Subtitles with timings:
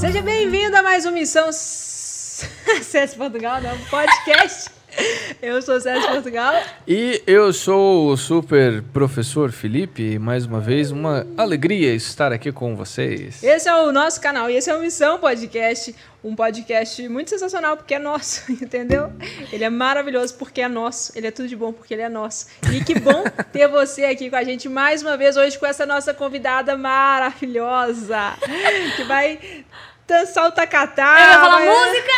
[0.00, 4.70] Seja bem-vindo a mais uma missão César Portugal, não, podcast.
[5.42, 6.54] Eu sou César Portugal.
[6.88, 10.18] E eu sou o super professor Felipe.
[10.18, 13.42] Mais uma vez, uma alegria estar aqui com vocês.
[13.42, 15.94] Esse é o nosso canal e esse é o Missão Podcast.
[16.24, 19.12] Um podcast muito sensacional porque é nosso, entendeu?
[19.52, 21.12] Ele é maravilhoso porque é nosso.
[21.14, 22.46] Ele é tudo de bom porque ele é nosso.
[22.72, 23.22] E que bom
[23.52, 28.34] ter você aqui com a gente mais uma vez hoje com essa nossa convidada maravilhosa
[28.96, 29.38] que vai
[30.10, 31.14] dançar o tacatá.
[31.18, 31.68] Eu ia falar vai...
[31.68, 32.10] música!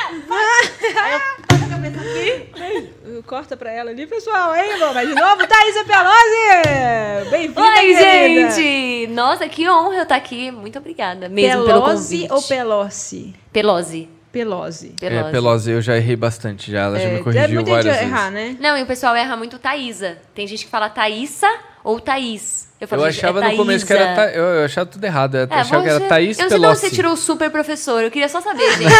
[1.92, 3.23] Aqui.
[3.27, 4.55] Corta pra ela ali, pessoal.
[4.55, 4.95] Hein, irmão?
[4.95, 7.30] Mas de novo, Thaisa Pelosi!
[7.30, 8.50] Bem-vinda, Oi, querida.
[8.50, 9.06] gente!
[9.09, 10.50] Nossa, que honra eu estar aqui.
[10.50, 12.33] Muito obrigada mesmo pelo Pelosi convite.
[12.33, 13.34] ou Pelosi?
[13.52, 14.09] Pelosi.
[14.33, 14.95] Pelosi.
[14.98, 15.28] Pelosi.
[15.28, 16.84] É, Pelosi, eu já errei bastante já.
[16.84, 18.12] Ela já me deve corrigiu muita várias gente vezes.
[18.12, 18.56] errar, né?
[18.59, 20.19] Não, e o pessoal erra muito Thaísa.
[20.34, 21.48] Tem gente que fala Thaísa
[21.84, 22.70] ou Thaís.
[22.80, 24.14] Eu, falo, Eu gente, achava é no começo que era.
[24.14, 25.36] Tha- Eu, eu achava tudo errado.
[25.36, 26.80] Eu É, achava que era Thaís Eu não sei de onde Pelosi.
[26.80, 28.02] você tirou o super professor.
[28.02, 28.92] Eu queria só saber, gente.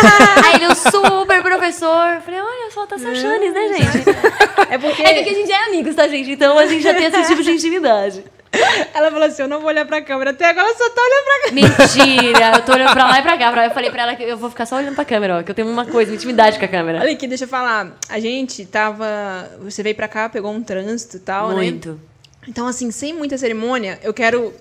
[0.47, 2.15] Aí ele, o super professor.
[2.15, 4.09] Eu falei, olha só, tá se achando, né, gente?
[4.71, 6.31] É porque É que aqui a gente é amigos, tá, gente?
[6.31, 8.25] Então a gente já tem esse tipo de intimidade.
[8.95, 10.31] ela falou assim: eu não vou olhar pra câmera.
[10.31, 11.69] Até agora ela só tá olhando pra câmera.
[11.79, 12.53] Mentira!
[12.59, 13.51] Eu tô olhando pra lá e pra cá.
[13.51, 15.43] pra- Eu falei pra ela que eu vou ficar só olhando pra câmera, ó.
[15.43, 17.01] Que eu tenho uma coisa, uma intimidade com a câmera.
[17.01, 17.97] Olha aqui, deixa eu falar.
[18.09, 19.07] A gente tava.
[19.63, 21.55] Você veio pra cá, pegou um trânsito e tal, né?
[21.57, 21.99] Muito.
[22.47, 24.53] Então, assim, sem muita cerimônia, eu quero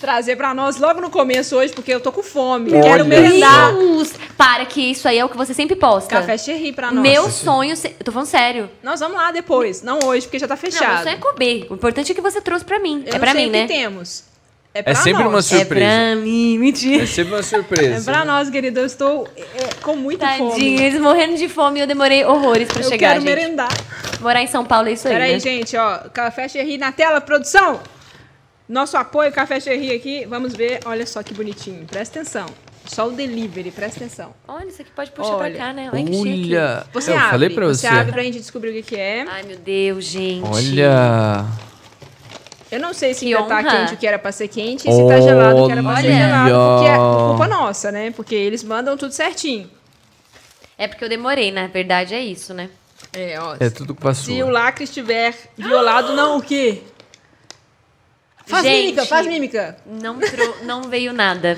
[0.00, 2.72] trazer pra nós logo no começo hoje, porque eu tô com fome.
[2.72, 3.74] Olha Quero merendar.
[3.74, 4.12] Deus!
[4.36, 6.10] Para que isso aí é o que você sempre posta.
[6.16, 7.02] Café Cherry pra nós.
[7.02, 7.76] Meu sonho...
[7.76, 8.70] se- tô falando sério.
[8.82, 11.02] Nós vamos lá depois, não hoje, porque já tá Não, meu fechado.
[11.02, 11.66] sonho é comer.
[11.70, 13.02] O importante é que você trouxe pra mim.
[13.06, 13.66] Eu é sei mim, né?
[13.66, 14.24] temos.
[14.78, 15.32] É, pra sempre nós.
[15.32, 15.86] uma É surpresa.
[15.86, 16.58] pra mim.
[16.58, 17.02] Mentira.
[17.02, 18.10] É sempre uma É surpresa.
[18.12, 18.80] pra nós, querida.
[18.80, 20.80] Eu estou é, com muita Tadinho, fome.
[20.82, 23.28] eles morrendo de fome e eu demorei horrores pra Eu chegar, quero gente.
[23.34, 23.68] merendar.
[24.20, 25.38] Morar em São Paulo é isso aí, Peraí, né?
[25.40, 25.98] gente, ó.
[26.12, 27.80] Café Cherry na tela, produção.
[28.68, 30.26] Nosso apoio, Café Cherry aqui.
[30.26, 30.80] Vamos ver.
[30.86, 31.84] Olha só que bonitinho.
[31.86, 32.46] Presta atenção.
[32.84, 34.32] Só o delivery, presta atenção.
[34.46, 35.50] Olha, isso aqui pode puxar Olha.
[35.54, 35.90] pra cá, né?
[35.92, 36.54] Olha que chique.
[36.56, 36.84] Olha.
[36.92, 37.30] Você eu abre.
[37.30, 37.86] falei pra você.
[37.88, 39.24] abre pra gente descobrir o que, que é.
[39.28, 40.46] Ai, meu Deus, gente.
[40.48, 41.44] Olha.
[42.70, 43.70] Eu não sei se Que ainda tá honra.
[43.70, 45.96] quente o que era pra ser quente e se tá gelado o que era pra
[45.96, 46.16] ser Olha.
[46.16, 46.50] gelado.
[46.54, 48.10] Porque é culpa nossa, né?
[48.10, 49.70] Porque eles mandam tudo certinho.
[50.76, 52.68] É porque eu demorei, na verdade é isso, né?
[53.12, 53.56] É, ó.
[53.60, 54.50] É tudo a Se o sua.
[54.52, 56.82] lacre estiver violado, não o quê?
[58.46, 58.84] Faz Gente.
[58.86, 59.76] mímica, faz mímica.
[59.86, 61.56] Não, trou- não veio nada.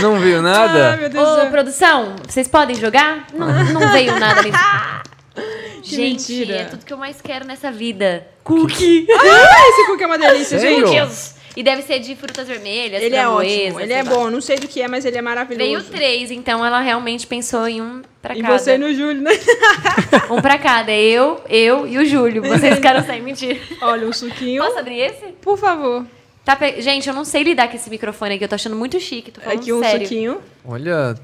[0.00, 0.96] Não viu Ai, nada?
[0.96, 1.50] meu Deus do Ô, céu.
[1.50, 3.26] produção, vocês podem jogar?
[3.34, 4.52] Não, não veio nada ali.
[5.82, 6.54] Gente, mentira.
[6.56, 8.26] é tudo que eu mais quero nessa vida.
[8.44, 9.06] Cookie!
[9.12, 10.86] Ah, esse cookie é uma delícia, Sério?
[10.86, 10.96] gente.
[10.96, 11.34] Deus!
[11.56, 14.10] E deve ser de frutas vermelhas, Ele é ótimo, ele é lá.
[14.10, 14.30] bom.
[14.30, 15.68] Não sei do que é, mas ele é maravilhoso.
[15.68, 18.56] Veio três, então ela realmente pensou em um pra E cada.
[18.58, 19.32] você e no Júlio, né?
[20.30, 20.92] Um pra cada.
[20.92, 22.42] Eu, eu e o Júlio.
[22.42, 23.60] Vocês ficaram sem mentir.
[23.82, 24.62] Olha, um suquinho.
[24.62, 25.26] Posso abrir esse?
[25.42, 26.06] Por favor.
[26.44, 28.44] Tá pe- Gente, eu não sei lidar com esse microfone aqui.
[28.44, 29.32] Eu tô achando muito chique.
[29.32, 30.06] Tô falando Aqui um sério.
[30.06, 30.40] suquinho.
[30.64, 31.16] Olha.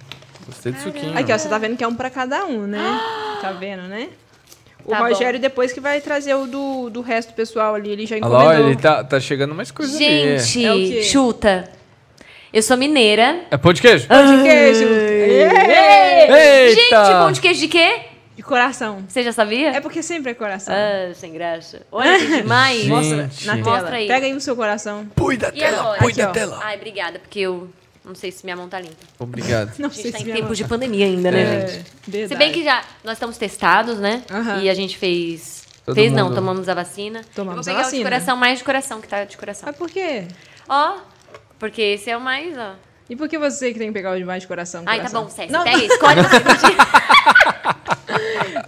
[0.47, 1.16] Gostei do suquinho.
[1.19, 2.81] Aqui, ó, você tá vendo que é um pra cada um, né?
[3.41, 4.09] Tá vendo, né?
[4.87, 8.06] O Tá Rogério depois que vai trazer o do, do resto do pessoal ali, ele
[8.06, 8.47] já Olha encomendou.
[8.49, 10.38] lá, ele tá, tá chegando mais coisa ali.
[10.38, 11.03] Gente, É o quê?
[11.03, 11.69] chuta.
[12.53, 13.41] Eu sou mineira.
[13.50, 14.06] É pão de queijo?
[14.06, 14.84] Pão de queijo.
[14.84, 16.75] Eita!
[16.75, 18.00] Gente, pão de queijo de quê?
[18.37, 19.05] De coração.
[19.09, 19.71] Você já sabia?
[19.71, 20.75] É porque sempre é coração.
[20.75, 21.82] Ah, sem graça.
[21.93, 22.78] Olha que demais.
[22.81, 22.88] Gente.
[22.88, 23.16] Mostra
[23.47, 23.71] na tela.
[23.78, 24.06] Mostra aí.
[24.09, 25.06] Pega aí o seu coração.
[25.15, 25.99] Põe da E tela, agora?
[25.99, 26.32] põe Aqui, da ó.
[26.32, 26.61] tela.
[26.62, 27.69] Ai, obrigada, porque eu
[28.05, 28.95] não sei se minha mão tá limpa.
[29.19, 29.73] Obrigado.
[29.79, 31.67] Não A sei gente tá se em minha tempos de mão- pandemia ainda, né, É,
[31.69, 31.85] gente?
[32.07, 32.29] verdade.
[32.29, 34.23] Se bem que já nós estamos testados, né?
[34.63, 35.65] E a gente fez.
[35.87, 36.35] Todo fez não, mundo.
[36.37, 37.23] tomamos a vacina.
[37.35, 37.99] Tomamos eu a vou pegar o vacina.
[37.99, 39.67] de coração, mais de coração, que tá de coração.
[39.67, 40.25] Mas por quê?
[40.69, 40.99] Ó,
[41.59, 42.75] porque esse é o mais, ó.
[43.09, 44.83] E por que você que tem que pegar o de mais de coração?
[44.87, 45.25] Ai, tá coração?
[45.25, 45.53] bom, César.
[45.53, 46.39] Não, Pega aí, escolhe você.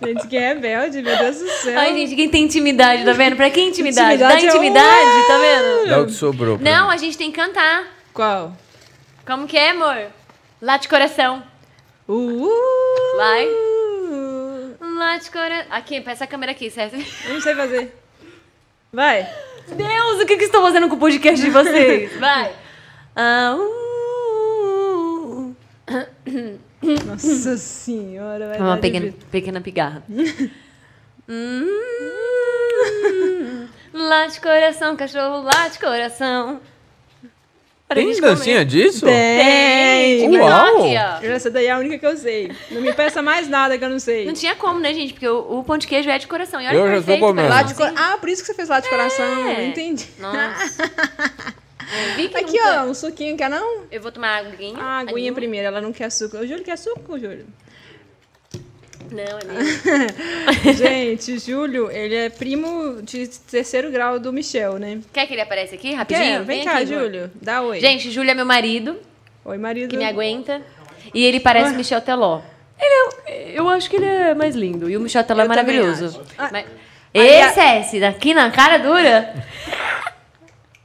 [0.06, 1.78] gente, que rebelde, meu Deus do céu.
[1.78, 3.34] Ai, gente, quem tem intimidade, tá vendo?
[3.36, 4.14] Pra quem intimidade?
[4.22, 5.88] Intimidade Dá é intimidade, tá vendo?
[5.88, 6.58] Dá o que sobrou.
[6.58, 6.94] Não, mim.
[6.94, 7.84] a gente tem que cantar.
[8.12, 8.54] Qual?
[9.26, 10.06] Como que é, amor?
[10.62, 11.42] Lá de coração.
[12.08, 12.48] Uh,
[13.16, 13.46] Vai.
[14.80, 15.66] Lá de coração.
[15.70, 16.94] Aqui, pra essa câmera aqui, certo?
[17.24, 17.94] Eu não sei fazer.
[18.92, 19.28] Vai.
[19.68, 22.14] Deus, o que que estou fazendo com o podcast de vocês?
[22.20, 22.54] Vai.
[23.16, 25.56] Ah, uh,
[27.04, 29.28] Nossa senhora, vai Uma pequena, difícil.
[29.30, 30.02] pequena pigarra.
[31.28, 31.66] Hum,
[33.92, 36.60] lá de coração, cachorro, lá de coração.
[37.88, 38.20] A Tem comer.
[38.20, 39.06] dancinha disso?
[39.06, 40.28] Tem.
[40.28, 40.86] Tem, Uau.
[41.22, 42.50] Essa daí é a única que eu sei.
[42.70, 44.26] Não me peça mais nada que eu não sei.
[44.26, 45.12] Não tinha como, né, gente?
[45.12, 46.60] Porque o, o pão de queijo é de coração.
[46.60, 47.48] E olha Eu que já tô perfeito, comendo.
[47.48, 47.92] Lá de cor...
[47.96, 49.24] Ah, por isso que você fez lá de coração.
[49.48, 49.60] É.
[49.62, 50.06] Eu entendi.
[50.18, 50.82] Nossa.
[52.16, 53.82] Que Aqui, nunca- ó, um suquinho, quer não?
[53.92, 54.76] Eu vou tomar aguinha.
[54.76, 55.36] Ah, a aguinha Anima.
[55.36, 56.38] primeiro, ela não quer açúcar.
[56.40, 57.46] O Júlio quer açúcar, o Júlio?
[59.10, 59.44] Não, é
[60.64, 60.78] mesmo.
[60.78, 65.00] Gente, Júlio, ele é primo de terceiro grau do Michel, né?
[65.12, 66.38] Quer que ele apareça aqui rapidinho?
[66.38, 66.42] Quer?
[66.44, 66.86] Vem, cá, aqui.
[66.86, 67.30] Júlio.
[67.40, 67.80] Dá oi.
[67.80, 68.98] Gente, Júlio é meu marido.
[69.44, 69.90] Oi, marido.
[69.90, 70.60] que me aguenta.
[71.14, 72.40] E ele parece Michel Teló.
[72.78, 74.90] Ele é, eu acho que ele é mais lindo.
[74.90, 76.20] E o Michel Teló é Eu também maravilhoso.
[76.36, 76.66] Ah, Mas,
[77.14, 79.32] aliás- esse, daqui na cara dura.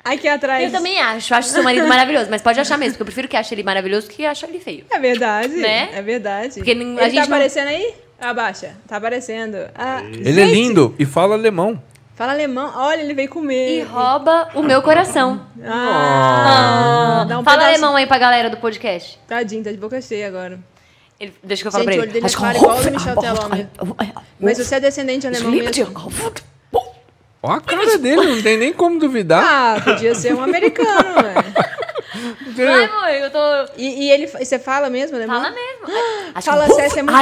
[0.03, 0.63] Aqui atrás.
[0.63, 1.33] Eu também acho.
[1.35, 2.27] Acho seu marido maravilhoso.
[2.31, 4.59] Mas pode achar mesmo, porque eu prefiro que ache ele maravilhoso do que ache ele
[4.59, 4.85] feio.
[4.89, 5.53] É verdade.
[5.55, 5.89] Né?
[5.93, 6.55] É verdade.
[6.55, 7.93] Porque nin- a Ele gente tá não- aparecendo aí?
[8.21, 8.75] Abaixa.
[8.87, 9.57] Tá aparecendo.
[9.75, 11.81] Ah, Ele é gente, lindo e fala alemão.
[12.15, 12.71] Fala alemão.
[12.75, 13.79] Olha, ele veio comer.
[13.79, 15.41] E rouba o meu coração.
[15.65, 19.19] Ah, dá um Fala pedaço- alemão aí pra galera do podcast.
[19.27, 20.59] Tadinho, tá de boca cheia agora.
[21.19, 22.11] Ele, deixa que eu falo Gente, pra o ele.
[22.11, 23.69] olho dele é claro igual o do Michel Teló mesmo.
[24.39, 26.11] Mas você é descendente alemão mesmo?
[27.43, 29.43] Ó a cara dele, não tem nem como duvidar.
[29.43, 31.43] Ah, podia ser um americano, velho.
[32.57, 33.39] Ai, amor, eu tô...
[33.77, 35.41] E, e ele, e você fala mesmo alemão?
[35.41, 36.41] Fala mesmo.
[36.41, 37.15] Fala sério, você é muito...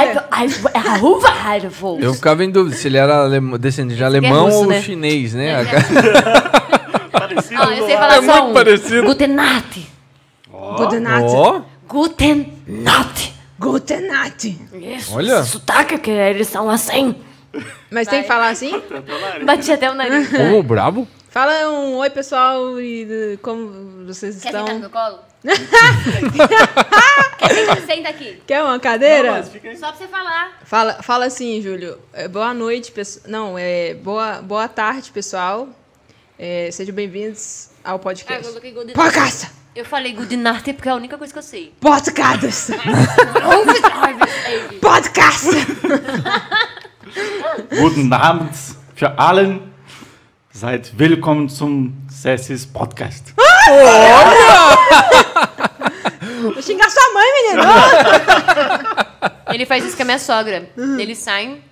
[2.04, 4.82] Eu ficava em dúvida se ele era alem- descendente de alemão russo, ou né?
[4.82, 5.62] chinês, né?
[5.62, 5.64] É.
[7.10, 8.10] Parecido Ah, eu sei lado.
[8.10, 8.54] falar É só muito um.
[8.54, 9.02] parecido.
[9.06, 9.86] Guten Nacht.
[10.76, 11.64] Guten Nacht.
[11.88, 13.34] Guten Nacht.
[13.58, 14.58] Guten Nacht.
[14.72, 15.42] Isso, Olha.
[15.42, 17.14] sotaque que eles são assim.
[17.90, 18.80] Mas tem que falar assim?
[19.44, 20.28] Bati até o nariz.
[20.30, 21.06] como brabo.
[21.30, 24.66] Fala um oi, pessoal, e como vocês Quer estão.
[24.66, 25.18] sentar no meu colo?
[27.38, 27.80] Quer sentar?
[27.86, 28.42] Senta aqui.
[28.46, 29.32] Quer uma cadeira?
[29.32, 29.76] Mas fica aí.
[29.76, 30.58] Só pra você falar.
[30.64, 31.98] Fala, fala assim, Júlio.
[32.12, 33.24] É, boa noite, pessoal.
[33.28, 35.68] Não, é boa, boa tarde, pessoal.
[36.36, 38.48] É, sejam bem-vindos ao Ah, eu podcast.
[38.48, 39.50] coloquei Guten Podcast!
[39.76, 41.72] Eu falei Guten Nacht porque é a única coisa que eu sei.
[41.80, 42.72] Podcast!
[44.82, 45.46] Podcast!
[47.78, 48.50] Guten Abend
[48.96, 49.70] für allen.
[50.52, 53.32] Seid willkommen zum Sessis Podcast.
[56.42, 57.62] Vou xingar sua mãe, menino!
[59.54, 60.68] Ele faz isso com a minha sogra.
[60.98, 61.62] Eles saem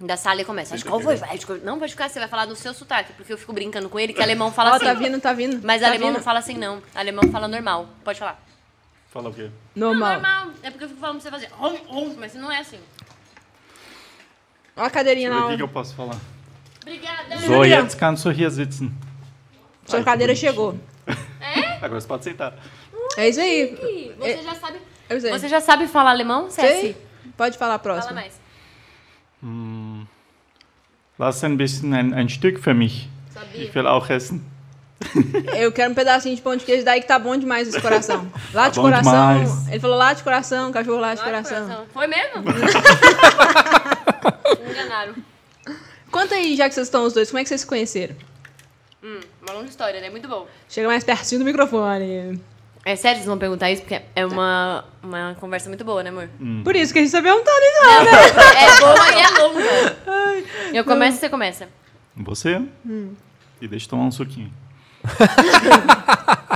[0.00, 0.74] da sala e começam.
[0.74, 1.20] Acho que eu vou, eu-
[1.64, 4.12] não pode ficar, você vai falar no seu sotaque, porque eu fico brincando com ele
[4.12, 4.84] que alemão fala Ó, assim.
[4.86, 5.60] tá vindo, tá vindo.
[5.62, 6.16] Mas tá alemão vindo.
[6.16, 6.82] não fala assim, não.
[6.94, 7.88] Alemão fala normal.
[8.04, 8.42] Pode falar.
[9.10, 9.50] Fala o quê?
[9.74, 10.12] Normal.
[10.14, 10.48] Normal.
[10.62, 11.50] É porque eu fico falando pra você fazer.
[12.18, 12.78] Mas não é assim.
[14.76, 15.48] Ó a cadeirinha O lá.
[15.50, 16.16] que, que eu posso falar?
[16.82, 17.38] Obrigada.
[17.46, 18.90] So, jetzt kannst du hier sitzen.
[19.86, 20.78] Sua cadeira chegou.
[21.82, 22.54] Agora você pode sentar.
[23.16, 24.14] É isso aí.
[24.18, 24.78] Você já sabe.
[25.08, 25.18] É.
[25.18, 26.48] Você já sabe falar alemão?
[26.50, 26.96] Ceci?
[27.36, 28.14] Pode falar a próxima.
[28.14, 28.40] Fala mais.
[31.18, 33.08] Lass ein bisschen ein, ein Stück für mich.
[33.34, 33.64] Sabia.
[33.64, 34.44] Ich will auch essen.
[35.56, 38.30] Eu quero um pedacinho de pão de queijo daí que tá bom demais esse coração.
[38.52, 39.12] Lá de bom coração.
[39.12, 39.68] demais.
[39.68, 41.62] Ele falou lá de coração, cachorro lá de Ai, coração.
[41.64, 41.86] coração.
[41.92, 42.42] Foi mesmo?
[42.42, 42.52] Me
[44.70, 45.14] enganaram.
[46.10, 48.16] Conta aí, já que vocês estão os dois, como é que vocês se conheceram?
[49.02, 50.10] Hum, uma longa história, né?
[50.10, 50.46] Muito bom.
[50.68, 52.40] Chega mais pertinho do microfone.
[52.84, 53.82] É sério, vocês vão perguntar isso?
[53.82, 56.28] Porque é uma, uma conversa muito boa, né, amor?
[56.64, 58.04] Por isso que a gente tá perguntando, então.
[58.04, 58.12] Não,
[58.58, 60.46] é boa e é longa.
[60.74, 61.68] Eu começo e você começa.
[62.16, 62.60] Você?
[63.60, 64.52] E deixa eu tomar um suquinho.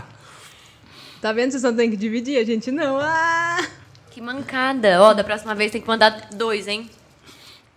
[1.20, 1.52] Tá vendo?
[1.52, 2.98] Vocês não têm que dividir, a gente não.
[3.00, 3.66] Ah!
[4.10, 5.00] Que mancada.
[5.00, 6.90] Ó, da próxima vez tem que mandar dois, hein?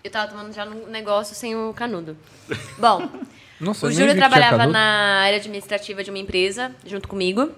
[0.03, 2.17] Eu tava tomando já um negócio sem o canudo.
[2.77, 3.09] Bom,
[3.59, 7.51] Nossa, o Júlio trabalhava na área administrativa de uma empresa, junto comigo.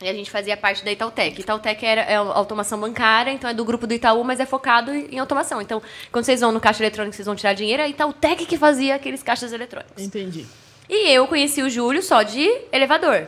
[0.00, 1.40] E a gente fazia parte da Itautec.
[1.40, 4.92] Itautec era, é uma automação bancária, então é do grupo do Itaú, mas é focado
[4.92, 5.60] em automação.
[5.60, 5.82] Então,
[6.12, 8.94] quando vocês vão no caixa eletrônico, vocês vão tirar dinheiro, é a Itautec que fazia
[8.94, 10.00] aqueles caixas eletrônicos.
[10.00, 10.46] Entendi.
[10.88, 13.26] E eu conheci o Júlio só de elevador.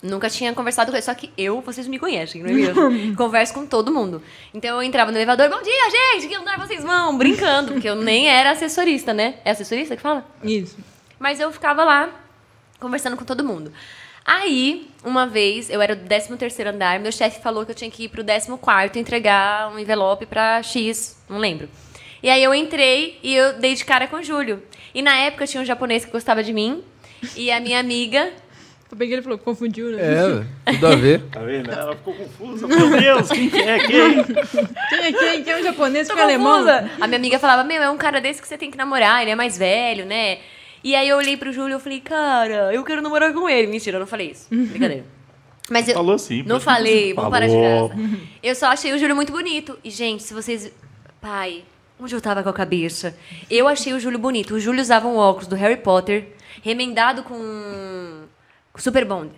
[0.00, 3.14] Nunca tinha conversado com ele, só que eu, vocês me conhecem, não é mesmo?
[3.16, 4.22] Converso com todo mundo.
[4.52, 7.16] Então eu entrava no elevador, bom dia, gente, que andar vocês vão?
[7.16, 9.36] Brincando, porque eu nem era assessorista, né?
[9.44, 10.26] É assessorista que fala?
[10.42, 10.76] Isso.
[11.18, 12.10] Mas eu ficava lá,
[12.80, 13.72] conversando com todo mundo.
[14.24, 17.90] Aí, uma vez, eu era do 13 terceiro andar, meu chefe falou que eu tinha
[17.90, 21.68] que ir pro 14 quarto entregar um envelope pra X, não lembro.
[22.22, 24.62] E aí eu entrei e eu dei de cara com o Júlio.
[24.94, 26.84] E na época tinha um japonês que gostava de mim,
[27.36, 28.32] e a minha amiga
[28.92, 30.44] Foi bem que ele falou, confundiu, né?
[30.66, 31.22] É, tudo a ver.
[31.30, 31.72] Tá vendo?
[31.72, 32.68] Ela ficou confusa.
[32.68, 33.78] Meu Deus, quem que é?
[33.78, 34.22] Quem?
[34.22, 35.42] Quem é quem?
[35.42, 36.62] Quem é um japonês Tô que é alemão?
[37.00, 39.30] A minha amiga falava, meu, é um cara desse que você tem que namorar, ele
[39.30, 40.40] é mais velho, né?
[40.84, 43.66] E aí eu olhei pro Júlio e falei, cara, eu quero namorar com ele.
[43.66, 44.48] Mentira, eu não falei isso.
[44.50, 45.06] Brincadeira.
[45.70, 46.42] Mas eu, Falou sim.
[46.42, 47.94] Não falei, vamos parar de graça.
[48.42, 49.78] Eu só achei o Júlio muito bonito.
[49.82, 50.70] E, gente, se vocês.
[51.18, 51.64] Pai,
[51.98, 53.16] onde eu tava com a cabeça?
[53.50, 54.52] Eu achei o Júlio bonito.
[54.52, 56.26] O Júlio usava um óculos do Harry Potter,
[56.62, 58.24] remendado com.
[58.72, 59.30] Com Super Bond.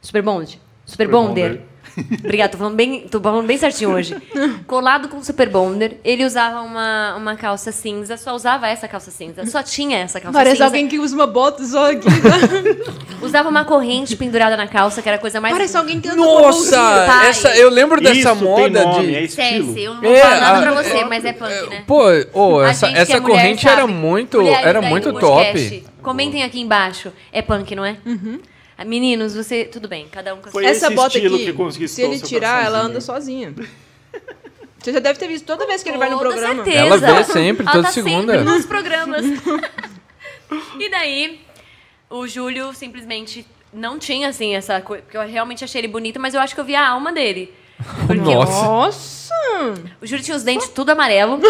[0.00, 0.50] Super Bond.
[0.50, 1.50] Super Super Bonder.
[1.50, 1.74] Bonder.
[2.24, 4.16] Obrigada, tô falando, bem, tô falando bem certinho hoje.
[4.66, 5.98] Colado com Super Bonder.
[6.04, 9.46] Ele usava uma, uma calça cinza, só usava essa calça cinza.
[9.46, 10.64] Só tinha essa calça Parece cinza.
[10.64, 12.08] alguém que usa uma bota só aqui.
[13.22, 15.54] Usava uma corrente pendurada na calça, que era a coisa mais.
[15.54, 16.78] Parece alguém que anda com bolsinha.
[16.78, 17.28] Nossa, pai.
[17.28, 19.14] essa, eu lembro dessa Isso moda nome, de.
[19.14, 19.78] é estilo.
[19.78, 21.84] Eu não vou É, falar nada a- pra você, mas é punk, né?
[21.86, 23.92] Pô, A essa, que essa é mulher corrente era sabe.
[23.94, 25.44] muito, era muito top.
[25.52, 27.12] podcast, Comentem aqui embaixo.
[27.32, 27.96] É punk, não é?
[28.04, 28.18] Ah,
[28.82, 29.64] Meninos, você.
[29.64, 30.64] Tudo bem, cada um com Foi.
[30.64, 33.54] Essa esse bota estilo aqui, que se ele tirar, ela anda sozinha.
[34.84, 36.62] Você já deve ter visto toda vez que ele vai no programa.
[36.62, 36.78] certeza.
[36.78, 38.32] Ela vê sempre, Ela toda tá segunda.
[38.34, 39.24] Sempre nos programas.
[40.78, 41.40] e daí,
[42.10, 45.02] o Júlio simplesmente não tinha, assim, essa coisa.
[45.02, 47.50] Porque eu realmente achei ele bonito, mas eu acho que eu vi a alma dele.
[48.06, 48.62] Porque Nossa.
[48.62, 49.34] Nossa!
[50.02, 51.40] O Júlio tinha os dentes tudo amarelo.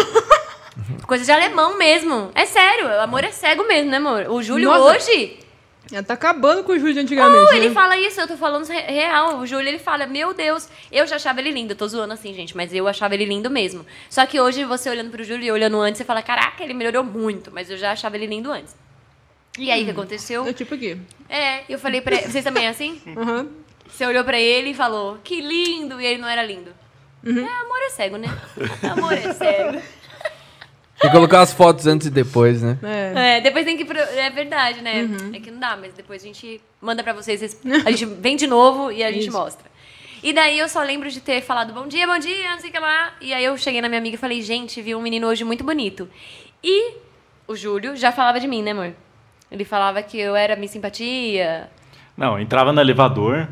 [1.05, 2.31] Coisa de alemão mesmo.
[2.33, 4.27] É sério, o amor é cego mesmo, né, amor?
[4.29, 4.95] O Júlio Nossa.
[4.95, 5.39] hoje.
[5.91, 7.47] Ela tá acabando com o Júlio de antigamente.
[7.51, 7.73] Oh, ele né?
[7.73, 9.37] fala isso, eu tô falando re- real.
[9.37, 11.73] O Júlio, ele fala, meu Deus, eu já achava ele lindo.
[11.73, 13.85] Eu tô zoando assim, gente, mas eu achava ele lindo mesmo.
[14.09, 17.03] Só que hoje, você olhando pro Júlio e olhando antes, você fala, caraca, ele melhorou
[17.03, 17.51] muito.
[17.53, 18.75] Mas eu já achava ele lindo antes.
[19.59, 20.45] E aí, o que aconteceu?
[20.47, 20.97] É tipo aqui.
[21.29, 23.01] É, eu falei pra ele, vocês também é assim?
[23.15, 23.47] Aham.
[23.87, 26.71] Você olhou pra ele e falou, que lindo, e ele não era lindo.
[27.25, 28.27] É, amor é cego, né?
[28.91, 29.81] Amor é cego.
[31.05, 32.77] Tem que colocar as fotos antes e depois, né?
[32.83, 33.37] É.
[33.37, 33.85] É, depois tem que.
[33.85, 35.07] pro- É verdade, né?
[35.33, 37.41] É que não dá, mas depois a gente manda pra vocês.
[37.85, 39.37] A gente vem de novo e a gente Isso.
[39.37, 39.65] mostra.
[40.23, 42.73] E daí eu só lembro de ter falado bom dia, bom dia, não sei o
[42.73, 43.13] que lá.
[43.21, 45.63] E aí eu cheguei na minha amiga e falei, gente, vi um menino hoje muito
[45.63, 46.09] bonito.
[46.63, 46.93] E
[47.47, 48.93] o Júlio já falava de mim, né, amor?
[49.51, 51.69] Ele falava que eu era minha simpatia.
[52.17, 53.47] Não, entrava no elevador,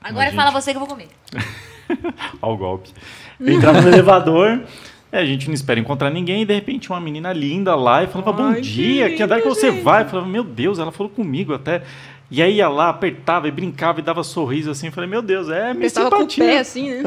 [0.00, 1.08] Agora fala gente- você que eu vou comer.
[2.40, 2.90] Ó o golpe.
[3.38, 4.62] Entrava no elevador,
[5.12, 8.06] é, a gente não espera encontrar ninguém, e de repente uma menina linda lá e
[8.06, 9.82] falava, bom Ai, que dia, que andar que você gente.
[9.82, 10.04] vai?
[10.04, 11.82] Eu falava, meu Deus, ela falou comigo até.
[12.30, 14.86] E aí ia lá, apertava e brincava e dava sorriso assim.
[14.86, 17.02] Eu falei, meu Deus, é minha Ele tava com o pé assim, né?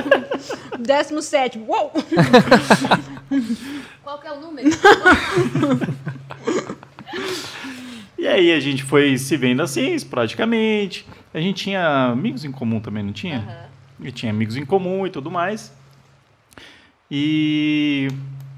[0.80, 1.66] Décimo sétimo.
[1.68, 1.92] Uou!
[4.02, 4.70] Qual que é o número?
[8.16, 11.06] E aí a gente foi se vendo assim, esporadicamente.
[11.34, 13.68] A gente tinha amigos em comum também, não tinha?
[14.02, 15.76] E tinha amigos em comum e tudo mais.
[17.10, 18.08] E...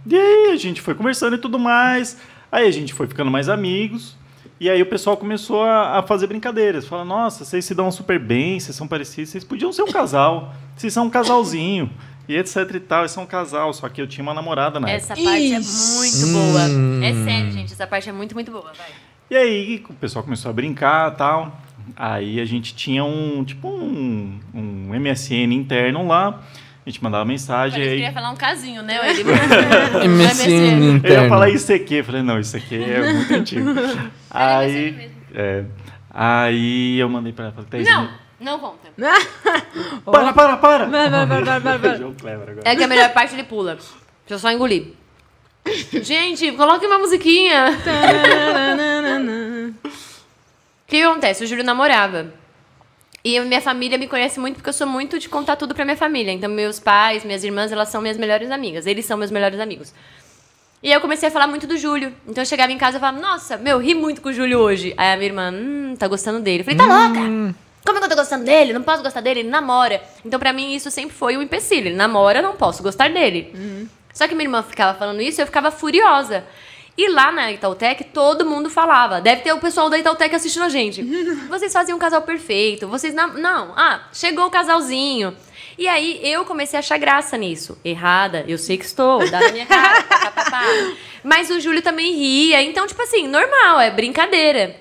[0.07, 2.17] E aí a gente foi conversando e tudo mais.
[2.51, 4.17] Aí a gente foi ficando mais amigos.
[4.59, 6.87] E aí o pessoal começou a, a fazer brincadeiras.
[6.87, 10.55] Fala, nossa, vocês se dão super bem, vocês são parecidos, vocês podiam ser um casal.
[10.77, 11.91] Vocês são um casalzinho.
[12.29, 13.73] E etc e tal, eles são um casal.
[13.73, 15.13] Só que eu tinha uma namorada na época.
[15.13, 15.99] Essa parte é Isso.
[15.99, 17.05] muito boa.
[17.05, 17.73] É sério, gente.
[17.73, 18.73] Essa parte é muito, muito boa.
[18.77, 18.91] Vai.
[19.31, 21.61] E aí o pessoal começou a brincar e tal.
[21.97, 26.43] Aí a gente tinha um, tipo um, um MSN interno lá.
[26.91, 27.79] A gente mandava mensagem.
[27.79, 28.99] Parece Aí, ia falar um casinho, né?
[29.09, 29.23] Ele...
[30.09, 31.95] MSN eu ia falar ICQ.
[31.95, 33.71] Eu falei, não, isso aqui é muito antigo.
[34.29, 35.65] Aí, é,
[36.13, 37.55] aí eu mandei pra ela.
[37.55, 38.91] Falei, "Thaís, Não, não conta.
[40.05, 40.87] Para, para, para!
[40.87, 41.27] Vai, vai,
[41.61, 42.01] vai, vai.
[42.65, 43.75] É que a melhor parte ele pula.
[43.77, 43.95] Deixa
[44.31, 44.95] eu só engolir.
[46.03, 47.67] Gente, coloque uma musiquinha.
[49.79, 49.85] O
[50.89, 51.45] que que acontece?
[51.45, 52.40] O Júlio namorava.
[53.23, 55.97] E minha família me conhece muito porque eu sou muito de contar tudo pra minha
[55.97, 56.33] família.
[56.33, 58.87] Então, meus pais, minhas irmãs, elas são minhas melhores amigas.
[58.87, 59.93] Eles são meus melhores amigos.
[60.83, 62.15] E aí eu comecei a falar muito do Júlio.
[62.27, 64.95] Então eu chegava em casa e falava, nossa, meu, ri muito com o Júlio hoje.
[64.97, 66.61] Aí a minha irmã, hum, tá gostando dele.
[66.61, 67.21] Eu falei, tá louca?
[67.85, 68.73] Como é que eu tô gostando dele?
[68.73, 70.03] Não posso gostar dele, ele namora.
[70.25, 71.89] Então pra mim isso sempre foi um empecilho.
[71.89, 73.53] Ele namora, não posso gostar dele.
[74.15, 76.45] Só que minha irmã ficava falando isso e eu ficava furiosa.
[77.01, 79.23] E lá na Itautec, todo mundo falava.
[79.23, 81.03] Deve ter o pessoal da Itautec assistindo a gente.
[81.49, 82.87] Vocês faziam um casal perfeito.
[82.87, 83.33] Vocês não.
[83.39, 83.73] Não.
[83.75, 85.35] Ah, chegou o casalzinho.
[85.79, 87.81] E aí eu comecei a achar graça nisso.
[87.83, 90.03] Errada, eu sei que estou, dá na minha cara.
[90.03, 90.63] pá, pá, pá, pá.
[91.25, 92.63] Mas o Júlio também ria.
[92.63, 94.77] Então, tipo assim, normal, é brincadeira.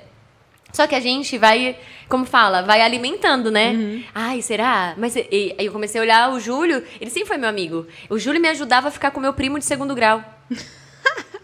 [0.73, 1.77] Só que a gente vai,
[2.09, 4.03] como fala, vai alimentando, né?
[4.13, 4.93] Ai, será?
[4.97, 7.87] Mas aí eu comecei a olhar o Júlio, ele sempre foi meu amigo.
[8.09, 10.21] O Júlio me ajudava a ficar com meu primo de segundo grau.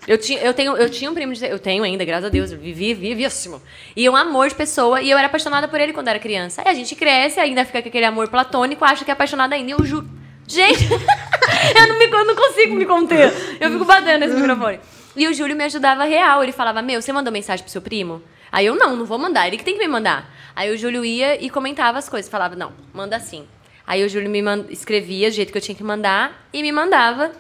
[0.08, 1.46] Eu tinha, eu, tenho, eu tinha um primo de.
[1.46, 2.52] Eu tenho ainda, graças a Deus.
[2.52, 3.62] Eu vivi, vivíssimo.
[3.96, 5.02] E um amor de pessoa.
[5.02, 6.62] E eu era apaixonada por ele quando era criança.
[6.64, 9.72] Aí a gente cresce, ainda fica com aquele amor platônico, acha que é apaixonada ainda.
[9.72, 10.08] E eu juro.
[10.48, 13.34] Gente, eu não, me, eu não consigo me conter.
[13.60, 14.80] Eu fico batendo nesse microfone.
[15.16, 16.44] E o Júlio me ajudava real.
[16.44, 18.22] Ele falava: Meu, você mandou mensagem pro seu primo?
[18.52, 19.48] Aí eu, não, não vou mandar.
[19.48, 20.32] Ele que tem que me mandar.
[20.56, 22.30] Aí o Júlio ia e comentava as coisas.
[22.30, 23.48] Falava: Não, manda assim.
[23.88, 27.32] Aí o Júlio me escrevia do jeito que eu tinha que mandar e me mandava.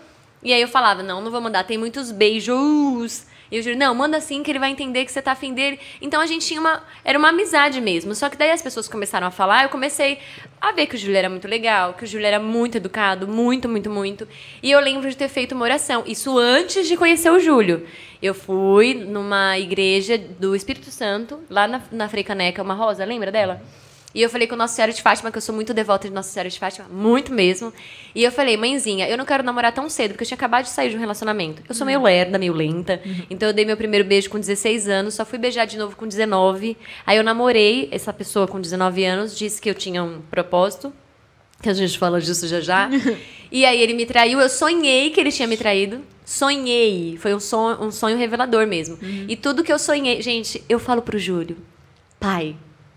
[0.43, 3.25] E aí eu falava, não, não vou mandar, tem muitos beijos.
[3.51, 5.79] E o Júlio, não, manda assim que ele vai entender que você tá afim dele.
[6.01, 6.83] Então a gente tinha uma.
[7.03, 8.13] Era uma amizade mesmo.
[8.15, 10.19] Só que daí as pessoas começaram a falar, eu comecei
[10.59, 13.69] a ver que o Júlio era muito legal, que o Júlio era muito educado, muito,
[13.69, 14.27] muito, muito.
[14.63, 16.03] E eu lembro de ter feito uma oração.
[16.05, 17.85] Isso antes de conhecer o Júlio.
[18.21, 23.31] Eu fui numa igreja do Espírito Santo, lá na, na Frei Caneca, uma rosa, lembra
[23.31, 23.61] dela?
[24.15, 26.29] E eu falei com Nossa Senhora de Fátima, que eu sou muito devota de Nossa
[26.29, 27.73] Senhora de Fátima, muito mesmo.
[28.15, 30.69] E eu falei, mãezinha, eu não quero namorar tão cedo, porque eu tinha acabado de
[30.69, 31.61] sair de um relacionamento.
[31.67, 33.01] Eu sou meio lerda, meio lenta.
[33.29, 36.07] Então eu dei meu primeiro beijo com 16 anos, só fui beijar de novo com
[36.07, 36.77] 19.
[37.05, 40.93] Aí eu namorei essa pessoa com 19 anos, disse que eu tinha um propósito,
[41.61, 42.89] que a gente fala disso já já.
[43.51, 45.99] e aí ele me traiu, eu sonhei que ele tinha me traído.
[46.23, 47.17] Sonhei.
[47.17, 48.97] Foi um sonho, um sonho revelador mesmo.
[49.27, 50.21] E tudo que eu sonhei.
[50.21, 51.57] Gente, eu falo pro Júlio,
[52.17, 52.55] pai,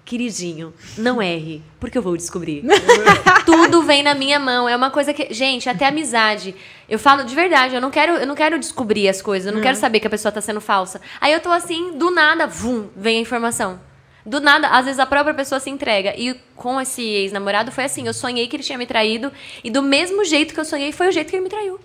[0.09, 2.65] queridinho, não erre, porque eu vou descobrir.
[3.45, 4.67] Tudo vem na minha mão.
[4.67, 5.33] É uma coisa que.
[5.33, 6.55] Gente, até amizade.
[6.89, 9.61] Eu falo de verdade, eu não quero, eu não quero descobrir as coisas, eu não
[9.61, 11.01] quero saber que a pessoa tá sendo falsa.
[11.21, 13.79] Aí eu tô assim, do nada, vum, vem a informação.
[14.25, 16.15] Do nada, às vezes a própria pessoa se entrega.
[16.17, 19.31] E com esse ex-namorado foi assim: eu sonhei que ele tinha me traído,
[19.63, 21.79] e do mesmo jeito que eu sonhei, foi o jeito que ele me traiu.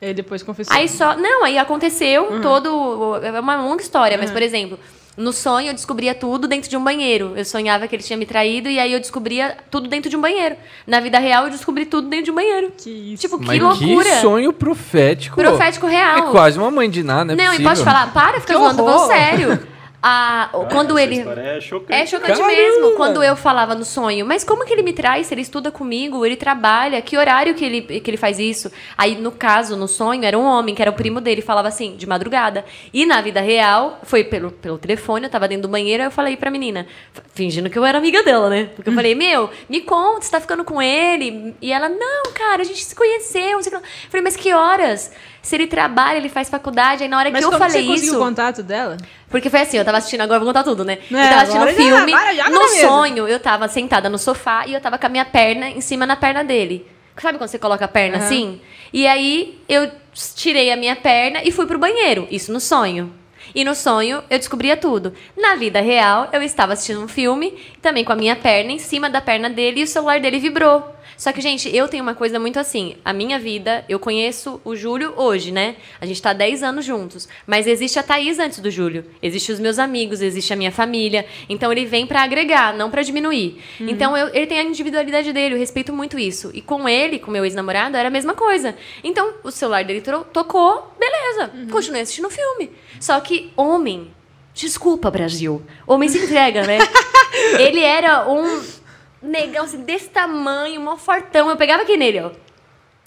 [0.00, 0.74] Ele depois confessou.
[0.74, 1.16] Aí só.
[1.16, 3.16] Não, aí aconteceu todo.
[3.22, 4.78] É uma longa história, mas, por exemplo,
[5.16, 7.32] no sonho eu descobria tudo dentro de um banheiro.
[7.36, 10.20] Eu sonhava que ele tinha me traído e aí eu descobria tudo dentro de um
[10.20, 10.56] banheiro.
[10.86, 12.72] Na vida real eu descobri tudo dentro de um banheiro.
[12.76, 13.22] Que isso.
[13.22, 14.08] Tipo, que Mas loucura.
[14.08, 15.36] que sonho profético.
[15.36, 16.28] Profético real.
[16.28, 17.44] É quase uma mãe de nada, né?
[17.44, 19.60] Não, e posso falar, para, fica Que zoando, vou sério.
[20.02, 21.16] Ah, quando Essa ele.
[21.18, 21.92] história é chocante.
[21.92, 22.56] É chocante Caramba!
[22.56, 22.92] mesmo.
[22.92, 25.26] Quando eu falava no sonho, mas como que ele me traz?
[25.26, 28.70] Se ele estuda comigo, ele trabalha, que horário que ele, que ele faz isso?
[28.96, 31.96] Aí, no caso, no sonho, era um homem, que era o primo dele, falava assim,
[31.96, 32.64] de madrugada.
[32.92, 36.10] E na vida real, foi pelo, pelo telefone, eu tava dentro do banheiro, aí eu
[36.12, 36.86] falei pra menina,
[37.34, 38.70] fingindo que eu era amiga dela, né?
[38.74, 41.54] Porque eu falei, meu, me conta, você tá ficando com ele?
[41.60, 43.52] E ela, não, cara, a gente se conheceu.
[43.52, 43.82] não sei o que lá.
[43.82, 45.12] Eu falei, mas que horas?
[45.42, 48.12] Se ele trabalha, ele faz faculdade, aí na hora Mas que eu falei você conseguiu
[48.12, 48.16] isso.
[48.16, 48.96] o contato dela?
[49.28, 50.98] Porque foi assim, eu tava assistindo agora, vou contar tudo, né?
[51.10, 52.12] É, eu tava assistindo um já, filme.
[52.12, 55.24] vai, joga no sonho, eu tava sentada no sofá e eu tava com a minha
[55.24, 56.86] perna em cima na perna dele.
[57.16, 58.24] Sabe quando você coloca a perna Aham.
[58.24, 58.60] assim?
[58.92, 59.90] E aí eu
[60.34, 62.26] tirei a minha perna e fui pro banheiro.
[62.30, 63.12] Isso no sonho.
[63.54, 65.12] E no sonho eu descobria tudo.
[65.36, 69.10] Na vida real, eu estava assistindo um filme, também com a minha perna em cima
[69.10, 70.94] da perna dele e o celular dele vibrou.
[71.20, 72.96] Só que, gente, eu tenho uma coisa muito assim.
[73.04, 75.76] A minha vida, eu conheço o Júlio hoje, né?
[76.00, 77.28] A gente tá há 10 anos juntos.
[77.46, 79.04] Mas existe a Thaís antes do Júlio.
[79.22, 81.26] Existe os meus amigos, existe a minha família.
[81.46, 83.62] Então ele vem pra agregar, não pra diminuir.
[83.78, 86.50] Então eu- ele tem a individualidade dele, eu respeito muito isso.
[86.54, 88.74] E com ele, com meu ex-namorado, era a mesma coisa.
[89.04, 91.52] Então o celular dele tocou, beleza.
[91.70, 92.70] Continuei assistindo o filme.
[92.98, 94.10] Só que homem.
[94.54, 95.62] Desculpa, Brasil.
[95.86, 96.78] Homem se entrega, né?
[97.60, 98.62] ele era um
[99.22, 101.48] negão assim, desse tamanho, mó fortão.
[101.50, 102.30] Eu pegava aqui nele, ó.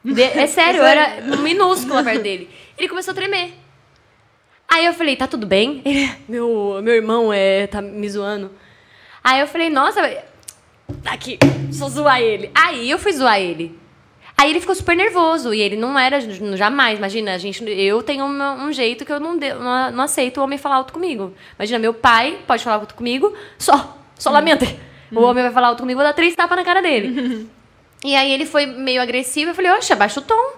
[0.04, 2.50] De- é sério, eu era minúscula perto dele.
[2.78, 3.54] Ele começou a tremer.
[4.68, 5.82] Aí eu falei, tá tudo bem?
[5.86, 8.52] Ele, meu, meu irmão é, tá me zoando.
[9.24, 10.02] Aí eu falei, nossa,
[11.04, 11.38] tá aqui,
[11.72, 12.52] só zoar ele.
[12.54, 13.80] Aí eu fui zoar ele.
[14.36, 16.20] Aí ele ficou super nervoso e ele não era
[16.58, 20.04] jamais, imagina, a gente, eu tenho um, um jeito que eu não, de- não, não
[20.04, 21.34] aceito o homem falar alto comigo.
[21.58, 24.66] Imagina, meu pai pode falar alto comigo, só, só lamenta.
[25.16, 27.48] O homem vai falar alto comigo, vou dar três tapas na cara dele.
[28.06, 30.56] E aí ele foi meio agressivo, eu falei, oxe, abaixa o tom.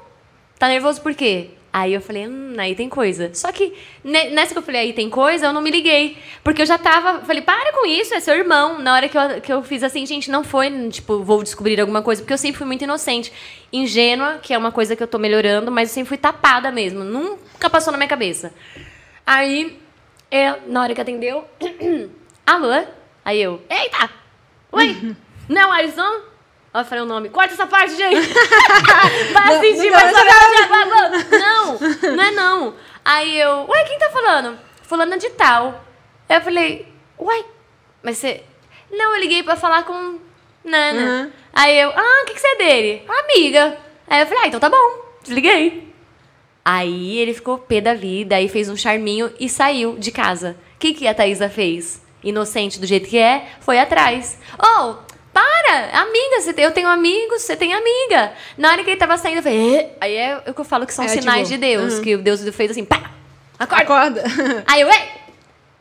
[0.57, 1.49] Tá nervoso por quê?
[1.71, 3.29] Aí eu falei, hum, aí tem coisa.
[3.35, 3.71] Só que
[4.03, 6.17] ne- nessa que eu falei, aí tem coisa, eu não me liguei.
[6.43, 8.79] Porque eu já tava, falei, para com isso, é seu irmão.
[8.79, 12.01] Na hora que eu, que eu fiz assim, gente, não foi, tipo, vou descobrir alguma
[12.01, 13.31] coisa, porque eu sempre fui muito inocente.
[13.71, 17.03] Ingênua, que é uma coisa que eu tô melhorando, mas eu sempre fui tapada mesmo.
[17.03, 18.51] Nunca passou na minha cabeça.
[19.23, 19.77] Aí,
[20.31, 21.45] eu, na hora que atendeu,
[22.47, 22.85] alô?
[23.23, 24.24] Aí eu, eita!
[24.75, 25.15] Oi?
[25.47, 26.21] Não, Alisson?
[26.73, 27.29] Aí eu falei o nome.
[27.29, 28.27] Corta essa parte, gente!
[29.31, 31.39] Vai assistir, vai saber.
[31.39, 31.79] Não,
[32.15, 32.73] não é não.
[33.03, 34.59] Aí eu, ué, quem tá falando?
[34.81, 35.85] Fulana de tal.
[36.27, 37.45] Aí eu falei, uai,
[38.03, 38.43] mas você...
[38.91, 40.19] Não, eu liguei pra falar com
[40.63, 41.01] Nana.
[41.01, 41.31] Uhum.
[41.53, 43.03] Aí eu, ah, o que, que você é dele?
[43.07, 43.77] Amiga.
[44.07, 45.05] Aí eu falei, ah, então tá bom.
[45.23, 45.93] Desliguei.
[46.63, 50.57] Aí ele ficou pé da vida, aí fez um charminho e saiu de casa.
[50.75, 52.04] O que, que a Thaisa fez?
[52.25, 54.37] Inocente do jeito que é, foi atrás.
[54.59, 54.95] Oh,
[55.31, 55.89] para!
[56.01, 58.33] Amiga, você tem- eu tenho amigos, você tem amiga.
[58.57, 60.85] Na hora que ele tava saindo, eu falei, "Eh?" aí é o que eu falo
[60.85, 63.11] que são É, sinais tipo, de Deus, que o Deus fez assim, pá!
[63.59, 63.83] Acorda!
[63.83, 64.23] Acorda.
[64.67, 65.01] Aí eu, ei!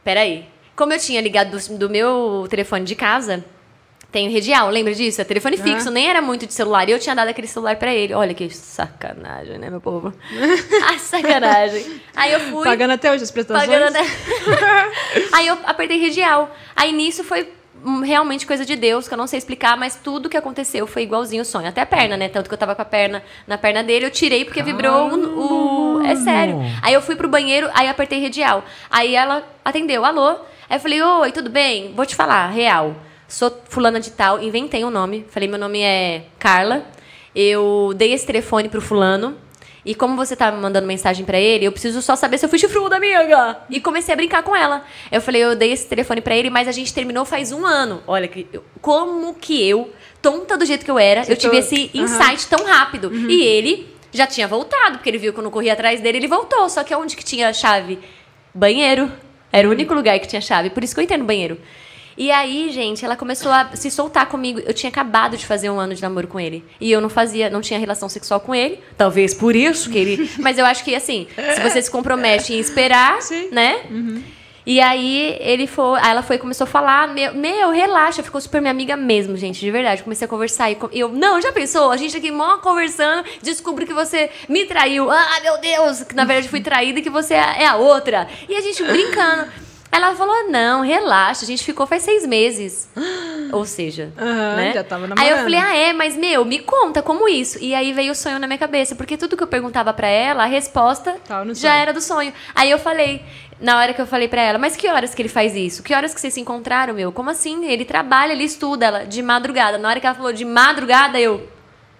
[0.05, 0.47] Peraí.
[0.77, 3.45] Como eu tinha ligado do, do meu telefone de casa,
[4.14, 5.20] tem o redial, lembra disso?
[5.20, 6.88] É telefone fixo, nem era muito de celular.
[6.88, 8.14] E eu tinha dado aquele celular pra ele.
[8.14, 10.12] Olha que sacanagem, né, meu povo?
[10.88, 12.00] ah, sacanagem.
[12.14, 12.64] Aí eu fui.
[12.64, 13.68] Pagando até hoje as prestações.
[13.68, 14.07] Pagando até-
[15.35, 16.55] Aí eu apertei redial.
[16.77, 17.48] Aí nisso foi
[17.85, 21.03] hum, realmente coisa de Deus, que eu não sei explicar, mas tudo que aconteceu foi
[21.03, 21.68] igualzinho o sonho.
[21.68, 22.29] Até a perna, né?
[22.29, 25.96] Tanto que eu tava com a perna na perna dele, eu tirei porque vibrou o,
[25.98, 26.57] o- É sério.
[26.83, 28.64] Aí eu fui pro banheiro, aí apertei redial.
[28.88, 30.37] Aí ela atendeu, alô?
[30.70, 31.92] Aí eu falei, oi, tudo bem?
[31.96, 32.94] Vou te falar, real.
[33.35, 35.27] Sou fulana de tal, inventei um nome.
[35.29, 36.87] Falei, meu nome é Carla.
[37.35, 39.37] Eu dei esse telefone pro fulano.
[39.85, 42.49] E como você tá me mandando mensagem pra ele, eu preciso só saber se eu
[42.49, 43.59] fui chifruda, amiga.
[43.68, 44.85] E comecei a brincar com ela.
[45.11, 48.05] Eu falei, eu dei esse telefone pra ele, mas a gente terminou faz um ano.
[48.07, 49.92] Olha, que eu- como que eu,
[50.23, 53.11] tonta do jeito que eu era, eu tive tô- esse insight tão rápido.
[53.29, 56.29] E ele já tinha voltado, porque ele viu que eu não corria atrás dele, ele
[56.29, 56.68] voltou.
[56.68, 57.99] Só que onde que tinha a chave?
[58.55, 59.11] Banheiro.
[59.53, 60.70] Era o único lugar que tinha chave.
[60.70, 61.59] Por isso que eu entrei no banheiro.
[62.16, 64.61] E aí, gente, ela começou a se soltar comigo.
[64.61, 66.64] Eu tinha acabado de fazer um ano de namoro com ele.
[66.81, 68.81] E eu não fazia, não tinha relação sexual com ele.
[68.96, 70.31] Talvez por isso que ele.
[70.38, 73.48] Mas eu acho que, assim, se você se compromete em esperar, Sim.
[73.50, 73.81] né?
[74.66, 78.62] E aí ele foi, aí ela foi começou a falar, meu, meu, relaxa, ficou super
[78.62, 80.03] minha amiga mesmo, gente, de verdade.
[80.03, 81.90] Comecei a conversar e eu, não, já pensou?
[81.90, 85.11] A gente aqui mó conversando, descubro que você me traiu.
[85.11, 88.27] Ah, meu Deus, que na verdade fui traída e que você é a outra.
[88.48, 89.63] E a gente brincando.
[89.97, 92.89] Ela falou: não, relaxa, a gente ficou faz seis meses.
[93.53, 94.73] Ou seja, Aham, né?
[94.75, 95.43] já tava Aí eu namorando.
[95.45, 97.59] falei: ah, é, mas meu, me conta como isso.
[97.61, 100.43] E aí veio o sonho na minha cabeça, porque tudo que eu perguntava pra ela,
[100.43, 101.69] a resposta já sonho.
[101.73, 102.33] era do sonho.
[102.55, 103.23] Aí eu falei,
[103.61, 105.83] na hora que eu falei pra ela, mas que horas que ele faz isso?
[105.83, 107.13] Que horas que vocês se encontraram, meu?
[107.13, 107.65] Como assim?
[107.67, 109.79] Ele trabalha, ele estuda, ela, de madrugada.
[109.79, 111.49] Na hora que ela falou de madrugada, eu.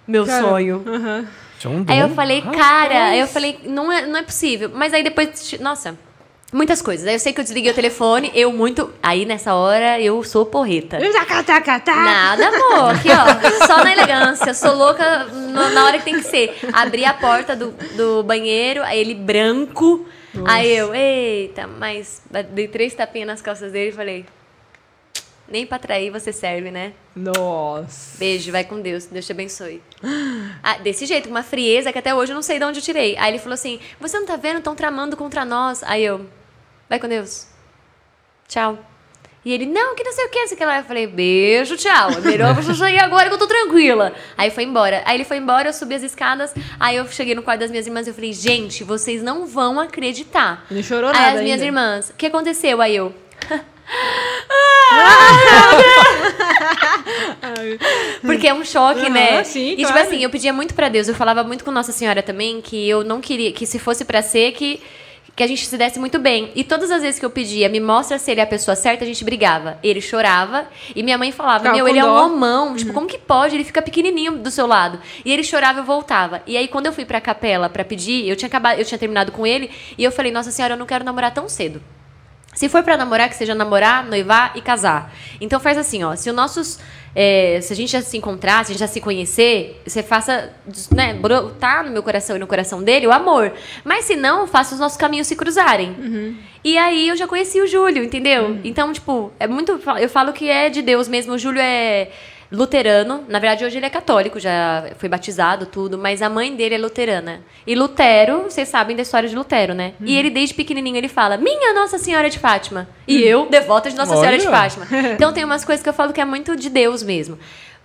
[0.05, 0.83] Meu Cara, sonho.
[0.85, 1.25] aham.
[1.57, 4.69] Tinha um Aí eu falei, cara, aí eu falei, não é, não é possível.
[4.73, 5.97] Mas aí depois, nossa,
[6.55, 7.05] muitas coisas.
[7.07, 8.91] Aí eu sei que eu desliguei o telefone, eu muito.
[9.03, 10.97] Aí nessa hora eu sou porreta.
[11.43, 11.95] Taca, taca.
[11.95, 12.95] Nada, amor.
[12.95, 13.65] Aqui, ó.
[13.67, 14.53] Só na elegância.
[14.53, 16.57] Sou louca no- na hora que tem que ser.
[16.73, 20.07] Abri a porta do, do banheiro, aí ele branco.
[20.45, 24.25] Aí eu, eita, mas dei três tapinhas nas costas dele e falei.
[25.47, 26.93] Nem pra trair você serve, né?
[27.15, 28.17] Nossa.
[28.17, 29.79] Beijo, vai com Deus, Deus te abençoe.
[30.63, 32.83] Ah, desse jeito, com uma frieza que até hoje eu não sei de onde eu
[32.83, 33.15] tirei.
[33.17, 34.57] Aí ele falou assim: Você não tá vendo?
[34.57, 35.83] Estão tramando contra nós.
[35.83, 36.25] Aí eu,
[36.89, 37.47] vai com Deus.
[38.47, 38.77] Tchau.
[39.43, 40.79] E ele, não, que não sei o que, sei o que lá.
[40.79, 42.09] Eu falei, beijo, tchau.
[42.11, 44.11] É melhor você sair agora que eu tô tranquila.
[44.35, 45.03] Aí foi embora.
[45.05, 46.51] Aí ele foi embora, eu subi as escadas.
[46.79, 49.79] Aí eu cheguei no quarto das minhas irmãs e eu falei, gente, vocês não vão
[49.79, 50.65] acreditar.
[50.71, 51.65] Não chorou Aí nada as minhas ainda.
[51.65, 52.81] irmãs, o que aconteceu?
[52.81, 53.13] Aí eu,
[58.21, 59.43] Porque é um choque, Aham, né?
[59.43, 60.07] sim, e tipo claro.
[60.07, 63.03] assim, eu pedia muito pra Deus, eu falava muito com Nossa Senhora também, que eu
[63.03, 64.81] não queria, que se fosse pra ser, que,
[65.35, 66.51] que a gente se desse muito bem.
[66.55, 69.03] E todas as vezes que eu pedia, me mostra se ele é a pessoa certa,
[69.03, 69.77] a gente brigava.
[69.83, 72.25] Ele chorava e minha mãe falava, meu, ele é um dó.
[72.25, 72.33] Uhum.
[72.33, 73.55] homão, tipo, como que pode?
[73.55, 74.99] Ele fica pequenininho do seu lado.
[75.25, 76.41] E ele chorava e eu voltava.
[76.47, 79.31] E aí quando eu fui pra capela pra pedir, eu tinha acabado, eu tinha terminado
[79.31, 81.81] com ele, e eu falei, Nossa Senhora, eu não quero namorar tão cedo.
[82.55, 85.13] Se for pra namorar, que seja namorar, noivar e casar.
[85.39, 86.15] Então faz assim, ó.
[86.15, 86.79] Se os nossos.
[87.13, 90.51] é, se a gente já se encontrar, se a gente já se conhecer, você faça,
[90.91, 93.53] né, brotar no meu coração e no coração dele o amor.
[93.83, 95.95] Mas se não, faça os nossos caminhos se cruzarem.
[96.63, 98.57] E aí eu já conheci o Júlio, entendeu?
[98.63, 99.79] Então, tipo, é muito.
[99.99, 101.33] Eu falo que é de Deus mesmo.
[101.33, 102.09] O Júlio é
[102.55, 103.23] luterano.
[103.27, 106.77] Na verdade, hoje ele é católico, já foi batizado, tudo, mas a mãe dele é
[106.77, 107.41] luterana.
[107.67, 109.93] E Lutero, vocês sabem da história de Lutero, né?
[109.99, 112.87] E ele, desde pequenininho, ele fala: Minha Nossa Senhora de Fátima.
[113.07, 114.57] E eu, devota de Nossa Senhora de Olha.
[114.57, 114.87] Fátima.
[115.15, 117.37] Então tem umas coisas que eu falo que é muito de Deus mesmo.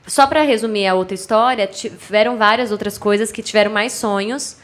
[0.07, 4.57] Só pra resumir a outra história, tiveram várias outras coisas que tiveram mais sonhos.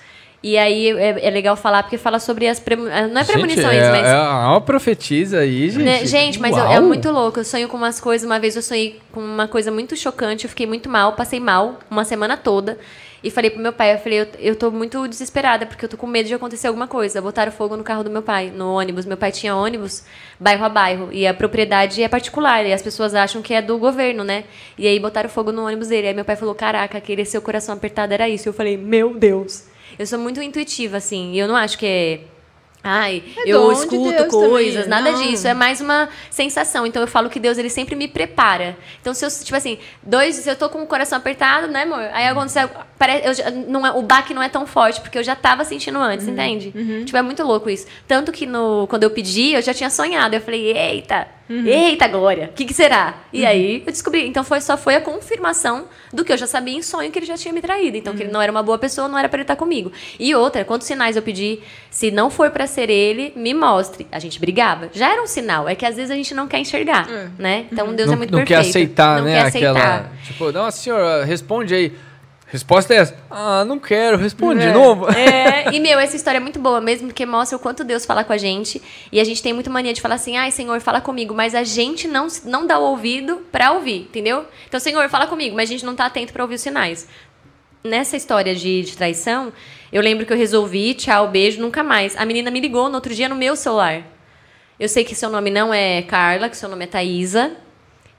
[0.48, 2.60] E aí é, é legal falar, porque fala sobre as.
[2.60, 4.06] premo- Não é premonições, gente, é, mas.
[4.06, 4.16] É
[4.48, 5.82] uma profetisa aí, gente.
[5.84, 7.40] Né, Gente, mas eu- é muito louco.
[7.40, 8.24] Eu sonho com umas coisas.
[8.24, 10.44] Uma vez eu sonhei com uma coisa muito chocante.
[10.44, 12.78] Eu fiquei muito mal, passei mal uma semana toda.
[13.24, 15.96] E falei pro meu pai, eu falei, eu, eu tô muito desesperada, porque eu tô
[15.96, 17.20] com medo de acontecer alguma coisa.
[17.20, 19.04] Botaram fogo no carro do meu pai, no ônibus.
[19.04, 20.04] Meu pai tinha ônibus,
[20.38, 21.08] bairro a bairro.
[21.10, 24.44] E a propriedade é particular, e as pessoas acham que é do governo, né?
[24.78, 26.06] E aí botaram fogo no ônibus dele.
[26.06, 28.48] Aí meu pai falou, caraca, aquele seu coração apertado era isso.
[28.48, 29.64] Eu falei, meu Deus.
[29.98, 32.20] Eu sou muito intuitiva, assim, e eu não acho que é...
[32.88, 35.20] Ai, É eu de escuto Deus coisas, também, nada não.
[35.20, 35.48] disso.
[35.48, 36.86] É mais uma sensação.
[36.86, 38.76] Então eu falo que Deus ele sempre me prepara.
[39.00, 42.08] Então se eu, tipo assim, dois, se eu tô com o coração apertado, né, amor?
[42.12, 45.24] Aí aconteceu, parece, eu já- não é, o baque não é tão forte porque eu
[45.24, 46.70] já tava sentindo antes, entende?
[47.04, 47.88] Tipo, é muito louco isso.
[48.06, 50.36] Tanto que no quando eu pedi, eu já tinha sonhado.
[50.36, 53.14] Eu falei, eita, eita Glória, o que que será?
[53.32, 54.26] E aí eu descobri.
[54.26, 57.26] Então foi só foi a confirmação do que eu já sabia em sonho que ele
[57.26, 57.96] já tinha me traído.
[57.96, 59.92] Então que ele não era uma boa pessoa, não era pra ele estar comigo.
[60.18, 61.60] E outra, quantos sinais eu pedi?
[61.90, 64.06] Se não for pra ser ele, me mostre.
[64.10, 64.88] A gente brigava.
[64.92, 65.68] Já era um sinal.
[65.68, 67.28] É que às vezes a gente não quer enxergar, É.
[67.38, 67.66] né?
[67.70, 68.62] Então Deus não, é muito não perfeito.
[68.62, 69.34] quer aceitar, não né?
[69.42, 69.70] Quer aceitar.
[69.76, 70.10] Aquela.
[70.24, 71.92] Tipo, não, senhora, responde aí.
[72.48, 73.16] Resposta é essa.
[73.28, 74.68] Ah, não quero, responde É.
[74.68, 75.10] de novo.
[75.10, 78.22] É, e meu, essa história é muito boa mesmo, porque mostra o quanto Deus fala
[78.22, 78.80] com a gente.
[79.10, 81.64] E a gente tem muito mania de falar assim, ai, Senhor, fala comigo, mas a
[81.64, 84.46] gente não, não dá o ouvido pra ouvir, entendeu?
[84.68, 87.08] Então, Senhor, fala comigo, mas a gente não tá atento pra ouvir os sinais.
[87.82, 89.52] Nessa história de, de traição,
[89.92, 92.16] eu lembro que eu resolvi, tchau, beijo, nunca mais.
[92.16, 94.02] A menina me ligou no outro dia no meu celular.
[94.78, 97.56] Eu sei que seu nome não é Carla, que seu nome é Thaisa.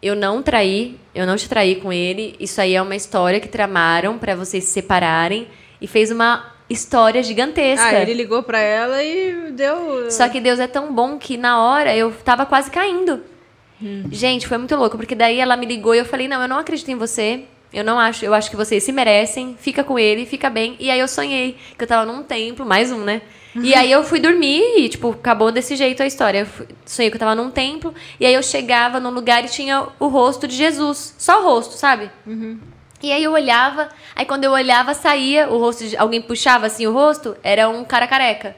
[0.01, 2.36] Eu não traí, eu não te traí com ele.
[2.39, 5.47] Isso aí é uma história que tramaram pra vocês se separarem
[5.81, 7.88] e fez uma história gigantesca.
[7.88, 10.12] Ah, ele ligou pra ela e deu.
[10.12, 13.23] Só que Deus é tão bom que na hora eu tava quase caindo.
[13.81, 14.03] Hum.
[14.12, 16.60] Gente, foi muito louco, porque daí ela me ligou e eu falei: "Não, eu não
[16.60, 17.43] acredito em você.
[17.73, 19.55] Eu não acho, eu acho que vocês se merecem.
[19.60, 20.75] Fica com ele, fica bem".
[20.79, 23.21] E aí eu sonhei que eu tava num templo, mais um, né?
[23.55, 26.39] E aí eu fui dormir e, tipo, acabou desse jeito a história.
[26.39, 29.47] Eu fui- sonhei que eu tava num templo, e aí eu chegava num lugar e
[29.49, 31.15] tinha o rosto de Jesus.
[31.17, 32.12] Só o rosto, sabe?
[33.01, 35.97] E aí eu olhava, aí quando eu olhava, saía o rosto de.
[35.97, 38.55] Alguém puxava assim o rosto, era um cara careca.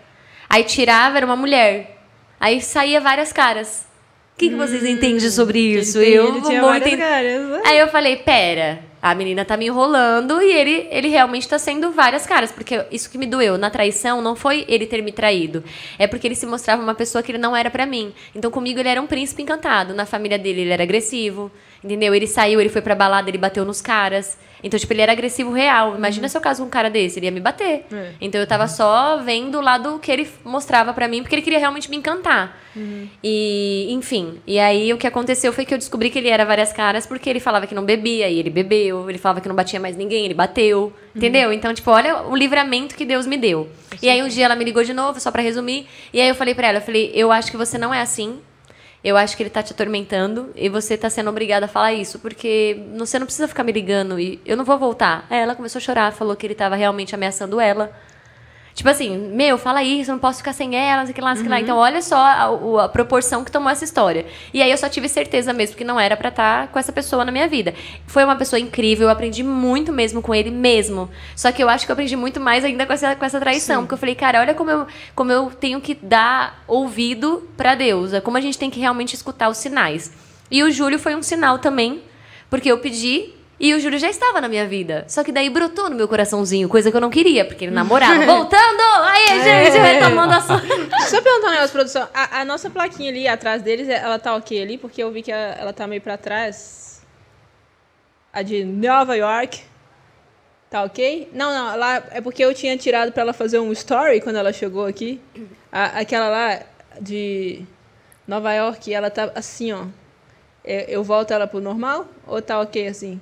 [0.49, 1.97] Aí tirava, era uma mulher.
[2.39, 3.86] Aí saía várias caras.
[4.36, 5.99] O que, que vocês entendem sobre isso?
[5.99, 6.97] Tem- eu vou várias entender.
[7.04, 7.41] caras.
[7.49, 7.62] né?
[7.65, 11.92] Aí eu falei, pera, a menina tá me enrolando e ele, ele realmente tá sendo
[11.92, 12.52] várias caras.
[12.52, 15.64] Porque isso que me doeu na traição não foi ele ter me traído.
[15.98, 18.14] É porque ele se mostrava uma pessoa que ele não era pra mim.
[18.36, 19.94] Então comigo ele era um príncipe encantado.
[19.94, 21.52] Na família dele ele era agressivo.
[21.84, 22.13] Entendeu?
[22.13, 24.38] Ele saiu, ele foi pra balada, ele bateu nos caras.
[24.62, 25.96] Então, tipo, ele era agressivo real.
[25.96, 27.86] Imagina se eu caso com um cara desse, ele ia me bater.
[27.92, 28.12] É.
[28.20, 31.60] Então eu tava só vendo o lado que ele mostrava pra mim, porque ele queria
[31.60, 32.58] realmente me encantar.
[33.24, 34.39] E, enfim.
[34.46, 37.30] E aí o que aconteceu foi que eu descobri que ele era várias caras, porque
[37.30, 39.10] ele falava que não bebia, e ele bebeu.
[39.10, 40.94] Ele falava que não batia mais ninguém, ele bateu.
[41.15, 41.52] Entendeu?
[41.54, 43.70] Então, tipo, olha o livramento que Deus me deu.
[44.02, 45.88] E aí um dia ela me ligou de novo, só pra resumir.
[46.13, 48.39] E aí eu falei pra ela, eu falei, eu acho que você não é assim.
[49.04, 52.20] Eu acho que ele tá te atormentando e você tá sendo obrigada a falar isso,
[52.20, 55.26] porque você não precisa ficar me ligando e eu não vou voltar.
[55.30, 57.92] Aí ela começou a chorar, falou que ele tava realmente ameaçando ela.
[58.80, 61.20] Tipo assim, meu, fala isso, eu não posso ficar sem ela, não sei o que
[61.20, 61.60] lá, não sei o que lá.
[61.60, 64.26] Então, olha só a, a proporção que tomou essa história.
[64.54, 67.26] E aí eu só tive certeza mesmo que não era pra estar com essa pessoa
[67.26, 67.74] na minha vida.
[68.08, 71.10] Foi uma pessoa incrível, eu aprendi muito mesmo com ele mesmo.
[71.36, 73.82] Só que eu acho que eu aprendi muito mais ainda com essa, com essa traição.
[73.82, 78.13] Porque eu falei, cara, olha como eu, como eu tenho que dar ouvido pra Deus.
[78.13, 80.13] É como a gente tem que realmente escutar os sinais.
[80.50, 82.02] E o Júlio foi um sinal também,
[82.50, 85.04] porque eu pedi e o Júlio já estava na minha vida.
[85.08, 88.13] Só que daí brotou no meu coraçãozinho, coisa que eu não queria, porque ele namorava.
[88.26, 88.82] Voltando!
[89.06, 90.58] Aí, gente, retomando a sua.
[90.62, 92.08] Deixa eu perguntar um negócio, produção.
[92.13, 94.78] A, a nossa plaquinha ali atrás deles, ela tá ok ali?
[94.78, 97.02] Porque eu vi que ela, ela tá meio pra trás.
[98.32, 99.62] A de Nova York.
[100.69, 101.30] Tá ok?
[101.34, 104.54] Não, não, lá é porque eu tinha tirado pra ela fazer um story quando ela
[104.54, 105.19] chegou aqui.
[105.72, 106.60] A- aquela lá
[107.02, 107.63] de
[108.28, 109.86] Nova York, ela tá assim, ó.
[110.63, 112.06] Eu, eu volto ela pro normal?
[112.28, 113.19] Ou tá ok assim?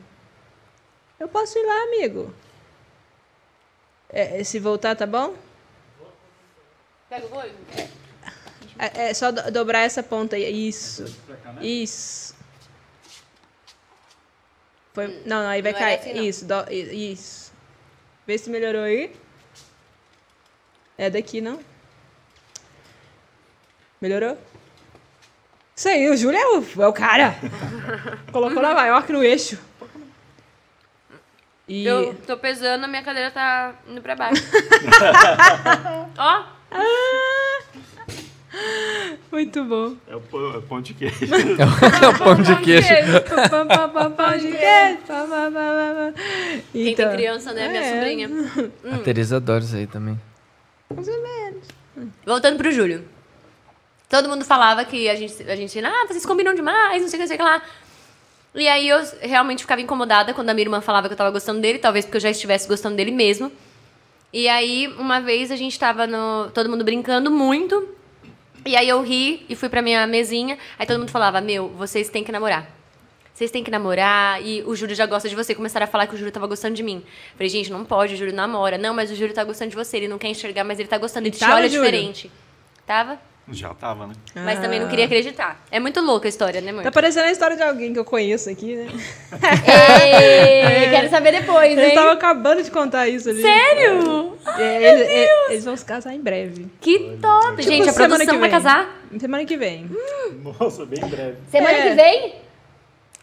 [1.19, 2.33] Eu posso ir lá, amigo.
[4.09, 5.35] É, se voltar, tá bom?
[7.09, 7.51] Pega o boi?
[8.79, 10.67] É, é só do- dobrar essa ponta aí.
[10.69, 11.05] Isso.
[11.61, 12.35] Isso.
[14.93, 16.11] Foi, não, não, aí vai Não era cair.
[16.11, 17.51] assim, isso, do- isso.
[18.25, 19.15] Vê se melhorou aí.
[20.97, 21.59] É daqui, não?
[24.01, 24.37] Melhorou?
[25.75, 27.35] Isso aí, o Júlio é o, é o cara.
[28.31, 29.59] Colocou Nova York no eixo.
[31.67, 31.85] E...
[31.85, 34.41] Eu tô pesando, a minha cadeira tá indo pra baixo.
[36.17, 36.43] Ó,
[39.31, 39.95] Muito bom.
[40.07, 41.15] É o pão, é o pão de queijo.
[41.27, 42.87] É o pão de queijo.
[44.15, 45.07] Pam de queijo.
[46.71, 47.67] Quem Então, tem criança, né?
[47.67, 47.93] Minha é.
[47.93, 48.29] sobrinha.
[48.91, 50.19] A Teresa adora isso aí também.
[52.25, 53.05] Voltando pro Júlio.
[54.09, 57.23] Todo mundo falava que a gente, a gente, ah, vocês combinam demais, não sei o
[57.23, 57.61] que, não sei o que lá.
[58.57, 61.61] E aí eu realmente ficava incomodada quando a minha irmã falava que eu tava gostando
[61.61, 63.51] dele, talvez porque eu já estivesse gostando dele mesmo.
[64.33, 66.49] E aí, uma vez a gente tava no.
[66.53, 67.95] todo mundo brincando muito.
[68.65, 70.57] E aí eu ri e fui pra minha mesinha.
[70.77, 72.69] Aí todo mundo falava: Meu, vocês têm que namorar.
[73.33, 75.53] Vocês têm que namorar e o Júlio já gosta de você.
[75.53, 77.03] Começaram a falar que o Júlio tava gostando de mim.
[77.35, 78.79] Falei, gente, não pode, o Júlio namora.
[78.79, 79.97] Não, mas o Júlio tá gostando de você.
[79.97, 81.27] Ele não quer enxergar, mas ele tá gostando.
[81.27, 81.83] Ele te Tava, olha Júlio?
[81.83, 82.31] diferente.
[82.83, 83.19] Tava?
[83.49, 84.13] Já tava, né?
[84.35, 85.61] Mas também não queria acreditar.
[85.71, 86.83] É muito louca a história, né, amor?
[86.83, 88.87] Tá parecendo a história de alguém que eu conheço aqui, né?
[89.65, 91.89] Ei, quero saber depois, Eles hein?
[91.89, 93.41] estavam acabando de contar isso ali.
[93.41, 94.37] Sério?
[94.57, 96.67] É, eles, é, eles vão se casar em breve.
[96.81, 97.49] Que top!
[97.51, 99.01] Tipo, gente, a semana produção que vai casar?
[99.17, 99.89] Semana que vem.
[100.59, 101.37] Nossa, bem breve.
[101.49, 101.89] Semana É.
[101.89, 102.35] que vem?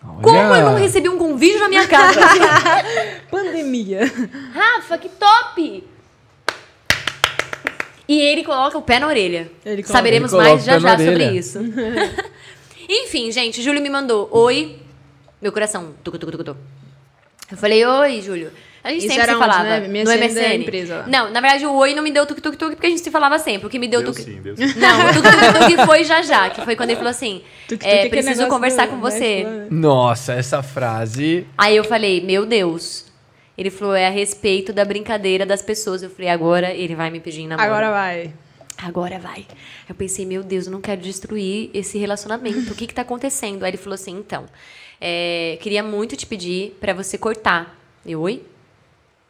[0.06, 0.22] Olha.
[0.22, 2.20] Como eu não recebi um convite na minha casa?
[3.30, 4.00] Pandemia.
[4.54, 5.84] Rafa, que top!
[8.06, 9.50] E ele coloca o pé na orelha.
[9.64, 11.30] Ele coloca- Saberemos mais já já sobre orelha.
[11.38, 11.58] isso.
[12.88, 14.28] Enfim, gente, Júlio me mandou.
[14.30, 14.76] Oi.
[15.40, 15.94] Meu coração.
[16.02, 16.60] Tucu, tucu, tucu, tucu.
[17.50, 18.50] Eu falei, oi, Júlio.
[18.82, 19.64] A gente Isso sempre era se onde, falava.
[19.80, 19.80] né?
[20.04, 21.08] No MSN.
[21.08, 23.66] Não, na verdade, o oi não me deu tuk-tuk-tuk porque a gente se falava sempre.
[23.66, 24.66] O que me deu Deu tuk sim, deu sim.
[24.78, 27.40] Não, o tuk-tuk-tuk foi já já, que foi quando ele falou assim:
[27.82, 29.44] é, é preciso conversar do- com você.
[29.44, 29.66] né?
[29.70, 31.46] Nossa, essa frase.
[31.56, 33.06] Aí eu falei, meu Deus.
[33.56, 36.02] Ele falou, é a respeito da brincadeira das pessoas.
[36.02, 37.66] Eu falei, agora ele vai me pedir namoro.
[37.66, 38.32] Agora vai.
[38.78, 39.46] Agora vai.
[39.88, 42.72] Eu pensei, meu Deus, eu não quero destruir esse relacionamento.
[42.72, 43.62] O que que tá acontecendo?
[43.62, 44.46] Aí ele falou assim, então,
[45.00, 47.78] é, queria muito te pedir pra você cortar.
[48.04, 48.42] Eu, oi?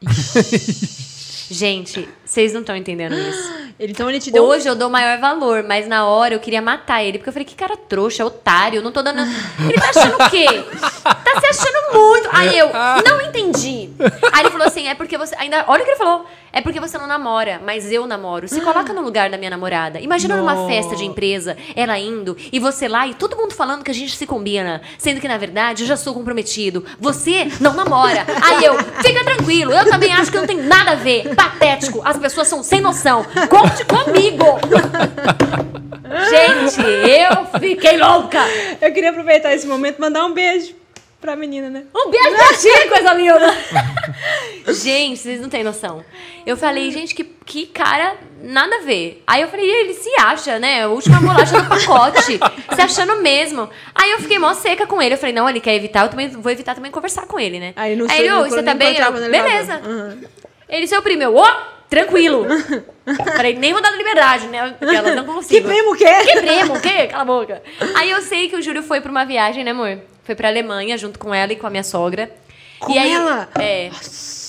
[1.51, 3.55] Gente, vocês não estão entendendo isso.
[3.77, 4.45] Então ele te deu.
[4.45, 7.19] Hoje eu dou maior valor, mas na hora eu queria matar ele.
[7.19, 9.21] Porque eu falei, que cara trouxa, otário, não tô dando.
[9.69, 10.47] Ele tá achando o quê?
[11.03, 12.29] Tá se achando muito.
[12.33, 12.71] Aí eu,
[13.05, 13.91] não entendi.
[14.33, 15.35] Aí ele falou assim: é porque você.
[15.37, 16.25] Ainda, olha o que ele falou.
[16.55, 18.47] É porque você não namora, mas eu namoro.
[18.47, 19.99] Se coloca no lugar da minha namorada.
[19.99, 23.91] Imagina numa festa de empresa, ela indo, e você lá, e todo mundo falando que
[23.91, 24.81] a gente se combina.
[24.97, 26.85] Sendo que, na verdade, eu já sou comprometido.
[27.01, 28.25] Você não namora.
[28.41, 31.35] Aí eu, fica tranquilo, eu também acho que não tem nada a ver.
[31.35, 33.23] Patético, as pessoas são sem noção.
[33.51, 34.45] Conte comigo!
[36.31, 38.39] Gente, eu fiquei louca!
[38.81, 40.75] Eu queria aproveitar esse momento e mandar um beijo
[41.21, 41.85] pra menina, né?
[41.95, 43.55] Um beijo pra ti, coisa linda!
[44.73, 46.03] gente, vocês não têm noção.
[46.47, 49.23] Eu falei, gente, que, que cara nada a ver.
[49.27, 50.85] Aí eu falei, ele se acha, né?
[50.85, 52.39] A última bolacha do pacote.
[52.75, 53.69] se achando mesmo.
[53.95, 55.15] Aí eu fiquei mó seca com ele.
[55.15, 57.75] Eu falei, não, ele quer evitar, eu também vou evitar também conversar com ele, né?
[57.77, 58.89] Aí Aí você tá não bem?
[58.89, 59.51] Eu, encontrava no elevador.
[59.51, 59.83] Beleza.
[59.87, 60.25] Uhum.
[60.69, 62.47] Ele, seu primo, eu, ô, tranquilo.
[63.37, 64.75] Falei, nem vou dar liberdade, né?
[64.81, 65.69] Ela não Que consigo.
[65.69, 66.05] primo o quê?
[66.25, 67.07] Que primo, o quê?
[67.09, 67.63] Cala a boca.
[67.97, 69.99] Aí eu sei que o Júlio foi pra uma viagem, né, amor?
[70.25, 72.31] Foi pra Alemanha junto com ela e com a minha sogra.
[72.81, 73.49] Com e aí, ela?
[73.59, 73.91] É.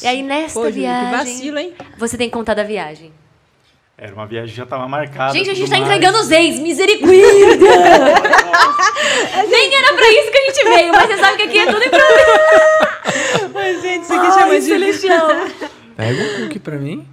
[0.04, 1.10] E aí nesta Pô, Júlio, viagem.
[1.10, 1.74] que vacilo, hein?
[1.98, 3.12] Você tem que contar da viagem.
[3.98, 5.32] Era uma viagem que já tava marcada.
[5.34, 5.88] Gente, a gente tá mais.
[5.90, 7.16] entregando os ex, misericórdia!
[9.50, 11.80] Nem era pra isso que a gente veio, mas você sabe que aqui é tudo
[11.90, 12.40] problema.
[13.54, 14.62] Mas, gente, isso aqui chama de...
[14.66, 15.28] celestial.
[15.96, 17.08] Pega um cookie pra mim.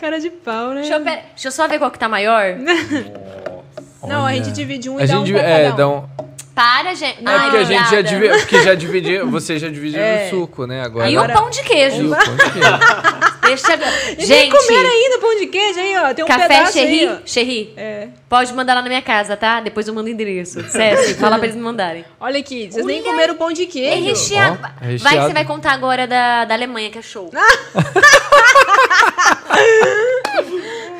[0.00, 0.80] Cara de pau, né?
[0.82, 2.44] Deixa eu, pera- deixa eu só ver qual que tá maior.
[4.02, 4.36] Não, a Olha.
[4.36, 6.00] gente divide um e A dá gente um pra é, cada um.
[6.00, 6.32] dá um.
[6.54, 7.18] Para, gente.
[7.18, 10.26] É Ai, porque a gente já divide, porque já dividiu, você já dividiu É.
[10.26, 10.82] o suco, né?
[10.84, 11.08] Agora.
[11.08, 12.06] E o pão de E queijo.
[12.06, 12.68] o pão de queijo.
[13.42, 13.74] Deixa.
[13.74, 16.12] E nem Gente, comeram ainda pão de queijo aí, ó.
[16.14, 17.16] Tem um café pedaço aí, Cherry, ó.
[17.26, 17.72] Cherry.
[17.76, 18.08] É.
[18.28, 19.60] Pode mandar lá na minha casa, tá?
[19.60, 20.62] Depois eu mando o endereço.
[20.68, 22.04] César, fala pra eles me mandarem.
[22.20, 24.04] Olha aqui, vocês nem Olha, comeram pão de É queijo.
[24.04, 24.58] recheado.
[24.62, 25.26] Ó, é Vai, recheado.
[25.28, 27.30] você vai contar agora da, da Alemanha, que é show.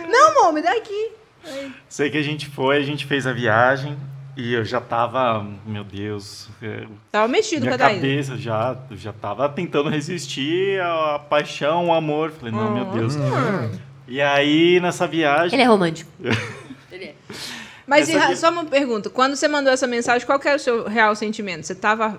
[0.09, 1.11] Não, amor, me dá aqui.
[1.89, 3.97] Sei que a gente foi, a gente fez a viagem
[4.37, 9.49] e eu já tava, meu Deus, é, Tava mexido com minha cabeça já, já tava
[9.49, 12.31] tentando resistir à paixão, ao amor.
[12.31, 13.15] Falei, não, meu Deus.
[14.09, 16.11] E aí, nessa viagem, Ele é romântico.
[16.91, 17.15] Ele é.
[17.87, 19.11] Mas e, só uma pergunta.
[19.11, 21.65] Quando você mandou essa mensagem, qual que era o seu real sentimento?
[21.67, 22.19] Você tava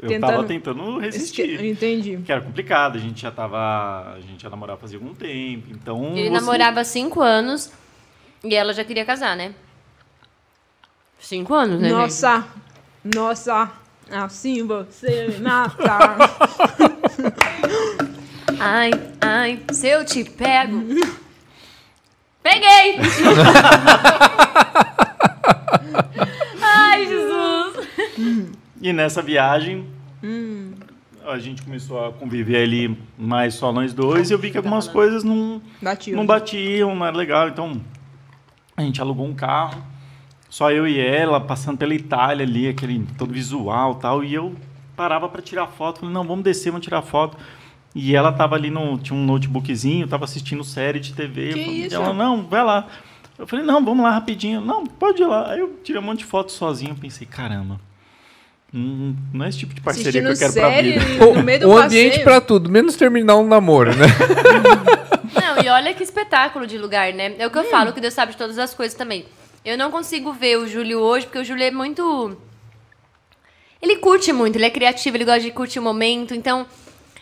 [0.00, 1.62] eu tentando- tava tentando resistir.
[1.64, 2.18] Entendi.
[2.24, 4.14] Que era complicado, a gente já tava.
[4.16, 6.12] A gente já namorava fazia algum tempo, então.
[6.16, 7.70] Ele você- namorava há cinco anos
[8.44, 9.54] e ela já queria casar, né?
[11.20, 11.88] Cinco anos, né?
[11.88, 11.98] gente?
[11.98, 12.44] Nossa,
[13.14, 13.70] nossa,
[14.10, 15.98] assim você me mata.
[18.64, 20.84] Ai, ai, se eu te pego.
[22.44, 22.96] Peguei!
[26.62, 27.88] ai, Jesus!
[28.80, 29.86] E nessa viagem,
[30.22, 30.74] Hum.
[31.26, 34.86] a gente começou a conviver ali mais só nós dois e eu vi que algumas
[34.86, 36.12] coisas não, Bati.
[36.12, 37.48] não batiam, não era legal.
[37.48, 37.80] Então,
[38.76, 39.82] a gente alugou um carro,
[40.48, 44.24] só eu e ela, passando pela Itália ali, aquele todo visual e tal.
[44.24, 44.54] E eu
[44.96, 47.36] parava para tirar foto, falei, não, vamos descer, vamos tirar foto.
[47.94, 48.98] E ela tava ali no.
[48.98, 51.52] Tinha um notebookzinho, tava assistindo série de TV.
[51.52, 51.94] Que falei, isso?
[51.96, 52.86] Ela, não, vai lá.
[53.38, 54.60] Eu falei, não, vamos lá rapidinho.
[54.60, 55.50] Não, pode ir lá.
[55.50, 57.78] Aí eu tirei um monte de foto sozinho, pensei, caramba.
[58.72, 61.34] hum, não é esse tipo de parceria Assistindo que eu quero série pra vida.
[61.34, 64.06] no meio do o ambiente pra tudo, menos terminar um namoro, né?
[65.54, 67.34] Não, e olha que espetáculo de lugar, né?
[67.38, 69.26] É o que eu falo, que Deus sabe de todas as coisas também.
[69.64, 72.36] Eu não consigo ver o Júlio hoje, porque o Júlio é muito.
[73.80, 76.34] Ele curte muito, ele é criativo, ele gosta de curtir o momento.
[76.34, 76.66] Então,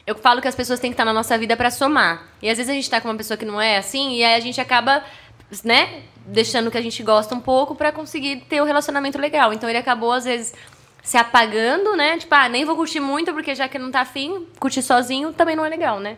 [0.06, 2.28] eu falo que as pessoas têm que estar na nossa vida pra somar.
[2.40, 4.34] E às vezes a gente tá com uma pessoa que não é assim, e aí
[4.34, 5.04] a gente acaba,
[5.64, 9.52] né, deixando o que a gente gosta um pouco pra conseguir ter um relacionamento legal.
[9.52, 10.54] Então ele acabou, às vezes,
[11.02, 12.18] se apagando, né?
[12.18, 15.56] Tipo, ah, nem vou curtir muito, porque já que não tá afim, curtir sozinho também
[15.56, 16.16] não é legal, né?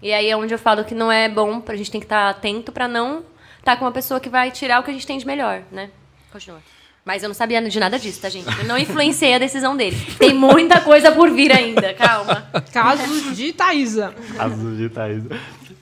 [0.00, 2.28] E aí é onde eu falo que não é bom, a gente tem que estar
[2.28, 3.24] atento pra não
[3.58, 5.90] estar com uma pessoa que vai tirar o que a gente tem de melhor, né?
[6.32, 6.60] Continua.
[7.04, 8.46] Mas eu não sabia de nada disso, tá, gente?
[8.58, 9.96] Eu não influenciei a decisão dele.
[10.18, 12.46] Tem muita coisa por vir ainda, calma.
[12.72, 14.14] Casos de Thaísa.
[14.38, 15.24] Azul de Thaís.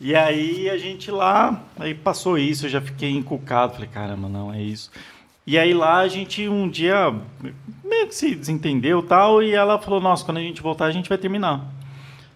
[0.01, 4.55] E aí a gente lá, aí passou isso, eu já fiquei encucado, falei, caramba, não,
[4.55, 4.91] é isso.
[5.47, 7.13] E aí lá a gente um dia
[7.85, 10.91] meio que se desentendeu e tal, e ela falou, nossa, quando a gente voltar a
[10.91, 11.65] gente vai terminar.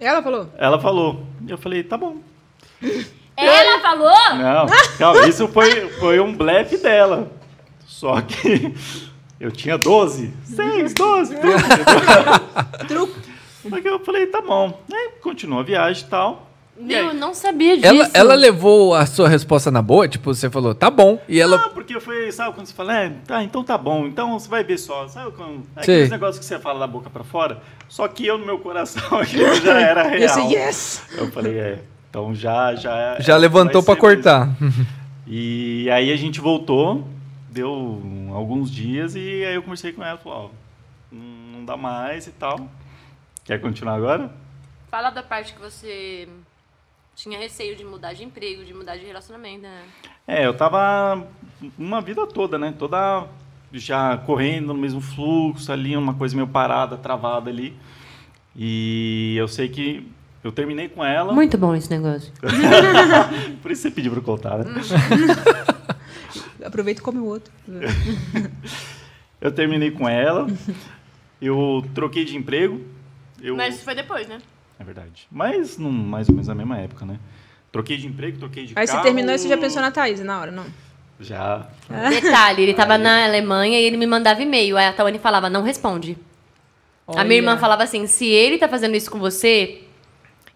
[0.00, 0.48] Ela falou.
[0.56, 1.26] Ela falou.
[1.46, 2.16] E eu falei, tá bom.
[3.36, 4.34] Ela falou?
[4.36, 4.66] Não,
[4.98, 7.30] calma, isso foi, foi um blefe dela.
[7.86, 8.74] Só que
[9.40, 11.64] eu tinha 12, 6, 12, 13.
[12.88, 13.14] Truco.
[13.68, 14.82] Só que eu falei, tá bom.
[14.92, 16.49] Aí continuou a viagem e tal.
[16.88, 17.87] Eu não sabia disso.
[17.87, 20.08] ela, ela levou a sua resposta na boa?
[20.08, 21.20] Tipo, você falou, tá bom.
[21.28, 21.56] E ela.
[21.56, 24.62] Ah, porque foi, sabe quando você fala, é, tá, então tá bom, então você vai
[24.64, 25.08] ver só.
[25.08, 27.60] Sabe quando, é aqueles negócios que você fala da boca pra fora?
[27.88, 30.22] Só que eu, no meu coração, aquilo já era real.
[30.22, 31.02] Esse yes.
[31.16, 31.78] Eu falei, é,
[32.08, 32.74] então já...
[32.74, 34.48] Já, Já levantou pra cortar.
[35.26, 37.06] E aí a gente voltou,
[37.50, 38.02] deu
[38.35, 42.33] alguns dias, e aí eu conversei com ela, falou, ó, não não dá mais e
[42.33, 42.68] tal.
[43.44, 44.31] Quer continuar agora?
[44.90, 46.28] Fala da parte que você
[47.23, 49.83] tinha receio de mudar de emprego, de mudar de relacionamento, né?
[50.27, 51.27] É, eu tava
[51.79, 52.75] uma vida toda, né?
[52.79, 53.27] Toda
[53.73, 57.77] já correndo no mesmo fluxo ali, uma coisa meio parada, travada ali.
[58.56, 60.06] E eu sei que
[60.42, 61.35] Eu terminei com ela.
[61.35, 62.33] Muito bom esse negócio.
[63.60, 64.64] Por isso você pediu pra eu contar, né?
[66.64, 67.52] Aproveita e come o outro.
[69.40, 70.46] Eu terminei com ela.
[71.40, 72.85] Eu troquei de emprego.
[73.40, 73.56] Eu...
[73.56, 74.38] Mas foi depois, né?
[74.81, 75.28] É verdade.
[75.31, 77.18] Mas não, mais ou menos na mesma época, né?
[77.70, 78.98] Troquei de emprego, troquei de Aí carro.
[78.98, 80.64] você terminou e você já pensou na Thaís na hora, não?
[81.20, 81.66] Já.
[82.08, 84.78] Detalhe, ele tava na Alemanha e ele me mandava e-mail.
[84.78, 86.16] Aí a Tawane falava, não responde.
[87.06, 87.60] A minha irmã Olha.
[87.60, 89.83] falava assim: se ele tá fazendo isso com você,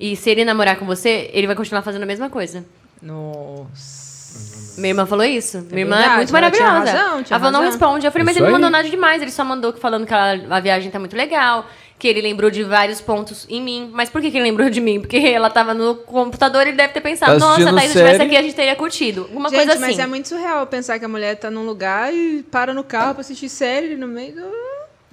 [0.00, 2.64] e se ele namorar com você, ele vai continuar fazendo a mesma coisa.
[3.02, 4.80] Nossa.
[4.80, 5.60] Minha irmã falou isso.
[5.70, 6.98] minha irmã é muito ela tinha maravilhosa.
[6.98, 8.06] razão, tinha ela falou, não responde.
[8.06, 8.72] Eu falei, mas Isso ele não mandou aí.
[8.72, 9.22] nada demais.
[9.22, 11.66] Ele só mandou falando que a, a viagem tá muito legal,
[11.98, 13.90] que ele lembrou de vários pontos em mim.
[13.92, 15.00] Mas por que, que ele lembrou de mim?
[15.00, 18.22] Porque ela tava no computador e ele deve ter pensado, Tá nossa, Thaís, se série.
[18.22, 19.28] aqui, a gente teria curtido.
[19.32, 19.80] Uma Gente, coisa assim.
[19.80, 23.14] mas é muito surreal pensar que a mulher tá num lugar e para no carro
[23.14, 24.40] pra assistir série no meio do...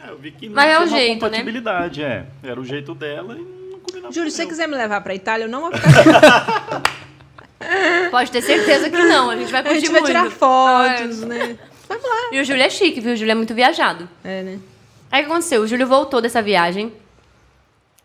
[0.03, 1.19] É, eu vi que não Mas é tinha o uma jeito, né?
[1.29, 2.25] compatibilidade, é.
[2.43, 5.45] Era o jeito dela e não combinava Júlio, se você quiser me levar pra Itália,
[5.45, 6.81] eu não vou ficar...
[8.09, 9.29] Pode ter certeza que não.
[9.29, 10.11] A gente vai a curtir gente vai muito.
[10.13, 11.57] tirar fotos, né?
[12.31, 13.13] E o Júlio é chique, viu?
[13.13, 14.09] O Júlio é muito viajado.
[14.23, 14.59] É, né?
[15.11, 15.61] Aí o que aconteceu?
[15.61, 16.93] O Júlio voltou dessa viagem.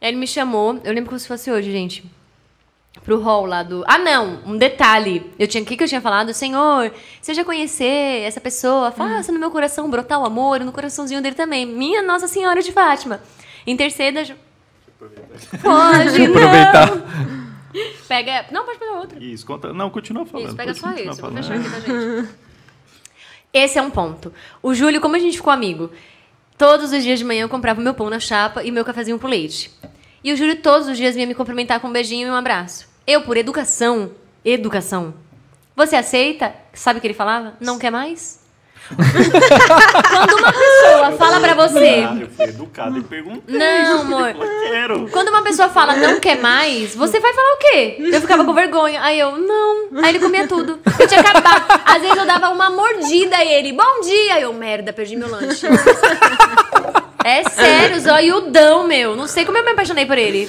[0.00, 2.04] Ele me chamou, eu lembro como se fosse hoje, gente.
[3.04, 3.84] Pro hall lá do.
[3.86, 4.40] Ah, não!
[4.46, 5.30] Um detalhe.
[5.38, 5.62] Eu tinha.
[5.62, 6.32] O que, que eu tinha falado?
[6.34, 10.72] Senhor, se eu já conhecer essa pessoa, faça no meu coração brotar o amor, no
[10.72, 11.64] coraçãozinho dele também.
[11.66, 13.20] Minha Nossa Senhora de Fátima.
[13.66, 14.24] Interceda.
[14.24, 14.34] Ju-
[15.62, 16.86] Pode, Aproveitar.
[16.96, 17.46] não.
[18.08, 18.46] Pega.
[18.50, 19.22] Não, pode pegar outra.
[19.22, 19.72] Isso, conta.
[19.72, 20.46] Não, continua falando.
[20.48, 21.20] Isso, pega pode só isso.
[21.20, 22.28] Vou fechar aqui, tá, gente?
[23.52, 24.32] Esse é um ponto.
[24.62, 25.90] O Júlio, como a gente ficou amigo,
[26.56, 29.26] todos os dias de manhã eu comprava meu pão na chapa e meu cafezinho com
[29.26, 29.70] leite.
[30.22, 32.88] E o Júlio todos os dias vinha me cumprimentar com um beijinho e um abraço.
[33.06, 34.10] Eu, por educação,
[34.44, 35.14] educação.
[35.74, 36.54] Você aceita?
[36.72, 37.54] Sabe o que ele falava?
[37.60, 38.45] Não quer mais?
[38.96, 43.58] Quando uma pessoa fala pra você, Ah, eu fui educado e perguntei.
[43.58, 44.30] Não, amor.
[44.30, 45.08] Eu quero.
[45.08, 47.96] Quando uma pessoa fala não quer mais, você vai falar o quê?
[48.00, 49.02] Eu ficava com vergonha.
[49.02, 49.88] Aí eu, não.
[50.02, 50.78] Aí ele comia tudo.
[50.98, 51.82] Eu tinha acabado.
[51.84, 54.34] Às vezes eu dava uma mordida e ele, bom dia.
[54.34, 55.66] Aí eu, merda, perdi meu lanche.
[57.24, 59.16] É sério, zoiudão, meu.
[59.16, 60.48] Não sei como eu me apaixonei por ele.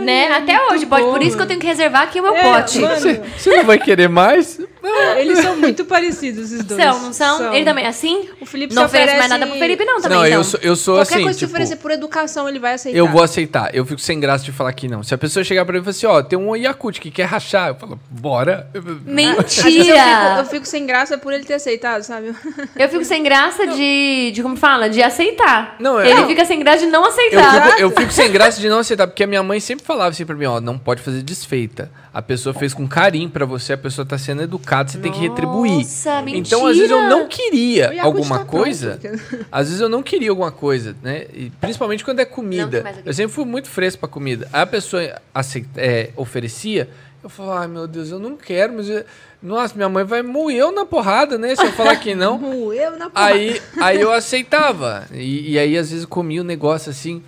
[0.00, 0.28] Né?
[0.32, 1.04] Até hoje, pode.
[1.04, 2.78] Por isso que eu tenho que reservar aqui o meu É, pote.
[2.80, 4.58] Você você não vai querer mais?
[5.18, 6.82] eles são muito parecidos, esses dois.
[6.82, 7.54] São, não são?
[7.54, 8.28] Ele também é assim?
[8.40, 10.18] O Felipe não oferece mais nada pro Felipe, não, também.
[10.18, 10.38] não, então.
[10.38, 12.98] eu sou, eu sou Qualquer assim, coisa que tipo, oferecer por educação, ele vai aceitar.
[12.98, 13.74] eu vou aceitar.
[13.74, 15.02] Eu fico sem graça de falar que não.
[15.02, 17.24] Se a pessoa chegar pra mim e falar assim, ó, tem um Yakut que quer
[17.24, 18.68] rachar, eu falo, bora.
[18.74, 20.36] Vezes Eu fico, Mentira!
[20.38, 22.34] eu fico sem graça por ele ter aceitado, sabe?
[22.76, 25.76] Eu fico sem graça de, de como fala, de aceitar.
[25.78, 26.26] Não, é- Ele Não.
[26.26, 27.62] fica sem graça de não Eu aceitar.
[27.70, 30.24] fico, eu fico sem graça de não aceitar, porque a minha mãe sempre falava assim
[30.24, 31.90] pra mim, ó, não pode fazer desfeita.
[32.12, 35.18] A pessoa fez com carinho pra você, a pessoa tá sendo educada, você tem que
[35.18, 35.72] retribuir.
[35.78, 38.98] Nossa, Então, às vezes eu não O queria Yakult alguma tá coisa.
[39.00, 39.46] pronto.
[39.50, 41.26] Às vezes eu não queria alguma coisa, né?
[41.32, 42.84] E principalmente quando é comida.
[43.04, 44.48] Eu sempre fui muito fresco pra comida.
[44.52, 46.88] Aí a pessoa aceita, é, oferecia,
[47.22, 48.88] eu falava, ai meu Deus, eu não quero, mas.
[48.88, 49.04] eu-
[49.42, 51.54] Nossa, minha mãe vai moer eu na porrada, né?
[51.54, 52.40] Se eu falar que não.
[52.72, 53.26] Eu na porra.
[53.26, 55.06] Aí, aí eu aceitava.
[55.12, 57.22] E, e aí, às vezes, eu comia um negócio assim.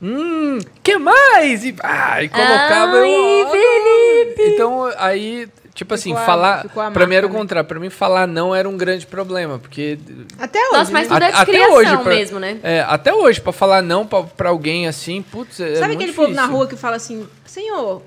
[0.00, 1.64] Hum, que mais?
[1.64, 3.48] E, ah, e colocava Ai, eu.
[3.50, 4.42] Felipe!
[4.54, 6.64] Então, aí, tipo assim, Ficou falar.
[6.76, 7.36] a Pra mim era o né?
[7.36, 7.66] contrário.
[7.68, 9.58] Pra mim, falar não era um grande problema.
[9.58, 9.98] Porque.
[10.38, 10.72] Até hoje.
[10.72, 11.14] Nossa, mas né?
[11.14, 12.60] tudo é até hoje, pra- mesmo, né?
[12.62, 16.12] É, até hoje, pra falar não pra, pra alguém assim, putz, é Sabe muito aquele
[16.12, 16.56] povo na difícil.
[16.56, 18.00] rua que fala assim, senhor,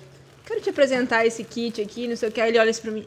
[0.46, 2.92] quero te apresentar esse kit aqui, não sei o que, aí ele olha assim pra
[2.92, 3.06] mim.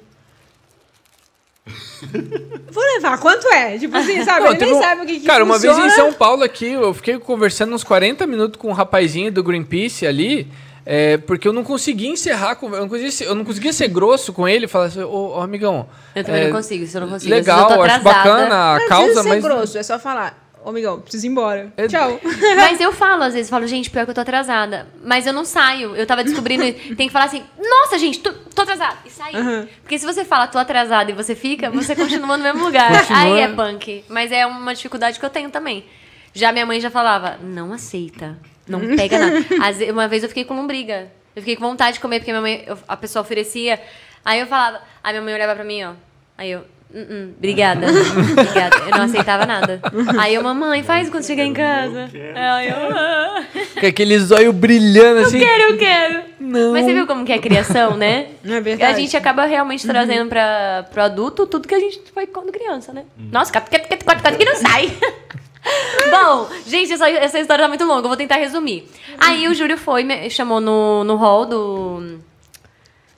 [2.71, 3.79] Vou levar, quanto é?
[3.79, 4.45] Tipo assim, sabe?
[4.45, 6.03] Não, ele nem um- sabe o que, que Cara, uma vez em funciona.
[6.03, 10.47] São Paulo aqui, eu fiquei conversando uns 40 minutos com um rapazinho do Greenpeace ali,
[10.85, 14.33] é, porque eu não conseguia encerrar, eu não conseguia ser, eu não conseguia ser grosso
[14.33, 15.89] com ele e falar assim, ô, ô, amigão...
[16.15, 17.35] Eu também é, não consigo, isso eu não consigo.
[17.35, 19.43] Legal, acho bacana a Não causa, ser mas...
[19.43, 20.43] grosso, é só falar.
[20.65, 21.73] Ô, amigão, preciso ir embora.
[21.77, 22.19] É- Tchau.
[22.57, 24.89] Mas eu falo, às vezes, falo, gente, pior que eu tô atrasada.
[25.05, 25.95] Mas eu não saio.
[25.95, 26.62] Eu tava descobrindo.
[26.97, 28.97] tem que falar assim, nossa, gente, tô, tô atrasada.
[29.05, 29.37] E sair.
[29.37, 29.69] Uhum.
[29.83, 32.91] Porque se você fala, tô atrasada e você fica, você continua no mesmo lugar.
[33.01, 33.21] Continua.
[33.21, 34.05] Aí é punk.
[34.09, 35.85] Mas é uma dificuldade que eu tenho também.
[36.33, 38.37] Já minha mãe já falava, não aceita.
[38.67, 39.45] Não pega nada.
[39.62, 41.12] Às uma vez eu fiquei com lombriga.
[41.37, 43.79] Eu fiquei com vontade de comer, porque minha mãe, eu- a pessoa oferecia.
[44.25, 45.93] Aí eu falava, aí minha mãe olhava pra mim, ó.
[46.39, 47.86] Aí eu, "Hum, hum, obrigada.
[47.88, 48.76] obrigada.
[48.86, 49.80] Eu não aceitava nada.
[50.18, 52.09] Aí eu, mamãe, faz quando chegar em casa.
[52.34, 53.45] Aí eu, "Ah,
[53.80, 55.38] Com aquele zóio brilhando assim...
[55.40, 56.22] quero, eu quero.
[56.38, 56.72] Não.
[56.72, 58.26] Mas você viu como que é a criação, né?
[58.45, 58.92] Não é verdade?
[58.92, 62.92] A gente acaba realmente trazendo pra, pro adulto tudo que a gente foi quando criança,
[62.92, 63.05] né?
[63.32, 64.92] Nossa, quatro, quatro, quatro, quatro, quatro que não sai.
[66.11, 68.86] Bom, gente, essa, essa história tá muito longa, eu vou tentar resumir.
[69.18, 72.18] Aí o Júlio foi, me chamou no, no hall do,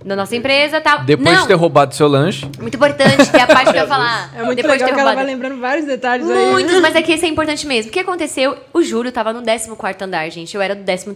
[0.04, 1.04] da nossa empresa tal.
[1.04, 2.48] Depois não, de ter roubado seu lanche.
[2.60, 4.30] muito importante, que é a parte que eu ia falar.
[4.36, 5.16] É muito Depois de legal ter que ela roubado.
[5.16, 6.50] vai lembrando vários detalhes aí.
[6.50, 7.90] Muitos, mas é que esse é importante mesmo.
[7.90, 8.56] O que aconteceu?
[8.72, 9.70] O Júlio tava no 14
[10.02, 10.54] andar, gente.
[10.54, 11.14] Eu era do 13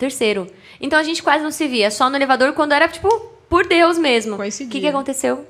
[0.81, 3.09] Então a gente quase não se via, só no elevador quando era, tipo,
[3.49, 4.37] por Deus mesmo.
[4.37, 5.47] O que, que aconteceu?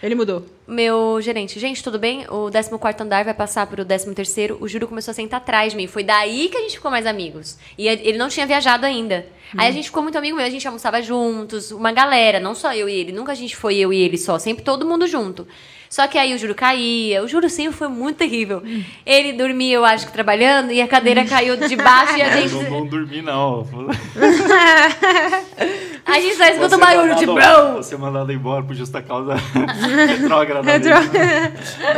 [0.00, 0.46] Ele mudou.
[0.66, 2.24] Meu gerente, gente, tudo bem?
[2.30, 4.14] O 14 andar vai passar pro 13
[4.60, 5.88] O Júlio começou a sentar atrás de mim.
[5.88, 7.58] Foi daí que a gente ficou mais amigos.
[7.76, 9.26] E ele não tinha viajado ainda.
[9.56, 10.48] Aí a gente ficou muito amigo mesmo.
[10.48, 13.12] A gente almoçava juntos, uma galera, não só eu e ele.
[13.12, 15.48] Nunca a gente foi eu e ele só, sempre todo mundo junto.
[15.90, 17.22] Só que aí o Júlio caía.
[17.24, 18.62] O Júlio sempre foi muito terrível.
[19.06, 22.48] Ele dormia, eu acho que trabalhando, e a cadeira caiu de baixo e a Eu
[22.48, 22.64] gente.
[22.64, 23.66] não, não dormi, não.
[26.04, 27.76] A gente só escuta um barulho de mandado- brum.
[27.76, 29.34] Você mandado embora por justa causa
[30.06, 30.70] retrógrada.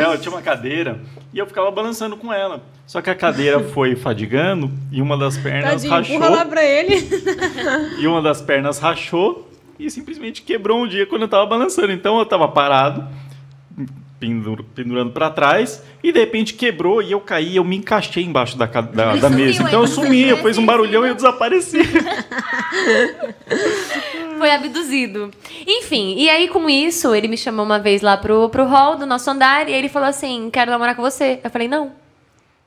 [0.01, 1.01] eu tinha uma cadeira
[1.33, 2.63] e eu ficava balançando com ela.
[2.87, 6.17] Só que a cadeira foi fadigando e uma das pernas Tadinho, rachou.
[6.17, 7.09] empurra lá pra ele.
[8.01, 11.93] E uma das pernas rachou e simplesmente quebrou um dia quando eu tava balançando.
[11.93, 13.07] Então eu tava parado,
[14.19, 18.57] pendur- pendurando pra trás, e de repente quebrou e eu caí, eu me encaixei embaixo
[18.59, 19.63] da, da, da sumiu, mesa.
[19.63, 21.79] Então eu sumi, eu fiz um barulhão e eu desapareci.
[24.39, 25.31] Foi abduzido.
[25.67, 29.05] Enfim, e aí com isso, ele me chamou uma vez lá pro, pro hall do
[29.07, 31.41] nosso andar e ele falou assim: quero namorar com você.
[31.45, 31.93] Eu falei, não.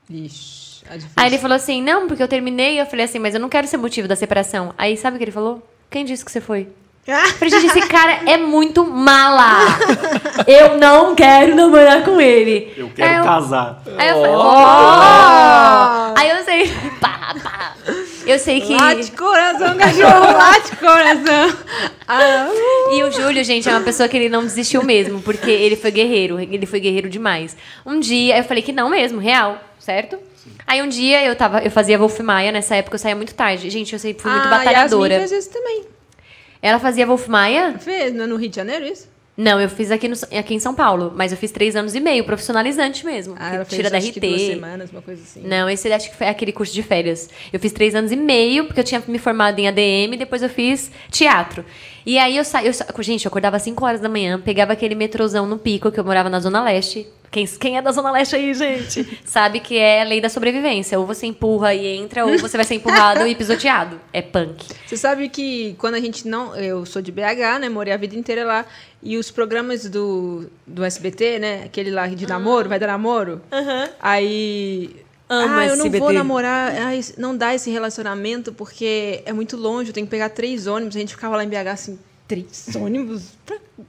[0.08, 0.98] Ixi, é.
[1.16, 2.80] Aí ele falou assim: não, porque eu terminei.
[2.80, 4.72] Eu falei assim, mas eu não quero ser motivo da separação.
[4.78, 5.66] Aí sabe o que ele falou?
[5.90, 6.68] Quem disse que você foi?
[7.06, 9.58] Eu falei, gente, esse cara é muito mala.
[10.46, 12.72] Eu não quero namorar com ele.
[12.76, 13.82] Eu quero Aí casar.
[13.98, 14.40] Aí eu falei, Oh!
[14.40, 17.72] "Oh!" Aí eu sei, pá, pá.
[18.26, 18.74] Eu sei que.
[18.74, 21.58] Late coração, cachorro, late coração.
[22.08, 22.94] Ah, uh.
[22.94, 25.90] E o Júlio, gente, é uma pessoa que ele não desistiu mesmo, porque ele foi
[25.90, 27.54] guerreiro, ele foi guerreiro demais.
[27.84, 30.18] Um dia eu falei que não mesmo, real, certo?
[30.66, 33.68] Aí um dia eu tava, eu fazia Wolf Maia, nessa época eu saía muito tarde.
[33.68, 35.14] Gente, eu sempre fui muito Ah, batalhadora.
[35.14, 35.84] Yasmin fez isso também.
[36.64, 37.78] Ela fazia Wolf Maia?
[37.78, 39.12] Fez, não é no Rio de Janeiro isso?
[39.36, 42.00] Não, eu fiz aqui, no- aqui em São Paulo, mas eu fiz três anos e
[42.00, 43.34] meio, profissionalizante mesmo.
[43.36, 44.20] Ah, ela fez tira da acho RT.
[44.20, 45.42] duas semanas, uma coisa assim.
[45.42, 47.28] Não, esse acho que foi aquele curso de férias.
[47.52, 50.48] Eu fiz três anos e meio, porque eu tinha me formado em ADM, depois eu
[50.48, 51.64] fiz teatro.
[52.06, 52.70] E aí eu saí.
[53.00, 56.04] Gente, eu acordava às 5 horas da manhã, pegava aquele metrôzão no pico, que eu
[56.04, 57.06] morava na Zona Leste.
[57.34, 59.18] Quem, quem é da Zona Leste aí, gente?
[59.26, 60.96] Sabe que é a lei da sobrevivência.
[61.00, 64.00] Ou você empurra e entra, ou você vai ser empurrado e pisoteado.
[64.12, 64.64] É punk.
[64.86, 66.54] Você sabe que quando a gente não.
[66.54, 67.68] Eu sou de BH, né?
[67.68, 68.64] Morei a vida inteira lá.
[69.02, 71.64] E os programas do, do SBT, né?
[71.64, 73.42] Aquele lá de namoro, vai dar namoro.
[73.98, 74.94] Aí.
[75.28, 79.88] Amo ah, eu não vou namorar, ai, não dá esse relacionamento porque é muito longe,
[79.88, 80.94] eu tenho que pegar três ônibus.
[80.94, 83.32] A gente ficava lá em BH assim, três ônibus?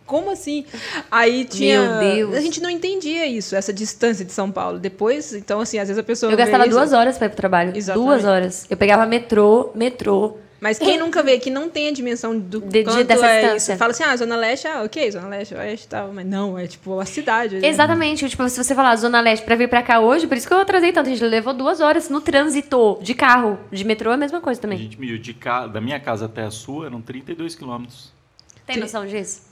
[0.06, 0.66] Como assim?
[1.12, 2.00] Aí tinha.
[2.00, 2.36] Meu Deus.
[2.36, 4.80] A gente não entendia isso, essa distância de São Paulo.
[4.80, 6.32] Depois, então, assim, às vezes a pessoa.
[6.32, 7.72] Eu vê gastava isso- duas horas pra ir pro trabalho.
[7.76, 8.08] Exatamente.
[8.08, 8.66] Duas horas.
[8.70, 10.38] Eu pegava metrô, metrô.
[10.60, 13.42] Mas quem nunca vê que não tem a dimensão do De- de- quanto dessa é
[13.42, 13.74] distância.
[13.74, 13.78] isso.
[13.78, 16.12] Fala assim, ah, Zona Leste, ah, ok, Zona Leste, Oeste e tal.
[16.12, 17.60] Mas não, é tipo a cidade.
[17.60, 17.68] né?
[17.68, 18.28] Exatamente.
[18.28, 20.58] Tipo, se você falar Zona Leste pra vir pra cá hoje, por isso que eu
[20.58, 21.08] atrasei tanto.
[21.08, 23.60] A gente levou duas horas no trânsito, de carro.
[23.72, 24.80] De metrô é a mesma coisa A também.
[24.80, 25.68] gente mediu de ca...
[25.68, 28.15] da minha casa até a sua, eram 32 quilômetros.
[28.66, 29.44] Tem noção disso?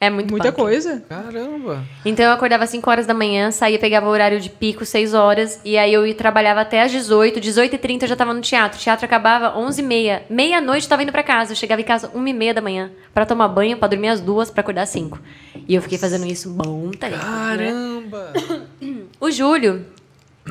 [0.00, 0.62] É muito Muita punk.
[0.62, 1.02] coisa.
[1.08, 1.82] Caramba.
[2.04, 5.12] Então eu acordava às 5 horas da manhã, saía, pegava o horário de pico, 6
[5.12, 8.32] horas, e aí eu ia, trabalhava até às 18, 18 e 30 eu já tava
[8.32, 8.78] no teatro.
[8.78, 10.22] O teatro acabava 11 e meia.
[10.30, 11.50] Meia-noite eu tava indo pra casa.
[11.50, 14.20] Eu chegava em casa 1 e meia da manhã pra tomar banho, pra dormir às
[14.20, 15.18] duas, pra acordar às 5.
[15.66, 17.16] E eu fiquei fazendo isso bom tempo.
[17.16, 17.20] né?
[17.20, 18.32] Caramba.
[19.20, 19.84] O Júlio,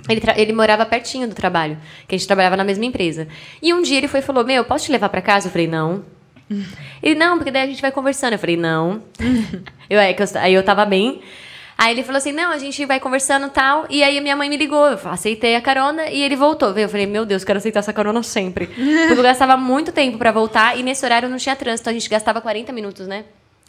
[0.09, 3.29] ele, ele morava pertinho do trabalho, que a gente trabalhava na mesma empresa.
[3.61, 5.47] E um dia ele foi e falou: Meu, posso te levar pra casa?
[5.47, 6.03] Eu falei: Não.
[7.03, 8.33] Ele, não, porque daí a gente vai conversando.
[8.33, 9.01] Eu falei: Não.
[9.89, 11.21] eu, aí, que eu, aí eu tava bem.
[11.77, 13.85] Aí ele falou assim: Não, a gente vai conversando e tal.
[13.89, 16.75] E aí a minha mãe me ligou, eu aceitei a carona e ele voltou.
[16.77, 18.67] Eu falei: Meu Deus, quero aceitar essa carona sempre.
[19.07, 21.89] Porque eu gastava muito tempo pra voltar e nesse horário não tinha trânsito.
[21.89, 23.25] A gente gastava 40 minutos, né?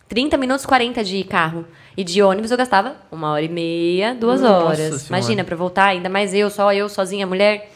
[0.09, 1.67] 30 minutos, 40 de carro.
[1.97, 4.79] E de ônibus eu gastava uma hora e meia, duas Nossa horas.
[4.79, 5.07] Senhora.
[5.09, 7.71] Imagina, pra voltar, ainda mais eu, só eu, sozinha, mulher.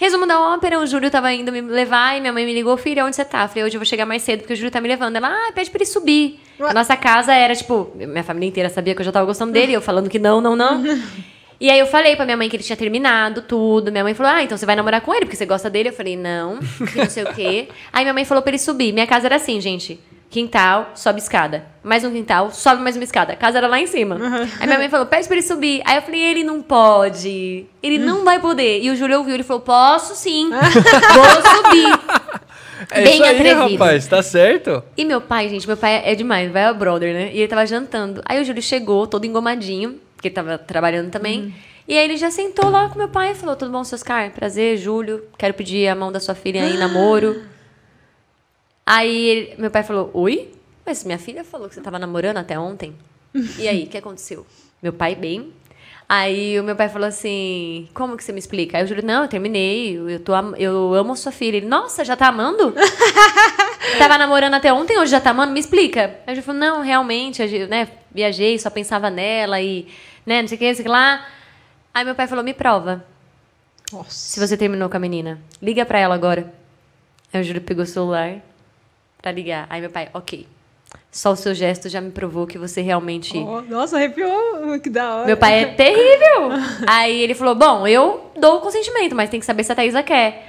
[0.00, 3.04] Resumo da ópera, o Júlio tava indo me levar e minha mãe me ligou, filha,
[3.04, 3.42] onde você tá?
[3.42, 5.16] Eu falei, hoje eu vou chegar mais cedo porque o Júlio tá me levando.
[5.16, 6.40] Ela, ah, pede pra ele subir.
[6.58, 9.74] A nossa casa era, tipo, minha família inteira sabia que eu já tava gostando dele,
[9.74, 10.82] eu falando que não, não, não.
[11.60, 13.92] E aí eu falei pra minha mãe que ele tinha terminado tudo.
[13.92, 15.90] Minha mãe falou, ah, então você vai namorar com ele, porque você gosta dele.
[15.90, 16.58] Eu falei, não,
[16.90, 17.68] que não sei o quê.
[17.92, 18.94] Aí minha mãe falou pra ele subir.
[18.94, 20.00] Minha casa era assim, gente.
[20.30, 21.64] Quintal, sobe escada.
[21.82, 23.32] Mais um quintal, sobe mais uma escada.
[23.32, 24.16] A casa era lá em cima.
[24.60, 25.82] Aí minha mãe falou, pede pra ele subir.
[25.84, 27.66] Aí eu falei, ele não pode.
[27.82, 28.80] Ele não vai poder.
[28.80, 30.48] E o Júlio ouviu, ele falou, posso sim.
[30.48, 32.40] Vou subir.
[32.90, 33.72] É Bem isso aí, atrevido.
[33.76, 34.06] rapaz.
[34.06, 34.82] Tá certo.
[34.96, 37.30] E meu pai, gente, meu pai é demais, vai ao brother, né?
[37.30, 38.22] E ele tava jantando.
[38.24, 41.54] Aí o Júlio chegou, todo engomadinho, porque ele tava trabalhando também.
[41.86, 44.30] E aí ele já sentou lá com meu pai e falou: Tudo bom, Oscar?
[44.30, 45.24] Prazer, Júlio.
[45.36, 47.42] Quero pedir a mão da sua filha em namoro.
[48.92, 50.50] Aí ele- meu pai falou: Oi?
[50.84, 52.92] Mas minha filha falou que você tava namorando até ontem.
[53.56, 54.44] E aí, o que aconteceu?
[54.82, 55.52] Meu pai, bem.
[56.08, 58.76] Aí o meu pai falou assim: Como que você me explica?
[58.76, 59.96] Aí eu juro: Não, eu terminei.
[59.96, 61.58] Eu, tô, eu amo sua filha.
[61.58, 62.74] Ele: Nossa, já tá amando?
[63.98, 65.52] Tava namorando até ontem, hoje já tá amando?
[65.52, 66.18] Me explica.
[66.26, 69.86] Aí eu falei: Não, realmente, eu, né, viajei, só pensava nela e,
[70.26, 71.24] né, não sei o que, não sei o que lá.
[71.94, 73.04] Aí meu pai falou: Me prova.
[73.92, 74.10] Nossa.
[74.10, 76.52] Se você terminou com a menina, liga pra ela agora.
[77.32, 78.40] Aí o Júlio pegou o celular
[79.20, 79.66] pra ligar.
[79.68, 80.46] Aí meu pai, ok.
[81.10, 83.36] Só o seu gesto já me provou que você realmente.
[83.36, 84.78] Oh, nossa, arrepiou.
[84.80, 85.26] Que da hora.
[85.26, 86.50] Meu pai é terrível.
[86.86, 90.02] Aí ele falou: Bom, eu dou o consentimento, mas tem que saber se a Thaisa
[90.02, 90.48] quer.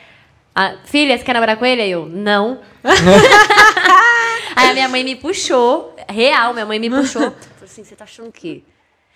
[0.53, 1.81] Ah, filha, você quer namorar com ele?
[1.81, 2.59] Aí eu, não.
[4.55, 7.21] Aí a minha mãe me puxou, real, minha mãe me puxou.
[7.21, 8.61] Falou assim: Você tá achando o quê?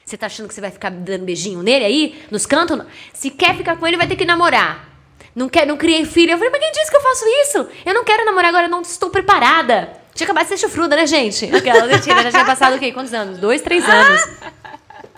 [0.04, 2.80] Você tá achando que você vai ficar dando beijinho nele aí, nos cantos?
[3.12, 4.95] Se quer ficar com ele, vai ter que namorar.
[5.36, 6.32] Não, quer, não criei filho.
[6.32, 7.68] Eu falei, mas quem disse que eu faço isso?
[7.86, 9.90] Eu não quero namorar agora, eu não estou preparada.
[10.14, 11.54] Tinha acabado de ser chufruda, né, gente?
[11.54, 12.94] Aquela mentira, já tinha passado o quê?
[12.94, 13.38] Quantos anos?
[13.38, 14.22] Dois, três anos.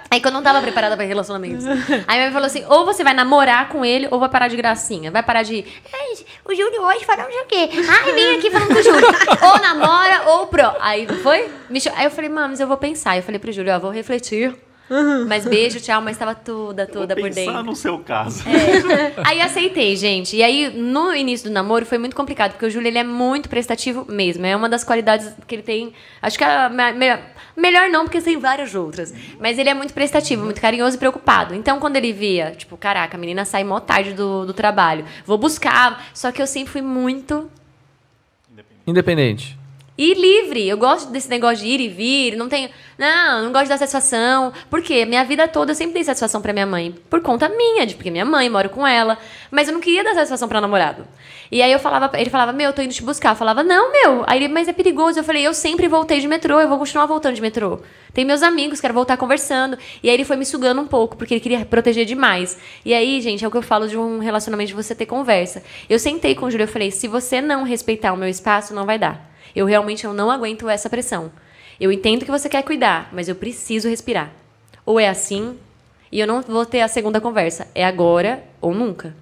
[0.09, 1.65] Aí que eu não tava preparada pra relacionamentos.
[2.07, 4.55] Aí minha mãe falou assim: ou você vai namorar com ele, ou vai parar de
[4.55, 5.11] gracinha.
[5.11, 5.65] Vai parar de.
[5.93, 7.70] Ai, o Júlio hoje falou sei o quê.
[7.89, 9.07] Ai, vem aqui falando com o Júlio.
[9.43, 10.72] ou namora, ou pro.
[10.80, 11.51] Aí foi?
[11.95, 13.18] Aí eu falei, mas eu vou pensar.
[13.18, 14.55] Eu falei pro Júlio, ó, vou refletir.
[15.27, 17.63] Mas beijo, tchau, mas tava toda, toda Vou por pensar dentro.
[17.63, 18.43] no seu caso.
[18.47, 19.13] É.
[19.25, 20.35] Aí aceitei, gente.
[20.35, 23.49] E aí, no início do namoro, foi muito complicado, porque o Júlio ele é muito
[23.49, 24.45] prestativo mesmo.
[24.45, 25.93] É uma das qualidades que ele tem.
[26.21, 27.19] Acho que a me- me-
[27.55, 29.13] melhor não, porque tem várias outras.
[29.39, 31.53] Mas ele é muito prestativo, muito carinhoso e preocupado.
[31.53, 35.38] Então, quando ele via, tipo, caraca, a menina sai mó tarde do, do trabalho, vou
[35.38, 36.05] buscar.
[36.13, 37.49] Só que eu sempre fui muito
[38.85, 39.57] Independente.
[39.97, 40.67] E livre.
[40.67, 42.37] Eu gosto desse negócio de ir e vir.
[42.37, 42.69] Não tenho.
[42.97, 44.53] Não, não gosto de dar satisfação.
[44.69, 45.05] Por quê?
[45.05, 46.95] Minha vida toda eu sempre dei satisfação pra minha mãe.
[47.09, 49.17] Por conta minha, de porque minha mãe, moro com ela.
[49.49, 51.07] Mas eu não queria dar satisfação pra namorado.
[51.51, 53.31] E aí eu falava, ele falava, meu, eu tô indo te buscar.
[53.31, 54.23] Eu falava, não, meu.
[54.27, 55.19] Aí ele, mas é perigoso.
[55.19, 57.79] Eu falei, eu sempre voltei de metrô, eu vou continuar voltando de metrô.
[58.13, 59.77] Tem meus amigos, quero voltar conversando.
[60.03, 62.57] E aí ele foi me sugando um pouco, porque ele queria proteger demais.
[62.83, 65.63] E aí, gente, é o que eu falo de um relacionamento de você ter conversa.
[65.89, 68.85] Eu sentei com o Júlio e falei, se você não respeitar o meu espaço, não
[68.85, 69.26] vai dar.
[69.58, 71.32] Eu realmente eu não aguento essa pressão.
[71.80, 74.32] Eu entendo que você quer cuidar, mas eu preciso respirar.
[74.86, 75.58] Ou é assim,
[76.12, 77.68] e eu não vou ter a segunda conversa.
[77.74, 79.16] É agora ou nunca.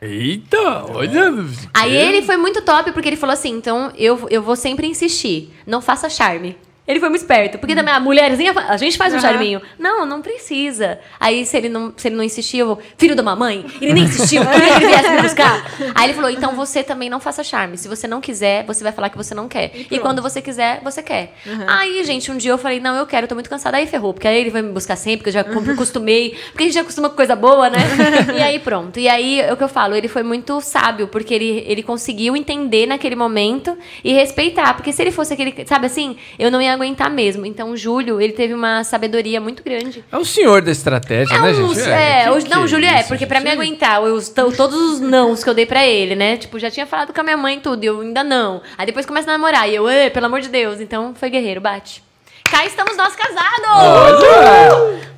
[0.00, 1.34] Eita, olha.
[1.74, 5.52] Aí ele foi muito top, porque ele falou assim: então eu, eu vou sempre insistir.
[5.66, 6.56] Não faça charme.
[6.86, 7.58] Ele foi muito esperto.
[7.58, 9.26] Porque também a mulherzinha, a gente faz um Aham.
[9.26, 9.62] charminho.
[9.78, 10.98] Não, não precisa.
[11.18, 14.04] Aí, se ele não, se ele não insistir, eu vou, filho da mamãe, ele nem
[14.04, 15.64] insistiu, queria que ele viesse me buscar.
[15.94, 17.78] Aí ele falou: então você também não faça charme.
[17.78, 19.72] Se você não quiser, você vai falar que você não quer.
[19.74, 20.02] E, pronto.
[20.02, 21.34] quando você quiser, você quer.
[21.66, 23.78] Aí, gente, um dia eu falei: não, eu quero, eu tô muito cansada.
[23.78, 26.36] Aí ferrou, porque aí ele vai me buscar sempre, porque eu já acostumei.
[26.50, 27.78] Porque a gente já acostuma com coisa boa, né?
[28.36, 29.00] e aí pronto.
[29.00, 32.36] E aí, é o que eu falo, ele foi muito sábio, porque ele, ele conseguiu
[32.36, 34.74] entender naquele momento e respeitar.
[34.74, 37.46] Porque se ele fosse aquele, sabe assim, eu não ia aguentar mesmo.
[37.46, 40.04] Então, o Júlio, ele teve uma sabedoria muito grande.
[40.12, 41.88] É o senhor da estratégia, né, uns- gente?
[41.88, 43.46] é, os- que não, o Júlio é, isso, porque pra gente?
[43.48, 44.00] me aguentar
[44.34, 46.36] to- todos os nãos que eu dei pra ele, né?
[46.36, 48.60] Tipo, já tinha falado com a minha mãe e tudo, e eu ainda não.
[48.76, 50.80] Aí depois começa a namorar, e eu, "Ê, pelo amor de Deus.
[50.80, 52.02] Então, foi guerreiro, bate.
[52.50, 53.64] Cá estamos nós casados!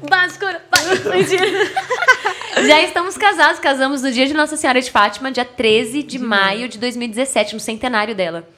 [0.09, 0.47] Básico.
[2.67, 6.69] Já estamos casados, casamos no dia de Nossa Senhora de Fátima, dia 13 de maio
[6.69, 8.49] de 2017, no centenário dela.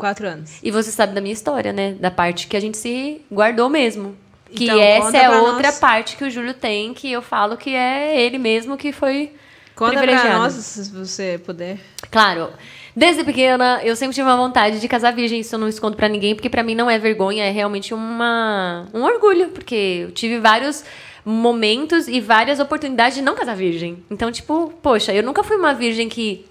[0.00, 0.52] Quatro anos.
[0.62, 1.92] E você sabe da minha história, né?
[2.00, 4.16] Da parte que a gente se guardou mesmo.
[4.52, 5.78] Que Então, essa conta é outra nós.
[5.78, 9.30] parte que o Júlio tem, que eu falo que é ele mesmo que foi
[9.76, 10.38] Conta privilegiado.
[10.38, 11.78] nós, se você puder.
[12.10, 12.48] Claro.
[12.96, 16.08] Desde pequena, eu sempre tive uma vontade de casar virgem, isso eu não escondo pra
[16.08, 20.40] ninguém, porque pra mim não é vergonha, é realmente uma, um orgulho, porque eu tive
[20.40, 20.82] vários
[21.24, 24.02] momentos e várias oportunidades de não casar virgem.
[24.10, 26.44] Então, tipo, poxa, eu nunca fui uma virgem que.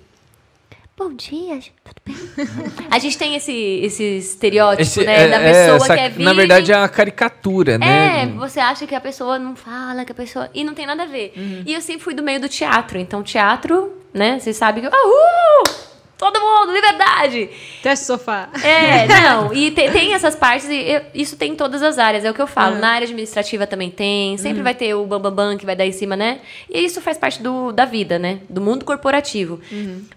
[1.00, 2.16] Bom dia, tudo bem?
[2.92, 5.24] A gente tem esse, esse estereótipo, Esse- né?
[5.24, 6.26] é- da é pessoa essa- que é virgem.
[6.26, 8.26] Na verdade, é uma caricatura, É, né?
[8.38, 10.50] você acha que a pessoa não fala, que a pessoa.
[10.54, 11.32] E não tem nada a ver.
[11.38, 11.64] Uhum.
[11.66, 13.00] E eu sempre fui do meio do teatro.
[13.00, 14.40] Então, teatro, né?
[14.40, 14.90] Vocês sabem que.
[14.90, 15.89] Uhul!
[16.20, 17.50] Todo mundo, liberdade!
[17.82, 18.50] Teste sofá.
[18.62, 19.54] É, não.
[19.54, 22.34] E te- tem essas partes, e eu- isso tem em todas as áreas, é o
[22.34, 22.76] que eu falo.
[22.76, 22.82] Uhum.
[22.82, 25.86] Na área administrativa também tem, sempre vai ter o bambambam bam, bam que vai dar
[25.86, 26.40] em cima, né?
[26.70, 28.40] E isso faz parte do, da vida, né?
[28.50, 29.62] Do mundo corporativo.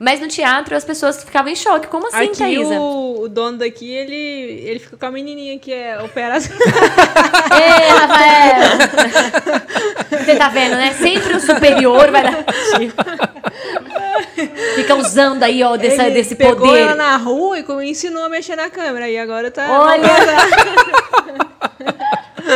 [0.01, 1.87] Mas no teatro as pessoas ficavam em choque.
[1.87, 2.75] Como assim, Aqui Thaisa?
[2.81, 6.37] o, o dono daqui, ele, ele fica com a menininha que é opera.
[6.43, 8.63] Ei, Rafael!
[10.11, 10.95] Você tá vendo, né?
[10.95, 12.45] Sempre o superior vai dar.
[14.75, 16.81] Fica usando aí, ó, dessa, ele desse pegou poder.
[16.81, 19.09] ela na rua e como ensinou a mexer na câmera.
[19.09, 19.67] E agora tá.
[19.71, 20.03] Olha!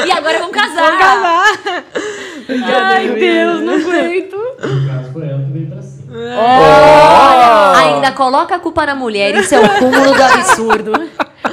[0.04, 0.82] E agora vamos casar.
[0.84, 1.84] Vamos casar.
[2.74, 4.36] Ai, Deus, não aguento.
[4.36, 6.12] No caso, foi ela que veio pra cima.
[6.38, 10.92] Olha, ainda coloca a culpa na mulher, isso é o cúmulo do absurdo.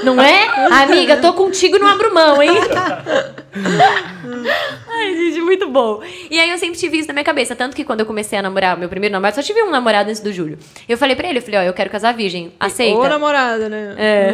[0.03, 0.47] Não é?
[0.84, 2.51] Amiga, tô contigo, não abro mão, hein?
[4.89, 6.01] Ai, gente, muito bom.
[6.30, 7.56] E aí eu sempre tive isso na minha cabeça.
[7.56, 10.22] Tanto que quando eu comecei a namorar, meu primeiro namorado, só tive um namorado antes
[10.22, 10.58] do Júlio.
[10.88, 12.51] Eu falei pra ele, eu falei, ó, eu quero casar virgem.
[12.60, 12.97] Aceita?
[12.97, 13.95] Ou namorada, né?
[13.97, 14.34] É.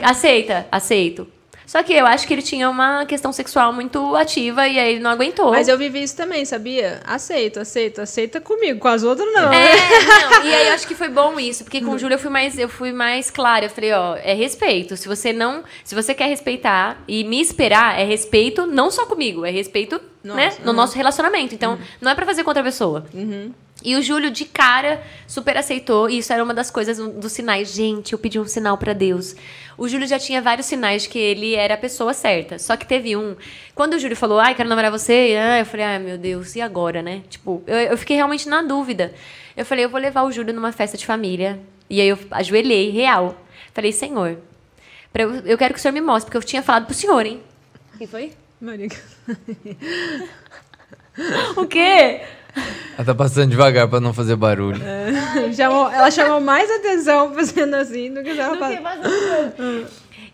[0.02, 0.66] Aceita?
[0.70, 1.28] Aceito.
[1.66, 5.00] Só que eu acho que ele tinha uma questão sexual muito ativa e aí ele
[5.00, 5.50] não aguentou.
[5.50, 7.00] Mas eu vivi isso também, sabia?
[7.04, 8.80] Aceito, aceito, aceita comigo.
[8.80, 9.52] Com as outras, não.
[9.52, 9.74] É,
[10.20, 12.30] não, e aí eu acho que foi bom isso, porque com o Júlio eu fui
[12.30, 13.66] mais, eu fui mais clara.
[13.66, 14.96] Eu falei, ó, é respeito.
[14.96, 15.64] Se você não.
[15.82, 20.46] Se você quer respeitar e me esperar, é respeito não só comigo, é respeito né,
[20.46, 21.54] Nossa, no nosso relacionamento.
[21.54, 23.04] Então, não é pra fazer com outra pessoa.
[23.82, 26.08] E o Júlio, de cara, super aceitou.
[26.08, 27.74] E isso era uma das coisas, um dos sinais.
[27.74, 29.36] Gente, eu pedi um sinal pra Deus.
[29.76, 32.58] O Júlio já tinha vários sinais de que ele era a pessoa certa.
[32.58, 33.36] Só que teve um.
[33.74, 36.62] Quando o Júlio falou, ai, quero namorar você, ah, eu falei, ai, meu Deus, e
[36.62, 37.22] agora, né?
[37.28, 39.12] Tipo, eu, eu fiquei realmente na dúvida.
[39.54, 41.60] Eu falei, eu vou levar o Júlio numa festa de família.
[41.90, 43.36] E aí eu ajoelhei, real.
[43.74, 44.38] Falei, Senhor,
[45.12, 47.26] pra eu, eu quero que o Senhor me mostre, porque eu tinha falado pro Senhor,
[47.26, 47.42] hein?
[47.94, 48.32] O que foi?
[48.64, 48.96] Marica.
[51.56, 52.22] O quê?
[52.96, 54.80] Ela tá passando devagar pra não fazer barulho.
[55.54, 58.80] Chamou- ela chamou mais atenção fazendo assim do que ela faz.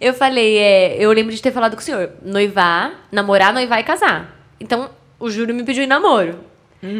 [0.00, 3.84] Eu falei, é, eu lembro de ter falado com o senhor, noivar, namorar, noivar e
[3.84, 4.34] casar.
[4.58, 6.38] Então, o Júlio me pediu em namoro.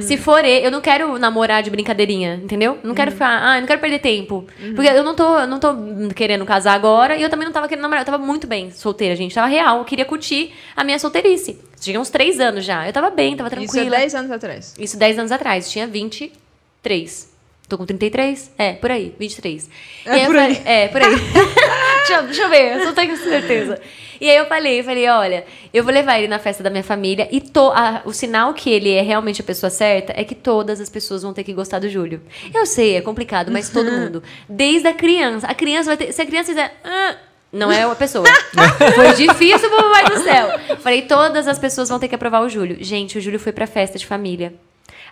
[0.00, 2.78] Se for eu não quero namorar de brincadeirinha, entendeu?
[2.82, 4.46] Não quero ficar, ah, eu não quero perder tempo.
[4.74, 5.74] Porque eu não tô, eu não tô
[6.14, 8.02] querendo casar agora e eu também não tava querendo namorar.
[8.02, 9.34] Eu tava muito bem solteira, gente.
[9.34, 9.78] Tava real.
[9.78, 11.58] Eu queria curtir a minha solteirice.
[11.80, 12.86] Tinha uns três anos já.
[12.86, 13.86] Eu tava bem, tava tranquila.
[13.86, 14.74] Isso é 10 anos atrás.
[14.78, 15.70] Isso 10 anos atrás.
[15.70, 17.29] Tinha 23.
[17.70, 18.50] Tô com 33?
[18.58, 19.70] É, por aí, 23.
[20.04, 20.54] É E por aí.
[20.56, 21.10] falei- é, por aí.
[21.16, 23.80] deixa, eu- deixa eu ver, eu só tenho certeza.
[24.20, 26.82] E aí eu falei, eu falei, olha, eu vou levar ele na festa da minha
[26.82, 30.34] família e to, a- o sinal que ele é realmente a pessoa certa é que
[30.34, 32.20] todas as pessoas vão ter que gostar do Júlio.
[32.52, 34.22] Eu sei, é complicado, mas todo mundo.
[34.48, 35.46] Desde a criança.
[35.46, 36.12] A criança vai ter.
[36.12, 36.74] Se a criança fizer.
[36.84, 37.14] "Ah",
[37.52, 38.26] não é a pessoa.
[38.94, 40.76] Foi difícil, papai do céu.
[40.80, 42.76] Falei, todas as pessoas vão ter que aprovar o Júlio.
[42.80, 44.52] Gente, o Júlio foi pra festa de família.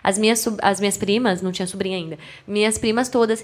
[0.03, 3.43] As minhas, as minhas primas, não tinha sobrinha ainda, minhas primas todas,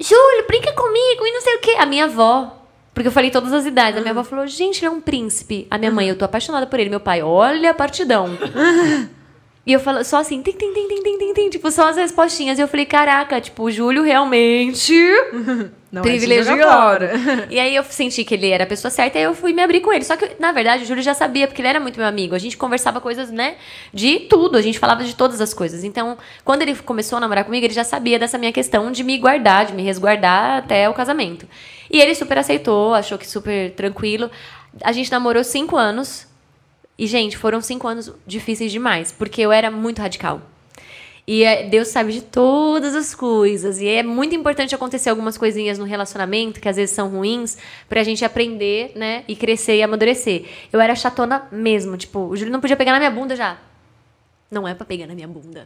[0.00, 1.76] Júlio, brinca comigo e não sei o quê.
[1.78, 4.86] A minha avó, porque eu falei todas as idades, a minha avó falou, gente, ele
[4.86, 5.66] é um príncipe.
[5.70, 6.90] A minha mãe, eu tô apaixonada por ele.
[6.90, 8.28] Meu pai, olha a partidão.
[9.70, 11.96] E eu falo só assim, tem, tem, tem, tem, tem, tem, tem, tipo, só as
[11.96, 12.58] respostinhas.
[12.58, 14.92] E eu falei, caraca, tipo, o Júlio realmente
[15.92, 16.58] Não é privilegiou.
[16.58, 17.12] fora.
[17.48, 19.80] E aí eu senti que ele era a pessoa certa e eu fui me abrir
[19.80, 20.04] com ele.
[20.04, 22.34] Só que, na verdade, o Júlio já sabia, porque ele era muito meu amigo.
[22.34, 23.58] A gente conversava coisas, né,
[23.94, 24.58] de tudo.
[24.58, 25.84] A gente falava de todas as coisas.
[25.84, 29.18] Então, quando ele começou a namorar comigo, ele já sabia dessa minha questão de me
[29.18, 31.46] guardar, de me resguardar até o casamento.
[31.88, 34.28] E ele super aceitou, achou que super tranquilo.
[34.82, 36.28] A gente namorou cinco anos.
[37.00, 40.42] E, gente, foram cinco anos difíceis demais, porque eu era muito radical.
[41.26, 43.80] E é, Deus sabe de todas as coisas.
[43.80, 47.56] E é muito importante acontecer algumas coisinhas no relacionamento, que às vezes são ruins,
[47.88, 49.24] pra gente aprender, né?
[49.26, 50.44] E crescer e amadurecer.
[50.70, 51.96] Eu era chatona mesmo.
[51.96, 53.56] Tipo, o Júlio não podia pegar na minha bunda já.
[54.50, 55.64] Não é pra pegar na minha bunda.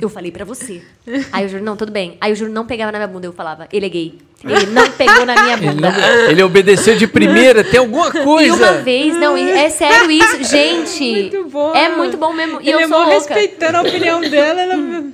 [0.00, 0.82] Eu falei pra você.
[1.30, 2.16] Aí o Júlio, não, tudo bem.
[2.20, 4.18] Aí o Júlio não pegava na minha bunda, eu falava, ele é gay.
[4.44, 5.90] Ele não pegou na minha Ele, bunda.
[5.92, 8.48] não- ele obedeceu de primeira, tem alguma coisa.
[8.48, 11.04] E uma vez, não, é sério isso, gente.
[11.04, 11.72] Muito bom.
[11.74, 12.58] É muito bom mesmo.
[12.60, 13.14] E Ele eu é sou louca.
[13.14, 14.60] respeitando a opinião dela.
[14.60, 15.04] Ela...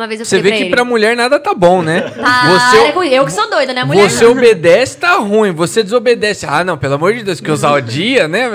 [0.00, 0.70] Uma vez eu Você vê pra que ele.
[0.70, 2.00] pra mulher nada tá bom, né?
[2.00, 3.84] Para com- eu que sou doida, né?
[3.84, 4.32] Mulher você não.
[4.32, 5.52] obedece, tá ruim.
[5.52, 6.46] Você desobedece.
[6.48, 8.48] Ah, não, pelo amor de Deus, que usar o dia, né?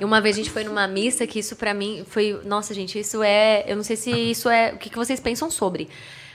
[0.00, 2.40] E uma vez a gente foi numa missa que isso pra mim foi.
[2.46, 3.62] Nossa, gente, isso é.
[3.68, 4.72] Eu não sei se isso é.
[4.74, 5.86] O que, que vocês pensam sobre.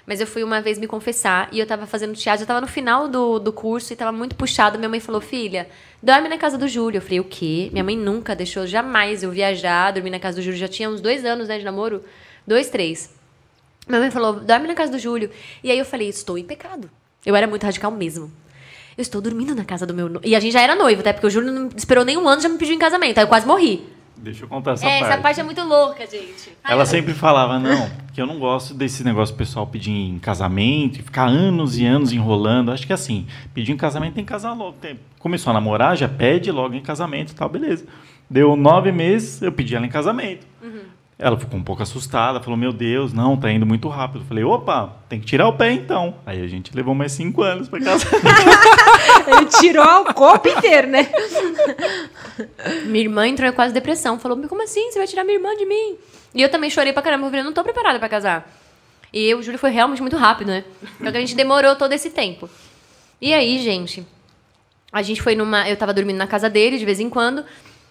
[0.07, 2.67] Mas eu fui uma vez me confessar e eu tava fazendo teatro, eu tava no
[2.67, 4.77] final do, do curso e tava muito puxado.
[4.77, 5.67] Minha mãe falou, filha,
[6.03, 6.99] dorme na casa do Júlio.
[6.99, 7.69] Eu falei, o quê?
[7.71, 10.59] Minha mãe nunca deixou jamais eu viajar, dormir na casa do Júlio.
[10.59, 12.03] Já tinha uns dois anos, né, de namoro.
[12.45, 13.09] Dois, três.
[13.87, 15.29] Minha mãe falou, dorme na casa do Júlio.
[15.63, 16.89] E aí eu falei, estou em pecado.
[17.25, 18.31] Eu era muito radical mesmo.
[18.97, 20.25] Eu estou dormindo na casa do meu noivo.
[20.27, 22.41] E a gente já era noivo, até porque o Júlio não esperou nem um ano
[22.41, 23.17] já me pediu em casamento.
[23.17, 23.85] Aí eu quase morri.
[24.17, 25.11] Deixa eu contar essa é, parte.
[25.13, 26.49] essa parte é muito louca, gente.
[26.63, 29.91] Ai, Ela eu- sempre falava, não, que eu não gosto desse negócio do pessoal pedir
[29.91, 32.71] em casamento e ficar anos e anos enrolando.
[32.71, 34.77] Acho que assim, pedir em casamento tem que casar logo.
[34.79, 37.85] Tem- Começou a namorar, já pede logo em casamento e tal, beleza.
[38.29, 40.47] Deu nove meses, eu pedi ela em casamento.
[41.17, 44.21] Ela ficou um pouco assustada, falou, meu Deus, não, tá indo muito rápido.
[44.21, 46.15] Eu falei, opa, tem que tirar o pé então.
[46.25, 48.11] Aí a gente levou mais cinco anos pra casar.
[49.25, 51.07] Ele tirou o corpo inteiro, né?
[52.85, 54.19] Minha irmã entrou em quase depressão.
[54.19, 54.91] Falou, "Mas como assim?
[54.91, 55.95] Você vai tirar minha irmã de mim?
[56.33, 57.25] E eu também chorei pra caramba.
[57.25, 58.51] Eu falei, não tô preparada pra casar.
[59.13, 60.65] E eu, o Júlio foi realmente muito rápido, né?
[60.99, 62.49] Então que a gente demorou todo esse tempo.
[63.21, 64.05] E aí, gente,
[64.91, 65.67] a gente foi numa.
[65.69, 67.45] Eu tava dormindo na casa dele de vez em quando.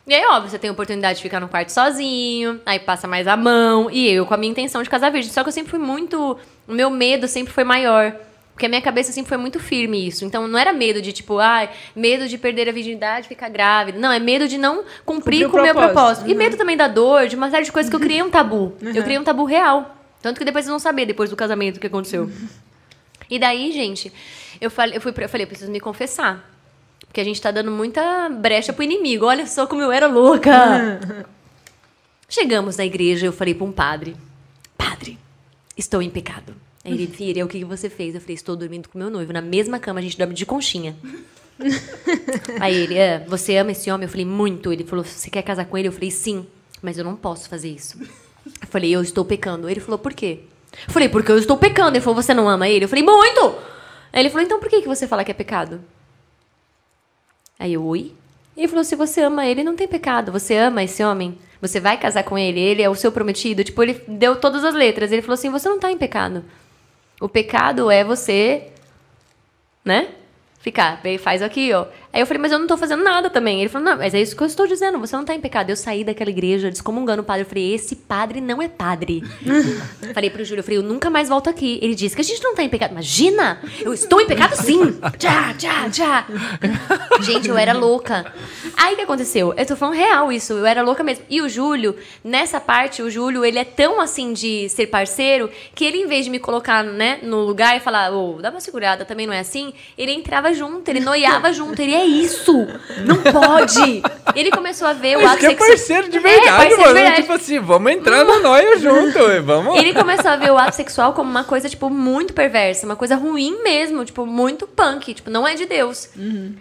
[0.07, 3.27] E aí, óbvio, você tem a oportunidade de ficar no quarto sozinho, aí passa mais
[3.27, 3.91] a mão.
[3.91, 5.33] E eu com a minha intenção de casar virgem.
[5.33, 6.39] Só que eu sempre fui muito.
[6.69, 8.15] O meu medo sempre foi maior.
[8.53, 10.25] Porque a minha cabeça sempre foi muito firme isso.
[10.25, 13.99] Então não era medo de, tipo, ai, medo de perder a virgindade ficar grávida.
[13.99, 15.95] Não, é medo de não cumprir Cumprir com o meu propósito.
[15.95, 16.31] propósito.
[16.31, 18.77] E medo também da dor, de uma série de coisas que eu criei um tabu.
[18.81, 19.97] Eu criei um tabu real.
[20.23, 22.31] Tanto que depois vocês vão saber, depois do casamento, o que aconteceu.
[23.29, 24.13] E daí, gente,
[24.61, 26.54] eu falei, eu fui, eu falei, eu preciso me confessar.
[27.15, 29.25] Porque a gente tá dando muita brecha pro inimigo.
[29.27, 30.99] Olha só como eu era louca.
[32.29, 34.17] Chegamos na igreja, eu falei pra um padre:
[34.77, 35.17] Padre,
[35.77, 36.57] estou em pecado.
[36.85, 38.17] Aí ele, filha, o que que você fez?
[38.17, 40.97] Eu falei: Estou dormindo com meu noivo na mesma cama, a gente dorme de conchinha.
[42.59, 44.07] Aí ele, "É, você ama esse homem?
[44.07, 44.73] Eu falei: Muito.
[44.73, 45.87] Ele falou: Você quer casar com ele?
[45.87, 46.45] Eu falei: Sim,
[46.83, 47.97] mas eu não posso fazer isso.
[48.61, 49.71] Eu falei: Eu estou pecando.
[49.71, 50.41] Ele falou: Por quê?
[50.89, 51.97] Eu falei: Porque eu estou pecando.
[51.97, 52.87] Ele falou: Você não ama ele?
[52.87, 53.55] Eu falei: Muito.
[54.13, 55.81] Aí ele falou: Então por que que você fala que é pecado?
[57.59, 58.13] Aí eu, oi?
[58.57, 60.33] Ele falou: se você ama ele, não tem pecado.
[60.33, 61.39] Você ama esse homem?
[61.61, 62.61] Você vai casar com ele?
[62.61, 63.65] Ele é o seu prometido?
[63.65, 65.11] Tipo, ele deu todas as letras.
[65.11, 66.45] Ele falou assim: você não tá em pecado.
[67.21, 68.69] O pecado é você,
[69.85, 70.09] né?
[70.59, 71.87] Ficar, faz aqui, ó.
[72.15, 73.59] Aí eu falei, mas eu não tô fazendo nada também.
[73.59, 75.71] Ele falou, não, mas é isso que eu estou dizendo, você não tá em pecado.
[75.71, 77.43] Eu saí daquela igreja descomungando o padre.
[77.43, 79.25] Eu falei, esse padre não é padre.
[80.15, 81.81] falei pro Júlio, eu falei, eu nunca mais volto aqui.
[81.83, 82.93] Ele disse que a gente não tá em pecado.
[82.93, 83.61] Imagina!
[83.81, 84.97] Eu estou em pecado sim!
[85.19, 86.27] Tchá, tchá, tchá.
[87.21, 88.33] Gente, eu era louca.
[88.77, 89.53] Aí o que aconteceu?
[89.57, 91.25] Eu tô falando real isso, eu era louca mesmo.
[91.29, 95.85] E o Júlio, nessa parte, o Júlio, ele é tão assim de ser parceiro que
[95.85, 99.05] ele, em vez de me colocar, né, no lugar e falar, ô, dá uma segurada,
[99.05, 102.67] também não é assim, ele entrava junto, ele noiava junto, ele é isso!
[103.07, 104.03] Não pode!
[104.35, 105.69] Ele começou a ver o ato que é sexual.
[105.71, 106.95] parceiro de É, verdade, parceiro de mano.
[106.95, 107.21] verdade.
[107.23, 109.77] Tipo assim, vamos entrar no noia junto, vamos.
[109.79, 113.17] Ele começou a ver o ato sexual como uma coisa, tipo, muito perversa, uma coisa
[113.17, 116.11] ruim mesmo, tipo, muito punk, tipo, não é de Deus.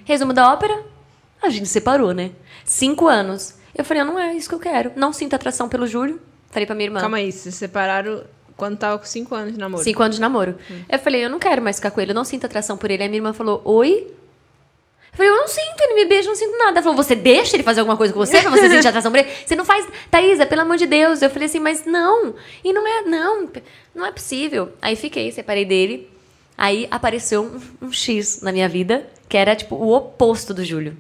[0.06, 0.82] Resumo da ópera,
[1.41, 2.32] a gente separou, né?
[2.66, 3.56] Cinco anos.
[3.76, 4.91] Eu falei, não é isso que eu quero.
[4.96, 6.22] Não sinto atração pelo Júlio.
[6.52, 7.00] Falei pra minha irmã.
[7.00, 8.24] Calma aí, se separaram
[8.56, 9.84] quando tava com 5 anos de namoro.
[9.84, 10.56] Cinco anos de namoro.
[10.88, 13.02] Eu falei, eu não quero mais ficar com ele, eu não sinto atração por ele.
[13.02, 14.08] Aí minha irmã falou, oi?
[15.14, 16.72] Eu falei, eu não sinto, ele me beija, não sinto nada.
[16.72, 19.20] Ela falou, você deixa ele fazer alguma coisa com você pra você sentir atração por
[19.20, 19.30] ele?
[19.45, 19.88] Você não faz.
[20.09, 21.22] Thaísa, pelo amor de Deus.
[21.22, 22.34] Eu falei assim, mas não.
[22.64, 23.49] E não é, não,
[23.93, 24.74] não é possível.
[24.82, 26.09] Aí fiquei, separei dele.
[26.57, 30.97] Aí apareceu um, um X na minha vida, que era tipo o oposto do Júlio.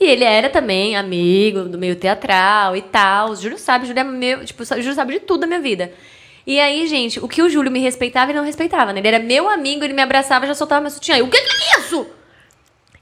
[0.00, 3.30] E ele era também amigo do meio teatral e tal.
[3.30, 5.60] O Júlio sabe, o Júlio é meu, tipo, o Júlio sabe de tudo da minha
[5.60, 5.92] vida.
[6.46, 9.00] E aí, gente, o que o Júlio me respeitava, ele não respeitava, né?
[9.00, 11.16] Ele era meu amigo, ele me abraçava, já soltava meu sutiã.
[11.16, 12.06] Eu, o que que é isso?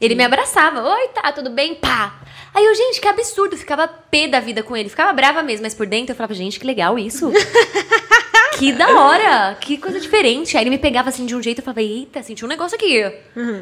[0.00, 0.82] Ele me abraçava.
[0.82, 1.74] Oi, tá, tudo bem?
[1.74, 2.20] Pá.
[2.54, 3.54] Aí eu, gente, que absurdo.
[3.54, 4.88] Eu ficava pé da vida com ele.
[4.88, 7.30] Ficava brava mesmo, mas por dentro eu falava, gente, que legal isso.
[8.58, 9.56] que da hora.
[9.60, 10.56] Que coisa diferente.
[10.56, 12.76] Aí ele me pegava assim de um jeito e eu falava, eita, senti um negócio
[12.76, 13.02] aqui.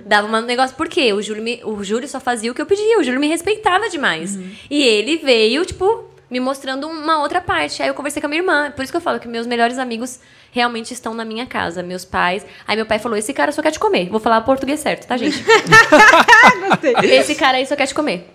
[0.07, 0.77] Dava um negócio.
[0.77, 1.13] Por quê?
[1.13, 3.01] O Júlio, me, o Júlio só fazia o que eu pedia.
[3.01, 4.39] O Júlio me respeitava demais.
[4.71, 7.83] E ele veio, tipo, me mostrando uma outra parte.
[7.83, 8.71] Aí eu conversei com a minha irmã.
[8.71, 10.21] Por isso que eu falo que meus melhores amigos
[10.53, 11.83] realmente estão na minha casa.
[11.83, 12.45] Meus pais.
[12.67, 14.09] Aí meu pai falou: esse cara só quer te comer.
[14.11, 15.43] Vou falar português certo, tá, gente?
[17.03, 18.35] Esse cara aí só quer te comer.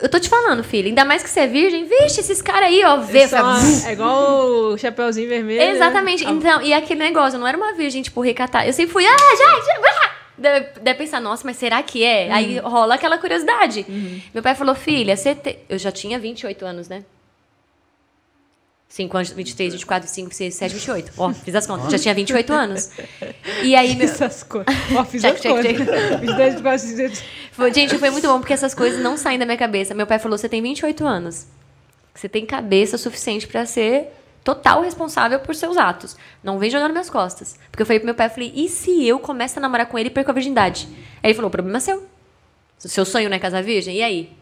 [0.00, 0.86] Eu tô te falando, filho.
[0.88, 1.86] Ainda mais que você é virgem.
[1.86, 3.26] Vixe, esses caras aí, ó, vê.
[3.26, 5.58] São- fala, é igual o Chapeuzinho Vermelho.
[5.58, 5.70] né?
[5.72, 6.24] Exatamente.
[6.24, 8.64] Ah, Então, e aquele negócio, eu não era uma virgem, tipo, recatar.
[8.64, 10.15] Eu sempre fui, ah, já, já, ah!
[10.38, 12.30] Deve, deve pensar, nossa, mas será que é?
[12.30, 13.86] Aí rola aquela curiosidade.
[14.34, 15.58] Meu pai falou, filha, você te...
[15.68, 17.04] eu já tinha 28 anos, né?
[18.88, 21.12] 5 anos, 23, 24, 25, 26, 27, 28.
[21.18, 21.90] Ó, fiz as contas.
[21.90, 22.90] Já tinha 28 anos.
[23.62, 24.06] E aí, meu...
[24.06, 24.66] Essas coisas.
[24.96, 25.76] Ó, fiz Check, as check, coisas.
[25.76, 26.20] check.
[26.20, 29.44] Fiz dois, quase fiz- Foi- gente, foi muito bom porque essas coisas não saem da
[29.44, 29.92] minha cabeça.
[29.92, 31.46] Meu pai falou: você tem 28 anos.
[32.14, 34.08] Você tem cabeça suficiente pra ser
[34.46, 36.16] total responsável por seus atos.
[36.40, 37.58] Não vem jogar nas minhas costas.
[37.68, 39.98] Porque eu falei pro meu pai, eu falei, e se eu começo a namorar com
[39.98, 40.86] ele e perco a virgindade?
[41.20, 42.06] Aí ele falou, o problema é seu.
[42.84, 43.96] O seu sonho não é casar virgem?
[43.96, 44.32] E aí?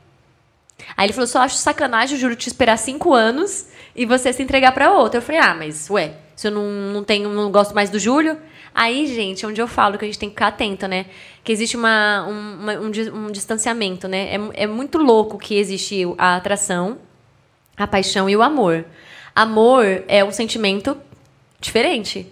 [0.94, 4.72] Aí ele falou, só acho sacanagem, juro, te esperar cinco anos e você se entregar
[4.72, 5.18] pra outra.
[5.18, 8.36] Eu falei, ah, mas, ué, se eu não, não tenho, não gosto mais do Júlio...
[8.76, 11.06] Aí, gente, é onde eu falo que a gente tem que ficar atento, né?
[11.44, 12.90] Que existe uma, um, uma- um,
[13.26, 14.34] um distanciamento, né?
[14.34, 16.98] É, é muito louco que existe a atração,
[17.76, 18.84] a paixão e o amor.
[19.34, 20.96] Amor é um sentimento
[21.60, 22.26] diferente.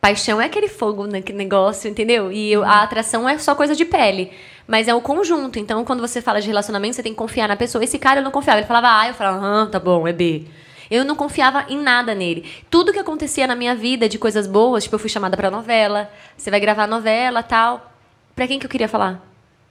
[0.00, 2.32] Paixão é aquele fogo naquele negócio, entendeu?
[2.32, 4.32] E eu- a atração é só coisa de pele.
[4.66, 5.58] Mas é o conjunto.
[5.58, 7.82] Então, quando você fala de relacionamento, você tem que confiar na pessoa.
[7.84, 8.58] Esse cara eu não confiava.
[8.60, 10.44] Ele falava A, eu falava, ah, tá bom, é B.
[10.90, 12.44] Eu não confiava em nada nele.
[12.68, 16.10] Tudo que acontecia na minha vida de coisas boas, tipo, eu fui chamada pra novela,
[16.36, 17.92] você vai gravar novela tal.
[18.36, 19.24] Pra quem que eu queria falar?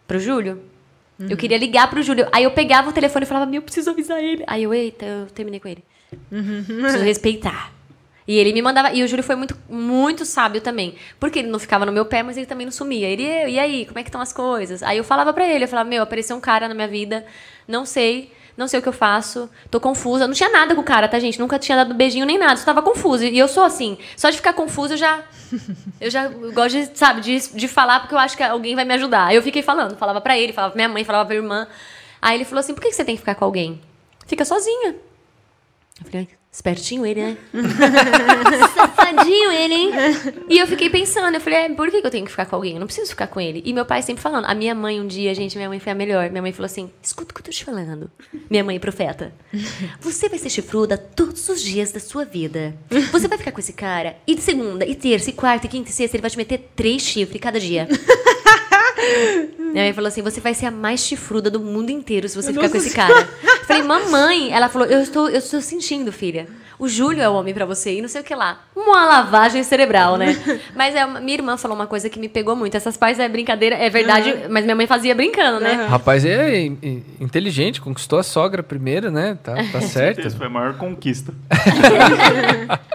[0.07, 0.61] Pro Júlio?
[1.29, 2.27] Eu queria ligar pro Júlio.
[2.31, 4.43] Aí eu pegava o telefone e falava, meu, eu preciso avisar ele.
[4.47, 5.83] Aí eu, eita, eu terminei com ele.
[6.29, 7.71] Preciso respeitar.
[8.27, 8.93] E ele me mandava.
[8.93, 10.95] E o Júlio foi muito, muito sábio também.
[11.19, 13.07] Porque ele não ficava no meu pé, mas ele também não sumia.
[13.07, 14.83] Ele, "E, aí, como é que estão as coisas?
[14.83, 17.25] Aí eu falava pra ele, eu falava, meu, apareceu um cara na minha vida,
[17.67, 20.27] não sei, não sei o que eu faço, tô confusa.
[20.27, 21.39] Não tinha nada com o cara, tá, gente?
[21.39, 23.25] Nunca tinha dado beijinho nem nada, só tava confusa.
[23.25, 25.23] E eu sou assim, só de ficar confusa eu já.
[25.99, 28.93] Eu já gosto de, sabe, de, de falar porque eu acho que alguém vai me
[28.93, 29.25] ajudar.
[29.27, 31.67] Aí eu fiquei falando, falava pra ele, falava pra minha mãe, falava pra minha irmã.
[32.21, 33.81] Aí ele falou assim: por que você tem que ficar com alguém?
[34.27, 34.95] Fica sozinha.
[36.03, 37.37] Eu falei, "Ai, espertinho ele, né?
[38.75, 39.91] Safadinho ele, hein?
[40.49, 42.73] E eu fiquei pensando, eu falei, é, por que eu tenho que ficar com alguém?
[42.73, 43.61] Eu não preciso ficar com ele.
[43.65, 44.45] E meu pai sempre falando.
[44.45, 46.29] A minha mãe, um dia, gente, minha mãe foi a melhor.
[46.29, 48.11] Minha mãe falou assim: escuta o que eu tô te falando.
[48.49, 49.33] Minha mãe, profeta.
[50.01, 52.75] Você vai ser chifruda todos os dias da sua vida.
[53.11, 54.17] Você vai ficar com esse cara.
[54.27, 56.69] E de segunda, e terça, e quarta, e quinta, e sexta, ele vai te meter
[56.75, 57.87] três chifres cada dia.
[59.57, 62.51] Minha mãe falou assim: você vai ser a mais chifruda do mundo inteiro se você
[62.51, 63.29] ficar com esse cara.
[63.77, 66.47] Eu falei, mamãe, ela falou, eu estou, eu estou sentindo, filha.
[66.79, 68.61] O Júlio é o homem pra você e não sei o que lá.
[68.75, 70.35] Uma lavagem cerebral, né?
[70.75, 72.75] Mas é, minha irmã falou uma coisa que me pegou muito.
[72.75, 75.85] Essas pais é brincadeira, é verdade, mas minha mãe fazia brincando, né?
[75.87, 79.37] Rapaz, é in- in- inteligente, conquistou a sogra primeiro, né?
[79.43, 80.21] Tá, tá certo.
[80.25, 81.31] Essa foi a maior conquista.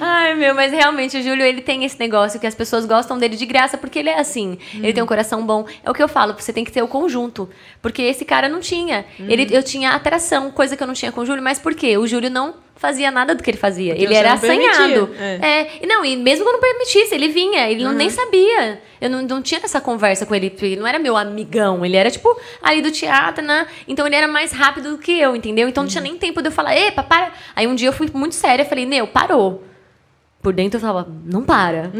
[0.00, 3.36] Ai, meu, mas realmente o Júlio, ele tem esse negócio que as pessoas gostam dele
[3.36, 4.58] de graça porque ele é assim.
[4.74, 5.66] Ele tem um coração bom.
[5.82, 7.48] É o que eu falo, você tem que ter o conjunto.
[7.80, 9.04] Porque esse cara não tinha.
[9.18, 11.96] Ele, eu tinha atração, coisa que eu não tinha com o Júlio, mas por quê?
[11.96, 13.92] O Júlio não fazia nada do que ele fazia.
[13.92, 15.10] Porque ele era assanhado.
[15.18, 15.60] é.
[15.60, 15.70] É.
[15.82, 18.80] e não, e mesmo que eu não permitisse, ele vinha, ele não, nem sabia.
[19.00, 22.10] Eu não, não tinha essa conversa com ele, ele não era meu amigão, ele era
[22.10, 23.66] tipo ali do teatro, né?
[23.86, 25.68] Então ele era mais rápido do que eu, entendeu?
[25.68, 27.32] Então não tinha nem tempo de eu falar, epa, para.
[27.54, 29.62] Aí um dia eu fui muito séria, falei, Neu, parou.
[30.44, 31.90] Por dentro eu falava, não para.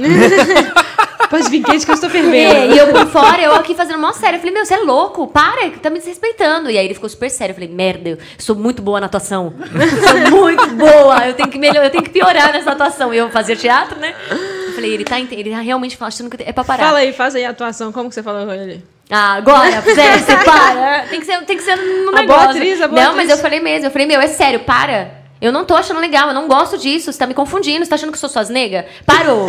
[1.30, 2.74] Pode vir quente que eu estou É, fervendo.
[2.74, 4.36] e eu por fora, eu aqui fazendo mó sério.
[4.36, 6.70] Eu falei, meu, você é louco, para, tá me desrespeitando.
[6.70, 7.53] E aí ele ficou super sério.
[7.53, 9.53] Eu falei, merda, eu sou muito boa na atuação.
[10.30, 13.12] sou muito boa, eu tenho que melhorar, eu tenho que piorar nessa atuação.
[13.12, 14.14] E eu fazia teatro, né?
[14.30, 16.84] Eu falei, ele tá, ele tá realmente achando que é pra parar.
[16.84, 17.90] Fala aí, faz aí a atuação.
[17.90, 18.84] Como que você falou com ele?
[19.11, 21.07] Ah, agora, Zé, você para.
[21.09, 22.26] Tem que ser, tem que ser no A negócio.
[22.26, 23.26] boa atriz, a boa não, atriz.
[23.28, 23.86] mas eu falei mesmo.
[23.86, 25.24] Eu falei, meu, é sério, para.
[25.45, 27.12] Eu não tô achando legal, eu não gosto disso.
[27.12, 28.86] Você tá me confundindo, você tá achando que eu sou suas nega?
[29.05, 29.47] Parou.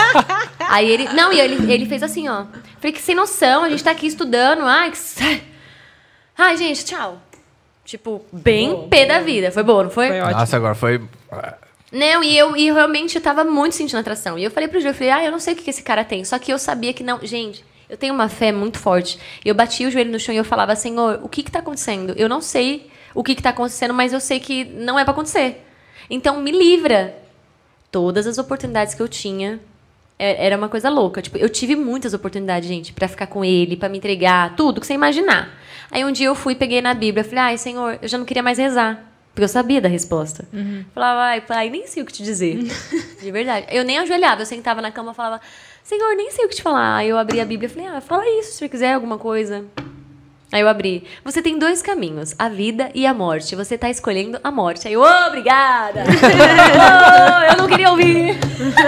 [0.66, 1.06] Aí ele.
[1.10, 2.46] Não, e ele, ele fez assim, ó.
[2.78, 4.62] Falei que sem noção, a gente tá aqui estudando.
[4.62, 5.42] Ai, que.
[6.34, 7.20] Ai, gente, tchau.
[7.84, 9.52] Tipo, bem pé da vida.
[9.52, 10.08] Foi boa, não foi?
[10.08, 10.40] Foi ótimo.
[10.40, 10.98] Nossa, agora foi.
[11.92, 14.38] Não, e eu e realmente eu tava muito sentindo atração.
[14.38, 15.82] E eu falei pro Júlio, eu falei, ah, eu não sei o que, que esse
[15.82, 16.24] cara tem.
[16.24, 17.20] Só que eu sabia que não.
[17.22, 19.18] Gente, eu tenho uma fé muito forte.
[19.44, 22.14] Eu batia o joelho no chão e eu falava, Senhor, o que que tá acontecendo?
[22.16, 25.12] Eu não sei o que que tá acontecendo, mas eu sei que não é pra
[25.12, 25.64] acontecer.
[26.08, 27.14] Então me livra.
[27.90, 29.58] Todas as oportunidades que eu tinha
[30.18, 31.20] é- era uma coisa louca.
[31.22, 34.86] Tipo, eu tive muitas oportunidades, gente, pra ficar com ele, pra me entregar, tudo que
[34.86, 35.50] você imaginar.
[35.90, 38.42] Aí um dia eu fui, peguei na Bíblia, falei, ai, Senhor, eu já não queria
[38.42, 39.04] mais rezar.
[39.32, 40.46] Porque eu sabia da resposta.
[40.94, 42.58] Falava, ai, pai, nem sei o que te dizer.
[43.22, 43.66] De verdade.
[43.70, 45.40] Eu nem ajoelhava, eu sentava na cama e falava,
[45.82, 46.96] Senhor, nem sei o que te falar.
[46.96, 49.64] Aí eu abri a Bíblia e falei, ah, fala isso se você quiser alguma coisa.
[50.50, 51.04] Aí eu abri.
[51.24, 53.54] Você tem dois caminhos, a vida e a morte.
[53.54, 54.88] Você tá escolhendo a morte.
[54.88, 56.04] Aí eu, "Ô, obrigada!
[56.78, 58.36] Oh, eu não queria ouvir.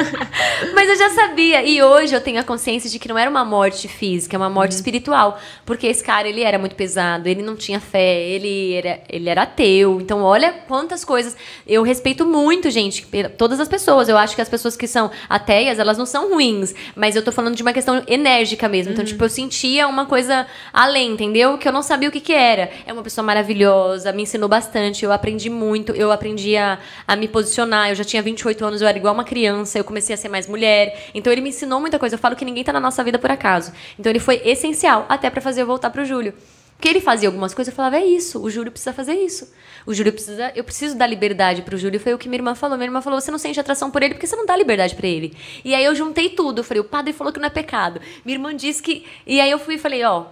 [0.75, 1.63] Mas eu já sabia.
[1.63, 4.49] E hoje eu tenho a consciência de que não era uma morte física, é uma
[4.51, 5.39] morte espiritual.
[5.65, 9.43] Porque esse cara, ele era muito pesado, ele não tinha fé, ele era, ele era
[9.43, 10.01] ateu.
[10.01, 11.37] Então, olha quantas coisas.
[11.67, 13.07] Eu respeito muito, gente,
[13.37, 14.09] todas as pessoas.
[14.09, 16.75] Eu acho que as pessoas que são ateias, elas não são ruins.
[16.97, 18.93] Mas eu tô falando de uma questão enérgica mesmo.
[18.93, 21.50] Então, tipo, eu sentia uma coisa além, entendeu?
[21.59, 22.71] Que eu não sabia o que que era.
[22.87, 27.29] É uma pessoa maravilhosa, me ensinou bastante, eu aprendi muito, eu aprendi a, a me
[27.29, 27.91] posicionar.
[27.91, 30.47] Eu já tinha 28 anos, eu era igual uma criança, eu comecei a ser mais
[30.47, 31.11] mulher.
[31.15, 32.15] Então, ele me ensinou muita coisa.
[32.15, 33.73] Eu falo que ninguém tá na nossa vida por acaso.
[33.99, 36.35] Então, ele foi essencial, até pra fazer eu voltar pro Júlio.
[36.81, 39.53] Porque ele fazia algumas coisas, eu falava, é isso, o Júlio precisa fazer isso.
[39.85, 42.01] O Júlio precisa, eu preciso dar liberdade pro Júlio.
[42.01, 42.79] Foi o que minha irmã falou.
[42.79, 45.07] Minha irmã falou, você não sente atração por ele porque você não dá liberdade pra
[45.07, 45.37] ele.
[45.63, 46.61] E aí eu juntei tudo.
[46.61, 48.01] Eu falei, o padre falou que não é pecado.
[48.25, 49.05] Minha irmã disse que...
[49.27, 50.25] E aí eu fui e falei, ó,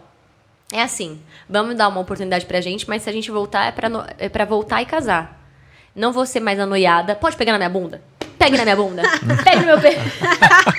[0.73, 3.89] é assim, vamos dar uma oportunidade pra gente, mas se a gente voltar, é pra,
[3.89, 5.37] no- é pra voltar e casar.
[5.97, 7.15] Não vou ser mais anoiada.
[7.17, 8.01] Pode pegar na minha bunda?
[8.39, 9.03] Pegue na minha bunda.
[9.43, 9.97] Pegue no meu pé.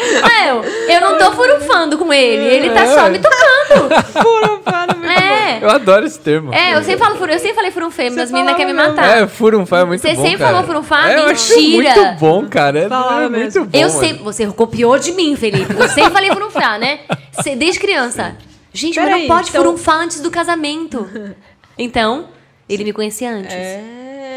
[0.00, 2.42] Meu, eu não tô furunfando com ele.
[2.42, 4.02] Ele tá só me tocando.
[4.12, 5.58] Furunfando, muito É.
[5.62, 6.54] Eu adoro esse termo.
[6.54, 9.18] É, eu sempre falo furu, eu sempre falei furunfê, mas as meninas querem me matar.
[9.18, 10.22] É, furunfar é muito Você bom.
[10.22, 10.50] sempre cara.
[10.52, 11.10] falou furunfar?
[11.10, 11.94] É, Mentira.
[11.94, 12.78] muito bom, cara.
[12.78, 13.64] É, Falava é muito mesmo.
[13.66, 13.78] bom.
[13.78, 14.22] Eu sempre.
[14.22, 15.74] Você copiou de mim, Felipe.
[15.78, 17.00] Eu sempre falei furunfar, né?
[17.42, 18.36] Cê- desde criança.
[18.72, 21.06] Gente, mas Peraí, não pode então- furunfar antes do casamento.
[21.82, 22.28] Então,
[22.68, 23.54] ele me conhecia antes.
[23.54, 23.82] É.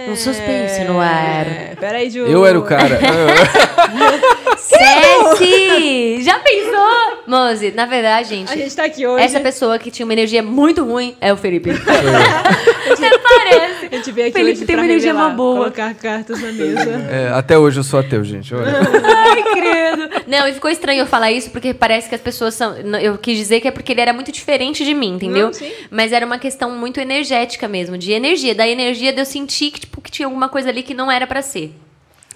[0.10, 1.46] Um suspense no ar.
[1.80, 2.20] Peraí, Ju.
[2.20, 3.00] Eu era o cara.
[4.58, 6.22] Ceci!
[6.22, 7.24] Já pensou?
[7.28, 8.52] Mozi, na verdade, gente.
[8.52, 9.24] A gente tá aqui hoje.
[9.24, 11.72] Essa pessoa que tinha uma energia muito ruim é o Felipe.
[12.92, 13.86] Até parece.
[13.92, 15.58] A gente veio aqui Felipe hoje tem pra uma energia revelar, uma boa.
[15.58, 16.90] colocar cartas na mesa.
[17.10, 18.54] É, até hoje eu sou ateu, gente.
[18.54, 18.72] Olha.
[19.04, 20.24] Ai, credo.
[20.28, 22.76] Não, e ficou estranho eu falar isso, porque parece que as pessoas são.
[23.00, 25.48] Eu quis dizer que é porque ele era muito diferente de mim, entendeu?
[25.48, 25.72] Não, sim.
[25.90, 28.54] Mas era uma questão muito energética mesmo, de energia.
[28.54, 31.26] Da energia de eu sentir que, tipo, que tinha alguma coisa ali que não era
[31.28, 31.76] pra ser.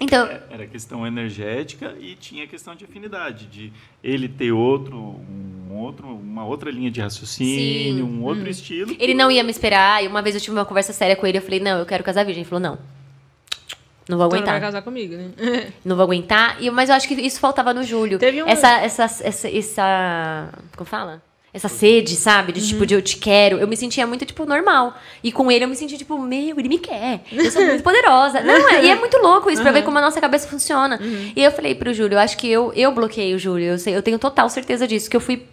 [0.00, 5.74] Então, É, Era questão energética e tinha questão de afinidade, de ele ter outro, um
[5.76, 8.12] outro, uma outra linha de raciocínio, Sim.
[8.12, 8.94] um outro estilo.
[8.98, 10.04] ele não ia me esperar.
[10.04, 12.04] E uma vez eu tive uma conversa séria com ele, eu falei, não, eu quero
[12.04, 12.42] casar virgem.
[12.42, 12.78] Ele falou, não.
[14.08, 14.60] Não vou Tu não vai aguentar.
[14.60, 15.32] casar comigo, né?
[15.84, 16.56] Não vou aguentar.
[16.62, 18.18] E, mas eu acho que isso faltava no Júlio.
[18.18, 20.48] Teve um- Essa, essa, essa, essa.
[20.74, 21.20] Como fala?
[21.58, 22.52] Essa sede, sabe?
[22.52, 22.66] De Uhum.
[22.68, 23.58] tipo, de eu te quero.
[23.58, 24.96] Eu me sentia muito, tipo, normal.
[25.22, 27.20] E com ele eu me sentia, tipo, meu, ele me quer.
[27.32, 28.40] Eu sou muito poderosa.
[28.40, 30.98] Não, é, e é muito louco isso, pra ver como a nossa cabeça funciona.
[31.02, 31.32] Uhum.
[31.34, 33.66] E eu falei pro Júlio, eu acho que eu, eu bloqueei o Júlio.
[33.72, 35.44] Eu, sei, eu tenho total certeza disso, que eu fui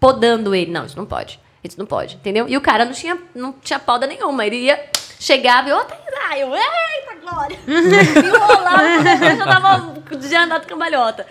[0.00, 0.70] podando ele.
[0.70, 1.38] Não, isso não pode.
[1.62, 2.46] Isso não pode, entendeu?
[2.48, 4.44] E o cara não tinha, não tinha poda nenhuma.
[4.44, 4.78] Ele ia,
[5.18, 7.58] chegava e, ô, Tainá, eu, eita, Glória!
[7.66, 11.26] Enrolava, eu já tava de andar de cambalhota.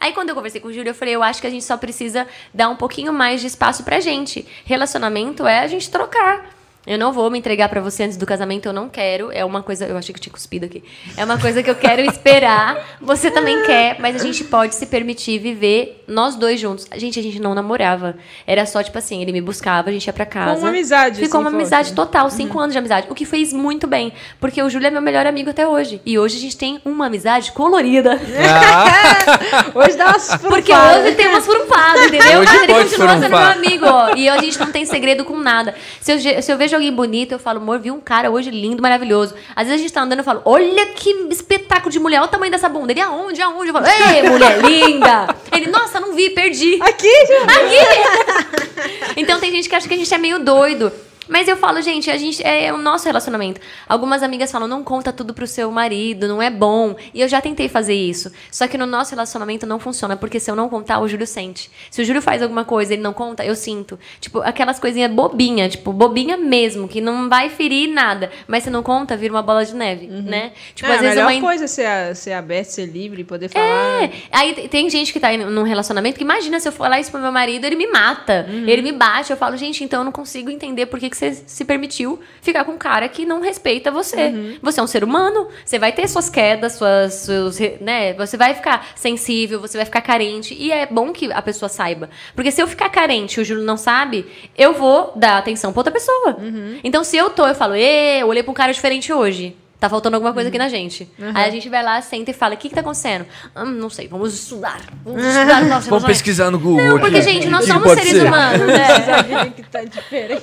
[0.00, 1.76] Aí quando eu conversei com o Júlio, eu falei, eu acho que a gente só
[1.76, 4.46] precisa dar um pouquinho mais de espaço pra gente.
[4.64, 6.59] Relacionamento é a gente trocar.
[6.86, 9.30] Eu não vou me entregar pra você antes do casamento, eu não quero.
[9.32, 10.82] É uma coisa, eu achei que eu tinha cuspido aqui.
[11.16, 12.96] É uma coisa que eu quero esperar.
[13.00, 16.86] Você também quer, mas a gente pode se permitir viver nós dois juntos.
[16.96, 18.16] Gente, a gente não namorava.
[18.46, 20.58] Era só tipo assim, ele me buscava, a gente ia pra casa.
[20.60, 21.54] uma amizade, Ficou assim, uma forte.
[21.62, 23.06] amizade total, cinco anos de amizade.
[23.10, 26.00] O que fez muito bem, porque o Júlio é meu melhor amigo até hoje.
[26.06, 28.18] E hoje a gente tem uma amizade colorida.
[29.74, 31.04] Hoje dá umas Porque frufadas.
[31.04, 32.40] hoje tem umas furumpadas, entendeu?
[32.40, 34.14] Hoje Mas ele pode continua sendo meu amigo, ó.
[34.16, 35.74] E a gente não tem segredo com nada.
[36.00, 38.82] Se eu, se eu vejo alguém bonito, eu falo, amor, vi um cara hoje lindo,
[38.82, 39.34] maravilhoso.
[39.54, 42.26] Às vezes a gente tá andando e eu falo, olha que espetáculo de mulher, olha
[42.26, 42.92] o tamanho dessa bunda.
[42.92, 43.68] Ele, aonde, aonde?
[43.68, 45.34] Eu falo, ei, mulher linda.
[45.52, 46.78] Ele, nossa, não vi, perdi.
[46.82, 47.40] Aqui, já.
[49.16, 50.90] Então tem gente que acha que a gente é meio doido.
[51.30, 53.60] Mas eu falo, gente, a gente é o nosso relacionamento.
[53.88, 56.96] Algumas amigas falam, não conta tudo pro seu marido, não é bom.
[57.14, 58.30] E eu já tentei fazer isso.
[58.50, 61.70] Só que no nosso relacionamento não funciona, porque se eu não contar, o Júlio sente.
[61.90, 63.98] Se o Júlio faz alguma coisa e ele não conta, eu sinto.
[64.20, 68.30] Tipo, aquelas coisinhas bobinha, tipo, bobinha mesmo, que não vai ferir nada.
[68.48, 70.52] Mas se não conta, vira uma bola de neve, né?
[70.74, 73.48] Tipo, Ah, às vezes a melhor uma coisa é ser, ser aberto, ser livre, poder
[73.48, 74.02] falar.
[74.04, 74.10] é.
[74.32, 77.10] Aí te- tem gente que tá em- num relacionamento que imagina se eu falar isso
[77.10, 78.46] pro meu marido, ele me mata.
[78.48, 78.68] Uhum.
[78.68, 79.30] Ele me bate.
[79.30, 82.64] Eu falo, gente, então eu não consigo entender por que, que você se permitiu ficar
[82.64, 84.28] com um cara que não respeita você.
[84.28, 84.58] Uhum.
[84.62, 87.14] Você é um ser humano, você vai ter suas quedas, suas.
[87.14, 88.14] Seus, né?
[88.14, 90.54] Você vai ficar sensível, você vai ficar carente.
[90.54, 92.08] E é bom que a pessoa saiba.
[92.34, 95.80] Porque se eu ficar carente e o Júlio não sabe, eu vou dar atenção pra
[95.80, 96.36] outra pessoa.
[96.38, 96.80] Uhum.
[96.82, 99.56] Então, se eu tô, eu falo, Ê, eu olhei pra um cara diferente hoje.
[99.80, 100.62] Tá faltando alguma coisa aqui Uhum.
[100.64, 101.08] na gente.
[101.34, 103.24] Aí a gente vai lá, senta e fala: o que, que tá acontecendo?
[103.56, 104.78] Hum, não sei, vamos estudar.
[105.02, 107.00] Vamos estudar o nosso Vamos relacionamento." pesquisar no Google Não, aqui.
[107.06, 108.26] porque, gente, nós somos seres ser?
[108.26, 109.50] humanos, né?
[109.56, 109.80] Que tá.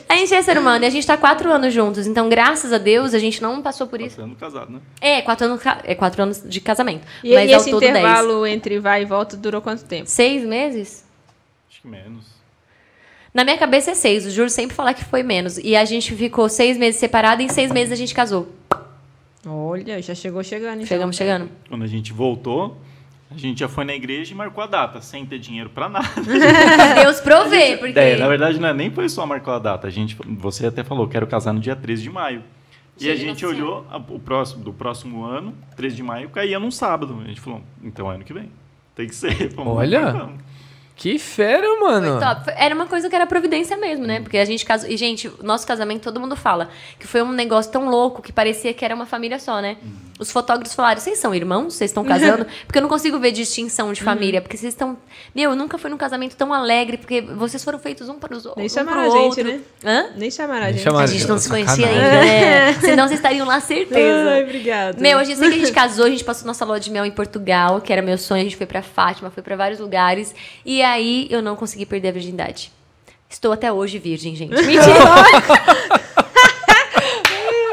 [0.09, 2.07] A gente é ser humano e a gente tá quatro anos juntos.
[2.07, 4.15] Então, graças a Deus, a gente não passou por isso.
[4.15, 4.79] Passando casado, né?
[4.99, 7.05] É, quatro anos, é quatro anos de casamento.
[7.23, 7.91] E, mas e esse todo dez.
[7.95, 10.09] intervalo entre vai e volta durou quanto tempo?
[10.09, 11.05] Seis meses?
[11.69, 12.25] Acho que menos.
[13.33, 14.25] Na minha cabeça é seis.
[14.25, 15.59] O Júlio sempre fala que foi menos.
[15.59, 18.47] E a gente ficou seis meses separado e em seis meses a gente casou.
[19.47, 20.75] Olha, já chegou chegando.
[20.75, 20.85] Então.
[20.87, 21.49] Chegamos chegando.
[21.69, 22.77] Quando a gente voltou,
[23.29, 26.07] a gente já foi na igreja e marcou a data, sem ter dinheiro pra nada.
[27.01, 27.97] Deus provê, porque.
[27.99, 29.87] É, na verdade, não é, nem foi só marcou a data.
[29.87, 32.43] A gente, você até falou, quero casar no dia 13 de maio.
[32.99, 36.29] E a Gente, gente Nossa olhou a- o próximo, do próximo ano, 13 de maio,
[36.29, 37.19] caía num sábado.
[37.23, 38.49] A gente falou, então é ano que vem.
[38.95, 39.49] Tem que ser.
[39.53, 40.11] Vamos Olha.
[40.13, 40.39] vamos.
[40.97, 42.19] Que fera, mano.
[42.19, 42.43] Top.
[42.45, 44.19] Foi- Era uma coisa que era providência mesmo, né?
[44.19, 44.89] Porque a gente casou.
[44.89, 46.69] E, gente, o nosso casamento, todo mundo fala
[46.99, 49.77] que foi um negócio tão louco que parecia que era uma família só, né?
[50.19, 51.75] Os fotógrafos falaram: vocês são irmãos?
[51.75, 52.47] Vocês estão casando?
[52.65, 54.41] Porque eu não consigo ver distinção de família.
[54.41, 54.97] Porque vocês estão.
[55.35, 58.45] Meu, eu nunca fui num casamento tão alegre, porque vocês foram feitos um para os
[58.47, 58.57] outros.
[58.57, 59.43] Nem um chamaram a gente, outro.
[59.43, 59.59] né?
[59.85, 60.05] Hã?
[60.15, 60.81] Nem chamaram a gente.
[60.83, 61.03] chamaram.
[61.03, 62.03] A gente não se conhecia Sacanagem.
[62.09, 62.73] ainda, né?
[62.81, 64.29] Senão vocês estariam lá, certeza.
[64.31, 64.99] Ai, obrigada.
[64.99, 67.05] Meu, a gente sei que a gente casou, a gente passou nossa lua de mel
[67.05, 70.33] em Portugal, que era meu sonho, a gente foi pra Fátima, foi pra vários lugares.
[70.65, 72.71] E aí eu não consegui perder a virgindade.
[73.29, 74.51] Estou até hoje virgem, gente.
[74.63, 74.83] Mentira!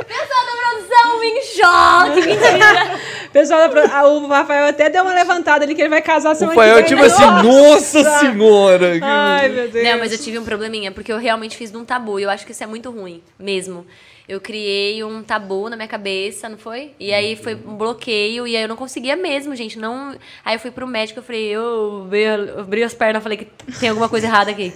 [0.06, 3.00] Pessoal da produção, em choque, mentira!
[3.32, 6.34] Pessoal, da pro- o Rafael até deu uma levantada ali que ele vai casar O
[6.36, 7.10] semana Rafael, que tipo vem.
[7.10, 8.92] assim, nossa senhora.
[9.02, 9.84] Ai, meu Deus.
[9.84, 12.20] Não, mas eu tive um probleminha, porque eu realmente fiz num tabu.
[12.20, 13.84] E eu acho que isso é muito ruim, mesmo.
[14.26, 16.92] Eu criei um tabu na minha cabeça, não foi?
[16.98, 19.78] E aí foi um bloqueio, e aí eu não conseguia mesmo, gente.
[19.78, 20.16] Não...
[20.42, 22.08] Aí eu fui pro médico, eu falei, eu
[22.58, 23.44] abri, as pernas, falei que
[23.78, 24.72] tem alguma coisa errada aqui.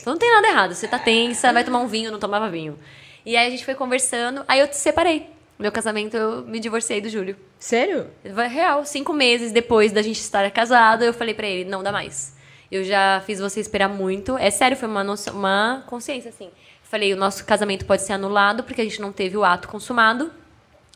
[0.00, 2.78] Então não tem nada errado, você tá tensa, vai tomar um vinho, não tomava vinho.
[3.26, 5.28] E aí a gente foi conversando, aí eu separei.
[5.58, 7.36] Meu casamento, eu me divorciei do Júlio.
[7.58, 8.06] Sério?
[8.24, 12.34] Real, cinco meses depois da gente estar casado, eu falei pra ele, não dá mais.
[12.70, 14.38] Eu já fiz você esperar muito.
[14.38, 16.50] É sério, foi uma, noção, uma consciência, assim.
[16.90, 20.30] Falei, o nosso casamento pode ser anulado porque a gente não teve o ato consumado.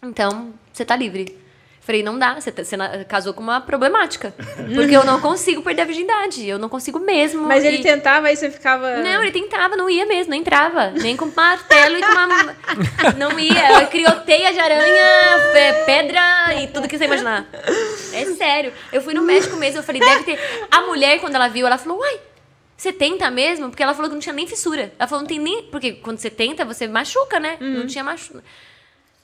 [0.03, 1.39] Então, você tá livre.
[1.85, 2.77] Falei, não dá, você, tá- você
[3.09, 4.33] casou com uma problemática.
[4.73, 6.47] Porque eu não consigo perder a virgindade.
[6.47, 7.43] Eu não consigo mesmo.
[7.45, 8.99] Mas ele e- tentava, aí você ficava.
[8.99, 10.91] Não, ele tentava, não ia mesmo, não entrava.
[10.93, 12.57] Nem com martelo e com uma.
[13.19, 13.83] Não ia.
[13.83, 15.03] Eu criou teia de aranha,
[15.85, 17.47] pedra e tudo que você imaginar.
[18.13, 18.73] É sério.
[18.93, 20.39] Eu fui no médico mesmo, eu falei, deve ter.
[20.71, 22.21] A mulher, quando ela viu, ela falou, uai.
[22.83, 23.69] Você tenta mesmo?
[23.71, 24.93] Porque ela falou que não tinha nem fissura.
[24.99, 25.63] Ela falou, não tem nem.
[25.71, 27.57] Porque quando você tenta, você machuca, né?
[27.61, 28.43] Não tinha machuca.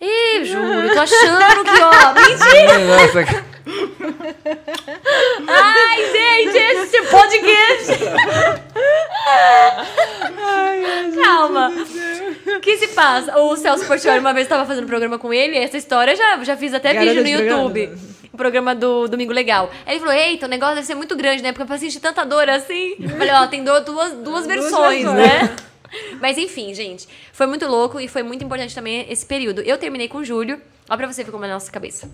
[0.00, 2.14] Ih, juro, tô achando que, ó.
[2.14, 2.78] Mentira!
[2.78, 3.48] Nossa,
[5.48, 7.98] Ai, gente, esse podcast.
[11.22, 11.72] Calma.
[12.56, 13.38] O que se passa?
[13.38, 16.56] O Celso Portioli uma vez estava fazendo programa com ele, e essa história já, já
[16.56, 17.62] fiz até Garota vídeo no programa.
[17.62, 17.98] YouTube.
[18.32, 19.70] O programa do Domingo Legal.
[19.84, 21.52] Aí ele falou: Eita, o negócio deve ser muito grande, né?
[21.52, 22.94] Porque eu sentir tanta dor assim.
[23.00, 25.14] Eu falei: Ó, tem dor, duas, duas versões, versões.
[25.14, 25.56] né?
[26.20, 29.60] Mas enfim, gente, foi muito louco e foi muito importante também esse período.
[29.62, 32.10] Eu terminei com o Júlio, ó pra você ver como é a nossa cabeça.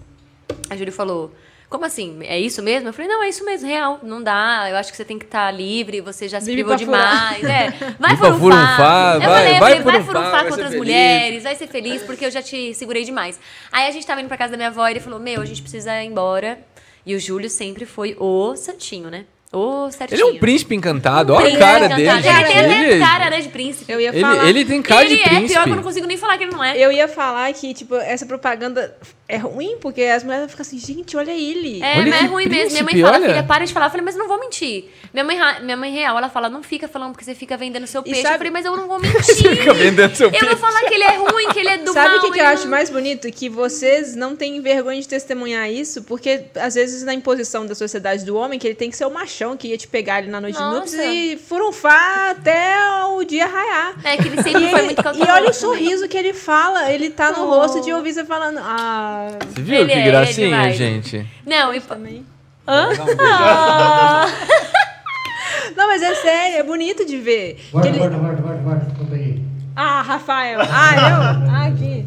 [0.70, 1.32] A Júlio falou:
[1.68, 2.18] Como assim?
[2.22, 2.88] É isso mesmo?
[2.88, 3.98] Eu falei: Não, é isso mesmo, real.
[4.02, 4.66] Não dá.
[4.70, 7.42] Eu acho que você tem que estar livre, você já se Livre privou demais.
[7.44, 8.38] É, vai furunfar.
[8.40, 10.78] furunfar, Eu vai- falei, eu vai falei, vai furunfar, vai com outras feliz.
[10.78, 13.40] mulheres, vai ser feliz, porque eu já te segurei demais.
[13.72, 15.44] Aí a gente tava indo pra casa da minha avó e ele falou: Meu, a
[15.44, 16.58] gente precisa ir embora.
[17.06, 19.26] E o Júlio sempre foi o santinho, né?
[19.54, 20.16] O certinho.
[20.16, 21.96] Ele é um príncipe encantado, olha Príncipe o cara encantado.
[22.02, 22.10] dele.
[22.10, 23.92] Ele tem até Ele- cara, né, de príncipe.
[23.92, 24.48] Eu ia Ele, falar.
[24.48, 25.48] ele tem cara ele de é príncipe.
[25.52, 26.76] pior que eu não consigo nem falar que ele não é.
[26.78, 28.94] Eu ia falar que, tipo, essa propaganda
[29.26, 31.82] é ruim, porque as mulheres ficam assim, gente, olha ele.
[31.82, 32.70] É, Olha mas é ruim mesmo.
[32.72, 33.28] Minha mãe príncipe, fala, olha.
[33.28, 33.86] filha, para de falar.
[33.86, 34.84] Eu falei, mas não vou mentir.
[35.14, 38.02] Minha mãe, minha mãe real, ela fala, não fica falando porque você fica vendendo seu
[38.02, 38.20] peixe.
[38.20, 39.56] sabe- Eu falei, mas eu não vou mentir.
[39.56, 40.46] Fica vendendo seu Eu peixe.
[40.46, 42.18] vou falar que ele é ruim, que ele é do Sabe mal.
[42.18, 43.30] o que, que eu acho não- mais bonito?
[43.32, 48.24] Que vocês não têm vergonha de testemunhar isso, porque às vezes na imposição da sociedade
[48.26, 50.40] do homem, que ele tem que ser o machão que ia te pegar ali na
[50.40, 50.80] noite de Nossa.
[50.80, 52.76] núpcias e furunfar até
[53.08, 53.94] o dia raiar.
[54.04, 57.08] É que ele sempre E, foi muito e olha o sorriso que ele fala, ele
[57.08, 57.46] tá no Oh.
[57.60, 58.58] rosto de ouvir você falando.
[58.58, 59.13] Ah,
[59.48, 60.76] Você viu Ele que é, é gracinha, demais.
[60.76, 61.26] gente?
[61.46, 61.80] Não, e...
[61.80, 62.24] também.
[62.66, 62.88] Hã?
[63.20, 64.26] Ah.
[65.76, 67.54] Não, mas é sério, é bonito de ver.
[67.54, 68.86] Que Guarda, ele- guarda, guarda, guarda, guarda.
[68.98, 69.42] Não peguei.
[69.76, 70.60] Ah, Rafael.
[70.60, 71.50] Ah, eu?
[71.50, 72.06] Ah, aqui.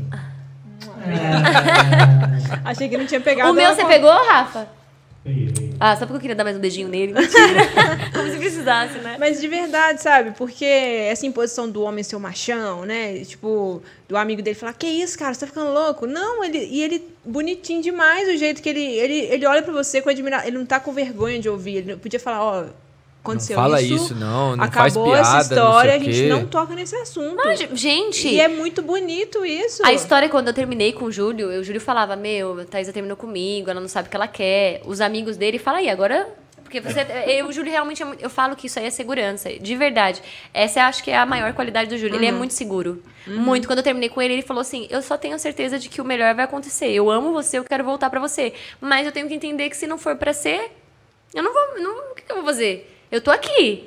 [2.65, 3.51] Achei que não tinha pegado.
[3.51, 4.67] O meu você com- pegou, Rafa?
[5.23, 5.66] Peguei, peguei.
[5.79, 7.13] Ah, só porque eu queria dar mais um beijinho nele.
[7.13, 7.67] Mentira.
[8.13, 9.15] Como se precisasse, né?
[9.19, 10.31] Mas de verdade, sabe?
[10.31, 13.23] Porque essa imposição do homem ser o machão, né?
[13.23, 16.07] Tipo, do amigo dele falar, que isso, cara, você tá ficando louco?
[16.07, 16.57] Não, ele.
[16.57, 18.83] E ele bonitinho demais o jeito que ele.
[18.83, 20.47] Ele, ele olha pra você com admiração.
[20.47, 21.77] Ele não tá com vergonha de ouvir.
[21.77, 22.65] Ele podia falar, ó.
[23.27, 26.23] Aconteceu Não fala isso, isso, não, não faz acabou piada, essa não história, a gente
[26.27, 27.35] não toca nesse assunto.
[27.35, 28.27] Mas, gente...
[28.27, 29.85] E é muito bonito isso.
[29.85, 33.17] A história, quando eu terminei com o Júlio, o Júlio falava, meu, a Thaisa terminou
[33.17, 34.81] comigo, ela não sabe o que ela quer.
[34.85, 36.27] Os amigos dele falam, aí, agora...
[36.63, 36.99] Porque você...
[37.27, 38.21] Eu, o Júlio realmente é muito...
[38.21, 40.21] Eu falo que isso aí é segurança, de verdade.
[40.53, 42.15] Essa eu acho que é a maior qualidade do Júlio.
[42.15, 43.03] Ele é muito seguro.
[43.25, 43.67] Muito.
[43.67, 46.05] Quando eu terminei com ele, ele falou assim, eu só tenho certeza de que o
[46.05, 46.91] melhor vai acontecer.
[46.91, 48.53] Eu amo você, eu quero voltar pra você.
[48.79, 50.71] Mas eu tenho que entender que se não for pra ser,
[51.33, 51.81] eu não vou...
[51.81, 52.96] Não, o que, que eu vou fazer?
[53.09, 53.83] Eu tô aqui.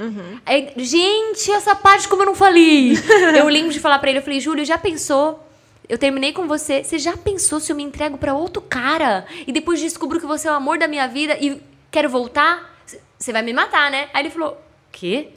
[0.46, 2.94] Aí, gente, essa parte como eu não falei.
[3.38, 5.46] eu lembro de falar pra ele, eu falei, Júlio, já pensou?
[5.88, 6.82] Eu terminei com você.
[6.84, 10.48] Você já pensou se eu me entrego pra outro cara e depois descubro que você
[10.48, 11.60] é o amor da minha vida e
[11.90, 12.78] quero voltar?
[13.18, 14.08] Você vai me matar, né?
[14.14, 14.56] Aí ele falou:
[14.92, 15.30] Quê?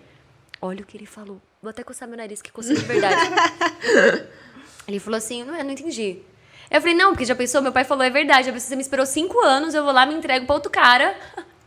[0.62, 1.42] Olha o que ele falou.
[1.62, 3.32] Vou até coçar meu nariz, que coçou de verdade.
[4.88, 6.20] ele falou assim: Não, eu não entendi.
[6.70, 7.62] Eu falei: Não, porque já pensou?
[7.62, 8.46] Meu pai falou: É verdade.
[8.46, 11.16] Já pensou, você me esperou cinco anos, eu vou lá, me entrego pra outro cara.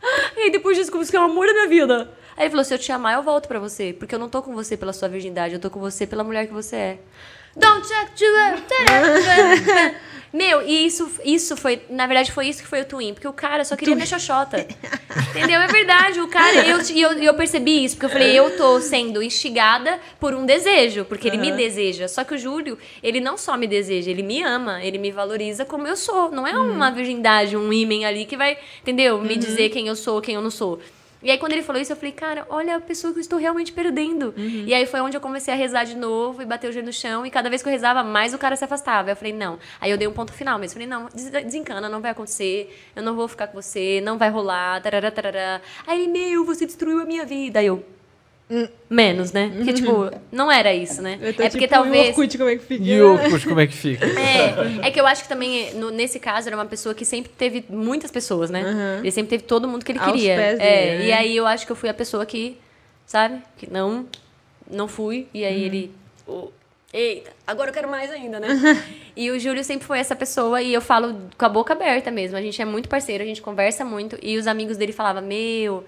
[0.37, 2.11] E aí depois descubro que é o amor da minha vida.
[2.35, 3.93] Aí ele falou: Se eu te amar, eu volto pra você.
[3.93, 6.47] Porque eu não tô com você pela sua virgindade, eu tô com você pela mulher
[6.47, 6.99] que você é.
[7.59, 9.97] Don't check to it.
[10.33, 13.33] Meu, e isso, isso foi, na verdade, foi isso que foi o Twin, porque o
[13.33, 14.57] cara só queria minha xoxota.
[15.31, 15.59] Entendeu?
[15.59, 18.79] É verdade, o cara, eu, e eu, eu percebi isso, porque eu falei, eu tô
[18.81, 22.07] sendo instigada por um desejo, porque ele me deseja.
[22.07, 25.65] Só que o Júlio, ele não só me deseja, ele me ama, ele me valoriza
[25.65, 26.29] como eu sou.
[26.29, 29.19] Não é uma virgindade, um ímen ali que vai, entendeu?
[29.21, 30.79] Me dizer quem eu sou, quem eu não sou.
[31.21, 33.39] E aí, quando ele falou isso, eu falei, cara, olha a pessoa que eu estou
[33.39, 34.33] realmente perdendo.
[34.37, 36.93] E aí foi onde eu comecei a rezar de novo e bater o joelho no
[36.93, 37.25] chão.
[37.25, 39.09] E cada vez que eu rezava, mais o cara se afastava.
[39.11, 39.57] Eu falei, não.
[39.81, 40.73] Aí eu dei um ponto final mesmo.
[40.73, 42.75] Falei, não, des- desencana, não vai acontecer.
[42.95, 44.81] Eu não vou ficar com você, não vai rolar.
[44.81, 45.61] Tarará, tarará.
[45.87, 47.59] Aí ele, meu, você destruiu a minha vida.
[47.59, 47.83] Aí eu.
[48.89, 49.51] Menos, né?
[49.57, 51.19] Porque, tipo, não era isso, né?
[51.21, 52.07] Eu tô É porque tipo, e o talvez.
[52.09, 52.83] Orkut, como é que fica?
[52.85, 54.05] E o Orkut, como é que fica?
[54.83, 57.29] É, é que eu acho que também, no- nesse caso, era uma pessoa que sempre
[57.37, 58.63] teve muitas pessoas, né?
[58.63, 58.99] Uhum.
[58.99, 60.35] Ele sempre teve todo mundo que ele Aos queria.
[60.35, 61.05] pés é, dele, né?
[61.07, 62.57] E aí eu acho que eu fui a pessoa que,
[63.05, 63.41] sabe?
[63.57, 64.05] Que não,
[64.71, 65.27] não fui.
[65.33, 65.47] E Uhum.
[65.47, 65.91] aí ele.
[66.25, 66.47] "Oh,
[66.93, 68.47] Eita, agora eu quero mais ainda, né?
[69.15, 72.37] e o Júlio sempre foi essa pessoa e eu falo com a boca aberta mesmo.
[72.37, 74.17] A gente é muito parceiro, a gente conversa muito.
[74.23, 75.83] E os amigos dele falavam, meu,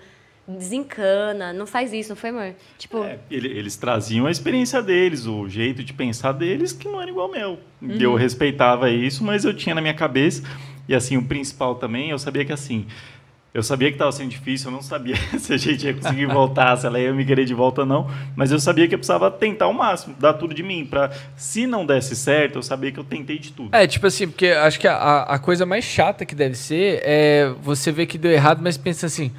[0.58, 2.54] desencana, não faz isso, não foi, amor?
[2.78, 7.02] Tipo, É, ele- eles traziam a experiência deles, o jeito de pensar deles, que não
[7.02, 7.60] era igual ao meu.
[8.00, 10.44] Eu respeitava isso, mas eu tinha na minha cabeça.
[10.88, 12.86] E assim, o principal também, eu sabia que assim,
[13.54, 16.76] eu sabia que estava sendo difícil, eu não sabia se a gente ia conseguir voltar,
[16.78, 19.30] se ela ia me querer de volta ou não, mas eu sabia que eu precisava
[19.30, 23.00] tentar o máximo, dar tudo de mim, para se não desse certo, eu sabia que
[23.00, 23.70] eu tentei de tudo.
[23.76, 27.54] É, tipo assim, porque acho que a, a coisa mais chata que deve ser é
[27.62, 29.32] você ver que deu errado, mas pensa assim,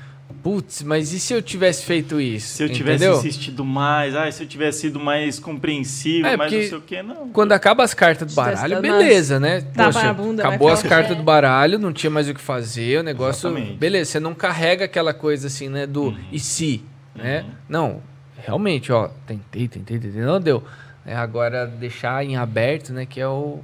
[0.42, 2.54] putz, mas e se eu tivesse feito isso?
[2.56, 3.18] Se eu tivesse Entendeu?
[3.18, 6.80] insistido mais, ah, se eu tivesse sido mais compreensivo, É, mais porque não sei o
[6.82, 7.28] quê, não.
[7.30, 9.64] Quando acaba as cartas do baralho, beleza, né?
[9.74, 13.48] Na bunda, acabou as cartas do baralho, não tinha mais o que fazer, o negócio.
[13.48, 13.76] Exatamente.
[13.78, 15.86] Beleza, você não carrega aquela coisa assim, né?
[15.86, 16.18] Do Uhum.
[16.32, 16.82] e se,
[17.14, 17.44] né?
[17.68, 18.02] Não,
[18.38, 20.62] realmente, ó, tentei, tentei, tentei, não deu.
[21.04, 23.06] É, agora deixar em aberto, né?
[23.06, 23.60] Que é o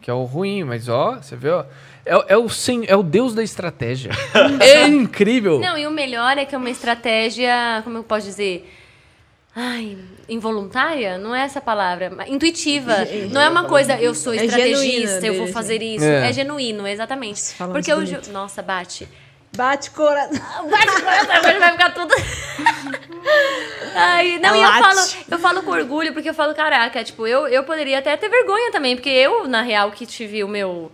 [0.00, 1.64] que é o ruim, mas ó, você vê, ó.
[2.04, 4.10] É, é o sem, é o deus da estratégia.
[4.60, 5.58] é incrível.
[5.60, 8.68] Não, e o melhor é que é uma estratégia, como eu posso dizer?
[9.54, 9.98] Ai,
[10.28, 11.18] involuntária?
[11.18, 12.10] Não é essa palavra.
[12.26, 12.94] Intuitiva.
[13.30, 16.04] Não é uma coisa, eu sou É estrategista, genuína eu vou fazer isso.
[16.04, 16.30] É.
[16.30, 17.54] É, genuíno, exatamente.
[17.54, 17.96] falando Porque eu.
[17.96, 18.32] bonito.
[18.32, 19.06] Nossa, bate.
[19.54, 20.32] Bate coração.
[20.70, 22.14] Bate o coração, agora vai ficar tudo.
[23.94, 25.00] Ai, não, e eu falo,
[25.30, 28.72] eu falo com orgulho, porque eu falo, caraca, tipo, eu, eu poderia até ter vergonha
[28.72, 30.90] também, porque eu, na real, que tive o meu,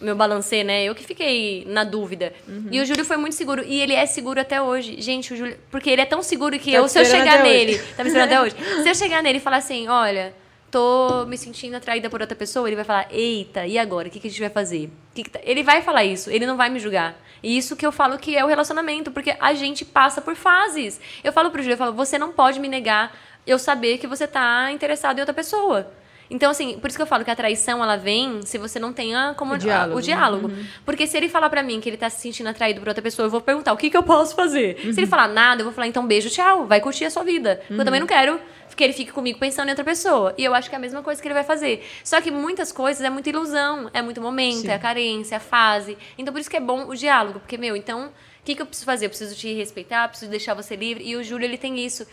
[0.00, 0.84] meu balancê, né?
[0.84, 2.32] Eu que fiquei na dúvida.
[2.46, 2.68] Uhum.
[2.70, 3.64] E o Júlio foi muito seguro.
[3.64, 5.00] E ele é seguro até hoje.
[5.00, 5.58] Gente, o Júlio.
[5.70, 7.74] Porque ele é tão seguro que Tá eu, se eu chegar nele.
[7.74, 7.84] hoje.
[7.96, 8.56] Tá me esperando até hoje.
[8.82, 10.34] Se eu chegar nele e falar assim, olha.
[10.70, 14.06] Tô me sentindo atraída por outra pessoa, ele vai falar: Eita, e agora?
[14.08, 14.90] O que, que a gente vai fazer?
[15.14, 17.18] Que que tá-" Ele vai falar isso, ele não vai me julgar.
[17.42, 21.00] E isso que eu falo que é o relacionamento, porque a gente passa por fases.
[21.24, 23.16] Eu falo pro Júlio, eu falo, você não pode me negar
[23.46, 25.90] eu saber que você tá interessado em outra pessoa.
[26.30, 28.92] Então, assim, por isso que eu falo que a traição, ela vem se você não
[28.92, 29.98] tem a, como, O diálogo.
[29.98, 30.50] o diálogo.
[30.84, 33.26] Porque se ele falar pra mim que ele tá se sentindo atraído por outra pessoa,
[33.26, 34.78] eu vou perguntar, o que que eu posso fazer?
[34.92, 37.60] Se ele falar nada, eu vou falar, então beijo, tchau, vai curtir a sua vida.
[37.70, 38.40] Eu também não quero
[38.76, 40.32] que ele fique comigo pensando em outra pessoa.
[40.38, 41.84] E eu acho que é a mesma coisa que ele vai fazer.
[42.04, 44.68] Só que muitas coisas é muita ilusão, é muito momento, Sim.
[44.68, 45.98] é a carência, é a fase.
[46.16, 47.40] Então, por isso que é bom o diálogo.
[47.40, 48.10] Porque, meu, então, o
[48.44, 49.06] que, que eu preciso fazer?
[49.06, 51.02] Eu preciso te respeitar, preciso deixar você livre.
[51.04, 52.06] E o Júlio, ele tem isso.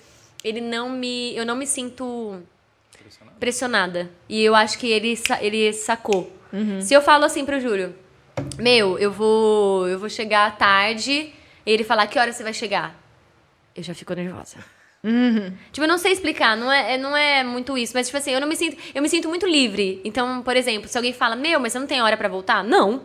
[0.43, 1.35] Ele não me...
[1.35, 2.41] Eu não me sinto
[3.39, 4.09] pressionada.
[4.29, 6.31] E eu acho que ele, ele sacou.
[6.81, 7.93] Se eu falo assim pro Júlio,
[8.57, 11.33] meu, eu vou, eu vou chegar tarde,
[11.65, 12.95] e ele falar que hora você vai chegar?
[13.75, 14.57] Eu já fico nervosa.
[15.71, 18.31] Tipo, eu não sei explicar, não é, é- não é muito isso, mas tipo assim,
[18.31, 20.01] eu não me sinto, eu me sinto muito livre.
[20.03, 23.03] Então, por exemplo, se alguém fala: "Meu, mas você não tem hora pra voltar?" Não.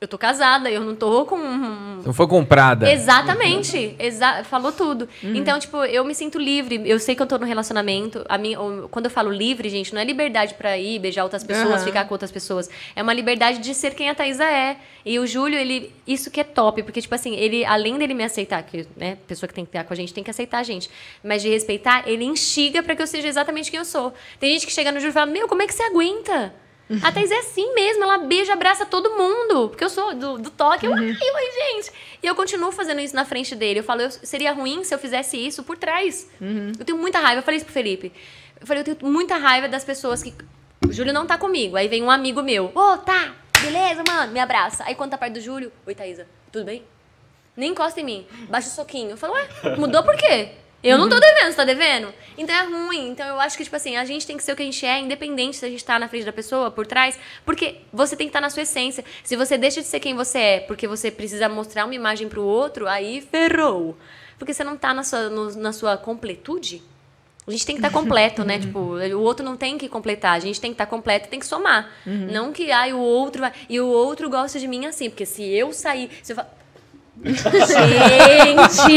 [0.00, 2.88] Eu tô casada, eu não tô com Não foi comprada.
[2.88, 3.96] Exatamente.
[3.98, 5.08] Exa falou tudo.
[5.20, 6.80] Então, tipo, eu me sinto livre.
[6.88, 8.24] Eu sei que eu tô no relacionamento.
[8.28, 8.56] A minha,
[8.92, 11.84] quando eu falo livre, gente, não é liberdade pra ir beijar outras pessoas, Aham.
[11.84, 12.70] ficar com outras pessoas.
[12.94, 14.76] É uma liberdade de ser quem a Thaisa é.
[15.04, 15.92] E o Júlio, ele.
[16.06, 16.84] Isso que é top.
[16.84, 19.82] Porque, tipo assim, ele, além dele me aceitar, que, né, pessoa que tem que estar
[19.82, 20.88] com a gente tem que aceitar a gente.
[21.24, 24.14] Mas de respeitar, ele instiga pra que eu seja exatamente quem eu sou.
[24.38, 26.54] Tem gente que chega no Júlio e fala: Meu, como é que você aguenta?
[27.02, 29.68] A Thaís é assim mesmo, ela beija, abraça todo mundo.
[29.68, 31.92] Porque eu sou do, do toque, eu, ai, ai, gente.
[32.22, 33.80] E eu continuo fazendo isso na frente dele.
[33.80, 36.28] Eu falo, eu, seria ruim se eu fizesse isso por trás.
[36.78, 37.40] Eu tenho muita raiva.
[37.40, 38.12] Eu falei isso pro Felipe.
[38.60, 40.34] Eu falei, eu tenho muita raiva das pessoas que.
[40.86, 41.76] O Júlio não tá comigo.
[41.76, 42.72] Aí vem um amigo meu.
[42.74, 44.84] Ô, tá, beleza, mano, me abraça.
[44.84, 46.82] Aí quando tá perto do Júlio, oi, Thaísa, tudo bem?
[47.56, 48.26] Nem encosta em mim.
[48.48, 49.10] Baixa o soquinho.
[49.10, 50.52] Eu falo, ué, mudou por quê?
[50.82, 52.14] Eu não tô devendo, você tá devendo?
[52.36, 53.08] Então é ruim.
[53.10, 54.86] Então eu acho que, tipo assim, a gente tem que ser o que a gente
[54.86, 57.18] é, independente se a gente tá na frente da pessoa, por trás.
[57.44, 59.04] Porque você tem que estar na sua essência.
[59.24, 62.42] Se você deixa de ser quem você é, porque você precisa mostrar uma imagem pro
[62.44, 63.96] outro, aí ferrou.
[64.38, 66.80] Porque você não tá na sua, no- na sua completude.
[67.44, 68.58] A gente tem que estar completo, né?
[68.60, 71.40] Tipo, o outro não tem que completar, a gente tem que estar completo e tem
[71.40, 71.90] que somar.
[72.30, 73.52] Não que, ai, o outro vai.
[73.68, 76.08] E o outro gosta de mim assim, porque se eu sair.
[76.22, 76.46] Se eu fa...
[77.24, 78.92] Gente!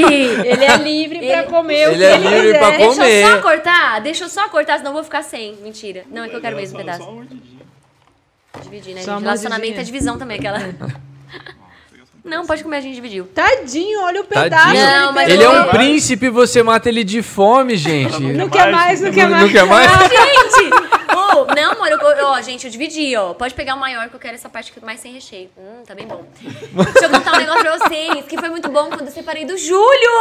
[0.48, 2.60] Ele é livre pra Ele- comer o Ele que é ele livre quiser.
[2.60, 3.26] pra Deixa eu comer.
[3.28, 5.56] só cortar, deixa eu só cortar, senão eu vou ficar sem.
[5.62, 6.04] Mentira.
[6.12, 7.24] Não, é que eu quero mesmo um pedaço.
[8.64, 9.24] Dividir, né, Só gente?
[9.24, 10.60] Relacionamento é divisão também, aquela.
[12.24, 13.26] Não, pode comer, a gente dividiu.
[13.34, 14.66] Tadinho, olha o pedaço.
[14.66, 14.86] Tadinho.
[14.86, 18.20] Não, mas Ele é um príncipe, você mata ele de fome, gente.
[18.20, 19.44] Não quer mais, não quer Não- mais.
[19.44, 19.92] não quer mais?
[19.92, 20.81] Gente!
[21.56, 23.34] Não, amor, eu, eu- ó, gente, eu dividi, ó.
[23.34, 25.50] Pode pegar o maior, que eu quero essa parte mais sem recheio.
[25.58, 26.24] Hum, tá bem bom.
[26.42, 29.58] Deixa eu contar um negócio pra vocês, que foi muito bom quando eu separei do
[29.58, 30.12] Júlio!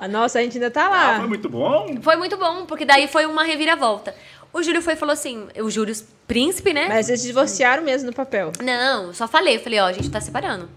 [0.00, 1.16] Ah, Nossa, a gente ainda tá Ah, lá.
[1.18, 1.96] foi muito bom.
[2.02, 4.14] Foi muito bom, porque daí foi uma reviravolta.
[4.52, 5.94] O Júlio foi e falou assim, o Júlio
[6.26, 6.86] príncipe, né?
[6.88, 8.50] Mas eles divorciaram mesmo no papel.
[8.62, 9.56] Não, só falei.
[9.56, 10.68] Eu falei, ó, a gente tá separando.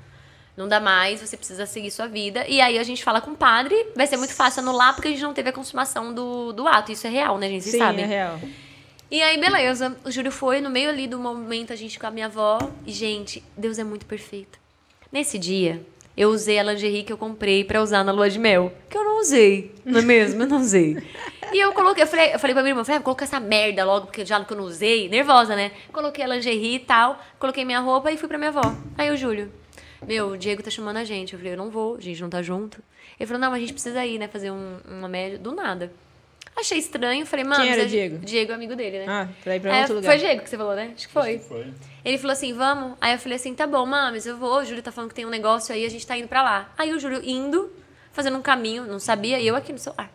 [0.56, 2.46] Não dá mais, você precisa seguir sua vida.
[2.48, 5.12] E aí a gente fala com o padre, vai ser muito fácil anular, porque a
[5.12, 6.92] gente não teve a consumação do, do ato.
[6.92, 7.64] Isso é real, né, gente?
[7.64, 8.04] Vocês Sim, sabem.
[8.04, 8.40] é real.
[9.12, 9.96] E aí, beleza.
[10.04, 12.60] O Júlio foi, no meio ali do momento, a gente com a minha avó.
[12.86, 14.60] E, gente, Deus é muito perfeito.
[15.12, 15.86] Nesse dia,
[16.16, 18.74] eu usei a lingerie que eu comprei pra usar na lua de mel.
[18.90, 20.44] Que eu não usei, não é mesmo?
[20.44, 20.98] Eu não usei.
[21.52, 23.40] E eu coloquei, eu falei, eu falei pra minha irmã, falei, ah, vou colocar essa
[23.40, 25.72] merda logo, porque já que eu não usei, nervosa, né?
[25.92, 28.76] Coloquei a lingerie e tal, coloquei minha roupa e fui pra minha avó.
[28.98, 29.52] Aí o Júlio,
[30.08, 31.34] meu, o Diego tá chamando a gente.
[31.34, 32.82] Eu falei, eu não vou, a gente não tá junto.
[33.20, 35.92] Ele falou, não, mas a gente precisa ir, né, fazer um, uma média, do nada.
[36.56, 37.64] Achei estranho, falei, mano...
[37.64, 38.18] Quem era você- Diego?
[38.20, 39.06] Diego, é amigo dele, né?
[39.08, 40.10] Ah, pra ir pra É, outro lugar.
[40.12, 40.92] Foi Diego que você falou, né?
[40.96, 41.40] Acho que foi.
[41.40, 41.74] Foi.
[42.06, 42.96] Ele falou assim, vamos?
[43.02, 44.60] Aí eu falei assim, tá bom, mames, eu vou.
[44.60, 46.72] O Júlio tá falando que tem um negócio aí, a gente tá indo pra lá.
[46.78, 47.72] Aí o Júlio indo,
[48.12, 50.12] fazendo um caminho, não sabia, e eu aqui no celular.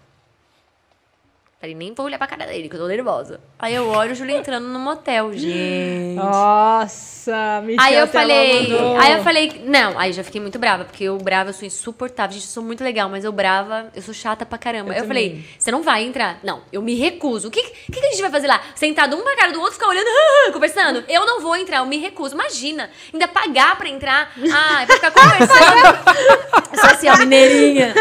[1.61, 3.41] Falei, nem vou olhar pra cara dele, que eu tô nervosa.
[3.59, 6.15] Aí eu olho o Júlio entrando no motel, gente.
[6.15, 11.03] Nossa, Michel Aí eu falei, aí eu falei, não, aí já fiquei muito brava, porque
[11.03, 14.15] eu brava, eu sou insuportável, gente, eu sou muito legal, mas eu brava, eu sou
[14.15, 14.93] chata pra caramba.
[14.93, 16.39] Eu Eu, falei, você não vai entrar.
[16.45, 17.49] Não, eu me recuso.
[17.49, 18.63] O que, que, que a gente vai fazer lá?
[18.77, 20.07] Sentado um pra cara do outro, ficar olhando,
[20.55, 21.03] conversando?
[21.09, 22.37] Eu não vou entrar, eu me recuso.
[22.37, 24.31] Imagina, ainda pagar pra entrar.
[24.53, 26.69] Ah, pra ficar conversando.
[26.81, 27.93] sou assim, mineirinha.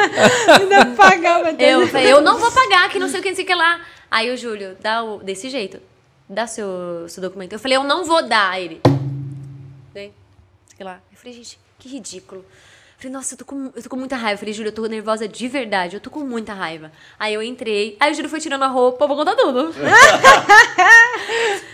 [0.59, 1.55] Ainda pagava.
[1.57, 3.80] Eu falei, eu não vou pagar, que não sei o que, não sei que lá.
[4.11, 5.82] Aí o Júlio, dá o, desse jeito,
[6.30, 7.53] dá seu, seu documento.
[7.53, 8.52] Eu falei, eu não vou dar.
[8.52, 8.82] Aí ele,
[9.94, 10.14] Dei.
[10.76, 10.99] Sei lá.
[11.11, 12.41] Eu falei, gente, que ridículo.
[12.41, 14.34] Eu falei, nossa, eu tô, com, eu tô com muita raiva.
[14.34, 15.95] Eu falei, Júlio, eu tô nervosa de verdade.
[15.95, 16.91] Eu tô com muita raiva.
[17.19, 17.95] Aí eu entrei.
[17.99, 19.06] Aí o Júlio foi tirando a roupa.
[19.07, 19.72] Vou contar tudo.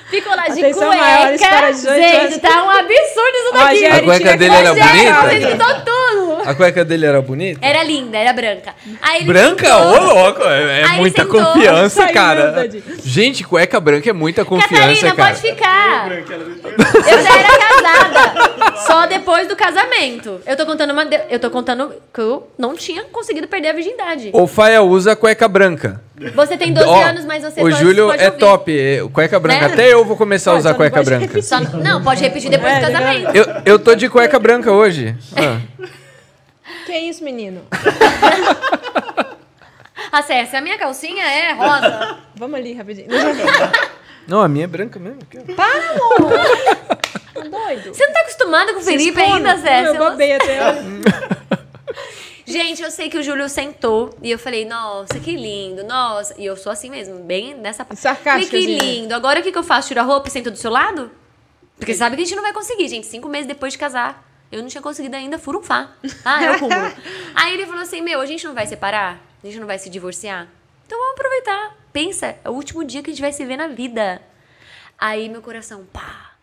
[0.10, 1.72] Ficou lá de Atenção, cueca.
[1.72, 3.74] 18 Gente, tá um absurdo isso daqui.
[3.74, 4.88] Rogério, A cueca dele era cueca.
[4.88, 5.14] bonita?
[5.14, 6.03] Rogério, você citou tudo.
[6.45, 7.60] A cueca dele era bonita?
[7.65, 8.74] Era linda, era branca.
[9.02, 9.78] Aí ele Branca?
[9.78, 10.41] Ô, louco!
[10.44, 11.44] É, é muita sentou.
[11.44, 12.70] confiança, cara.
[13.03, 15.30] Gente, cueca branca é muita confiança, Catarina, cara.
[15.30, 16.11] pode ficar.
[16.11, 18.78] Eu já era casada.
[18.86, 20.41] Só depois do casamento.
[20.45, 21.06] Eu tô contando uma.
[21.06, 24.30] de- Eu tô contando que eu não tinha conseguido perder a virgindade.
[24.34, 26.02] O Faia usa cueca branca.
[26.36, 28.38] Você tem 12 Ó, anos, mas você O pode, Júlio pode é ouvir.
[28.40, 28.80] top.
[28.80, 29.68] é, Cueca branca.
[29.68, 29.74] Né?
[29.74, 31.41] Até eu vou começar a Pode, usar só não cueca branca.
[31.41, 33.36] Só- não, pode repetir depois É, do casamento.
[33.36, 35.15] Eu, eu tô de cueca branca hoje.
[35.36, 35.60] Ah.
[36.94, 37.65] Que isso, menino?
[40.11, 42.20] Acesse, a minha calcinha é rosa.
[42.36, 43.07] Vamos ali rapidinho.
[44.28, 45.20] Não, a minha é branca mesmo.
[45.24, 45.41] aqui, ó.
[45.56, 47.95] Tá doido?
[47.95, 49.82] Você não tá acostumada com o Felipe ainda, Zé?
[49.82, 50.84] Eu Você não- babei até.
[52.45, 56.36] Gente, eu sei que o Júlio sentou e eu falei, nossa, que lindo, nossa.
[56.38, 57.99] E eu sou assim mesmo, bem nessa parte.
[57.99, 58.56] Falei, Sarcástica.
[58.56, 59.15] que lindo.
[59.15, 59.88] Agora o que, que eu faço?
[59.88, 61.10] Tiro a roupa e sento do seu lado?
[61.76, 63.07] Porque sabe que a gente não vai conseguir, gente.
[63.07, 64.24] Cinco meses depois de casar.
[64.54, 65.98] Eu não tinha conseguido ainda furunfar.
[66.24, 66.94] Ah, é o cúmulo.
[67.34, 69.20] Aí ele falou assim, meu, a gente não vai separar?
[69.44, 70.48] A gente não vai se divorciar?
[70.86, 71.76] Então vamos aproveitar.
[71.92, 74.22] Pensa, é o último dia que a gente vai se ver na vida.
[74.96, 76.36] Aí meu coração, pá.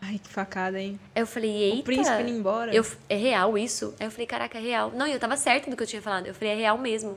[0.00, 0.98] Ai, que facada, hein?
[1.14, 1.84] Eu falei, eita.
[1.84, 2.74] príncipe indo embora.
[2.74, 3.94] Eu, é real isso?
[4.00, 4.90] Aí eu falei, caraca, é real.
[4.90, 6.26] Não, e eu tava certa do que eu tinha falado.
[6.26, 7.16] Eu falei, é real mesmo.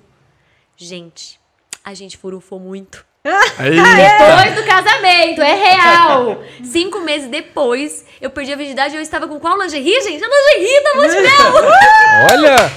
[0.77, 1.39] Gente,
[1.83, 3.03] a gente furufou muito.
[3.57, 6.43] Aí, Depois do casamento, é real.
[6.63, 10.23] Cinco meses depois, eu perdi a virgindade e eu estava com qual lingerie, gente?
[10.23, 11.53] A lingerie da de mel.
[12.31, 12.71] olha!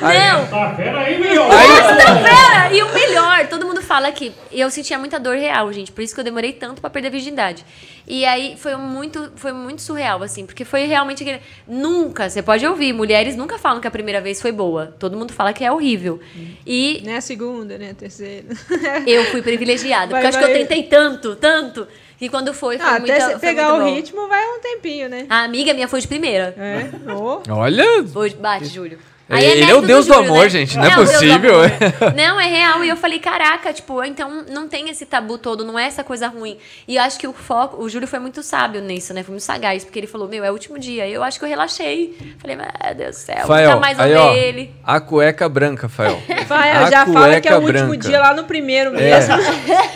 [0.00, 1.44] Aí- Não, Tá, pera aí, meu.
[1.46, 2.72] nossa, pera!
[2.72, 5.92] E o melhor, todo mundo fala que eu sentia muita dor real, gente.
[5.92, 7.64] Por isso que eu demorei tanto pra perder a virgindade.
[8.06, 11.40] E aí foi muito, foi muito surreal, assim, porque foi realmente aquele.
[11.68, 14.94] Nunca, você pode ouvir, mulheres nunca falam que a primeira vez foi boa.
[14.98, 16.20] Todo mundo fala que é horrível.
[16.66, 17.90] E Não é a segunda, né?
[17.90, 18.46] A terceira.
[19.06, 20.10] eu fui privilegiada.
[20.12, 20.58] Vai, porque eu acho que eu vai.
[20.66, 21.86] tentei tanto, tanto,
[22.18, 23.94] que quando foi, foi Ah, muita, até pegar muito o bom.
[23.94, 25.26] ritmo vai um tempinho, né?
[25.28, 26.54] A amiga minha foi de primeira.
[26.58, 27.12] É.
[27.12, 27.42] Ô.
[27.50, 27.84] Olha!
[28.12, 28.98] Foi de- Bate, Júlio.
[29.38, 30.48] Ele é o mérito Deus do Júlio, amor, né?
[30.50, 31.54] gente, não é o do possível.
[32.16, 32.84] Não, é real.
[32.84, 36.28] E eu falei, caraca, tipo, então não tem esse tabu todo, não é essa coisa
[36.28, 36.56] ruim.
[36.86, 39.22] E eu acho que o foco, o Júlio foi muito sábio nisso, né?
[39.22, 41.06] Foi muito sagaz, porque ele falou, meu, é o último dia.
[41.06, 42.16] E eu acho que eu relaxei.
[42.38, 44.70] Falei, meu Deus do céu, Fael, nunca mais aí, ó, ele.
[44.84, 46.20] a cueca branca, Fael.
[46.50, 48.08] A já fala que é o cueca último branca.
[48.08, 49.34] dia lá no primeiro mesmo.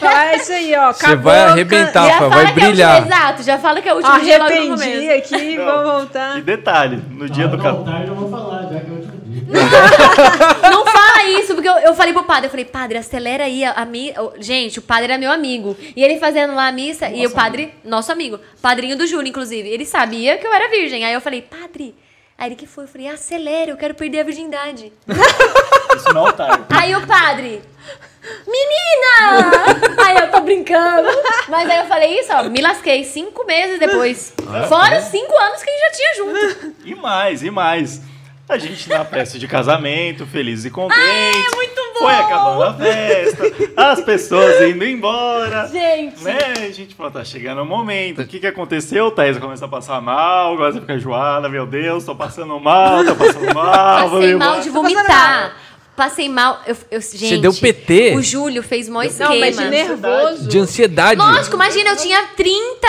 [0.00, 0.92] Fala isso aí, ó.
[0.92, 2.94] Você vai arrebentar, Fael, vai é o brilhar.
[3.02, 5.34] último, exato, já fala que é o último dia logo no Arrependi começo.
[5.34, 6.38] aqui, vou voltar.
[6.38, 9.12] E detalhe, no dia do Não, tarde eu vou falar, já que é o último
[9.40, 10.70] dia.
[10.70, 13.72] Não fala isso, porque eu, eu falei pro padre, eu falei, padre, acelera aí a,
[13.72, 14.12] a mi...
[14.38, 15.76] Gente, o padre era meu amigo.
[15.94, 19.68] E ele fazendo lá a missa, e o padre, nosso amigo, padrinho do Júlio, inclusive,
[19.68, 21.04] ele sabia que eu era virgem.
[21.04, 21.94] Aí eu falei, padre.
[22.38, 22.84] Aí ele que foi?
[22.84, 24.92] Eu falei, acelera, eu quero perder a virgindade.
[25.96, 26.66] Isso não é tarde.
[26.68, 27.62] Aí o padre,
[28.46, 29.52] menina!
[30.04, 31.08] aí eu tô brincando.
[31.48, 34.34] Mas aí eu falei isso, ó, me lasquei cinco meses depois.
[34.68, 36.74] Fora os cinco anos que a gente já tinha junto.
[36.84, 38.02] E mais, e mais.
[38.48, 41.02] A gente na festa de casamento, felizes e contentes.
[41.02, 41.98] é muito bom!
[41.98, 43.42] Foi acabando a festa,
[43.76, 45.66] as pessoas indo embora.
[45.66, 46.22] Gente.
[46.22, 46.38] Né?
[46.58, 48.22] A gente falou, tá chegando o momento.
[48.22, 49.10] O que que aconteceu?
[49.10, 51.48] Thaisa começa a passar mal, começa a ficar enjoada.
[51.48, 54.10] Meu Deus, tô passando mal, tô passando mal.
[54.10, 54.50] Passei embora.
[54.50, 55.56] mal de vomitar.
[55.96, 56.60] Passei mal.
[56.66, 58.14] Eu, eu, gente, deu PT?
[58.14, 59.30] O Júlio fez mó esquema.
[59.30, 60.48] Não, mas de nervoso.
[60.48, 61.20] De ansiedade.
[61.20, 62.86] Lógico, imagina, eu tinha 30.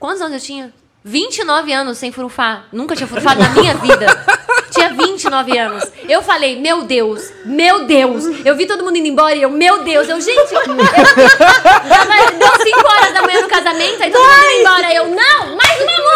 [0.00, 0.74] Quantos anos eu tinha?
[1.04, 2.66] 29 anos sem furufar.
[2.72, 4.06] Nunca tinha furufado na minha vida.
[4.86, 5.90] Tinha tinha 29 anos.
[6.08, 8.24] Eu falei, meu Deus, meu Deus.
[8.44, 10.08] Eu vi todo mundo indo embora e eu, meu Deus.
[10.08, 10.76] Eu, gente, eu, deu
[12.62, 14.94] 5 horas da manhã no casamento, aí todo mundo indo embora.
[14.94, 16.15] Eu, não, mais uma música.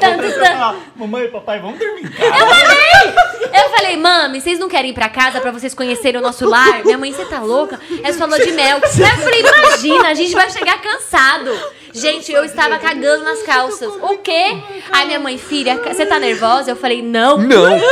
[0.00, 0.44] Tanto, tanto.
[0.44, 2.04] Ah, Mamãe e papai, vamos dormir.
[2.18, 3.14] Eu falei!
[3.52, 6.82] Eu falei, mami, vocês não querem ir pra casa pra vocês conhecerem o nosso lar?
[6.84, 7.78] Minha mãe, você tá louca?
[8.02, 8.78] Ela falou de mel.
[8.82, 11.50] Aí eu falei, imagina, a gente vai chegar cansado.
[11.92, 13.92] Gente, eu estava cagando nas calças.
[14.00, 14.56] O quê?
[14.90, 16.70] Aí minha mãe, filha, você tá nervosa?
[16.70, 17.36] Eu falei, não.
[17.36, 17.66] Não.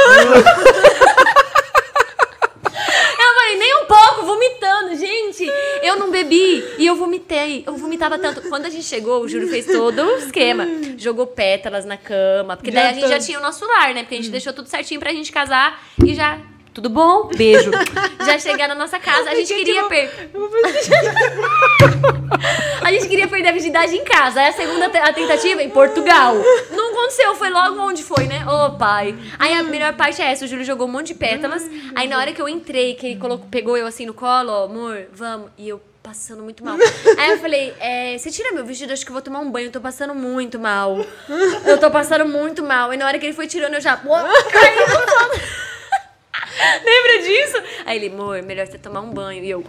[3.19, 4.97] Eu falei, nem um pouco, vomitando.
[4.97, 5.47] Gente,
[5.83, 7.63] eu não bebi e eu vomitei.
[7.67, 8.49] Eu vomitava tanto.
[8.49, 10.67] Quando a gente chegou, o Júlio fez todo o esquema.
[10.97, 12.57] Jogou pétalas na cama.
[12.57, 14.03] Porque daí a gente já tinha o nosso lar, né?
[14.03, 16.41] Porque a gente deixou tudo certinho pra gente casar e já.
[16.73, 17.29] Tudo bom?
[17.37, 17.71] Beijo.
[18.25, 19.31] Já chegar na nossa casa.
[19.31, 20.31] A gente queria perder.
[22.83, 24.41] A gente queria perder a virgindade em casa.
[24.41, 26.35] Aí a segunda te- a tentativa em Portugal.
[26.71, 28.45] Não aconteceu, foi logo onde foi, né?
[28.47, 29.15] Ô, pai.
[29.39, 31.69] Aí a melhor parte é essa: o Júlio jogou um monte de pétalas.
[31.95, 34.65] Aí na hora que eu entrei, que ele colocou, pegou eu assim no colo, ó,
[34.65, 35.51] amor, vamos.
[35.59, 36.77] E eu passando muito mal.
[37.19, 39.67] Aí eu falei: é, você tira meu vestido, acho que eu vou tomar um banho.
[39.69, 41.05] Eu tô passando muito mal.
[41.67, 42.93] Eu tô passando muito mal.
[42.93, 43.97] E na hora que ele foi tirando, eu já.
[43.97, 45.70] No sono.
[46.85, 47.63] Lembra disso?
[47.87, 49.43] Aí ele, amor, melhor você tomar um banho.
[49.45, 49.65] E eu,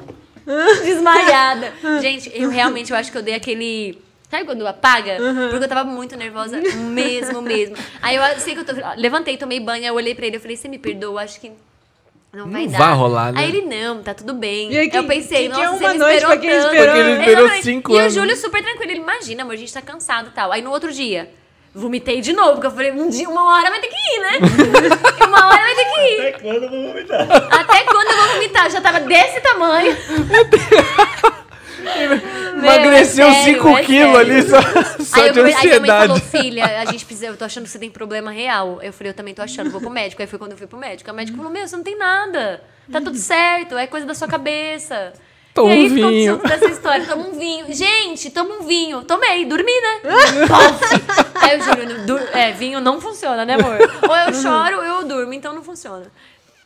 [0.83, 1.73] desmaiada.
[2.01, 3.97] Gente, eu realmente eu acho que eu dei aquele.
[4.29, 5.17] Sabe quando apaga?
[5.49, 7.75] Porque eu tava muito nervosa mesmo, mesmo.
[8.01, 8.71] Aí eu sei que eu tô.
[8.97, 11.51] Levantei, tomei banho, aí eu olhei pra ele, eu falei, você me perdoa, acho que.
[12.33, 12.77] Não vai Não dar.
[12.77, 13.41] vai rolar, né?
[13.41, 14.71] Aí ele, não, tá tudo bem.
[14.71, 16.65] E aí, eu que- pensei, que- que é nossa, uma noite esperou pra quem tanto.
[16.65, 17.63] esperou, Porque ele esperou Exatamente.
[17.65, 18.13] cinco E anos.
[18.15, 20.49] o Júlio super tranquilo, ele imagina, amor, a gente tá cansado e tal.
[20.49, 21.29] Aí no outro dia,
[21.73, 24.39] vomitei de novo, porque eu falei, um dia, uma hora vai ter que ir, né?
[25.27, 26.19] uma hora vai ter que ir.
[26.19, 27.21] Até quando eu vou vomitar?
[27.51, 28.65] Até quando eu vou vomitar?
[28.65, 29.97] Eu já tava desse tamanho.
[32.61, 34.17] Emagreceu é sério, 5 é quilos sério.
[34.17, 34.61] ali só,
[35.03, 36.07] só Aí, eu, de aí minha mãe ansiedade.
[36.07, 38.79] falou, filha, a gente precisa, eu tô achando que você tem problema real.
[38.81, 40.21] Eu falei, eu também tô achando, vou pro médico.
[40.21, 41.09] Aí foi quando eu fui pro médico.
[41.09, 42.63] A médica falou, meu, você não tem nada.
[42.91, 45.13] Tá tudo certo, é coisa da sua cabeça.
[45.53, 46.37] Toma um vinho.
[46.37, 47.65] dessa história, toma um vinho.
[47.73, 49.03] Gente, toma um vinho.
[49.03, 50.01] Tomei, dormi, né?
[51.41, 53.77] Aí o Júlio, é, vinho não funciona, né, amor?
[54.07, 56.11] Ou eu choro ou eu durmo, então não funciona.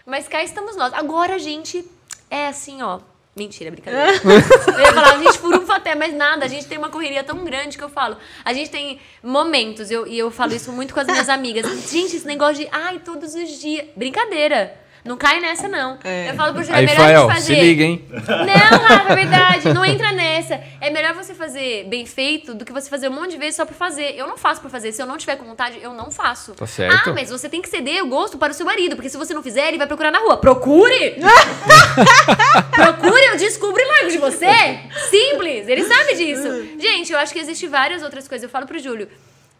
[0.06, 0.94] Mas cá estamos nós.
[0.94, 1.84] Agora a gente
[2.30, 2.99] é assim, ó.
[3.36, 4.14] Mentira, brincadeira.
[4.24, 6.45] Eu ia falar, a gente furufa até, mas nada.
[6.45, 8.16] A gente tem uma correria tão grande que eu falo.
[8.45, 11.66] A gente tem momentos, eu, e eu falo isso muito com as minhas amigas.
[11.91, 13.88] Gente, esse negócio de, ai, todos os dias.
[13.94, 14.80] Brincadeira.
[15.06, 15.99] Não cai nessa, não.
[16.03, 16.32] É.
[16.32, 17.56] Eu falo pro Júlio, é melhor a Fael, gente fazer.
[17.56, 18.03] se liga, hein?
[18.10, 19.72] Não, Rafa, é verdade.
[19.72, 20.60] Não entra nessa.
[20.82, 23.65] É melhor você fazer bem feito do que você fazer um monte de vezes só
[23.68, 24.15] por fazer.
[24.18, 24.91] Eu não faço por fazer.
[24.91, 26.53] Se eu não tiver com vontade, eu não faço.
[26.53, 27.10] Tá certo.
[27.11, 29.32] Ah, mas você tem que ceder o gosto para o seu marido, porque se você
[29.32, 30.38] não fizer, ele vai procurar na rua.
[30.38, 31.18] Procure!
[32.73, 34.80] Procure, eu descubro e largo de você.
[35.11, 36.48] Simples, ele sabe disso.
[36.82, 38.44] Gente, eu acho que existe várias outras coisas.
[38.44, 39.07] Eu falo pro Júlio.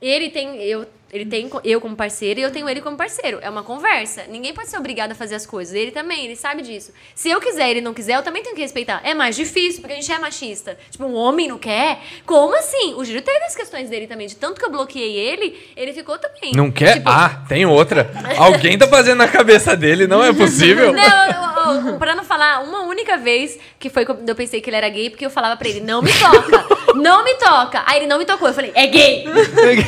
[0.02, 3.40] Ele tem, eu, ele tem eu como parceiro e eu tenho ele como parceiro.
[3.42, 4.24] É uma conversa.
[4.28, 5.74] Ninguém pode ser obrigado a fazer as coisas.
[5.74, 6.92] Ele também, ele sabe disso.
[7.14, 9.02] Se eu quiser e ele não quiser, eu também tenho que respeitar.
[9.04, 10.78] É mais difícil, porque a gente é machista.
[10.90, 12.00] Tipo, um homem não quer?
[12.26, 12.94] Como assim?
[12.96, 14.28] O Júlio teve as questões dele também.
[14.28, 16.52] De tanto que eu bloqueei ele, ele ficou também.
[16.54, 16.96] Não quer?
[16.96, 18.12] Tipo, Ah, tem outra.
[18.38, 20.92] Alguém tá fazendo na cabeça dele, não é possível?
[20.92, 24.70] Não, eu, eu, pra não falar uma única vez que foi quando eu pensei que
[24.70, 26.66] ele era gay, porque eu falava pra ele, não me toca,
[26.96, 27.84] não me toca.
[27.86, 29.26] Aí ele não me tocou, eu falei, é gay.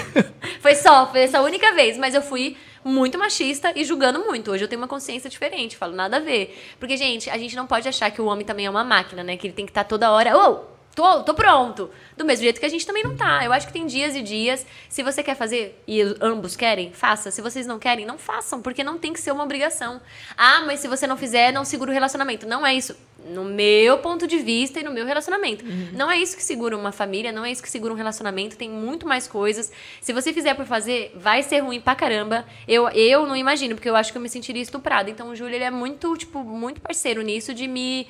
[0.61, 4.51] foi só, foi essa única vez, mas eu fui muito machista e julgando muito.
[4.51, 6.57] Hoje eu tenho uma consciência diferente, falo nada a ver.
[6.79, 9.37] Porque, gente, a gente não pode achar que o homem também é uma máquina, né?
[9.37, 10.65] Que ele tem que estar toda hora, ô,
[10.95, 11.89] tô, tô pronto.
[12.15, 13.43] Do mesmo jeito que a gente também não tá.
[13.43, 14.65] Eu acho que tem dias e dias.
[14.89, 17.29] Se você quer fazer e ambos querem, faça.
[17.29, 20.01] Se vocês não querem, não façam, porque não tem que ser uma obrigação.
[20.35, 22.47] Ah, mas se você não fizer, não segura o relacionamento.
[22.47, 22.95] Não é isso.
[23.25, 25.65] No meu ponto de vista e no meu relacionamento.
[25.93, 28.55] Não é isso que segura uma família, não é isso que segura um relacionamento.
[28.55, 29.71] Tem muito mais coisas.
[29.99, 32.45] Se você fizer por fazer, vai ser ruim pra caramba.
[32.67, 35.09] Eu, eu não imagino, porque eu acho que eu me sentiria estuprada.
[35.09, 38.07] Então o Júlio, ele é muito, tipo, muito parceiro nisso de me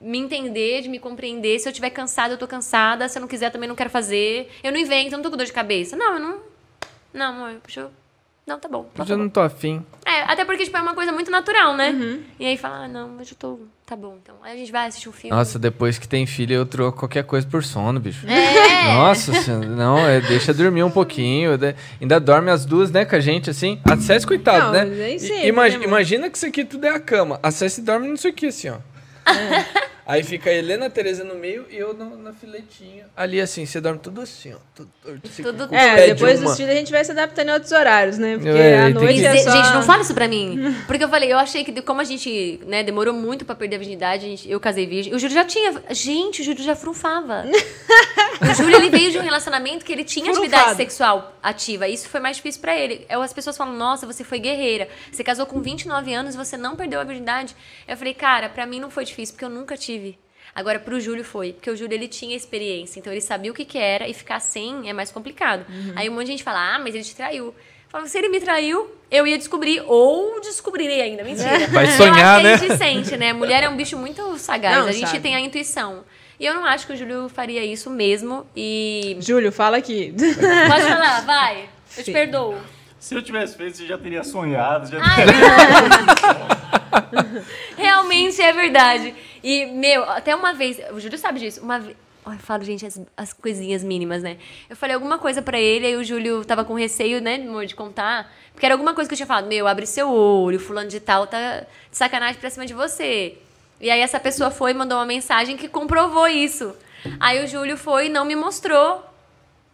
[0.00, 1.58] me entender, de me compreender.
[1.58, 3.08] Se eu estiver cansada, eu tô cansada.
[3.08, 4.50] Se eu não quiser, também não quero fazer.
[4.62, 5.94] Eu não invento, eu não tô com dor de cabeça.
[5.94, 6.40] Não, eu não.
[7.12, 7.90] Não, amor, deixa eu.
[8.46, 8.82] Não, tá bom.
[8.82, 9.84] Não, Eu tá já não tô afim.
[10.04, 11.92] É, até porque, tipo, é uma coisa muito natural, né?
[12.38, 13.60] E aí fala, ah, não, mas eu tô.
[13.90, 14.36] Tá bom, então.
[14.44, 15.36] Aí a gente vai assistir um filme.
[15.36, 18.24] Nossa, depois que tem filho, eu troco qualquer coisa por sono, bicho.
[18.24, 18.94] É.
[18.94, 21.58] Nossa senhora, não, é, deixa dormir um pouquinho.
[21.58, 23.80] de- ainda dorme as duas, né, com a gente, assim.
[23.84, 24.84] A César, coitado, Não, né?
[24.84, 27.40] mas aí I- sempre, imagi- né, imagina que isso aqui tudo é a cama.
[27.42, 28.76] A César dorme nisso aqui, assim, ó.
[30.06, 33.06] Aí fica a Helena Tereza no meio e eu no- na filetinha.
[33.16, 34.56] Ali assim, você dorme tudo assim, ó.
[34.74, 34.90] Tudo,
[35.24, 36.48] assim, Tudo- com É, pé de depois uma.
[36.48, 38.34] dos filhos a gente vai se adaptando em outros horários, né?
[38.36, 39.50] Porque É, tem noite que- é Gente, só...
[39.52, 40.74] Gente, não fala isso pra mim.
[40.86, 43.78] Porque eu falei, eu achei que como a gente, né, demorou muito pra perder a
[43.78, 45.14] virgindade, a gente- eu casei virgem.
[45.14, 45.74] O Júlio já tinha.
[45.90, 47.44] Gente, o Júlio já frunfava.
[48.40, 50.46] o Júlio ele veio de um relacionamento que ele tinha Frunfado.
[50.46, 51.86] atividade sexual ativa.
[51.88, 53.06] Isso foi mais difícil pra ele.
[53.08, 54.88] Eu- As pessoas falam, nossa, você foi guerreira.
[55.12, 57.54] Você casou com 29 anos e você não perdeu a virgindade.
[57.86, 59.99] Eu falei, cara, pra mim não foi difícil, porque eu nunca tive.
[60.54, 63.64] Agora, pro Júlio foi, porque o Júlio ele tinha experiência, então ele sabia o que,
[63.64, 65.64] que era e ficar sem é mais complicado.
[65.94, 67.46] Aí um monte de gente fala, ah, mas ele te traiu.
[67.46, 67.54] Eu
[67.88, 71.66] falo, se ele me traiu, eu ia descobrir, ou descobrirei ainda, mentira.
[71.68, 72.54] Vai Eu sonhar, acho que né?
[72.54, 73.32] a gente sente, né?
[73.32, 75.20] Mulher é um bicho muito sagaz, Não, a gente sabe.
[75.20, 76.04] tem a intuição.
[76.38, 79.16] E eu não acho que o Júlio faria isso mesmo, e...
[79.20, 80.14] Júlio, fala aqui.
[80.68, 82.12] Pode falar, vai, eu te Sim.
[82.12, 82.56] perdoo.
[82.98, 84.90] Se eu tivesse feito, você já teria sonhado.
[84.90, 86.90] Já Ai, não.
[87.76, 89.14] Realmente é verdade.
[89.42, 91.96] E, meu, até uma vez, o Júlio sabe disso, uma vez.
[92.26, 94.36] Eu falo, gente, as, as coisinhas mínimas, né?
[94.68, 97.74] Eu falei alguma coisa pra ele, aí o Júlio tava com receio, né, amor, de
[97.74, 98.30] contar.
[98.52, 101.26] Porque era alguma coisa que eu tinha falado, meu, abre seu olho, fulano de tal
[101.26, 101.60] tá
[101.90, 103.38] de sacanagem pra cima de você.
[103.80, 106.74] E aí essa pessoa foi e mandou uma mensagem que comprovou isso.
[107.18, 109.02] Aí o Júlio foi e não me mostrou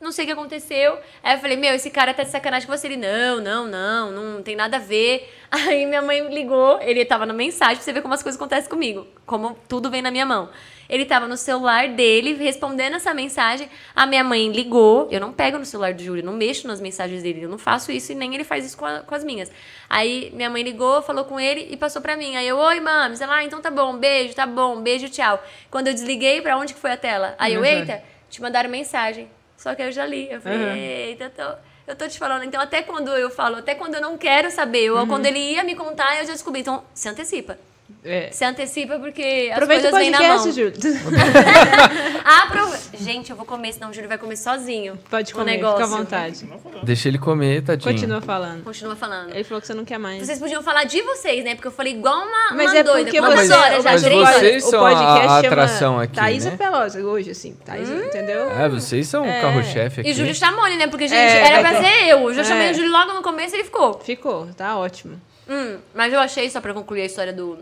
[0.01, 0.98] não sei o que aconteceu.
[1.23, 2.86] Aí eu falei, meu, esse cara tá de sacanagem com você.
[2.86, 5.32] Ele, não, não, não, não tem nada a ver.
[5.51, 8.68] Aí minha mãe ligou, ele tava na mensagem, pra você ver como as coisas acontecem
[8.68, 9.06] comigo.
[9.24, 10.48] Como tudo vem na minha mão.
[10.89, 13.68] Ele tava no celular dele, respondendo essa mensagem.
[13.94, 15.09] A minha mãe ligou.
[15.10, 17.43] Eu não pego no celular do Júlio, não mexo nas mensagens dele.
[17.43, 19.51] Eu não faço isso e nem ele faz isso com, a- com as minhas.
[19.90, 22.36] Aí minha mãe ligou, falou com ele e passou pra mim.
[22.36, 23.16] Aí eu, oi, mami.
[23.20, 25.43] Ela, ah, então tá bom, beijo, tá bom, beijo, tchau.
[25.70, 27.35] Quando eu desliguei, pra onde que foi a tela?
[27.39, 29.28] Aí eu, eita, te mandaram mensagem.
[29.57, 30.31] Só que eu já li.
[30.31, 30.74] Eu falei, Uhum.
[30.74, 32.45] eita, tô, eu tô te falando.
[32.45, 35.65] Então, até quando eu falo, até quando eu não quero saber, ou quando ele ia
[35.65, 36.61] me contar, eu já descobri.
[36.61, 37.59] Então, se antecipa.
[38.05, 38.31] É.
[38.33, 40.53] Se antecipa porque as Aproveita o coisas vêm na mão.
[40.53, 40.73] Júlio.
[42.25, 42.77] Aprove...
[42.99, 44.99] Gente, eu vou comer, senão o Júlio vai comer sozinho.
[45.11, 45.85] Pode o comer, negócio.
[45.85, 46.49] fica à vontade.
[46.83, 47.93] Deixa ele comer, tadinho.
[47.93, 48.65] Continua falando.
[48.65, 49.35] Continua falando.
[49.35, 50.25] Ele falou que você não quer mais.
[50.25, 51.55] Vocês podiam falar de vocês, né?
[51.55, 53.05] Porque eu falei igual uma, Mas uma é doida.
[53.05, 53.91] porque Quantas você, horas já?
[53.93, 54.65] mas Três vocês horas?
[54.65, 56.57] o são a- podcast a chama atração aqui, Thaisa né?
[56.57, 57.55] Pelosa, hoje, assim.
[57.65, 58.51] Thaisa, entendeu?
[58.51, 59.39] É, vocês são É.
[59.39, 60.11] o carro-chefe aqui.
[60.11, 60.87] E o Júlio chamou ele, né?
[60.87, 62.19] Porque, gente, É, era pra ser eu.
[62.29, 62.71] Eu já chamei É.
[62.71, 63.99] o Júlio logo no começo e ele ficou.
[64.01, 65.21] Ficou, tá ótimo.
[65.49, 67.59] Hum, mas eu achei, só pra concluir a história do,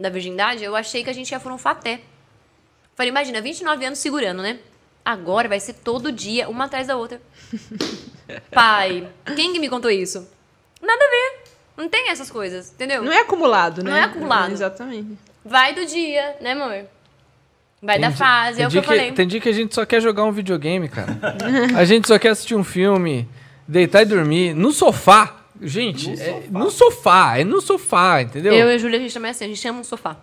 [0.00, 2.00] da virgindade, eu achei que a gente ia for um faté.
[2.94, 4.58] Falei, imagina, 29 anos segurando, né?
[5.04, 7.20] Agora vai ser todo dia, uma atrás da outra.
[8.52, 10.28] Pai, quem que me contou isso?
[10.80, 11.50] Nada a ver.
[11.76, 13.02] Não tem essas coisas, entendeu?
[13.02, 13.90] Não é acumulado, né?
[13.90, 14.52] Não é acumulado.
[14.52, 15.18] Exatamente.
[15.44, 16.84] Vai do dia, né, amor?
[17.82, 19.12] Vai Tem da fase, é o que eu falei.
[19.12, 21.18] Tem dia que a gente só quer jogar um videogame, cara.
[21.74, 23.26] a gente só quer assistir um filme,
[23.66, 25.39] deitar e dormir no sofá.
[25.60, 28.52] Gente, é no sofá, é no sofá, entendeu?
[28.52, 30.16] Eu e a Júlia, a gente também é assim, a gente chama um sofá.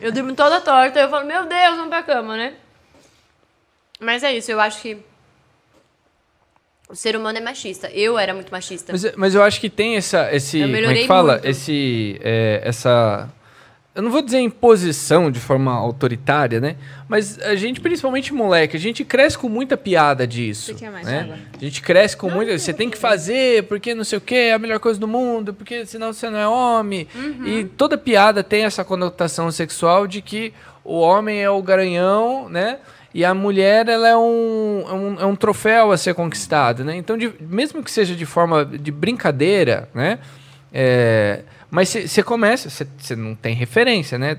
[0.00, 2.54] eu durmo toda torta, eu falo, meu Deus, vamos pra cama, né?
[4.00, 4.98] Mas é isso, eu acho que
[6.88, 7.88] o ser humano é machista.
[7.90, 8.92] Eu era muito machista.
[8.92, 11.32] Mas, mas eu acho que tem essa, esse, Eu como é que fala?
[11.34, 11.46] muito.
[11.46, 13.28] Esse, é, essa,
[13.94, 16.76] eu não vou dizer imposição de forma autoritária, né?
[17.08, 20.72] Mas a gente, principalmente moleque, a gente cresce com muita piada disso.
[20.72, 21.20] Você quer mais né?
[21.20, 21.36] água?
[21.56, 24.52] A gente cresce com muita, você tem que fazer porque não sei o que é
[24.54, 27.06] a melhor coisa do mundo, porque senão você não é homem.
[27.14, 27.46] Uhum.
[27.46, 30.52] E toda piada tem essa conotação sexual de que
[30.82, 32.78] o homem é o garanhão, né?
[33.14, 36.96] E a mulher, ela é um, é um, é um troféu a ser conquistado, né?
[36.96, 40.18] Então, de- mesmo que seja de forma de brincadeira, né?
[40.72, 41.42] É,
[41.74, 44.36] mas você começa, você não tem referência, né?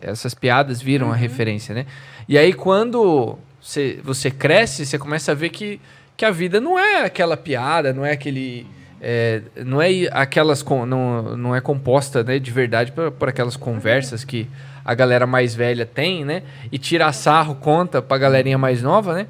[0.00, 1.84] Essas piadas viram a referência, né?
[2.26, 5.78] E aí, quando cê- você cresce, você começa a ver que,
[6.16, 8.66] que a vida não é aquela piada, não é aquele...
[8.98, 10.62] é, não é aquelas...
[10.62, 14.48] con- Não, não é composta né, de verdade por, por aquelas conversas que
[14.82, 16.42] a galera mais velha tem, né?
[16.72, 19.26] E tira sarro, conta pra galerinha mais nova, né?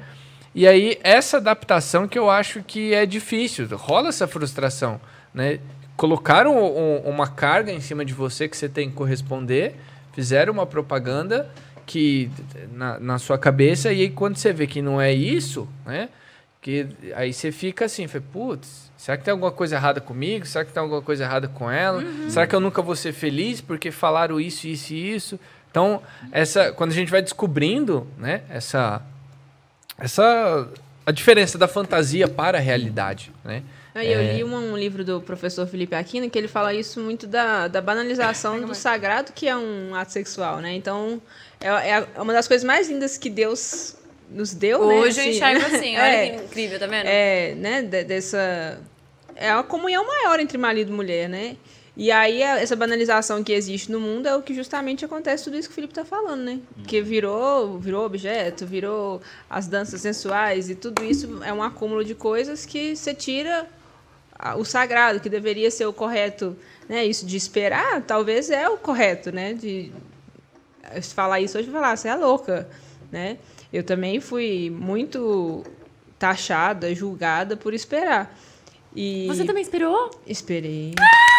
[0.53, 5.01] E aí, essa adaptação que eu acho que é difícil, rola essa frustração,
[5.33, 5.59] né?
[5.97, 9.75] Colocaram um- uma carga em cima de você que você tem que corresponder,
[10.13, 11.49] fizeram uma propaganda
[11.85, 12.29] que
[12.73, 16.09] na, na sua cabeça, e aí quando você vê que não é isso, né?
[16.61, 20.45] Que aí você fica assim, putz, será que tem alguma coisa errada comigo?
[20.47, 22.03] Será que tem alguma coisa errada com ela?
[22.27, 25.39] Será que eu nunca vou ser feliz porque falaram isso, isso e isso?
[25.69, 26.01] Então,
[26.31, 29.01] essa, quando a gente vai descobrindo, né, essa,
[29.97, 30.67] essa
[31.05, 33.61] a diferença da fantasia para a realidade, né?
[33.95, 37.25] Aí eu li um, um livro do professor Felipe Aquino que ele fala isso muito
[37.25, 40.73] da, da banalização do sagrado que é um ato sexual, né?
[40.73, 41.21] Então,
[41.61, 43.95] é, é é uma das coisas mais lindas que Deus
[44.29, 44.95] nos deu, né?
[44.95, 47.05] Hoje eu Assim, enxergo assim, olha é, que incrível, tá vendo?
[47.07, 48.79] é, né, de- dessa
[49.33, 51.55] é a comunhão maior entre marido e mulher, né?
[51.97, 55.69] E aí, essa banalização que existe no mundo é o que justamente acontece tudo isso
[55.69, 56.59] que o Felipe tá falando, né?
[56.85, 62.13] Que virou, virou objeto, virou as danças sensuais e tudo isso é um acúmulo de
[62.13, 63.65] coisas que você tira
[64.57, 66.55] o sagrado, que deveria ser o correto,
[66.89, 67.05] né?
[67.05, 69.53] Isso de esperar, talvez é o correto, né?
[69.53, 69.91] De
[71.13, 72.69] falar isso hoje, falar, você é louca,
[73.11, 73.37] né?
[73.71, 75.63] Eu também fui muito
[76.19, 78.37] taxada, julgada por esperar.
[78.95, 80.09] E Você também esperou?
[80.25, 80.93] esperei.
[80.99, 81.34] Ah,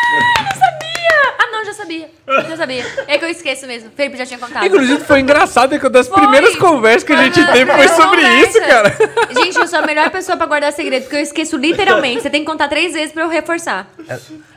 [1.53, 2.11] não, já sabia.
[2.49, 2.85] Já sabia.
[3.07, 3.91] É que eu esqueço mesmo.
[3.97, 4.67] Felipe já tinha contado.
[4.67, 6.21] Inclusive, foi engraçado que uma das Foi.
[6.21, 8.97] primeiras conversas que a gente Aham, teve foi sobre isso, cara.
[9.35, 12.23] Gente, eu sou a melhor pessoa pra guardar segredo, porque eu esqueço literalmente.
[12.23, 13.89] Você tem que contar três vezes pra eu reforçar.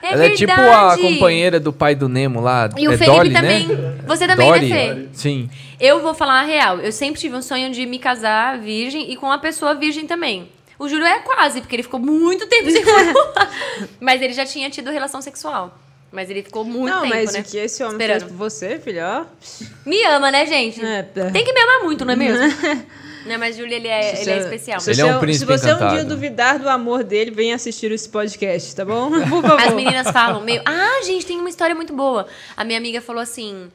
[0.01, 0.55] É Ela é tipo a
[0.95, 1.01] verdade.
[1.01, 2.69] companheira do pai do Nemo lá.
[2.77, 3.67] E o é Felipe Dolly, também.
[3.67, 3.95] Né?
[4.05, 4.69] Você também, Dory?
[4.69, 5.07] né, Fê?
[5.13, 5.49] Sim.
[5.79, 6.79] Eu vou falar a real.
[6.79, 10.49] Eu sempre tive um sonho de me casar virgem e com uma pessoa virgem também.
[10.79, 13.51] O Júlio é quase, porque ele ficou muito tempo sem formular.
[13.99, 15.77] Mas ele já tinha tido relação sexual.
[16.11, 17.41] Mas ele ficou muito não, tempo, mas né?
[17.41, 18.19] o que esse homem Esperando.
[18.21, 19.25] fez por você, filho, ó.
[19.85, 20.83] Me ama, né, gente?
[20.83, 21.29] É, é.
[21.29, 22.41] Tem que me amar muito, não é mesmo?
[23.27, 24.79] não, mas Júlio, ele é, Se ele é você- especial.
[24.79, 26.09] Se Ele você, é um príncipe se você um dia encantado.
[26.09, 29.11] duvidar do amor dele, vem assistir esse podcast, tá bom?
[29.29, 29.61] Por favor.
[29.61, 30.63] As meninas falam, meio.
[30.65, 32.25] Ah, gente, tem uma história muito boa.
[32.57, 33.69] A minha amiga falou assim.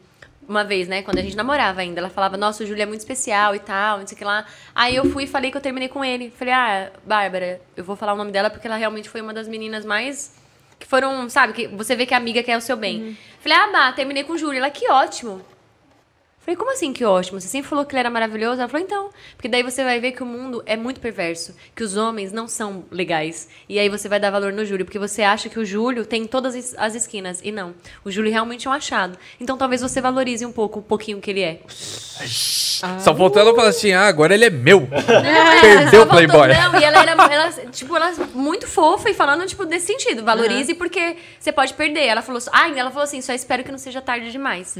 [0.46, 3.00] Uma vez, né, quando a gente namorava ainda, ela falava, nossa, o Júlio é muito
[3.00, 4.44] especial e tal, não sei o que lá.
[4.74, 6.30] Aí eu fui e falei que eu terminei com ele.
[6.30, 9.48] Falei, ah, Bárbara, eu vou falar o nome dela porque ela realmente foi uma das
[9.48, 10.34] meninas mais.
[10.78, 13.16] Que foram, sabe, que você vê que a amiga quer o seu bem.
[13.40, 14.58] Falei, ah, Bá, terminei com o Júlio.
[14.58, 15.40] Ela, que ótimo.
[16.44, 17.40] Falei, como assim que ótimo?
[17.40, 18.60] Você sempre falou que ele era maravilhoso?
[18.60, 19.10] Ela falou, então.
[19.36, 22.46] Porque daí você vai ver que o mundo é muito perverso, que os homens não
[22.46, 23.48] são legais.
[23.68, 26.26] E aí você vai dar valor no Júlio, porque você acha que o Júlio tem
[26.26, 27.40] todas as- as esquinas.
[27.42, 27.74] E não.
[28.04, 29.18] O Júlio realmente é um achado.
[29.40, 31.60] Então talvez você valorize um pouco, um pouquinho que ele é.
[33.00, 34.86] Só faltou ela falar assim: ah, agora ele é meu.
[35.24, 36.48] É, Perdeu o Playboy.
[36.48, 40.22] Não, e ela era, ela, tipo, ela muito fofa e falando, tipo, desse sentido.
[40.24, 42.04] Valorize porque você pode perder.
[42.04, 44.74] Ela falou, ah, ela falou assim, só espero que não seja tarde demais.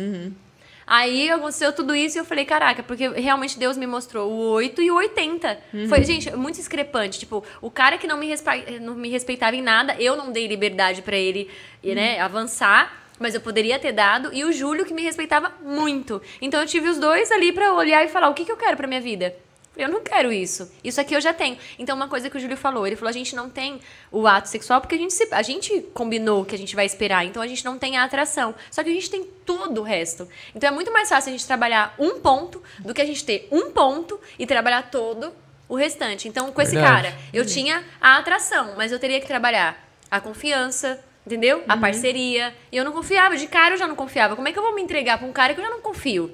[0.87, 4.83] Aí aconteceu tudo isso e eu falei, caraca, porque realmente Deus me mostrou o 8
[4.83, 5.59] e o 80.
[5.89, 7.19] Foi, gente, muito discrepante.
[7.19, 10.47] Tipo, o cara que não me, respe- não me respeitava em nada, eu não dei
[10.47, 11.49] liberdade pra ele,
[11.95, 13.03] né, avançar.
[13.19, 14.31] Mas eu poderia ter dado.
[14.33, 16.21] E o Júlio, que me respeitava muito.
[16.43, 18.77] Então eu tive os dois ali pra olhar e falar: o que, que eu quero
[18.77, 19.35] pra minha vida?
[19.77, 20.71] Eu não quero isso.
[20.85, 21.59] Isso aqui eu já tenho.
[21.79, 23.81] Então, uma coisa que o Júlio falou, ele falou: a gente não tem
[24.13, 27.25] o ato sexual porque a gente, se- a gente combinou que a gente vai esperar.
[27.25, 28.55] Então, a gente não tem a atração.
[28.71, 30.29] Só que a gente tem tudo o resto.
[30.55, 33.49] Então, é muito mais fácil a gente trabalhar um ponto do que a gente ter
[33.51, 35.33] um ponto e trabalhar todo
[35.69, 36.29] o restante.
[36.29, 37.09] Então, com esse Verdade.
[37.09, 41.03] cara, eu tinha a atração, mas eu teria que trabalhar a confiança.
[41.27, 41.63] Entendeu?
[41.67, 42.55] A parceria.
[42.71, 43.37] E eu não confiava.
[43.37, 44.37] De cara eu já não confiava.
[44.37, 46.31] Como é que eu vou me entregar pra um cara que eu já não confio?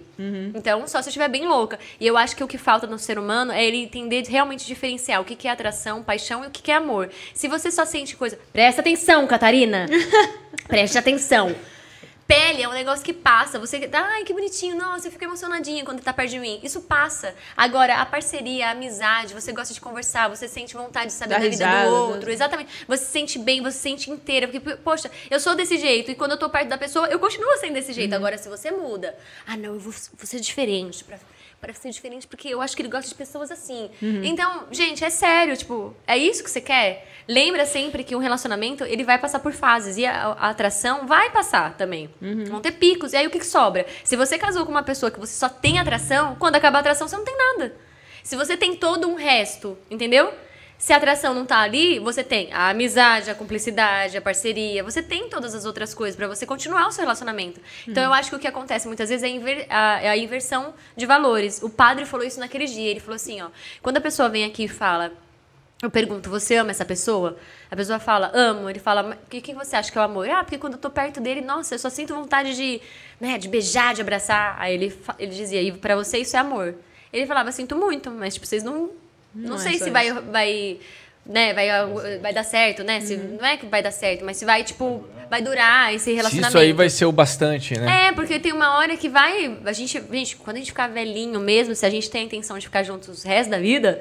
[0.54, 1.78] Então, só se eu estiver bem louca.
[2.00, 5.20] E eu acho que o que falta no ser humano é ele entender realmente diferenciar
[5.20, 7.08] o que que é atração, paixão e o que que é amor.
[7.32, 8.38] Se você só sente coisa.
[8.52, 9.86] Presta atenção, Catarina!
[10.66, 11.54] Preste atenção.
[12.30, 13.58] Pele é um negócio que passa.
[13.58, 13.90] Você.
[13.92, 14.76] Ai, que bonitinho.
[14.76, 16.60] Nossa, eu fico emocionadinha quando tá perto de mim.
[16.62, 17.34] Isso passa.
[17.56, 21.40] Agora, a parceria, a amizade, você gosta de conversar, você sente vontade de saber Dar
[21.40, 21.88] da vida do né?
[21.88, 22.30] outro.
[22.30, 22.84] Exatamente.
[22.86, 24.46] Você se sente bem, você se sente inteira.
[24.46, 26.12] Porque, poxa, eu sou desse jeito.
[26.12, 28.14] E quando eu tô perto da pessoa, eu continuo sendo desse jeito.
[28.14, 29.12] Agora, se você muda,
[29.44, 31.02] ah, não, eu vou, vou ser diferente.
[31.02, 31.18] Pra,
[31.60, 33.90] pra ser diferente, porque eu acho que ele gosta de pessoas assim.
[34.24, 35.56] Então, gente, é sério.
[35.56, 37.06] Tipo, é isso que você quer?
[37.28, 39.96] Lembra sempre que um relacionamento, ele vai passar por fases.
[39.96, 42.08] E a, a atração vai passar também.
[42.46, 43.12] Vão ter picos.
[43.12, 43.86] E aí, o que, que sobra?
[44.02, 47.06] Se você casou com uma pessoa que você só tem atração, quando acabar a atração,
[47.06, 47.74] você não tem nada.
[48.22, 50.32] Se você tem todo um resto, entendeu?
[50.80, 55.02] Se a atração não tá ali, você tem a amizade, a cumplicidade, a parceria, você
[55.02, 57.60] tem todas as outras coisas pra você continuar o seu relacionamento.
[57.86, 60.16] Então eu acho que o que acontece muitas vezes é a, inver- a- é a
[60.16, 61.62] inversão de valores.
[61.62, 63.50] O padre falou isso naquele dia, ele falou assim, ó,
[63.82, 65.12] quando a pessoa vem aqui e fala,
[65.82, 67.36] eu pergunto, você ama essa pessoa?
[67.70, 68.68] A pessoa fala, amo.
[68.68, 70.28] Ele fala, "Mas o que, que você acha que é o amor?
[70.30, 72.80] Ah, porque quando eu tô perto dele, nossa, eu só sinto vontade de,
[73.20, 74.56] né, de beijar, de abraçar.
[74.58, 76.74] Aí ele, ele dizia, e pra você isso é amor.
[77.12, 78.90] Ele falava, sinto muito, mas tipo, vocês não.
[79.34, 80.78] Não, Não é sei se vai, vai,
[81.24, 81.68] né, vai,
[82.20, 83.00] vai dar certo, né?
[83.00, 86.12] Se, Não é que vai dar certo, mas se vai, tipo, vai durar esse Se
[86.14, 86.48] relacionamento.
[86.48, 88.08] isso aí vai ser o bastante, né?
[88.08, 89.58] É, porque tem uma hora que vai.
[89.64, 92.58] A gente, gente, quando a gente ficar velhinho mesmo, se a gente tem a intenção
[92.58, 94.00] de ficar juntos o resto da vida,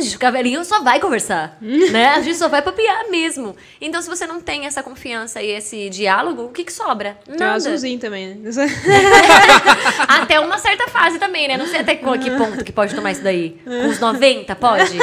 [0.00, 1.56] gente ficar velhinho, só vai conversar.
[1.60, 2.08] né?
[2.08, 3.56] A gente só vai papiar mesmo.
[3.80, 7.18] Então, se você não tem essa confiança e esse diálogo, o que, que sobra?
[7.24, 7.54] Tem um Nada.
[7.54, 8.50] azulzinho também, né?
[10.08, 11.56] Até uma certa fase também, né?
[11.56, 13.58] Não sei até que ponto que pode tomar isso daí.
[13.66, 14.96] Uns 90, pode?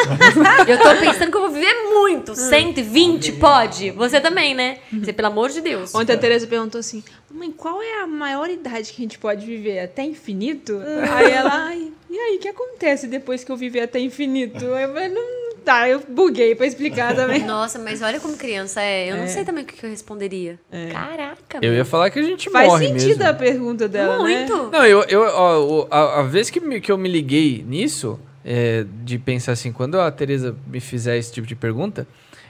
[0.67, 2.35] Eu tô pensando que eu vou viver muito.
[2.35, 3.91] 120, pode?
[3.91, 4.79] Você também, né?
[4.91, 5.93] Você, pelo amor de Deus.
[5.95, 7.03] Ontem a Tereza perguntou assim:
[7.33, 9.79] Mãe, qual é a maior idade que a gente pode viver?
[9.79, 10.79] Até infinito?
[11.11, 14.63] Aí ela, ai, e aí, o que acontece depois que eu viver até infinito?
[14.63, 17.39] Eu falei, não, Tá, eu buguei pra explicar também.
[17.47, 19.09] Nossa, mas olha como criança é.
[19.09, 19.27] Eu não É.
[19.27, 20.59] sei também o que eu responderia.
[20.91, 23.23] Caraca, Eu ia falar que a gente Faz morre sentido mesmo.
[23.29, 24.45] a pergunta dela, né?
[24.45, 24.69] Muito.
[24.69, 28.85] Não, eu, eu ó, a, a vez que, me- que eu me liguei nisso, é,
[29.05, 32.05] de pensar assim, quando a Tereza me fizer esse tipo de pergunta,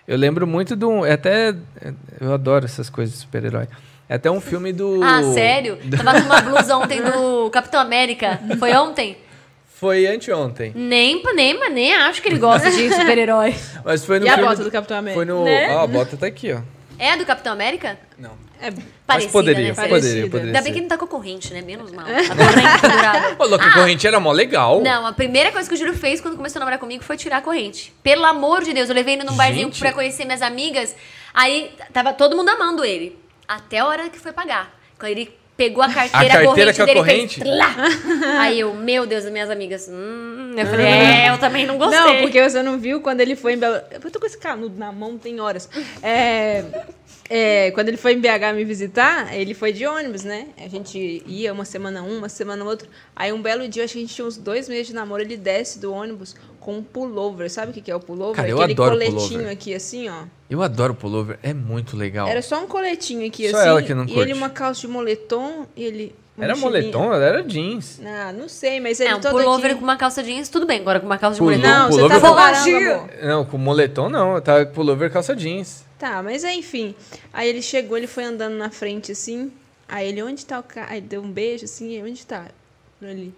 [0.08, 1.06] eu lembro muito de um.
[1.06, 1.50] É até.
[1.80, 3.68] é, Eu adoro essas coisas de super-herói.
[4.10, 5.02] É até um filme do.
[5.04, 5.78] Ah, sério?
[6.04, 8.40] Tava com uma blusa ontem do Capitão América.
[8.60, 9.18] Foi ontem?
[9.76, 10.72] Foi anteontem.
[10.76, 13.54] Nem, nem, mas nem acho que ele gosta de super-herói.
[13.84, 14.48] Mas foi no E a filme.
[14.50, 15.18] bota do Capitão América?
[15.18, 15.44] Foi no.
[15.44, 15.76] Né?
[15.76, 16.62] Ó, a bota tá aqui, ó.
[16.98, 17.98] É a do Capitão América?
[18.18, 18.32] Não.
[18.62, 19.74] É, Mas Parecida, poderia, né?
[19.74, 20.28] poderia, Parecida.
[20.30, 20.48] poderia.
[20.48, 21.62] Ainda bem que não tá com corrente, né?
[21.62, 22.06] Menos mal.
[22.06, 23.36] A corrente pendurada.
[23.44, 24.80] Ô, louco, a corrente era mó legal.
[24.82, 27.38] Não, a primeira coisa que o Júlio fez quando começou a namorar comigo foi tirar
[27.38, 27.94] a corrente.
[28.02, 29.80] Pelo amor de Deus, eu levei ele num barzinho Gente.
[29.80, 30.96] pra conhecer minhas amigas.
[31.34, 33.20] Aí tava todo mundo amando ele.
[33.48, 34.74] Até a hora que foi pagar.
[34.98, 37.42] Quando ele pegou a carteira, A carteira corrente com a dele corrente?
[37.42, 38.36] fez.
[38.40, 39.88] Aí eu, meu Deus, as minhas amigas.
[39.90, 42.00] Hum, eu falei, é, eu também não gostei.
[42.00, 43.80] Não, porque você não viu quando ele foi em Belo...
[43.92, 45.70] Eu tô com esse canudo na mão, tem horas.
[46.02, 46.64] É,
[47.30, 50.48] é, quando ele foi em BH me visitar, ele foi de ônibus, né?
[50.58, 52.88] A gente ia uma semana um, uma semana outro.
[53.16, 55.38] Aí um belo dia, acho que a gente tinha uns dois meses de namoro, ele
[55.38, 57.50] desce do ônibus com um pullover.
[57.50, 58.36] Sabe o que que é o pullover?
[58.36, 59.52] Cara, eu Aquele adoro coletinho pullover.
[59.52, 60.24] aqui, assim, ó.
[60.50, 62.28] Eu adoro pullover, é muito legal.
[62.28, 63.68] Era só um coletinho aqui, Só assim.
[63.70, 64.20] ela que não e curte.
[64.22, 66.16] ele uma calça de moletom, e ele...
[66.38, 68.00] uma Era moletom, ela era jeans.
[68.06, 69.76] Ah, não sei, mas ele É, um todo pullover aqui...
[69.80, 70.80] com uma calça jeans, tudo bem.
[70.80, 71.60] Agora com uma calça de Pullover.
[71.60, 71.80] moletom.
[71.80, 72.64] Não, você pullover tá
[73.22, 73.28] com-.
[73.28, 75.84] Não, com moletom não, tá com pullover calça jeans.
[76.04, 76.94] Tá, mas é, enfim.
[77.32, 79.52] Aí ele chegou, ele foi andando na frente assim.
[79.88, 80.88] Aí ele, onde tá o cara?
[80.92, 82.48] Aí deu um beijo assim, e onde tá?
[83.02, 83.34] Ali.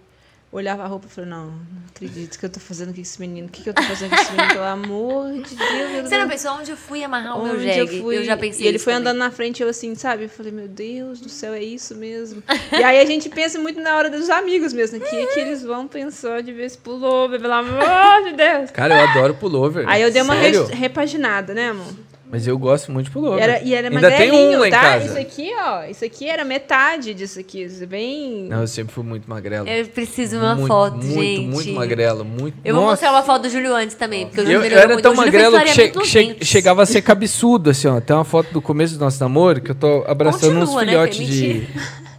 [0.50, 3.46] Olhava a roupa e falou, não, não acredito que eu tô fazendo com esse menino.
[3.46, 4.48] O que, que eu tô fazendo com esse menino?
[4.52, 5.90] Pelo amor de Deus.
[5.92, 7.96] meu Você não pensou onde eu fui amarrar o meu jegue?
[7.98, 8.24] eu fui?
[8.24, 9.10] já pensei E ele isso foi também.
[9.10, 10.24] andando na frente, eu assim, sabe?
[10.24, 12.42] Eu falei, meu Deus do céu, é isso mesmo.
[12.72, 14.98] e aí a gente pensa muito na hora dos amigos mesmo.
[14.98, 15.04] né?
[15.08, 18.70] Que, que eles vão pensar de ver esse pullover, pelo amor de Deus.
[18.70, 19.84] Cara, eu adoro pullover.
[19.88, 21.92] Aí eu dei uma res- repaginada, né, amor?
[22.28, 23.38] Mas eu gosto muito de pullover.
[23.38, 24.80] E era, e era Ainda tem magrelinho, um lá em tá?
[24.80, 25.06] casa.
[25.06, 25.84] Isso aqui, ó.
[25.84, 27.62] Isso aqui era metade disso aqui.
[27.62, 28.48] Isso é bem.
[28.48, 29.68] Não, eu sempre fui muito magrelo.
[29.68, 31.48] Eu preciso de uma muito, foto, muito, gente.
[31.48, 32.58] Muito, magrelo, muito.
[32.64, 32.92] Eu vou Nossa.
[32.94, 35.02] mostrar uma foto do Júlio antes também, porque o Júlio Eu, eu era muito.
[35.02, 38.00] tão O Júlio magrelo que, che- che- chegava a ser cabeçudo, assim, ó.
[38.00, 40.84] Tem uma foto do começo do nosso namoro que eu tô abraçando Continua, uns né,
[40.86, 41.24] filhotes Fê?
[41.24, 41.68] de.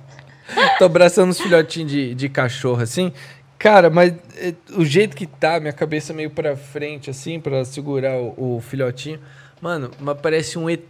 [0.80, 3.12] tô abraçando uns filhotinhos de, de cachorro, assim.
[3.60, 8.16] Cara, mas é, o jeito que tá, minha cabeça meio pra frente, assim, pra segurar
[8.18, 9.20] o, o filhotinho.
[9.62, 10.84] Mano, mas parece um ET,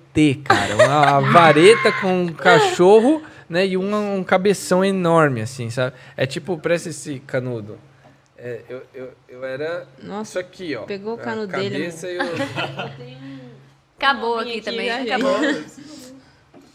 [0.43, 0.75] cara.
[0.75, 3.65] Uma vareta com um cachorro, né?
[3.65, 5.95] E um, um cabeção enorme, assim, sabe?
[6.17, 7.77] É tipo, parece esse canudo.
[8.37, 10.83] É, eu, eu, eu era Nossa, isso aqui, ó.
[10.83, 12.21] pegou o A canudo dele, cabeça e o...
[13.97, 14.89] Acabou aqui, aqui também.
[14.91, 15.11] gente.
[15.11, 15.35] Acabou.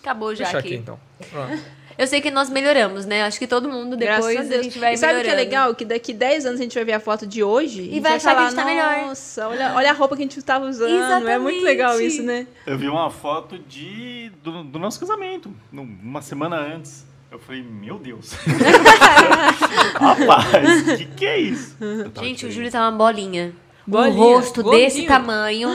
[0.03, 0.69] Acabou já Deixa aqui.
[0.69, 0.99] aqui, então.
[1.31, 1.63] Pronto.
[1.99, 3.23] Eu sei que nós melhoramos, né?
[3.23, 4.65] Acho que todo mundo Graças depois a a, Deus.
[4.65, 5.51] gente vai e sabe o que é melhorando.
[5.51, 5.75] legal?
[5.75, 8.13] Que daqui 10 anos a gente vai ver a foto de hoje E a vai
[8.17, 10.39] achar que a falar, gente tá melhor." Nossa, olha, olha a roupa que a gente
[10.39, 11.29] estava usando.
[11.29, 12.15] É muito legal Exatamente.
[12.15, 12.47] isso, né?
[12.67, 17.05] Eu vi uma foto de, do, do nosso casamento, uma semana antes.
[17.31, 18.33] Eu falei, meu Deus.
[19.95, 21.77] Rapaz, o que, que é isso?
[22.21, 22.51] Gente, o.
[22.51, 23.53] Júlio tá uma bolinha.
[23.87, 24.85] Bolinha, Um rosto gordinho.
[24.85, 25.69] desse tamanho.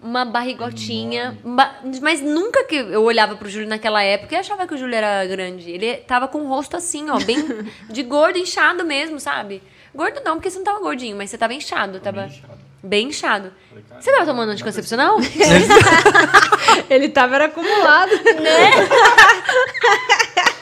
[0.00, 1.38] Uma barrigotinha.
[1.42, 4.94] ba- Mas nunca que eu olhava pro Júlio naquela época e achava que o Júlio
[4.94, 5.70] era grande.
[5.70, 7.38] Ele tava com o rosto assim, ó, bem
[7.88, 9.62] de gordo, inchado mesmo, sabe?
[9.94, 11.98] Gordo não, porque você não tava gordinho, mas você tava inchado.
[12.00, 12.52] Tava bem inchado.
[12.82, 13.52] bem inchado.
[13.98, 15.16] Você tava tomando anticoncepcional?
[16.90, 18.10] Ele tava era acumulado.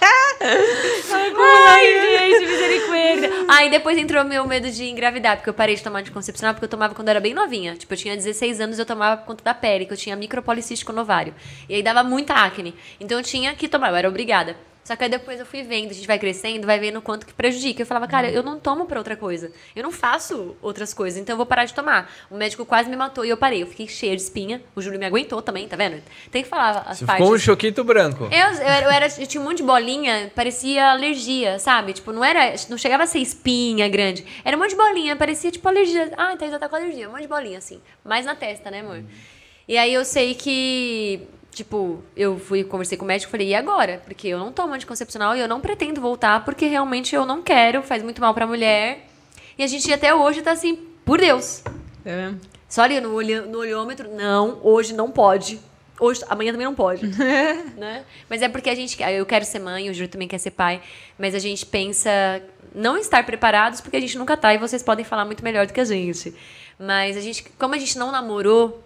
[1.67, 1.87] Ai,
[2.31, 3.31] gente, misericórdia.
[3.49, 6.69] Aí depois entrou meu medo de engravidar, porque eu parei de tomar anticoncepcional, porque eu
[6.69, 7.75] tomava quando eu era bem novinha.
[7.75, 10.17] Tipo, eu tinha 16 anos e eu tomava por conta da pele, que eu tinha
[10.17, 11.35] micropolicístico no ovário.
[11.69, 12.75] E aí dava muita acne.
[13.01, 14.57] Então eu tinha que tomar, eu era obrigada.
[14.85, 17.25] Só que aí depois eu fui vendo, a gente vai crescendo, vai vendo o quanto
[17.25, 17.81] que prejudica.
[17.81, 19.51] Eu falava, cara, eu não tomo pra outra coisa.
[19.75, 22.13] Eu não faço outras coisas, então eu vou parar de tomar.
[22.31, 23.63] O médico quase me matou e eu parei.
[23.63, 24.61] Eu fiquei cheia de espinha.
[24.77, 26.03] O Júlio me aguentou também, tá vendo?
[26.31, 27.25] Tem que falar as Você partes.
[27.25, 28.25] ficou um choquito branco.
[28.25, 31.95] Eu, eu, era, eu, era- eu tinha um monte de bolinha, parecia alergia, sabe?
[31.95, 32.55] Tipo, não era.
[32.69, 34.25] Não chegava a ser espinha grande.
[34.45, 36.13] Era um monte de bolinha, parecia tipo alergia.
[36.17, 37.81] Ah, então já tá com alergia, um monte de bolinha, assim.
[38.05, 39.03] Mais na testa, né, amor?
[39.67, 41.23] E aí eu sei que.
[41.55, 44.03] Tipo, eu fui, conversei com o médico e falei, e agora?
[44.05, 47.81] Porque eu não tomo anticoncepcional e eu não pretendo voltar, porque realmente eu não quero,
[47.81, 49.07] faz muito mal pra mulher.
[49.57, 50.75] E a gente até hoje tá assim,
[51.05, 51.63] por Deus.
[51.65, 51.71] Tá
[52.05, 52.41] vendo?
[52.69, 55.61] Só ali no, olho, no olhômetro, não, hoje não pode.
[56.01, 57.07] Hoje, amanhã também não pode.
[57.79, 58.05] né?
[58.29, 59.01] Mas é porque a gente.
[59.01, 60.83] Eu quero ser mãe, o Júlio também quer ser pai.
[61.17, 62.11] Mas a gente pensa
[62.75, 65.73] não estar preparados, porque a gente nunca tá, e vocês podem falar muito melhor do
[65.73, 66.35] que a gente.
[66.77, 68.83] Mas a gente, como a gente não namorou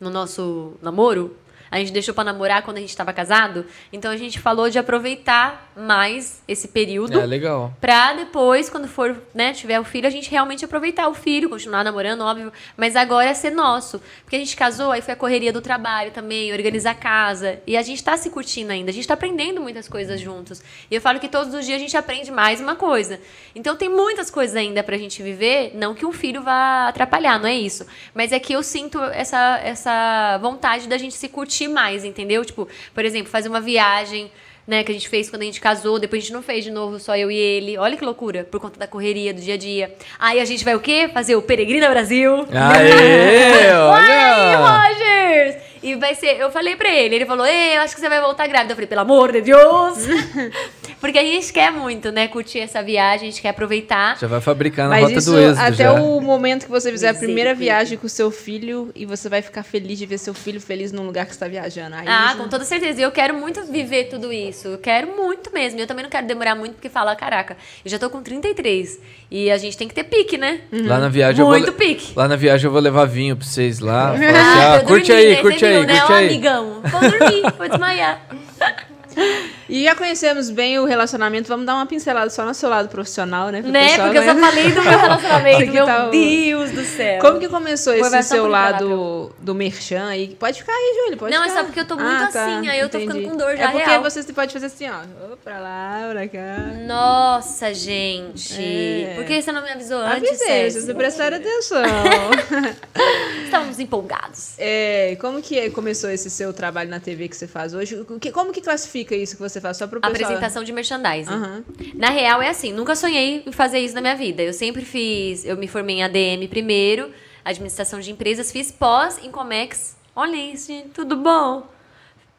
[0.00, 1.36] no nosso namoro,
[1.74, 3.66] A gente deixou pra namorar quando a gente tava casado.
[3.92, 7.18] Então a gente falou de aproveitar mais esse período.
[7.18, 7.72] É legal.
[7.80, 11.82] Pra depois, quando for, né, tiver o filho, a gente realmente aproveitar o filho, continuar
[11.82, 12.52] namorando, óbvio.
[12.76, 14.00] Mas agora é ser nosso.
[14.22, 17.58] Porque a gente casou, aí foi a correria do trabalho também, organizar a casa.
[17.66, 18.92] E a gente tá se curtindo ainda.
[18.92, 20.62] A gente tá aprendendo muitas coisas juntos.
[20.88, 23.18] E eu falo que todos os dias a gente aprende mais uma coisa.
[23.52, 25.72] Então tem muitas coisas ainda pra gente viver.
[25.74, 27.84] Não que um filho vá atrapalhar, não é isso.
[28.14, 32.44] Mas é que eu sinto essa, essa vontade da gente se curtir mais, entendeu?
[32.44, 34.30] Tipo, por exemplo, fazer uma viagem
[34.66, 36.70] né, que a gente fez quando a gente casou, depois a gente não fez de
[36.70, 37.76] novo, só eu e ele.
[37.76, 39.94] Olha que loucura, por conta da correria do dia a dia.
[40.18, 41.10] Aí a gente vai o quê?
[41.12, 42.46] Fazer o Peregrina Brasil.
[42.50, 44.56] Aê, Aí, olha!
[44.56, 45.62] Rogers!
[45.82, 48.20] E vai ser, eu falei pra ele, ele falou, Ei, eu acho que você vai
[48.20, 48.72] voltar grávida.
[48.72, 49.98] Eu falei, pelo amor de Deus!
[51.04, 54.16] Porque a gente quer muito, né, curtir essa viagem, a gente quer aproveitar.
[54.18, 55.92] Já vai fabricar na Mas rota isso do êxito até já.
[55.92, 57.60] o momento que você fizer a primeira sim.
[57.60, 60.92] viagem com o seu filho e você vai ficar feliz de ver seu filho feliz
[60.92, 61.94] num lugar que você está viajando.
[61.96, 63.00] Aí Ah, já- com toda certeza.
[63.02, 64.68] E eu quero muito viver tudo isso.
[64.68, 65.78] Eu quero muito mesmo.
[65.78, 67.54] Eu também não quero demorar muito, porque fala, caraca,
[67.84, 68.98] eu já tô com 33.
[69.30, 70.60] E a gente tem que ter pique, né?
[70.72, 71.74] Lá na viagem eu Muito vou...
[71.74, 72.14] pique.
[72.16, 74.14] Lá na viagem eu vou levar vinho pra vocês lá.
[74.16, 75.40] Falar assim, ah, eu curte dormir, aí, né?
[75.42, 75.98] curte Você aí, viu, né?
[75.98, 76.28] curte Ó, aí.
[76.28, 76.80] amigão.
[76.82, 78.26] Vou dormir, vou desmaiar.
[79.68, 83.48] E já conhecemos bem o relacionamento, vamos dar uma pincelada só no seu lado profissional,
[83.50, 83.62] né?
[83.62, 83.98] pro Né?
[83.98, 84.40] Porque eu só conhecer.
[84.40, 85.72] falei do meu relacionamento.
[85.72, 87.20] Meu tá Deus do céu.
[87.20, 90.36] Como que começou esse seu lado do merchan aí?
[90.38, 91.60] Pode ficar aí, Júlio, pode Não, é ficar.
[91.60, 93.64] só porque eu tô muito Ah, tá, assim, aí eu tô ficando com dor já
[93.64, 94.02] É porque real.
[94.02, 95.32] você pode fazer assim, ó.
[95.32, 96.56] Ô, pra lá, pra cá.
[96.86, 98.54] Nossa, gente.
[98.60, 99.14] É.
[99.16, 100.80] Por que você não me avisou antes, Avisei, César?
[100.80, 101.82] vocês prestaram atenção.
[103.44, 104.54] Estávamos empolgados.
[104.58, 108.04] É, como que é- começou esse seu trabalho na TV que você faz hoje?
[108.32, 109.76] Como que classifica isso que você faz?
[109.76, 110.14] Só pro pessoal...
[110.14, 111.32] Apresentação de merchandising.
[111.32, 111.64] Aham.
[111.94, 114.42] Na real, é assim, nunca sonhei em fazer isso na minha vida.
[114.42, 117.10] Eu sempre fiz, eu me formei em ADM primeiro,
[117.44, 119.96] administração de empresas, fiz pós em Comex.
[120.16, 121.66] Olha isso, tudo bom?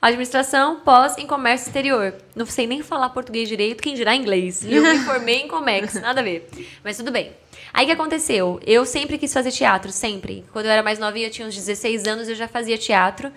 [0.01, 2.13] Administração, pós em comércio exterior.
[2.35, 4.63] Não sei nem falar português direito, quem dirá inglês.
[4.63, 6.47] Eu me formei em Comex, nada a ver.
[6.83, 7.33] Mas tudo bem.
[7.73, 8.59] Aí o que aconteceu?
[8.65, 10.45] Eu sempre quis fazer teatro, sempre.
[10.53, 13.31] Quando eu era mais novinha, eu tinha uns 16 anos, eu já fazia teatro.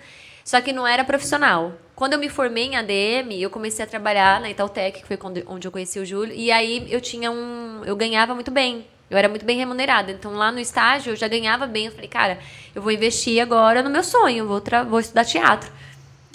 [0.45, 1.73] Só que não era profissional.
[1.99, 5.67] Quando eu me formei em ADM, eu comecei a trabalhar na Itautec, que foi onde
[5.67, 7.83] eu conheci o Júlio, e aí eu tinha um.
[7.83, 8.87] Eu ganhava muito bem.
[9.09, 10.09] Eu era muito bem remunerada.
[10.09, 11.87] Então lá no estágio eu já ganhava bem.
[11.87, 12.39] Eu falei, cara,
[12.73, 15.69] eu vou investir agora no meu sonho, vou, vou estudar teatro.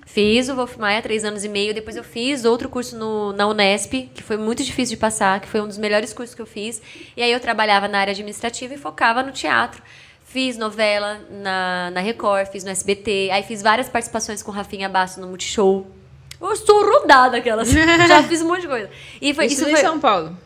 [0.05, 1.73] Fiz o Wolf Maia há três anos e meio.
[1.73, 5.49] Depois eu fiz outro curso no, na Unesp, que foi muito difícil de passar, que
[5.49, 6.83] foi um dos melhores cursos que eu fiz.
[7.17, 9.83] E aí eu trabalhava na área administrativa e focava no teatro.
[10.35, 13.31] Fiz novela na, na Record, fiz no SBT.
[13.33, 15.87] Aí fiz várias participações com Rafinha Basso no Multishow.
[16.41, 17.71] Eu sou rodada aquelas.
[17.71, 18.91] Já fiz um monte de coisa.
[19.23, 20.37] E foi, Isso, isso em foi, São Paulo?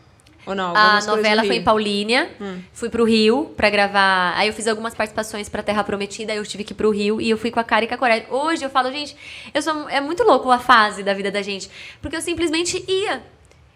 [0.44, 0.76] Ou não?
[0.76, 1.64] a novela no foi em?
[1.64, 2.30] Paulínia.
[2.38, 2.60] Hum.
[2.70, 4.34] Fui pro Rio pra gravar.
[4.36, 6.32] Aí eu fiz algumas participações pra Terra Prometida.
[6.32, 7.94] Aí eu tive que ir pro Rio e eu fui com a cara e com
[7.94, 8.26] a coragem.
[8.28, 9.16] Hoje eu falo, gente,
[9.54, 11.70] eu sou, é muito louco a fase da vida da gente.
[12.02, 13.22] Porque eu simplesmente ia.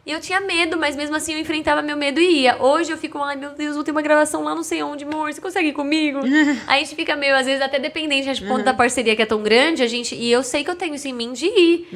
[0.04, 2.60] E eu tinha medo, mas mesmo assim eu enfrentava meu medo e ia.
[2.60, 5.32] Hoje eu fico, ai meu Deus, vou ter uma gravação lá não sei onde, amor,
[5.32, 6.18] você consegue ir comigo?
[6.66, 9.26] A gente fica meio, às vezes, até dependente, a gente, ponto da parceria que é
[9.26, 10.14] tão grande, a gente.
[10.14, 11.88] E eu sei que eu tenho isso em mim de ir.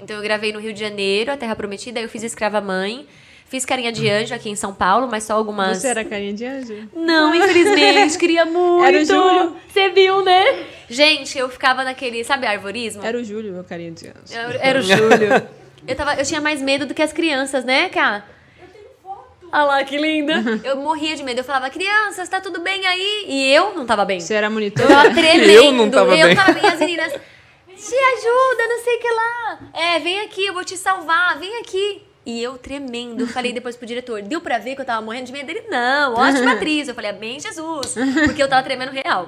[0.00, 3.06] Então eu gravei no Rio de Janeiro, a Terra Prometida, aí eu fiz Escrava Mãe.
[3.46, 5.78] Fiz Carinha de Anjo aqui em São Paulo, mas só algumas.
[5.78, 6.88] Você era carinha de anjo?
[6.96, 8.82] Não, infelizmente, queria muito.
[8.84, 9.56] Era o Júlio.
[9.68, 10.64] Você viu, né?
[10.88, 13.04] Gente, eu ficava naquele, sabe, arvorismo?
[13.04, 14.32] Era o Júlio, meu carinha de anjo.
[14.32, 15.48] Era, era o Júlio.
[15.86, 18.24] Eu, tava, eu tinha mais medo do que as crianças, né, cara?
[19.52, 20.42] Olha lá, que linda.
[20.64, 21.38] Eu morria de medo.
[21.38, 23.24] Eu falava, crianças, tá tudo bem aí?
[23.28, 24.18] E eu não tava bem.
[24.18, 24.84] Você era Eu monitor?
[24.84, 25.48] tava tremendo.
[25.50, 26.34] Eu não tava eu bem.
[26.34, 26.66] tava bem.
[26.66, 27.12] As meninas,
[27.68, 29.58] te ajuda, não sei o que lá.
[29.74, 32.02] É, vem aqui, eu vou te salvar, vem aqui.
[32.26, 35.26] E eu tremendo, eu falei depois pro diretor, deu pra ver que eu tava morrendo
[35.26, 35.64] de medo dele?
[35.68, 36.88] Não, ótima atriz.
[36.88, 37.94] Eu falei, bem Jesus,
[38.24, 39.24] porque eu tava tremendo real.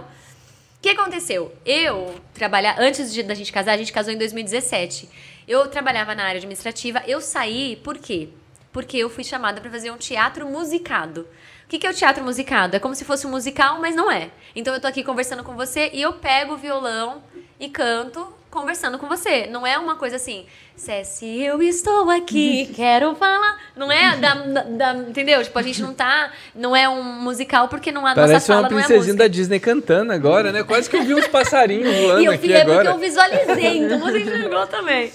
[0.79, 1.53] O que aconteceu?
[1.65, 5.09] Eu trabalhar antes de, da gente casar, a gente casou em 2017.
[5.47, 8.29] Eu trabalhava na área administrativa, eu saí por quê?
[8.73, 11.23] Porque eu fui chamada para fazer um teatro musicado.
[11.65, 12.77] O que, que é o teatro musicado?
[12.77, 14.31] É como se fosse um musical, mas não é.
[14.55, 17.23] Então eu tô aqui conversando com você e eu pego o violão
[17.59, 19.47] e canto conversando com você.
[19.47, 20.47] Não é uma coisa assim,
[20.77, 23.59] Ceci, eu estou aqui, quero falar.
[23.75, 25.43] Não é da, da- da- Entendeu?
[25.43, 26.31] Tipo, a gente não tá.
[26.55, 29.25] Não é um musical porque não há nossa Parece fala, uma não é princesinha música.
[29.25, 30.63] da Disney cantando agora, né?
[30.63, 32.91] Quase que eu vi uns passarinhos voando E eu aqui fiz, é porque agora.
[32.91, 35.11] eu visualizei, então você enxergou também.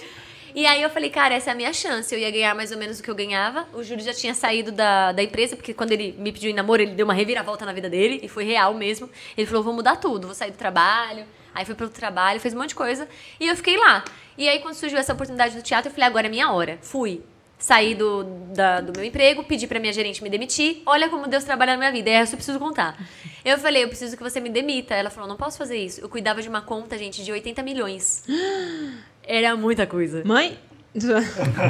[0.53, 2.13] E aí eu falei, cara, essa é a minha chance.
[2.13, 3.67] Eu ia ganhar mais ou menos o que eu ganhava.
[3.73, 6.81] O Júlio já tinha saído da, da empresa, porque quando ele me pediu em namoro,
[6.81, 9.09] ele deu uma reviravolta na vida dele, e foi real mesmo.
[9.37, 11.25] Ele falou, vou mudar tudo, vou sair do trabalho.
[11.53, 13.07] Aí foi pro trabalho, fez um monte de coisa.
[13.39, 14.03] E eu fiquei lá.
[14.37, 16.77] E aí, quando surgiu essa oportunidade do teatro, eu falei, agora é minha hora.
[16.81, 17.21] Fui.
[17.59, 18.23] Saí do,
[18.55, 20.81] da- do meu emprego, pedi pra minha gerente me demitir.
[20.85, 22.09] Olha como Deus trabalha na minha vida.
[22.09, 22.97] É, eu só preciso contar.
[23.45, 24.95] Eu falei, eu preciso que você me demita.
[24.95, 26.01] Ela falou, não posso fazer isso.
[26.01, 28.23] Eu cuidava de uma conta, gente, de 80 milhões.
[29.23, 30.23] Era muita coisa.
[30.25, 30.57] Mãe?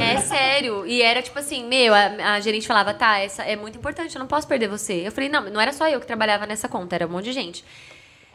[0.02, 0.86] É sério.
[0.86, 4.20] E era tipo assim, meu, a, a gerente falava, tá, essa é muito importante, eu
[4.20, 5.06] não posso perder você.
[5.06, 7.34] Eu falei, não, não era só eu que trabalhava nessa conta, era um monte de
[7.34, 7.64] gente.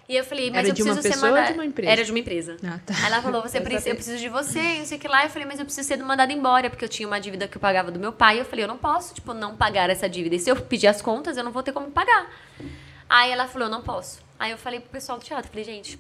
[0.08, 1.52] E eu falei, mas Era eu de uma preciso ser pessoa ou mandada.
[1.52, 1.90] de uma empresa?
[1.90, 2.56] Era de uma empresa.
[2.64, 2.94] Ah, tá.
[2.94, 5.24] Aí ela falou, você precisa, eu preciso de você, e não sei o que lá.
[5.24, 7.60] Eu falei, mas eu preciso ser mandada embora, porque eu tinha uma dívida que eu
[7.60, 8.38] pagava do meu pai.
[8.38, 10.36] Eu falei, eu não posso, tipo, não pagar essa dívida.
[10.36, 12.30] E se eu pedir as contas, eu não vou ter como pagar.
[13.08, 14.20] Aí ela falou, eu não posso.
[14.38, 15.98] Aí eu falei pro pessoal do teatro, falei, gente,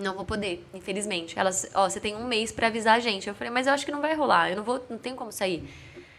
[0.00, 1.38] não vou poder, infelizmente.
[1.38, 3.28] Elas, ó, você tem um mês pra avisar a gente.
[3.28, 5.32] Eu falei, mas eu acho que não vai rolar, eu não vou, não tenho como
[5.32, 5.68] sair.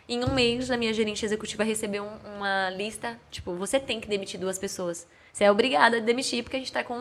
[0.10, 4.08] Em um mês, a minha gerente executiva recebeu um- uma lista, tipo, você tem que
[4.08, 5.06] demitir duas pessoas.
[5.34, 6.98] Você é obrigada a demitir porque a gente tá com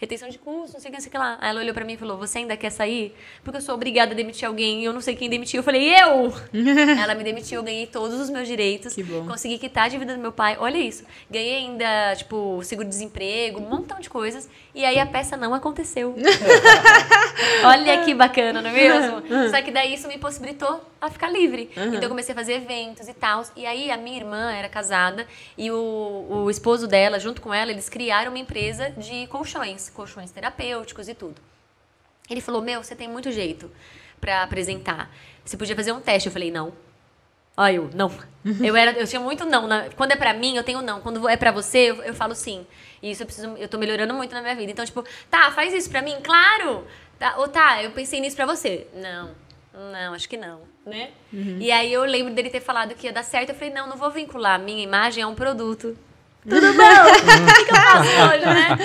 [0.00, 1.38] retenção de custo, não sei o que, não sei o que lá.
[1.40, 3.14] Aí ela olhou pra mim e falou, você ainda quer sair?
[3.44, 5.58] Porque eu sou obrigada a demitir alguém e eu não sei quem demitiu.
[5.60, 6.32] Eu falei, eu!
[7.00, 8.94] ela me demitiu, eu ganhei todos os meus direitos.
[8.94, 9.26] Que bom.
[9.26, 10.56] Consegui quitar a dívida do meu pai.
[10.58, 11.04] Olha isso.
[11.30, 14.48] Ganhei ainda, tipo, seguro-desemprego, um montão de coisas.
[14.74, 16.16] E aí a peça não aconteceu.
[17.64, 19.22] Olha que bacana, não é mesmo?
[19.50, 21.70] Só que daí isso me possibilitou a ficar livre.
[21.76, 23.42] Então eu comecei a fazer eventos e tal.
[23.56, 27.70] E aí a minha irmã era casada e o, o esposo dela, junto com ela,
[27.72, 31.40] eles criaram uma empresa de colchões, colchões terapêuticos e tudo.
[32.30, 33.70] Ele falou: Meu, você tem muito jeito
[34.20, 35.10] pra apresentar.
[35.44, 36.28] Você podia fazer um teste.
[36.28, 36.72] Eu falei: Não.
[37.56, 38.08] Aí eu, não.
[38.62, 39.66] Eu, era, eu tinha muito não.
[39.66, 41.00] na- quando é pra mim, eu tenho não.
[41.00, 42.64] Quando é pra você, eu, eu falo sim.
[43.02, 43.48] E isso eu preciso.
[43.56, 44.70] Eu tô melhorando muito na minha vida.
[44.70, 46.16] Então, tipo, tá, faz isso pra mim?
[46.22, 46.86] Claro!
[47.18, 48.86] Tá, ou tá, eu pensei nisso pra você.
[48.94, 49.34] Não.
[49.78, 51.10] Não, acho que não, né?
[51.60, 53.50] E aí eu lembro dele ter falado que ia dar certo.
[53.50, 55.96] Eu falei, não, não vou vincular a minha imagem a um produto.
[56.48, 56.82] Tudo bom?
[57.48, 58.78] O que, que eu faço hoje, né?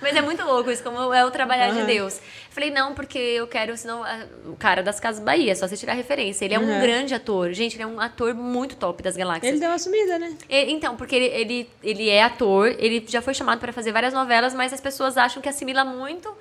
[0.00, 2.20] Mas é muito louco isso, como é o trabalhar de Deus.
[2.50, 4.04] Falei, não, porque eu quero, senão.
[4.04, 6.44] ah, O cara das Casas Bahia, é só você tirar referência.
[6.44, 6.80] Ele é um Uhum.
[6.80, 7.52] grande ator.
[7.52, 9.50] Gente, ele é um ator muito top das galáxias.
[9.50, 10.36] Ele deu uma sumida, né?
[10.48, 14.14] E- Então, porque ele, ele, ele é ator, ele já foi chamado para fazer várias
[14.14, 16.32] novelas, mas as pessoas acham que assimila muito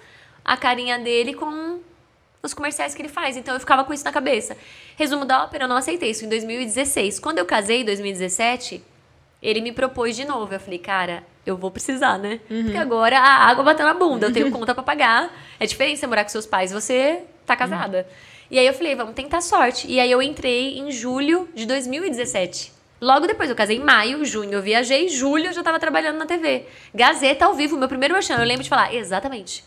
[0.45, 1.79] a carinha dele com
[2.41, 3.37] os comerciais que ele faz.
[3.37, 4.57] Então eu ficava com isso na cabeça.
[4.95, 7.19] Resumo da ópera, eu não aceitei isso em 2016.
[7.19, 8.81] Quando eu casei em 2017,
[9.41, 10.53] ele me propôs de novo.
[10.53, 12.39] Eu falei, cara, eu vou precisar, né?
[12.47, 15.33] Porque agora a água bateu na bunda, eu tenho conta pra pagar.
[15.59, 18.07] É diferente você morar com seus pais, você tá casada.
[18.51, 19.87] E aí eu falei, vamos tentar sorte.
[19.87, 22.73] E aí eu entrei em julho de 2017.
[23.01, 26.25] Logo depois, eu casei em maio, junho eu viajei, julho eu já tava trabalhando na
[26.25, 26.65] TV.
[26.93, 28.35] Gazeta ao vivo, meu primeiro merchan.
[28.35, 29.63] Eu lembro de falar, exatamente.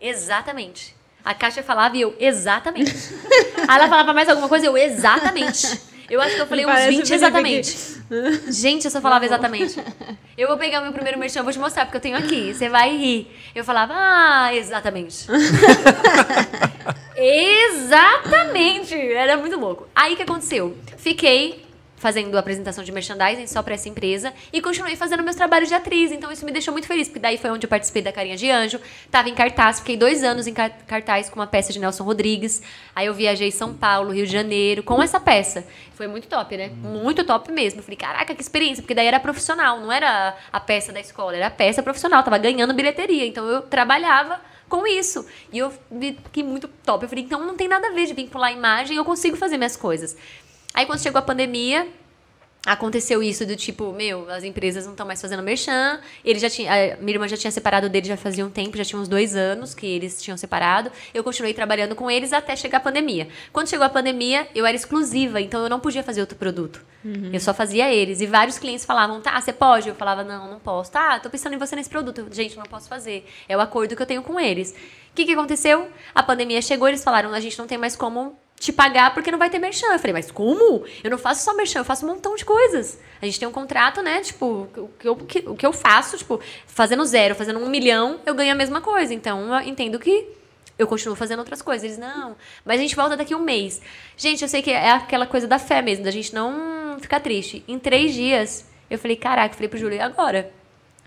[0.00, 0.93] Exatamente.
[1.24, 2.92] A Kátia falava e eu, exatamente.
[3.66, 5.80] Aí ela falava mais alguma coisa, eu, exatamente.
[6.10, 7.94] Eu acho que eu falei uns Parece 20 o Felipe exatamente.
[8.52, 9.82] Gente, eu só falava exatamente.
[10.36, 12.52] Eu vou pegar o meu primeiro merchan, eu vou te mostrar, porque eu tenho aqui.
[12.52, 13.34] Você vai rir.
[13.54, 15.26] Eu falava, ah, exatamente.
[17.16, 18.94] exatamente!
[18.94, 19.88] Era muito louco.
[19.94, 20.76] Aí o que aconteceu?
[20.98, 21.64] Fiquei
[22.04, 26.12] fazendo apresentação de merchandising só pra essa empresa e continuei fazendo meus trabalhos de atriz.
[26.12, 28.50] Então isso me deixou muito feliz, porque daí foi onde eu participei da Carinha de
[28.50, 28.78] Anjo.
[29.10, 32.60] Tava em cartaz, fiquei dois anos em car- cartaz com uma peça de Nelson Rodrigues.
[32.94, 35.66] Aí eu viajei São Paulo, Rio de Janeiro, com essa peça.
[35.94, 36.68] Foi muito top, né?
[36.76, 37.80] Muito top mesmo.
[37.82, 41.46] Falei, caraca, que experiência, porque daí era profissional, não era a peça da escola, era
[41.46, 43.24] a peça profissional, tava ganhando bilheteria.
[43.26, 45.26] Então eu trabalhava com isso.
[45.50, 47.04] E eu vi que muito top.
[47.04, 49.56] Eu falei, então não tem nada a ver de vincular a imagem, eu consigo fazer
[49.56, 50.16] minhas coisas.
[50.74, 51.88] Aí quando chegou a pandemia,
[52.66, 56.00] aconteceu isso do tipo, meu, as empresas não estão mais fazendo merchan.
[56.24, 58.84] Ele já tinha, a minha irmã já tinha separado dele já fazia um tempo, já
[58.84, 60.90] tinha uns dois anos que eles tinham separado.
[61.12, 63.28] Eu continuei trabalhando com eles até chegar a pandemia.
[63.52, 66.80] Quando chegou a pandemia, eu era exclusiva, então eu não podia fazer outro produto.
[67.34, 68.20] Eu só fazia eles.
[68.20, 69.88] E vários clientes falavam, tá, você pode?
[69.90, 70.90] Eu falava, não, não posso.
[70.90, 72.18] Tá, tô pensando em você nesse produto.
[72.22, 73.26] Eu, Gente, não posso fazer.
[73.46, 74.70] É o acordo que eu tenho com eles.
[74.70, 75.88] O que, que aconteceu?
[76.14, 79.38] A pandemia chegou, eles falaram, a gente não tem mais como te pagar porque não
[79.38, 79.86] vai ter merchan.
[79.92, 80.84] Eu falei, mas como?
[81.02, 82.98] Eu não faço só merchan, eu faço um montão de coisas.
[83.20, 84.20] A gente tem um contrato, né?
[84.20, 88.20] Tipo, o que eu, que- o que eu faço, tipo, fazendo zero, fazendo um milhão,
[88.24, 89.12] eu ganho a mesma coisa.
[89.12, 90.28] Então, eu entendo que
[90.78, 91.84] eu continuo fazendo outras coisas.
[91.84, 92.34] Eles, não,
[92.64, 93.80] mas a gente volta daqui um mês.
[94.16, 97.62] Gente, eu sei que é aquela coisa da fé mesmo, da gente não ficar triste.
[97.68, 100.50] Em três dias, eu falei, caraca, eu falei pro Júlio, agora?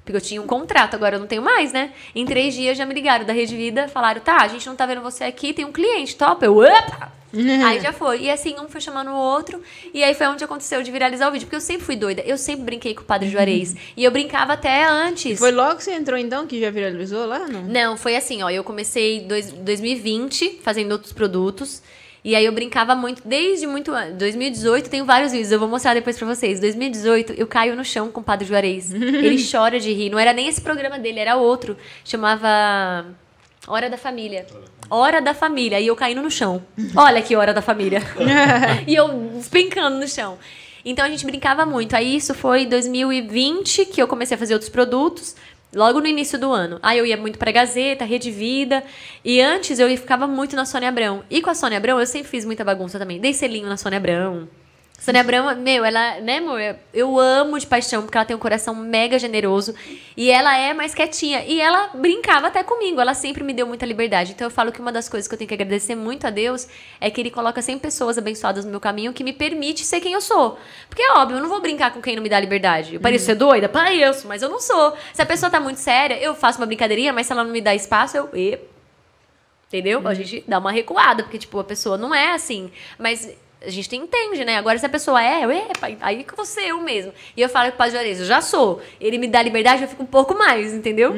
[0.08, 1.92] Porque eu tinha um contrato, agora eu não tenho mais, né?
[2.16, 4.86] Em três dias já me ligaram da Rede Vida, falaram, tá, a gente não tá
[4.86, 6.46] vendo você aqui, tem um cliente, top.
[6.46, 7.12] Eu, opa!
[7.66, 8.22] aí já foi.
[8.22, 9.62] E assim, um foi chamando o outro.
[9.94, 11.46] E aí foi onde aconteceu de viralizar o vídeo.
[11.46, 12.22] Porque eu sempre fui doida.
[12.26, 13.76] Eu sempre brinquei com o Padre Juarez.
[13.98, 15.38] E eu brincava até antes.
[15.38, 17.40] Foi logo que você entrou então que já viralizou lá?
[17.40, 17.64] Não?
[17.64, 18.50] Não, foi assim, ó.
[18.50, 21.82] Eu comecei em dois- 2020 fazendo outros produtos.
[22.28, 24.18] E aí eu brincava muito, desde muito antes.
[24.18, 26.60] 2018, tenho vários vídeos, eu vou mostrar depois pra vocês.
[26.60, 28.92] 2018, eu caio no chão com o Padre Juarez.
[28.92, 30.10] Ele chora de rir.
[30.10, 31.78] Não era nem esse programa dele, era outro.
[32.04, 33.06] Chamava
[33.66, 34.46] Hora da Família.
[34.90, 35.80] Hora da Família.
[35.80, 36.62] E eu caindo no chão.
[36.98, 38.02] Olha que hora da família.
[38.86, 40.38] e eu despencando no chão.
[40.84, 41.96] Então a gente brincava muito.
[41.96, 45.34] Aí isso foi em 2020 que eu comecei a fazer outros produtos.
[45.74, 46.80] Logo no início do ano.
[46.82, 48.84] Aí eu ia muito pra Gazeta, Rede Vida.
[49.24, 51.24] E antes eu ficava muito na Sônia Abrão.
[51.30, 53.20] E com a Sônia Abrão eu sempre fiz muita bagunça também.
[53.20, 54.48] Dei selinho na Sônia Abrão.
[55.00, 56.60] Sônia Abrão, meu, ela, né, amor?
[56.92, 59.76] Eu amo de paixão, porque ela tem um coração mega generoso.
[60.18, 61.46] E ela é mais quietinha.
[61.46, 63.00] E ela brincava até comigo.
[63.00, 64.32] Ela sempre me deu muita liberdade.
[64.32, 66.68] Então eu falo que uma das coisas que eu tenho que agradecer muito a Deus
[67.00, 70.14] é que ele coloca sempre pessoas abençoadas no meu caminho que me permite ser quem
[70.14, 70.58] eu sou.
[70.90, 72.96] Porque é óbvio, eu não vou brincar com quem não me dá liberdade.
[72.96, 73.70] Eu pareço ser doida?
[73.70, 74.98] Pareço, mas eu não sou.
[75.14, 77.62] Se a pessoa tá muito séria, eu faço uma brincadeirinha, mas se ela não me
[77.62, 78.30] dá espaço, eu.
[79.68, 80.08] Entendeu?
[80.08, 82.72] A gente dá uma recuada, porque, tipo, a pessoa não é assim.
[82.98, 84.58] Mas a gente entende, né?
[84.58, 87.14] Agora, se a pessoa é, eu, epa, aí que você eu mesmo.
[87.36, 88.82] E eu falo com o Padre Juarez, eu já sou.
[89.00, 91.14] Ele me dá liberdade, eu fico um pouco mais, entendeu?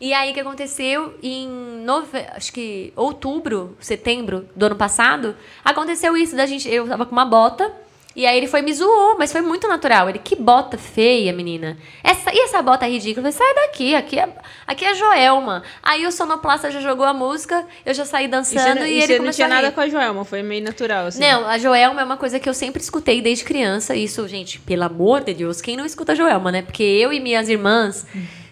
[0.00, 1.48] E aí, o que aconteceu em
[1.84, 2.18] nove...
[2.32, 5.34] acho que outubro, setembro do ano passado,
[5.64, 6.68] aconteceu isso da gente.
[6.68, 7.72] Eu tava com uma bota.
[8.16, 10.08] E aí ele foi e me zoou, mas foi muito natural.
[10.08, 11.76] Ele, que bota feia, menina.
[12.02, 13.28] Essa, e essa bota ridícula?
[13.28, 14.28] Eu falei, sai daqui, aqui é,
[14.66, 15.62] aqui é Joelma.
[15.82, 19.02] Aí o sonoplasta já jogou a música, eu já saí E dançando você, e, e
[19.02, 21.20] ele não tinha nada com a Joelma, foi meio natural, assim.
[21.20, 23.94] Não, a Joelma é uma coisa que eu sempre escutei desde criança.
[23.94, 26.62] Isso, gente, pelo amor de Deus, quem não escuta a Joelma, né?
[26.62, 28.04] Porque eu e minhas irmãs,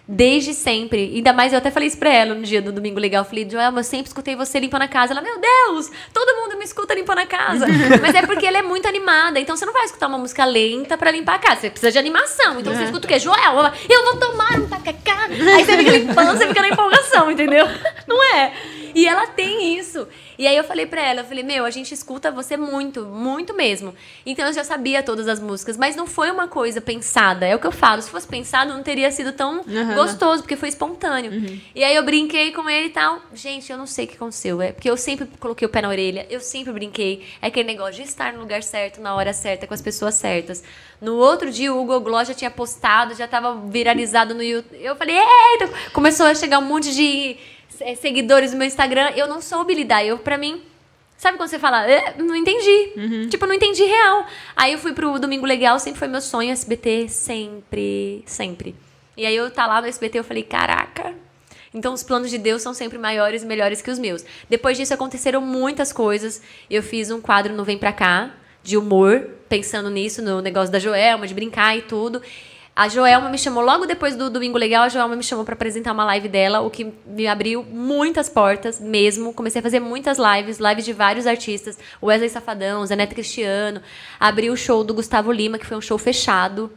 [0.07, 3.23] desde sempre, ainda mais eu até falei isso pra ela no dia do Domingo Legal.
[3.23, 5.13] Eu falei, Joelma, eu sempre escutei você limpando a casa.
[5.13, 7.65] Ela, meu Deus, todo mundo me escuta limpando a casa.
[8.01, 9.39] Mas é porque ela é muito animada.
[9.39, 11.61] Então você não vai escutar uma música lenta pra limpar a casa.
[11.61, 12.59] Você precisa de animação.
[12.59, 13.19] Então você escuta o quê?
[13.19, 15.27] Joelma, eu vou tomar um tacacá.
[15.29, 17.67] Aí você fica limpando, você fica na empolgação, entendeu?
[18.07, 18.53] Não é?
[18.93, 20.07] E ela tem isso.
[20.37, 23.53] E aí eu falei pra ela, eu falei, meu, a gente escuta você muito, muito
[23.53, 23.93] mesmo.
[24.25, 27.45] Então eu já sabia todas as músicas, mas não foi uma coisa pensada.
[27.45, 29.95] É o que eu falo, se fosse pensado não teria sido tão Aham.
[29.95, 31.59] gostoso, porque foi espontâneo.
[31.73, 33.21] E aí eu brinquei com ele e tal.
[33.33, 35.89] Gente, eu não sei o que aconteceu, é porque eu sempre coloquei o pé na
[35.89, 37.25] orelha, eu sempre brinquei.
[37.41, 40.63] É aquele negócio de estar no lugar certo, na hora certa, com as pessoas certas.
[41.01, 44.77] No outro dia o Gloss já tinha postado, já tava viralizado no YouTube.
[44.81, 45.71] Eu falei, eita!
[45.93, 47.37] Começou a chegar um monte de
[47.81, 50.05] é, seguidores no meu Instagram, eu não soube lidar.
[50.05, 50.61] Eu, pra mim,
[51.17, 52.91] sabe quando você fala, "É, não entendi.
[53.29, 54.25] Tipo, não entendi real.
[54.55, 58.75] Aí eu fui pro Domingo Legal, sempre foi meu sonho, SBT, sempre, sempre.
[59.15, 61.13] E aí eu tá lá no SBT, eu falei, caraca.
[61.73, 64.23] Então os planos de Deus são sempre maiores e melhores que os meus.
[64.49, 66.41] Depois disso aconteceram muitas coisas.
[66.69, 68.31] Eu fiz um quadro no Vem Pra Cá,
[68.63, 72.21] de humor, pensando nisso, no negócio da Joelma, de brincar e tudo.
[72.77, 75.93] A Joelma me chamou logo depois do Domingo Legal, a Joelma me chamou pra apresentar
[75.93, 79.33] uma live dela, o que me abriu muitas portas mesmo.
[79.33, 83.81] Comecei a fazer muitas lives, lives de vários artistas, Wesley Safadão, Zé Neto Cristiano.
[84.19, 86.71] Abri o show do Gustavo Lima, que foi um show fechado.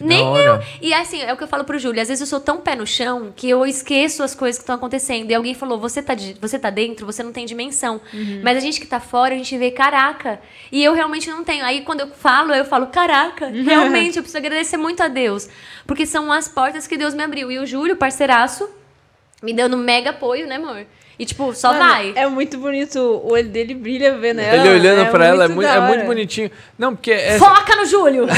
[0.00, 0.60] Nem eu.
[0.82, 2.00] E assim, é o que eu falo pro Júlio.
[2.02, 4.74] Às vezes eu sou tão pé no chão que eu esqueço as coisas que estão
[4.76, 5.30] acontecendo.
[5.30, 8.00] E alguém falou: você tá, de- você tá dentro, você não tem dimensão.
[8.42, 10.40] Mas a gente que tá fora, a gente vê, caraca.
[10.70, 11.64] E eu realmente não tenho.
[11.64, 15.48] Aí quando eu falo, eu falo, caraca, realmente, eu preciso agradecer muito a Deus.
[15.86, 17.50] Porque são as portas que Deus me abriu.
[17.50, 18.68] E o Júlio, parceiraço,
[19.42, 20.84] me dando mega apoio, né, amor?
[21.18, 22.12] E tipo, só Mano, vai.
[22.14, 24.56] É muito bonito, o olho dele brilha vendo ela.
[24.66, 26.50] Ele olhando pra ela é muito, é muito bonitinho.
[26.78, 28.26] Não, porque é, Foca no Júlio!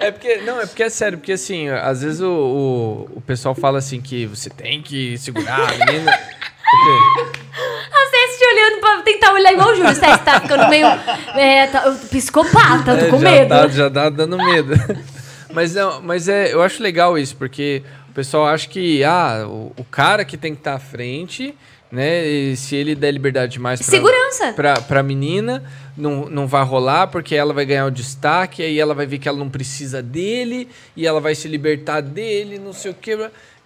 [0.00, 3.54] é porque não, é porque é sério, porque assim, às vezes o, o, o pessoal
[3.54, 6.12] fala assim que você tem que segurar a menina.
[6.12, 9.94] A Cési te olhando pra tentar olhar igual o Júlio.
[9.94, 10.86] Cési tá ficando meio.
[11.34, 13.48] É, tá, psicopata, tô É, com já medo.
[13.48, 14.74] Tá, já tá dando medo.
[15.52, 19.72] mas não, mas é, eu acho legal isso, porque o pessoal acha que ah, o,
[19.76, 21.54] o cara que tem que estar à frente,
[21.90, 22.26] né?
[22.26, 24.52] E se ele der liberdade demais pra, Segurança.
[24.54, 25.62] pra, pra menina,
[25.96, 29.28] não, não vai rolar, porque ela vai ganhar o destaque, aí ela vai ver que
[29.28, 33.16] ela não precisa dele, e ela vai se libertar dele, não sei o quê.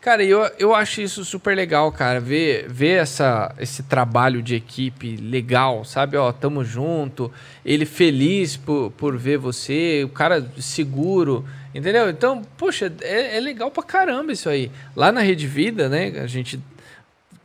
[0.01, 2.21] Cara, eu, eu acho isso super legal, cara.
[2.21, 6.17] Ver, ver essa, esse trabalho de equipe legal, sabe?
[6.17, 7.31] Ó, tamo junto.
[7.63, 11.45] Ele feliz por, por ver você, o cara seguro,
[11.75, 12.09] entendeu?
[12.09, 14.71] Então, poxa, é, é legal pra caramba isso aí.
[14.97, 16.19] Lá na Rede Vida, né?
[16.23, 16.59] A gente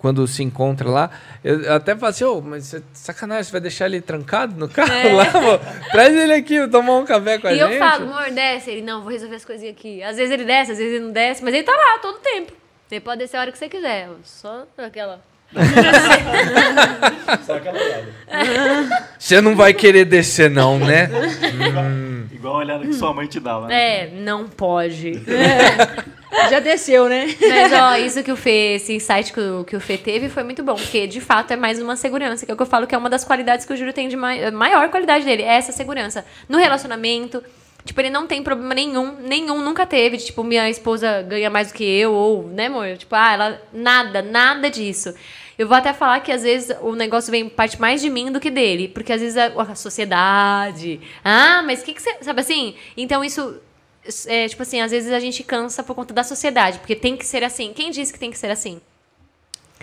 [0.05, 1.09] quando se encontra lá,
[1.43, 5.25] eu até falo assim, ô, mas sacanagem, você vai deixar ele trancado no carro lá,
[5.25, 5.89] pô?
[5.91, 7.55] Traz ele aqui, vou tomar um café com a É.
[7.55, 7.71] E gente.
[7.73, 8.69] eu falo, amor, desce.
[8.69, 10.03] Ele, não, vou resolver as coisinhas aqui.
[10.03, 12.53] Às vezes ele desce, às vezes ele não desce, mas ele tá lá todo tempo.
[12.87, 14.09] Você pode descer a hora que você quiser.
[14.23, 15.23] Só aquela.
[17.45, 19.07] Só aquela olhada.
[19.17, 21.09] Você não vai querer descer não, né?
[22.31, 23.67] Igual a olhada que sua mãe te dava.
[23.67, 23.75] né?
[24.03, 25.21] É, não pode.
[26.49, 27.33] Já desceu, né?
[27.41, 30.43] Mas, ó, isso que o Fê, esse insight que o, que o Fê teve foi
[30.43, 32.85] muito bom, porque de fato é mais uma segurança, que é o que eu falo
[32.85, 35.55] que é uma das qualidades que o Júlio tem de mai- maior qualidade dele, é
[35.55, 36.25] essa segurança.
[36.49, 37.41] No relacionamento,
[37.85, 41.69] tipo, ele não tem problema nenhum, nenhum, nunca teve, de, tipo, minha esposa ganha mais
[41.69, 42.97] do que eu, ou, né, amor?
[42.97, 43.61] Tipo, ah, ela.
[43.71, 45.13] Nada, nada disso.
[45.57, 48.39] Eu vou até falar que às vezes o negócio vem parte mais de mim do
[48.39, 48.89] que dele.
[48.89, 50.99] Porque às vezes a, a sociedade.
[51.23, 52.17] Ah, mas o que, que você.
[52.21, 52.75] Sabe assim?
[52.97, 53.61] Então isso.
[54.27, 56.79] É, tipo assim, às vezes a gente cansa por conta da sociedade.
[56.79, 57.71] Porque tem que ser assim.
[57.73, 58.81] Quem disse que tem que ser assim?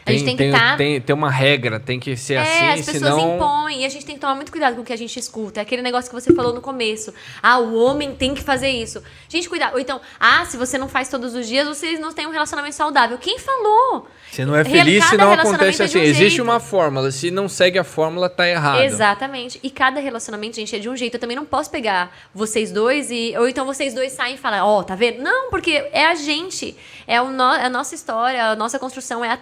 [0.04, 0.76] A gente tem que estar.
[0.76, 3.36] tem, tem uma regra, tem que ser É, assim, as pessoas senão.
[3.36, 5.60] impõem e a gente tem que tomar muito cuidado com o que a gente escuta.
[5.60, 7.14] É aquele negócio que você falou no começo.
[7.40, 9.00] Ah, o homem tem que fazer isso.
[9.28, 9.74] Gente, cuidado.
[9.74, 12.74] Ou então, ah, se você não faz todos os dias, vocês não têm um relacionamento
[12.74, 13.16] saudável.
[13.16, 14.08] Quem falou?
[14.28, 15.98] Você não é feliz se não acontece é assim.
[15.98, 16.42] um Existe jeito.
[16.42, 17.10] uma fórmula.
[17.12, 18.80] Se não segue a fórmula, tá errado.
[18.82, 19.60] Exatamente.
[19.62, 21.14] E cada relacionamento, gente, é de um jeito.
[21.14, 23.34] Eu também não posso pegar vocês dois e.
[23.38, 25.22] Ou então vocês dois saem e falam, ó, tá vendo?
[25.22, 26.74] Não, porque é a gente.
[27.06, 29.24] É o no- a nossa história, a nossa construção.
[29.24, 29.36] É a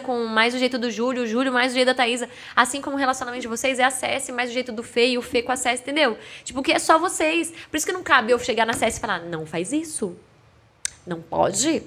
[0.00, 2.28] Com mais o jeito do Júlio, o Júlio mais o jeito da Thaísa.
[2.54, 5.18] Assim como o relacionamento de vocês é a Cessi mais o jeito do Fê e
[5.18, 6.16] o Fê com a Cessi, entendeu?
[6.44, 7.52] Tipo, que é só vocês.
[7.70, 10.16] Por isso que não cabe eu chegar na Cessi e falar, não faz isso.
[11.06, 11.82] Não pode.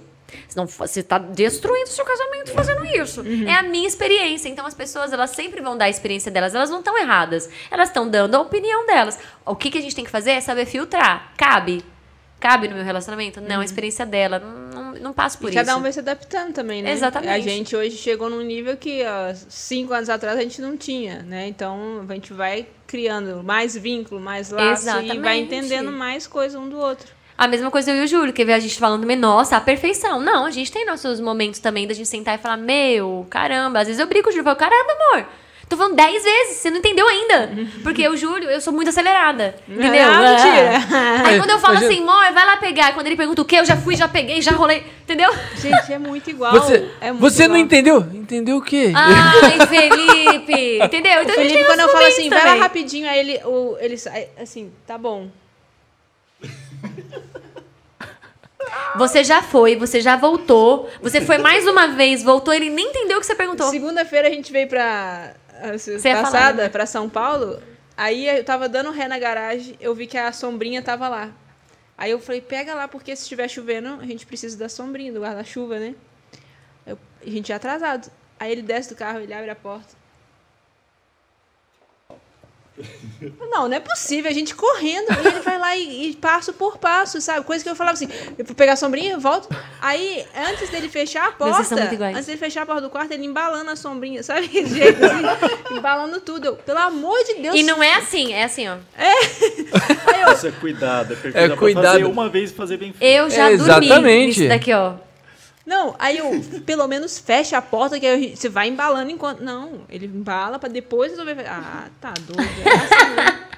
[0.47, 3.23] Senão você está destruindo seu casamento fazendo isso.
[3.47, 4.49] É a minha experiência.
[4.49, 6.55] Então as pessoas, elas sempre vão dar a experiência delas.
[6.55, 7.49] Elas não estão erradas.
[7.69, 9.17] Elas estão dando a opinião delas.
[9.45, 11.31] O que, que a gente tem que fazer é saber filtrar.
[11.37, 11.94] Cabe.
[12.39, 13.41] Cabe no meu relacionamento?
[13.41, 14.39] Não, a experiência dela.
[14.39, 15.57] Não, não, não passo por E isso.
[15.57, 16.91] cada um vai se adaptando também, né?
[16.91, 17.31] Exatamente.
[17.31, 21.23] A gente hoje chegou num nível que há cinco anos atrás a gente não tinha,
[21.23, 21.47] né?
[21.47, 25.41] Então a gente vai criando mais vínculo, mais laço e vai Exatamente.
[25.43, 27.07] entendendo mais coisa um do outro.
[27.37, 29.61] A mesma coisa eu e o Júlio, que vê a gente falando, "Me, nossa, a
[29.61, 30.21] perfeição.
[30.21, 33.79] Não, a gente tem nossos momentos também da gente sentar e falar, meu, caramba.
[33.79, 35.25] Às vezes eu brigo com o Júlio e falo, caramba, amor.
[35.67, 37.49] Tô falando dez vezes, você não entendeu ainda.
[37.81, 39.55] Porque o Júlio, eu sou muito acelerada.
[39.67, 40.07] Entendeu?
[40.07, 41.25] Ah, mentira.
[41.25, 42.93] Aí quando eu falo assim, amor, vai lá pegar.
[42.93, 44.83] Quando ele pergunta o quê, eu já fui, já peguei, já rolei.
[45.01, 45.33] Entendeu?
[45.57, 46.51] Gente, é muito igual.
[46.53, 47.65] Você, é muito você não igual.
[47.65, 47.99] entendeu?
[48.13, 48.91] Entendeu o quê?
[48.95, 50.83] Ai, Felipe.
[50.83, 51.23] Entendeu?
[51.23, 52.61] Então a gente Felipe, quando eu falo assim, momentos vai lá também.
[52.61, 55.29] rapidinho, aí ele, o, ele sai, assim, tá bom.
[58.97, 60.89] Você já foi, você já voltou.
[61.01, 63.69] Você foi mais uma vez, voltou, ele nem entendeu o que você perguntou.
[63.69, 65.33] Segunda-feira a gente veio pra.
[65.93, 66.69] Ia passada, né?
[66.69, 67.61] pra São Paulo.
[67.97, 71.31] Aí eu tava dando ré na garagem, eu vi que a sombrinha tava lá.
[71.97, 75.21] Aí eu falei, pega lá, porque se estiver chovendo, a gente precisa da sombrinha, do
[75.21, 75.95] guarda-chuva, né?
[76.85, 78.11] Eu- a gente é atrasado.
[78.37, 79.95] Aí ele desce do carro, ele abre a porta.
[83.51, 85.07] Não, não é possível, a gente correndo.
[85.11, 87.45] E ele vai lá e, e passo por passo, sabe?
[87.45, 89.47] Coisa que eu falava assim, eu vou pegar a sombrinha, eu volto.
[89.81, 91.75] Aí, antes dele fechar a porta,
[92.13, 94.47] antes dele fechar a porta do quarto, ele embalando a sombrinha, sabe?
[94.67, 96.45] Jeito assim, embalando tudo.
[96.47, 97.55] Eu, pelo amor de Deus.
[97.55, 98.75] E não é assim, é assim, ó.
[100.33, 101.13] Isso é cuidado.
[101.13, 101.37] É, perfeito.
[101.37, 101.85] É Dá pra cuidado.
[101.85, 103.03] fazer uma vez e fazer bem feito.
[103.11, 104.39] Eu já É, dormi exatamente.
[104.39, 104.93] nisso daqui, ó.
[105.65, 109.41] Não, aí eu, pelo menos fecha a porta que aí você vai embalando enquanto.
[109.41, 111.37] Não, ele embala pra depois resolver.
[111.47, 112.49] Ah, tá doido.
[112.65, 113.39] É assim, né?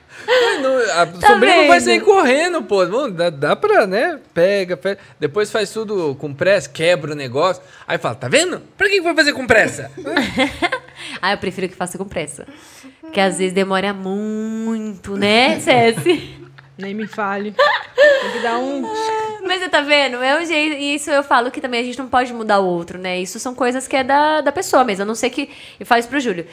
[0.61, 2.85] Não, a Tá sombrinha não vai sair correndo, pô.
[2.85, 4.19] Bom, dá, dá pra, né?
[4.33, 4.99] Pega, pega.
[5.19, 7.61] Depois faz tudo com pressa, quebra o negócio.
[7.87, 8.59] Aí fala, tá vendo?
[8.75, 9.91] Pra que que foi fazer com pressa?
[11.21, 12.47] Ah, eu prefiro que faça com pressa.
[12.99, 16.35] Porque às vezes demora muito, né, Cessi?
[16.77, 17.53] Nem me fale.
[17.95, 18.81] Tem que dar um.
[19.45, 20.21] Mas você tá vendo?
[20.21, 20.75] É um jeito.
[20.75, 23.19] E isso eu falo que também a gente não pode mudar o outro, né?
[23.19, 25.03] Isso são coisas que é da, da pessoa mesmo.
[25.03, 25.49] A não ser que.
[25.79, 26.45] Eu falo isso pro Júlio.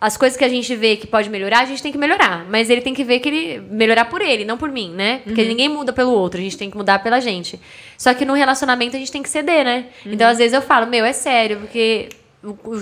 [0.00, 2.46] As coisas que a gente vê que pode melhorar, a gente tem que melhorar.
[2.48, 3.60] Mas ele tem que ver que ele.
[3.70, 5.20] Melhorar por ele, não por mim, né?
[5.24, 7.60] Porque ninguém muda pelo outro, a gente tem que mudar pela gente.
[7.96, 9.86] Só que no relacionamento a gente tem que ceder, né?
[10.06, 12.08] Então, às vezes eu falo, meu, é sério, porque.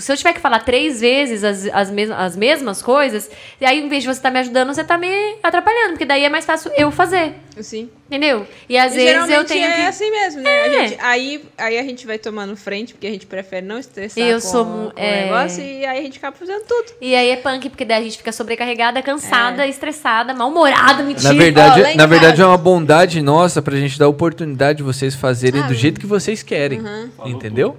[0.00, 3.80] Se eu tiver que falar três vezes as, as, mes as mesmas coisas, e aí,
[3.80, 5.08] em vez de você estar me ajudando, você tá me
[5.42, 7.32] atrapalhando, porque daí é mais fácil eu fazer.
[7.58, 7.88] Assim.
[8.06, 8.46] Entendeu?
[8.68, 9.80] E às E vezes eu tenho é que.
[9.80, 10.50] assim mesmo, né?
[10.50, 10.88] A É.
[10.88, 14.42] gente, aí, aí a gente vai tomando frente, porque a gente prefere não estressar Eu
[14.42, 15.22] com, sou com é.
[15.22, 16.92] o negócio, e aí a gente acaba fazendo tudo.
[17.00, 21.32] E aí é punk, porque daí a gente fica sobrecarregada, cansada, estressada, mal-humorada, mentira.
[21.32, 24.82] Na verdade, em na verdade é uma bondade nossa pra gente dar a oportunidade de
[24.82, 26.82] vocês fazerem Ah, do jeito que vocês querem.
[27.24, 27.74] Entendeu?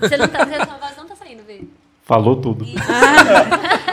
[0.00, 1.60] Você não tá, você, sua voz não tá saindo, Vê.
[2.10, 2.66] Falou tudo.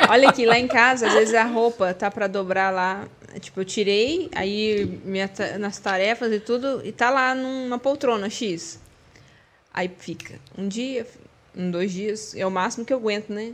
[0.09, 3.03] Olha aqui, lá em casa, às vezes a roupa tá pra dobrar lá.
[3.39, 5.29] Tipo, eu tirei, aí minha
[5.59, 8.79] nas tarefas e tudo, e tá lá numa poltrona X.
[9.71, 11.05] Aí fica um dia,
[11.55, 13.51] um, dois dias, é o máximo que eu aguento, né?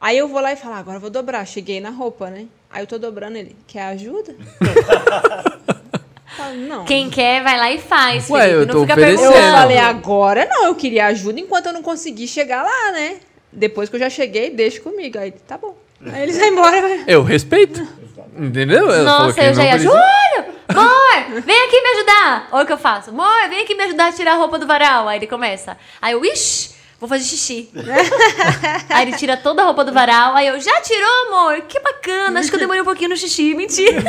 [0.00, 1.46] Aí eu vou lá e falo, ah, agora eu vou dobrar.
[1.46, 2.46] Cheguei na roupa, né?
[2.68, 3.54] Aí eu tô dobrando ele.
[3.64, 4.34] Quer ajuda?
[6.36, 6.84] Falo, não.
[6.84, 8.58] Quem quer, vai lá e faz, Ué, Felipe.
[8.58, 9.34] eu não tô fica oferecendo.
[9.34, 13.20] Eu falei, agora não, eu queria ajuda enquanto eu não consegui chegar lá, né?
[13.54, 15.18] Depois que eu já cheguei, deixa comigo.
[15.18, 15.76] Aí, tá bom.
[16.12, 16.80] Aí eles vão embora.
[16.80, 17.04] vai.
[17.06, 17.86] Eu respeito.
[18.36, 18.86] Entendeu?
[18.88, 19.70] Falou Nossa, eu já ia.
[19.70, 20.54] precisa- Júlio!
[20.68, 22.48] Amor, vem aqui me ajudar.
[22.50, 23.10] Olha o que eu faço.
[23.10, 25.06] Amor, vem aqui me ajudar a tirar a roupa do varal.
[25.08, 25.76] Aí ele começa.
[26.02, 27.68] Aí eu, ixi, Vou fazer xixi.
[28.88, 30.34] aí ele tira toda a roupa do varal.
[30.34, 31.62] Aí eu, já tirou, amor?
[31.62, 32.40] Que bacana.
[32.40, 33.52] Acho que eu demorei um pouquinho no xixi.
[33.56, 34.02] Mentira.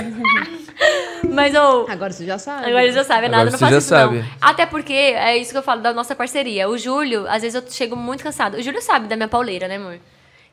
[1.30, 1.86] Mas, ô.
[1.90, 2.68] Agora você já sabe.
[2.68, 4.20] Agora ele já sabe, nada, Agora não você faço já isso sabe.
[4.20, 4.26] não.
[4.42, 6.70] Até porque, é isso que eu falo da nossa parceria.
[6.70, 8.58] O Júlio, às vezes eu chego muito cansado.
[8.58, 10.00] O Júlio sabe da minha pauleira, né, amor?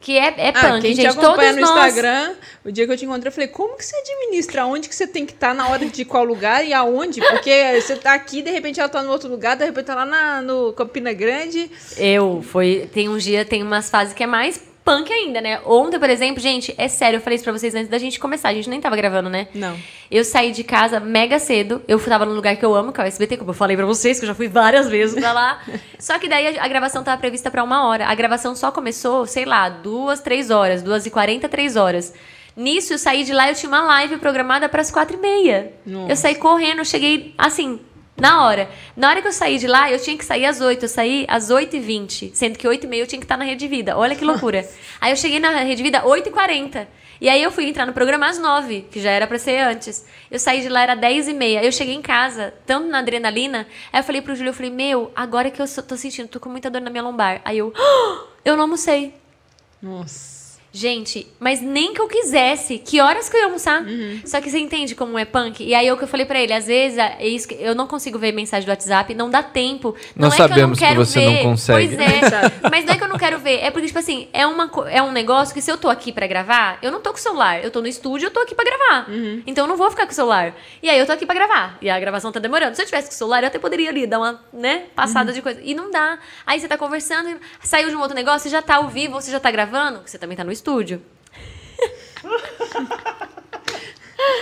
[0.02, 1.06] Que é, é Ah, punk, quem te gente.
[1.06, 1.86] acompanha Todos no nós...
[1.86, 2.34] Instagram,
[2.64, 4.66] o dia que eu te encontrei, eu falei, como que você administra?
[4.66, 7.20] Onde que você tem que estar na hora de qual lugar e aonde?
[7.20, 10.04] Porque você tá aqui, de repente ela tá no outro lugar, de repente tá lá
[10.04, 11.70] na, no Campina Grande.
[11.96, 12.90] Eu, foi...
[12.92, 15.60] Tem uns dias, tem umas fases que é mais punk ainda, né?
[15.64, 18.48] Ontem, por exemplo, gente, é sério, eu falei isso pra vocês antes da gente começar.
[18.48, 19.48] A gente nem tava gravando, né?
[19.54, 19.76] Não.
[20.10, 21.82] Eu saí de casa mega cedo.
[21.88, 23.86] Eu tava num lugar que eu amo, que é o SBT, como eu falei pra
[23.86, 25.62] vocês, que eu já fui várias vezes pra lá.
[25.98, 28.06] Só que daí a, gravação tava prevista pra uma hora.
[28.06, 30.82] A gravação só começou, sei lá, duas, três horas.
[30.82, 32.12] Duas e quarenta, três horas.
[32.56, 35.72] Nisso, eu saí de lá eu tinha uma live programada pras quatro e meia.
[35.86, 36.12] Nossa.
[36.12, 37.80] Eu saí correndo, eu cheguei assim,
[38.22, 38.70] na hora.
[38.96, 40.84] Na hora que eu saí de lá, eu tinha que sair às 8.
[40.84, 42.30] Eu saí às 8h20.
[42.32, 43.98] Sendo que 8h30 eu tinha que estar na Rede Vida.
[43.98, 44.64] Olha que loucura.
[45.00, 46.86] Aí eu cheguei na Rede Vida 8h40.
[47.20, 50.04] E aí eu fui entrar no programa às 9, que já era pra ser antes.
[50.28, 51.62] Eu saí de lá, era 10h30.
[51.62, 53.64] Eu cheguei em casa, tanto na adrenalina.
[53.92, 56.48] Aí eu falei pro Júlio, eu falei, meu, agora que eu tô sentindo, tô com
[56.48, 57.40] muita dor na minha lombar.
[57.44, 59.14] Aí eu, "Ah, eu não almocei.
[59.80, 60.41] Nossa.
[60.74, 62.78] Gente, mas nem que eu quisesse.
[62.78, 63.84] Que horas que eu ia almoçar?
[64.24, 65.62] Só que você entende como é punk?
[65.62, 67.74] E aí é o que eu falei pra ele, às vezes é isso que- eu
[67.74, 69.94] não consigo ver mensagem do WhatsApp, não dá tempo.
[70.16, 71.26] Não Nós é que eu não sabemos que quero você ver.
[71.26, 71.96] não consegue.
[71.96, 72.68] Pois é.
[72.70, 75.02] mas não é que eu não quero ver, é porque tipo assim, é uma é
[75.02, 77.62] um negócio que se eu tô aqui pra gravar, eu não tô com o celular,
[77.62, 79.06] eu tô no estúdio, eu tô aqui pra gravar.
[79.46, 80.54] Então eu não vou ficar com o celular.
[80.82, 81.76] E aí eu tô aqui pra gravar.
[81.82, 82.74] E a gravação tá demorando.
[82.74, 85.42] Se eu tivesse com o celular, eu até poderia ali dar uma, né, passada de
[85.42, 85.60] coisa.
[85.62, 86.18] E não dá.
[86.46, 89.12] Aí você tá conversando, e saiu de um outro negócio, você já tá ao vivo,
[89.20, 90.61] você já tá gravando, você também tá no estúdio.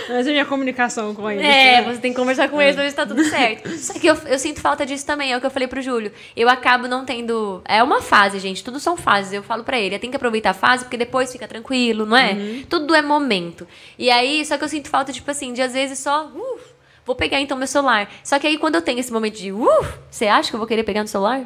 [0.09, 1.41] Mas é minha comunicação com ele.
[1.41, 3.69] É, você tem que conversar com eles pra ver se tá tudo certo.
[3.77, 6.11] Só que eu, eu sinto falta disso também, é o que eu falei pro Júlio.
[6.35, 7.61] Eu acabo não tendo.
[7.65, 9.33] É uma fase, gente, tudo são fases.
[9.33, 12.35] Eu falo pra ele, tem que aproveitar a fase, porque depois fica tranquilo, não é?
[12.69, 13.67] Tudo é momento.
[13.97, 16.27] E aí, só que eu sinto falta, tipo assim, de às vezes só.
[16.27, 16.59] uh,
[17.05, 18.09] vou pegar então meu celular.
[18.23, 19.51] Só que aí quando eu tenho esse momento de.
[19.51, 21.45] Uh, você acha que eu vou querer pegar no celular?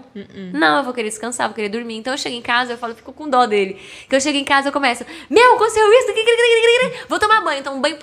[0.53, 1.97] Não, eu vou querer descansar, vou querer dormir.
[1.97, 3.79] Então eu chego em casa, eu falo, fico com dó dele.
[4.09, 5.05] Que eu chego em casa, eu começo.
[5.29, 7.97] Meu, aconteceu isso, vou tomar banho, então um banho.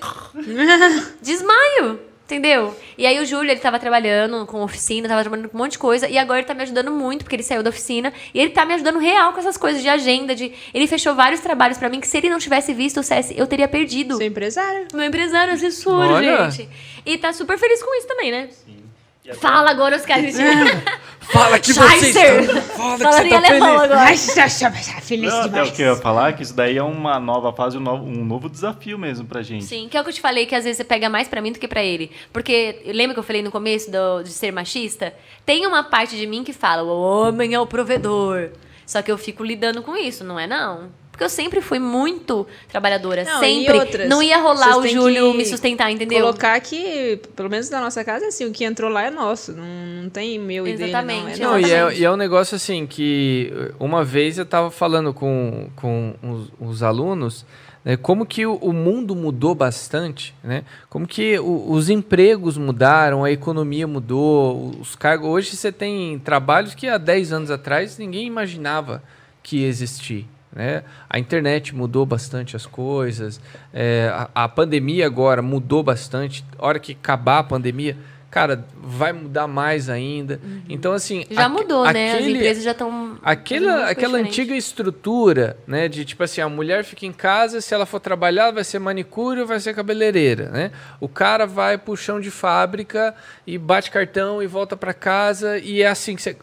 [1.20, 2.11] Desmaio.
[2.33, 2.75] Entendeu?
[2.97, 5.79] E aí o Júlio, ele tava trabalhando com oficina, tava trabalhando com um monte de
[5.79, 8.49] coisa, e agora ele tá me ajudando muito, porque ele saiu da oficina, e ele
[8.51, 10.51] tá me ajudando real com essas coisas de agenda, de...
[10.73, 13.47] Ele fechou vários trabalhos pra mim, que se ele não tivesse visto o CS, eu
[13.47, 14.15] teria perdido.
[14.17, 14.89] Sou empresária.
[14.95, 16.51] Meu empresário, assessor, Olha.
[16.51, 16.71] gente.
[17.05, 18.49] E tá super feliz com isso também, né?
[19.35, 20.35] Fala agora os caras.
[21.32, 22.61] Fala que você está...
[22.62, 24.36] Fala que Fala você em tá alemão feliz.
[24.36, 25.01] agora.
[25.01, 27.53] feliz Não, até o que eu ia falar é que isso daí é uma nova
[27.53, 29.65] fase, um novo, um novo desafio mesmo pra gente.
[29.65, 31.40] Sim, que é o que eu te falei, que às vezes você pega mais pra
[31.40, 32.11] mim do que pra ele.
[32.32, 35.15] Porque, lembra que eu falei no começo do- de ser machista?
[35.47, 38.51] Tem uma parte de mim que fala, o homem é o provedor.
[38.85, 40.90] Só que eu fico lidando com isso, não é não?
[41.23, 43.78] Porque eu sempre fui muito trabalhadora, Não, sempre.
[43.78, 44.09] outras?
[44.09, 46.20] Não ia rolar o Júlio me sustentar, entendeu?
[46.20, 49.53] Colocar que, pelo menos na nossa casa, é assim, o que entrou lá é nosso.
[49.53, 49.65] Não,
[50.03, 50.99] não tem meu e dele, não.
[50.99, 51.40] É Exatamente.
[51.40, 51.61] Não, nosso.
[51.61, 51.97] e Exatamente.
[51.97, 56.51] é, e é um negócio assim que uma vez eu tava falando com, com os,
[56.61, 57.44] os alunos
[57.85, 60.62] né, como que o, mundo mudou bastante, né?
[60.89, 65.28] Como que o- os empregos mudaram, a economia mudou, os cargos.
[65.28, 69.03] Hoje você tem trabalhos que há 10 anos atrás ninguém imaginava
[69.43, 70.27] que ia existir.
[70.55, 70.83] Né?
[71.09, 73.41] A internet mudou bastante as coisas,
[73.73, 76.45] é, a, a pandemia agora mudou bastante.
[76.59, 77.97] A hora que acabar a pandemia,
[78.31, 80.39] cara, vai mudar mais ainda.
[80.69, 81.20] Então, assim.
[81.20, 81.24] Uhum.
[81.37, 82.11] Já mudou, né?
[82.12, 83.16] As aquele- empresas já estão.
[83.23, 85.89] Aquela, aquela antiga estrutura, né?
[85.89, 89.41] De tipo assim, a mulher fica em casa, se ela for trabalhar, vai ser manicure
[89.41, 90.70] ou vai ser cabeleireira, né?
[91.01, 93.15] O cara vai pro chão de fábrica
[93.47, 96.37] e bate cartão e volta para casa e é assim que você...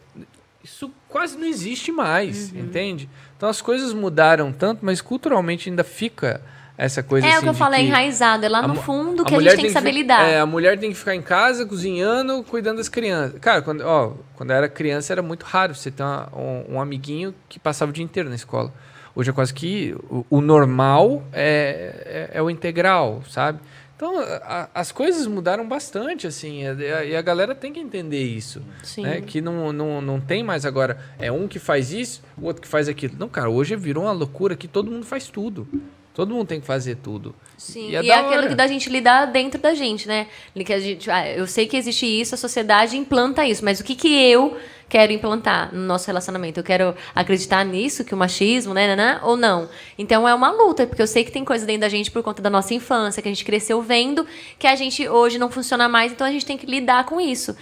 [0.64, 2.60] Isso quase não existe mais, Uhum.
[2.60, 3.10] entende?
[3.40, 6.42] Então as coisas mudaram tanto, mas culturalmente ainda fica
[6.78, 8.46] essa coisa É assim o que eu é que enraizado.
[8.46, 10.28] É lá a no fundo a que a, mulher gente tem que saber lidar.
[10.30, 13.40] É, a mulher tem que ficar em casa, cozinhando, cuidando das crianças.
[13.40, 16.82] Cara, quando, ó, quando eu era criança era muito raro você ter uma- um, um
[16.82, 18.74] amiguinho que passava o dia inteiro na escola.
[19.16, 23.60] Hoje é quase que o, o normal é, é, é o integral, sabe?
[24.00, 28.24] Então, a- as coisas mudaram bastante, assim, e a, e a galera tem que entender
[28.24, 28.62] isso.
[28.82, 29.02] Sim.
[29.02, 29.20] né?
[29.20, 32.68] Que não, não, não tem mais agora, é um que faz isso, o outro que
[32.70, 33.16] faz aquilo.
[33.20, 35.68] Não, cara, hoje virou uma loucura que todo mundo faz tudo.
[36.14, 37.36] Todo mundo tem que fazer tudo.
[37.58, 40.28] Sim, E e, é é, da aquilo que da gente lidar dentro da gente, né?
[40.56, 43.84] Que a gente, ah, eu sei que existe isso, a sociedade implanta isso, mas o
[43.84, 44.58] que, que eu
[44.90, 46.60] quero implantar no nosso relacionamento?
[46.60, 49.70] Eu quero acreditar nisso, que o machismo, né, né, né, ou não?
[49.98, 52.42] Então é uma luta, porque eu sei que tem coisa dentro da gente por conta
[52.42, 54.26] da nossa infância, que a gente cresceu vendo,
[54.58, 57.56] que a gente hoje não funciona mais, então a gente tem que lidar com isso.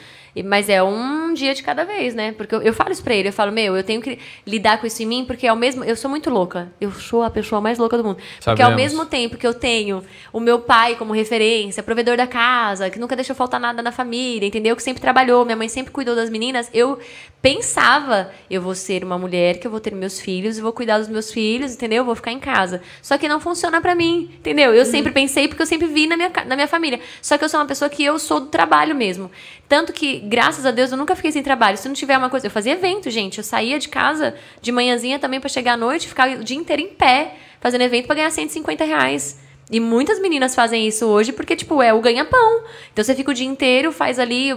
[0.45, 2.31] Mas é um dia de cada vez, né?
[2.31, 4.87] Porque eu, eu falo isso pra ele, eu falo, meu, eu tenho que lidar com
[4.87, 5.83] isso em mim, porque ao mesmo.
[5.83, 6.71] Eu sou muito louca.
[6.79, 8.17] Eu sou a pessoa mais louca do mundo.
[8.43, 8.75] Porque ao Sabemos.
[8.75, 13.15] mesmo tempo que eu tenho o meu pai como referência, provedor da casa, que nunca
[13.15, 14.75] deixou faltar nada na família, entendeu?
[14.75, 16.99] Que sempre trabalhou, minha mãe sempre cuidou das meninas, eu
[17.41, 20.97] pensava, eu vou ser uma mulher que eu vou ter meus filhos, eu vou cuidar
[20.97, 21.99] dos meus filhos, entendeu?
[21.99, 22.81] Eu vou ficar em casa.
[23.01, 24.73] Só que não funciona pra mim, entendeu?
[24.73, 26.99] Eu sempre pensei porque eu sempre vi na minha, na minha família.
[27.21, 29.31] Só que eu sou uma pessoa que eu sou do trabalho mesmo.
[29.67, 31.77] Tanto que, graças a Deus, eu nunca fiquei sem trabalho.
[31.77, 33.37] Se não tiver uma coisa, eu fazia evento, gente.
[33.37, 36.81] Eu saía de casa de manhãzinha também pra chegar à noite, ficar o dia inteiro
[36.81, 39.39] em pé, fazendo evento pra ganhar 150 reais.
[39.69, 42.63] E muitas meninas fazem isso hoje porque, tipo, é o ganha-pão.
[42.93, 44.49] Então você fica o dia inteiro, faz ali,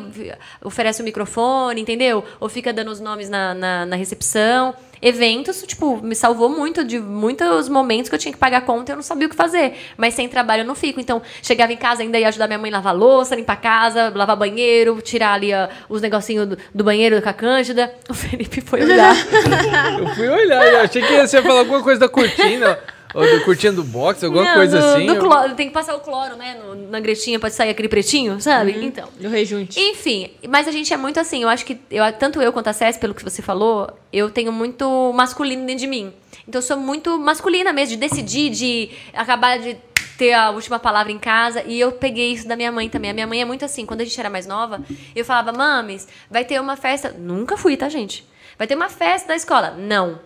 [0.62, 2.24] oferece o microfone, entendeu?
[2.38, 4.72] Ou fica dando os nomes na, na, na recepção.
[5.02, 8.92] Eventos, tipo, me salvou muito de muitos momentos que eu tinha que pagar conta e
[8.92, 9.74] eu não sabia o que fazer.
[9.96, 11.00] Mas sem trabalho eu não fico.
[11.00, 14.12] Então, chegava em casa, ainda ia ajudar minha mãe a lavar louça, limpar a casa,
[14.14, 15.50] lavar banheiro, tirar ali
[15.88, 17.92] os negocinhos do, do banheiro com a Cândida.
[18.10, 19.14] O Felipe foi olhar.
[19.98, 22.78] Eu fui olhar, eu achei que ia falar alguma coisa da cortina,
[23.14, 25.06] ou do box, alguma Não, coisa do- assim.
[25.06, 26.54] do cloro, tem que passar o cloro, né?
[26.62, 28.72] no- na gretinha pode sair aquele pretinho, sabe?
[28.72, 28.82] Uhum.
[28.84, 29.08] Então.
[29.18, 29.78] Do rejunte.
[29.78, 32.72] Enfim, mas a gente é muito assim, eu acho que eu, tanto eu quanto a
[32.72, 36.12] Cess, pelo que você falou, eu tenho muito masculino dentro de mim.
[36.48, 39.76] Então eu sou muito masculina mesmo, de decidir, de acabar de
[40.18, 41.62] ter a última palavra em casa.
[41.66, 43.10] E eu peguei isso da minha mãe também.
[43.10, 44.80] A minha mãe é muito assim, quando a gente era mais nova,
[45.16, 47.14] eu falava, mames, vai ter uma festa.
[47.18, 48.24] Nunca fui, tá, gente?
[48.58, 49.70] Vai ter uma festa da escola.
[49.78, 50.20] Não.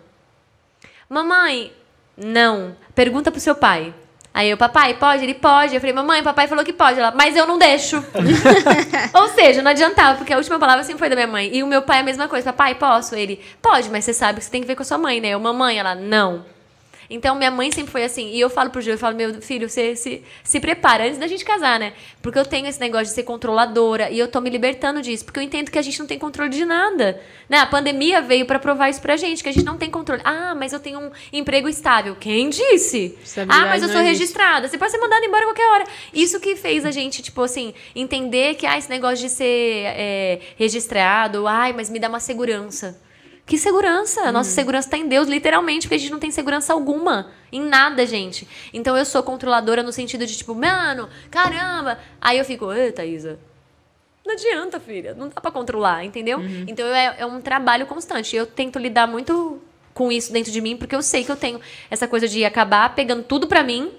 [1.08, 1.72] Mamãe,
[2.16, 2.76] não.
[2.94, 3.94] Pergunta pro seu pai.
[4.32, 5.22] Aí eu, papai, pode?
[5.22, 5.74] Ele pode.
[5.74, 6.98] Eu falei, mamãe, papai falou que pode.
[6.98, 8.04] Ela, mas eu não deixo.
[9.14, 11.50] Ou seja, não adiantava, porque a última palavra sempre foi da minha mãe.
[11.52, 12.52] E o meu pai é a mesma coisa.
[12.52, 13.14] Papai, posso?
[13.14, 15.28] Ele, pode, mas você sabe que você tem que ver com a sua mãe, né?
[15.28, 16.44] Eu, mamãe, ela, não.
[17.08, 18.30] Então, minha mãe sempre foi assim.
[18.30, 21.26] E eu falo pro Gil, eu falo, meu filho, você se, se prepara antes da
[21.26, 21.92] gente casar, né?
[22.22, 25.24] Porque eu tenho esse negócio de ser controladora e eu tô me libertando disso.
[25.24, 27.20] Porque eu entendo que a gente não tem controle de nada.
[27.48, 27.58] Né?
[27.58, 30.22] A pandemia veio pra provar isso pra gente, que a gente não tem controle.
[30.24, 32.16] Ah, mas eu tenho um emprego estável.
[32.16, 33.18] Quem disse?
[33.22, 34.18] Estabilidade Ah, mas eu sou existe.
[34.18, 34.68] registrada.
[34.68, 35.84] Você pode ser mandado embora a qualquer hora.
[36.12, 40.40] Isso que fez a gente, tipo assim, entender que ah, esse negócio de ser é,
[40.56, 43.00] registrado, ai, mas me dá uma segurança.
[43.46, 44.22] Que segurança?
[44.22, 47.30] A nossa segurança tá em Deus, literalmente, porque a gente não tem segurança alguma.
[47.52, 48.48] Em nada, gente.
[48.72, 51.98] Então eu sou controladora no sentido de, tipo, mano, caramba.
[52.20, 53.38] Aí eu fico, ê, Thaísa,
[54.24, 55.14] não adianta, filha.
[55.14, 56.40] Não dá pra controlar, entendeu?
[56.66, 58.34] Então é, é um trabalho constante.
[58.34, 59.60] Eu tento lidar muito
[59.92, 61.60] com isso dentro de mim, porque eu sei que eu tenho
[61.90, 63.92] essa coisa de acabar pegando tudo pra mim.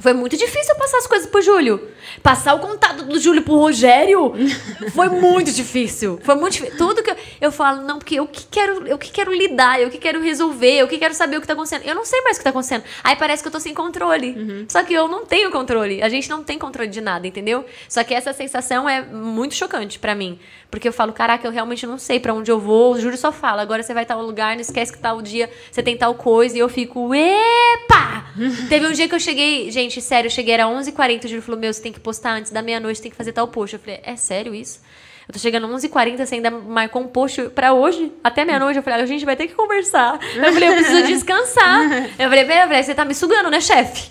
[0.00, 1.88] Foi muito difícil passar as coisas pro Júlio.
[2.22, 4.32] Passar o contato do Júlio pro Rogério
[4.94, 6.18] foi muito difícil.
[6.22, 6.76] Foi muito difícil.
[6.76, 9.90] Tudo que eu, eu falo, não, porque eu que quero, eu que quero lidar, eu
[9.90, 11.84] que quero resolver, eu que quero saber o que tá acontecendo.
[11.84, 12.84] Eu não sei mais o que tá acontecendo.
[13.04, 14.66] Aí parece que eu tô sem controle.
[14.68, 16.02] Só que eu não tenho controle.
[16.02, 17.64] A gente não tem controle de nada, entendeu?
[17.88, 20.38] Só que essa sensação é muito chocante pra mim.
[20.70, 22.94] Porque eu falo, caraca, eu realmente não sei pra onde eu vou.
[22.94, 25.82] O Júlio só fala, agora você vai tal lugar, não esquece que tal dia você
[25.82, 26.56] tem tal coisa.
[26.56, 28.26] E eu fico, epa!
[28.68, 31.58] Teve um dia que eu cheguei, gente, sério, eu cheguei, era 11h40, o Júlio falou,
[31.58, 33.74] meu, você tem que postar antes da meia-noite, tem que fazer tal post.
[33.74, 34.80] Eu falei, é sério isso?
[35.30, 38.12] Eu tô chegando 11h40, você ainda marcou um post pra hoje?
[38.24, 38.78] Até meia-noite?
[38.78, 40.18] Eu falei, a gente vai ter que conversar.
[40.34, 41.88] Eu falei, eu preciso descansar.
[42.18, 44.10] Eu falei, pera, pera, você tá me sugando, né, chefe?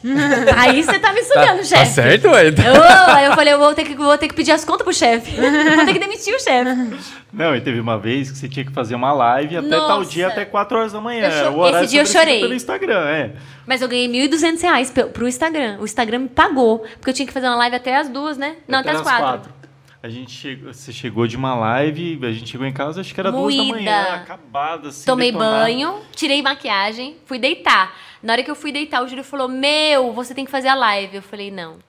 [0.56, 1.92] Aí você tá me sugando, Tá chefe.
[1.92, 2.48] certo, ué?
[2.48, 4.94] Eu, aí eu falei, eu vou ter que, vou ter que pedir as contas pro
[4.94, 5.36] chefe.
[5.76, 6.98] Vou ter que demitir o chefe.
[7.34, 9.88] Não, e teve uma vez que você tinha que fazer uma live até Nossa.
[9.88, 11.28] tal dia, até 4 horas da manhã.
[11.28, 12.40] Esse dia eu chorei.
[12.40, 13.32] Pelo Instagram, é.
[13.68, 15.80] Mas eu ganhei 1.200 reais pro Instagram.
[15.82, 16.80] O Instagram me pagou.
[16.98, 18.56] Porque eu tinha que fazer uma live até as duas, né?
[18.66, 19.59] Não, até, as quatro.
[20.02, 23.20] A gente chegou, você chegou de uma live, a gente chegou em casa, acho que
[23.20, 23.76] era duas da Moída.
[23.78, 25.06] manhã, acabada, assim.
[25.06, 25.66] Tomei detonada.
[25.66, 27.94] banho, tirei maquiagem, fui deitar.
[28.24, 30.76] Na hora que eu fui deitar, o Júlio falou: Meu, você tem que fazer a
[30.76, 31.18] live.
[31.18, 31.80] Eu falei: Não,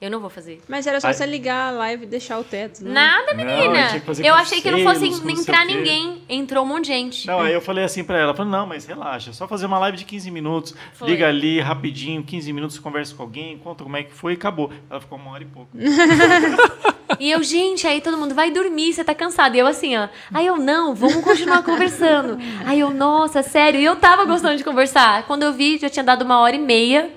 [0.00, 0.60] eu não vou fazer.
[0.68, 1.14] Mas era só Ai.
[1.14, 2.84] você ligar a live e deixar o teto.
[2.84, 2.92] né?
[2.92, 3.96] Nada, Não, menina.
[3.96, 6.22] eu fazer eu com achei que não fosse não entrar ninguém.
[6.28, 7.26] Entrou um monte de gente.
[7.26, 9.80] Não, aí eu falei assim pra ela, falou, não, mas relaxa, é só fazer uma
[9.80, 11.08] live de 15 minutos, Foi.
[11.10, 14.72] liga ali rapidinho, 15 minutos, conversa com alguém, conta como é que foi e acabou.
[14.88, 15.70] Ela ficou uma hora e pouco.
[17.22, 19.54] E eu, gente, aí todo mundo vai dormir, você tá cansado.
[19.54, 20.08] E eu assim, ó.
[20.34, 22.36] Aí eu, não, vamos continuar conversando.
[22.66, 23.78] Aí eu, nossa, sério.
[23.78, 25.22] E eu tava gostando de conversar.
[25.28, 27.10] Quando eu vi, já tinha dado uma hora e meia.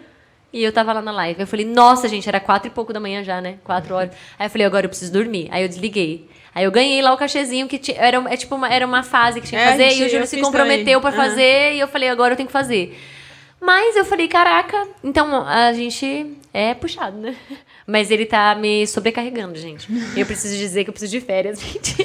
[0.54, 1.42] E eu tava lá na live.
[1.42, 3.56] Eu falei, nossa, gente, era quatro e pouco da manhã já, né?
[3.64, 4.12] Quatro horas.
[4.38, 5.48] Aí eu falei, agora eu preciso dormir.
[5.52, 6.30] Aí eu desliguei.
[6.54, 9.42] Aí eu ganhei lá o cachezinho que tinha, era, é tipo uma, era uma fase
[9.42, 9.90] que tinha que É, fazer.
[9.90, 11.18] gente, e o Júlio se comprometeu pra Aham.
[11.18, 11.74] fazer.
[11.74, 12.96] E eu falei, agora eu tenho que fazer.
[13.60, 17.36] Mas eu falei, caraca, então a gente é puxado, né?
[17.86, 19.88] Mas ele tá me sobrecarregando, gente.
[20.18, 21.96] Eu preciso dizer que eu preciso de férias, gente.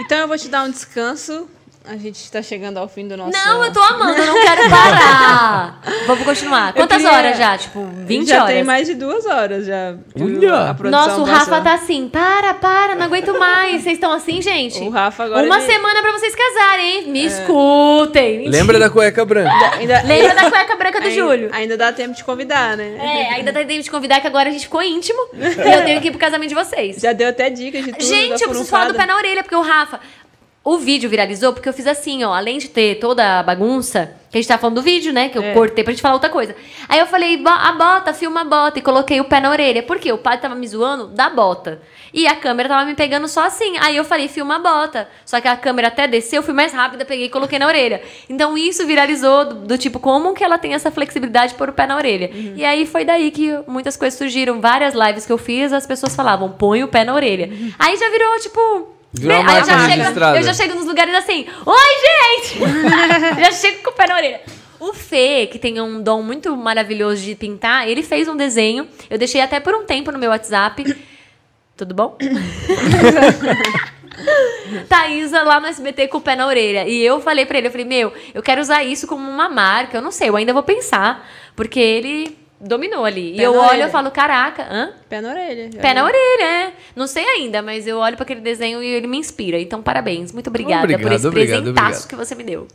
[0.00, 1.48] Então eu vou te dar um descanso
[1.84, 3.32] A gente tá chegando ao fim do nosso.
[3.32, 5.80] Não, eu tô amando, eu não quero parar.
[6.06, 6.72] Vamos continuar.
[6.72, 7.58] Quantas queria- horas já?
[7.58, 8.54] Tipo, 20 já horas?
[8.54, 9.94] tem mais de duas horas já.
[10.20, 10.76] Olha!
[10.90, 11.24] Nossa, o passou.
[11.24, 13.82] Rafa tá assim, para, para, não aguento mais.
[13.82, 14.78] Vocês estão assim, gente?
[14.80, 15.44] O Rafa agora.
[15.44, 15.74] Uma ele- É.
[15.74, 17.10] semana pra vocês casarem, hein?
[17.10, 18.38] Me escutem.
[18.38, 18.56] Mentira.
[18.58, 19.50] Lembra da cueca branca?
[19.76, 21.50] Ainda, Lembra da cueca branca do ainda, Júlio?
[21.52, 22.96] Ainda dá tempo de convidar, né?
[22.96, 25.44] É, ainda tá tempo de convidar que agora a gente ficou íntimo e
[25.76, 26.96] eu tenho que ir pro casamento de vocês.
[27.00, 28.04] Já deu até dicas de tudo.
[28.04, 29.98] Gente, da eu preciso falar do pé na orelha, porque o Rafa.
[30.64, 32.32] O vídeo viralizou porque eu fiz assim, ó.
[32.32, 35.28] Além de ter toda a bagunça, que a gente tá falando do vídeo, né?
[35.28, 35.52] Que eu É.
[35.52, 36.54] cortei pra gente falar outra coisa.
[36.88, 38.78] Aí eu falei, "Bo- a bota, filma a bota.
[38.78, 39.82] E coloquei o pé na orelha.
[39.82, 40.12] Por quê?
[40.12, 41.82] O padre tava me zoando da bota.
[42.14, 43.76] E a câmera tava me pegando só assim.
[43.80, 45.08] Aí eu falei, filma a bota.
[45.26, 48.00] Só que a câmera até desceu, eu fui mais rápida, peguei e coloquei na orelha.
[48.30, 51.72] Então isso viralizou do, do tipo, como que ela tem essa flexibilidade de pôr o
[51.72, 52.30] pé na orelha.
[52.32, 52.52] Uhum.
[52.56, 54.60] E aí foi daí que muitas coisas surgiram.
[54.60, 57.48] Várias lives que eu fiz, as pessoas falavam, põe o pé na orelha.
[57.48, 57.72] Uhum.
[57.80, 59.01] Aí já virou, tipo.
[59.12, 60.02] Virou uma Aí eu já, chego,
[60.36, 61.76] eu já chego nos lugares assim, oi,
[62.46, 62.58] gente!
[63.44, 64.40] já chego com o pé na orelha.
[64.80, 68.88] O Fê, que tem um dom muito maravilhoso de pintar, ele fez um desenho.
[69.08, 70.96] Eu deixei até por um tempo no meu WhatsApp.
[71.76, 72.16] Tudo bom?
[74.88, 76.88] Thaísa lá no SBT com o pé na orelha.
[76.88, 79.98] E eu falei pra ele, eu falei, meu, eu quero usar isso como uma marca.
[79.98, 81.28] Eu não sei, eu ainda vou pensar.
[81.54, 83.34] Porque ele dominou ali.
[83.36, 83.86] Pé e eu olho orelha.
[83.86, 84.90] e falo, caraca, hã?
[85.08, 85.70] Pé na orelha.
[85.80, 86.72] Pé na orelha, é.
[86.94, 89.58] Não sei ainda, mas eu olho pra aquele desenho e ele me inspira.
[89.58, 90.32] Então, parabéns.
[90.32, 92.08] Muito obrigada Obrigado, por esse obrigado, presentaço obrigado.
[92.08, 92.68] que você me deu.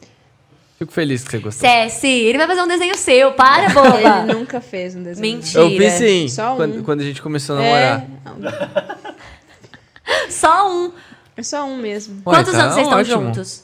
[0.77, 1.67] Fico feliz que você gostou.
[1.67, 3.31] Ceci, ele vai fazer um desenho seu.
[3.31, 3.97] Para, boba.
[4.29, 5.37] Ele nunca fez um desenho.
[5.37, 5.61] Mentira.
[5.63, 6.55] Eu fiz sim, Só um.
[6.55, 8.97] quando, quando a gente começou a É, namorar.
[10.29, 10.91] Só um.
[11.35, 12.21] é só um mesmo.
[12.25, 13.25] Ué, Quantos tá anos vocês estão ótimo.
[13.25, 13.63] juntos?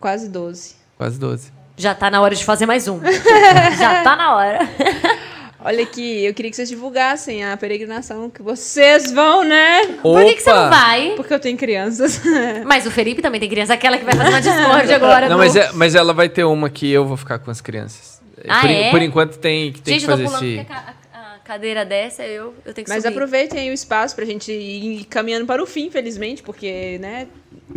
[0.00, 0.74] Quase 12.
[0.98, 1.52] Quase 12.
[1.76, 3.00] Já tá na hora de fazer mais um.
[3.78, 4.58] Já tá na hora.
[5.62, 9.86] Olha aqui, eu queria que vocês divulgassem a peregrinação que vocês vão, né?
[10.02, 11.12] Por que, que você não vai?
[11.16, 12.20] Porque eu tenho crianças.
[12.64, 15.28] Mas o Felipe também tem criança, aquela que vai fazer uma Discord agora.
[15.28, 17.60] Não, no- mas, é- mas ela vai ter uma que eu vou ficar com as
[17.60, 18.20] crianças.
[18.48, 18.90] Ah, por, é?
[18.90, 20.64] por enquanto tem, que- tem Gente, que eu tô fazer esse.
[20.64, 20.94] porque a
[21.50, 23.12] cadeira dessa, eu, eu tenho que Mas subir.
[23.12, 27.26] aproveitem aí o espaço pra gente ir caminhando para o fim, infelizmente, porque, né,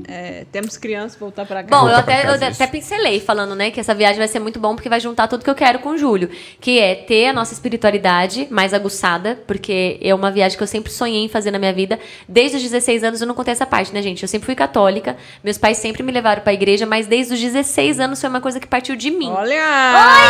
[0.08, 1.76] é, temos crianças voltar pra cá.
[1.76, 4.60] Bom, eu até, eu casa, até pincelei falando, né, que essa viagem vai ser muito
[4.60, 6.30] bom porque vai juntar tudo que eu quero com o Júlio,
[6.62, 10.92] que é ter a nossa espiritualidade mais aguçada, porque é uma viagem que eu sempre
[10.92, 11.98] sonhei em fazer na minha vida.
[12.30, 14.22] Desde os 16 anos eu não contei essa parte, né, gente?
[14.22, 18.00] Eu sempre fui católica, meus pais sempre me levaram pra igreja, mas desde os 16
[18.00, 19.32] anos foi uma coisa que partiu de mim.
[19.32, 19.64] Olha!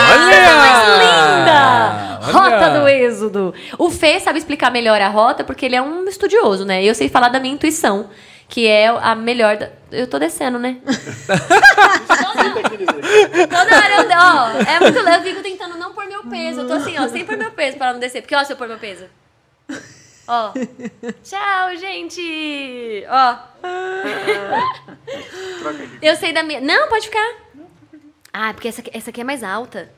[0.08, 2.14] Coisa mais linda!
[2.24, 2.32] Olha!
[2.32, 3.33] Rota do Êxodo.
[3.78, 6.84] O Fê sabe explicar melhor a rota porque ele é um estudioso, né?
[6.84, 8.10] Eu sei falar da minha intuição,
[8.48, 9.58] que é a melhor.
[9.58, 9.70] Da...
[9.92, 10.78] Eu tô descendo, né?
[13.50, 14.04] Toda hora eu.
[14.14, 15.00] Ó, é muito.
[15.00, 16.62] Eu fico tentando não pôr meu peso.
[16.62, 18.22] Eu tô assim, ó, sem pôr meu peso pra não descer.
[18.22, 19.06] Porque, ó, se eu pôr meu peso.
[20.28, 20.54] Ó.
[21.24, 23.06] Tchau, gente!
[23.10, 23.38] Ó.
[26.02, 26.62] Eu sei da minha.
[26.62, 27.36] Não, pode ficar.
[28.32, 29.92] Ah, porque essa aqui, essa aqui é mais alta.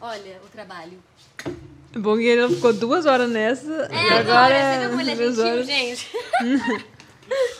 [0.00, 0.98] Olha o trabalho.
[1.96, 3.88] Bom que ele ficou duas horas nessa.
[3.90, 5.66] É, e agora, agora, você viu como ele é gentil, horas.
[5.66, 6.08] gente?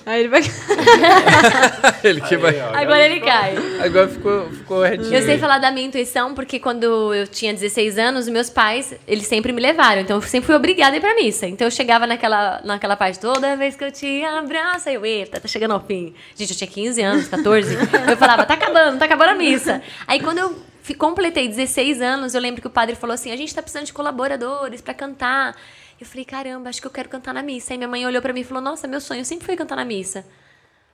[0.04, 0.42] Aí ele vai.
[2.04, 2.60] Ele que vai.
[2.60, 3.54] Agora ele cai.
[3.82, 5.14] Agora ficou, ficou retinho.
[5.14, 9.26] Eu sei falar da minha intuição, porque quando eu tinha 16 anos, meus pais, eles
[9.26, 10.02] sempre me levaram.
[10.02, 11.46] Então, eu sempre fui obrigada a ir pra missa.
[11.46, 15.40] Então, eu chegava naquela, naquela parte, toda vez que eu te abraço, aí eu, eita,
[15.40, 16.14] tá chegando ao fim.
[16.36, 17.74] Gente, eu tinha 15 anos, 14.
[18.10, 19.80] eu falava, tá acabando, tá acabando a missa.
[20.06, 20.54] Aí, quando eu
[20.92, 23.92] completei 16 anos, eu lembro que o padre falou assim, a gente tá precisando de
[23.94, 25.56] colaboradores pra cantar.
[25.98, 27.72] Eu falei, caramba, acho que eu quero cantar na missa.
[27.72, 29.84] Aí minha mãe olhou pra mim e falou, nossa, meu sonho sempre foi cantar na
[29.86, 30.26] missa.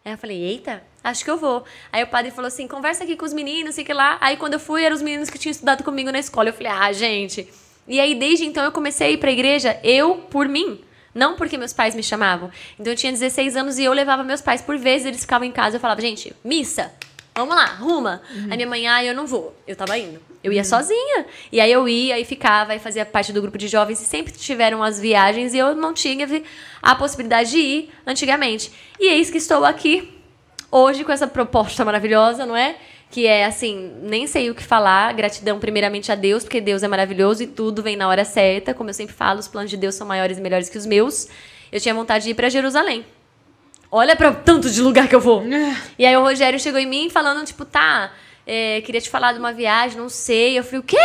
[0.04, 1.64] Aí eu falei, eita, acho que eu vou.
[1.92, 4.16] Aí o padre falou assim, conversa aqui com os meninos, sei que lá.
[4.20, 6.50] Aí quando eu fui, eram os meninos que tinham estudado comigo na escola.
[6.50, 7.48] Eu falei, ah, gente.
[7.88, 10.84] E aí desde então eu comecei a ir pra igreja, eu por mim.
[11.14, 12.50] Não porque meus pais me chamavam.
[12.78, 15.52] Então eu tinha 16 anos e eu levava meus pais por vezes, eles ficavam em
[15.52, 15.76] casa.
[15.76, 16.92] Eu falava, gente, missa,
[17.34, 18.22] vamos lá, ruma.
[18.50, 19.54] Aí minha mãe, ah, eu não vou.
[19.66, 20.20] Eu tava indo.
[20.42, 21.26] Eu ia sozinha.
[21.52, 24.32] E aí eu ia e ficava e fazia parte do grupo de jovens e sempre
[24.32, 26.26] tiveram as viagens e eu não tinha
[26.82, 28.72] a possibilidade de ir antigamente.
[28.98, 30.12] E eis que estou aqui
[30.70, 32.76] hoje com essa proposta maravilhosa, não é?
[33.10, 36.88] Que é assim, nem sei o que falar, gratidão primeiramente a Deus, porque Deus é
[36.88, 38.72] maravilhoso e tudo vem na hora certa.
[38.72, 41.28] Como eu sempre falo, os planos de Deus são maiores e melhores que os meus.
[41.72, 43.04] Eu tinha vontade de ir para Jerusalém.
[43.90, 45.42] Olha para tanto de lugar que eu vou.
[45.98, 48.12] E aí o Rogério chegou em mim falando, tipo, tá,
[48.46, 50.58] é, queria te falar de uma viagem, não sei.
[50.58, 50.96] Eu falei, o quê?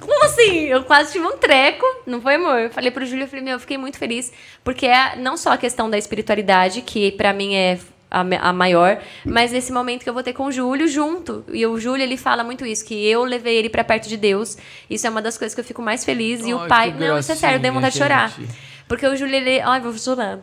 [0.00, 0.64] Como assim?
[0.64, 2.58] Eu quase tive um treco, não foi, amor?
[2.58, 4.32] Eu falei pro Júlio, eu falei, meu, eu fiquei muito feliz,
[4.64, 7.78] porque é não só a questão da espiritualidade, que pra mim é
[8.10, 11.44] a, maior, mas esse momento que eu vou ter com o Júlio junto.
[11.52, 14.56] E o Júlio, ele fala muito isso, que eu levei ele pra perto de Deus.
[14.88, 16.44] Isso é uma das coisas que eu fico mais feliz.
[16.44, 16.94] e o Ai, pai.
[16.98, 18.30] Não, isso é sério, eu dei vontade de chorar.
[18.30, 18.50] gente.
[18.88, 19.60] Porque o Júlio, ele.
[19.60, 20.38] Ai, vou chorar.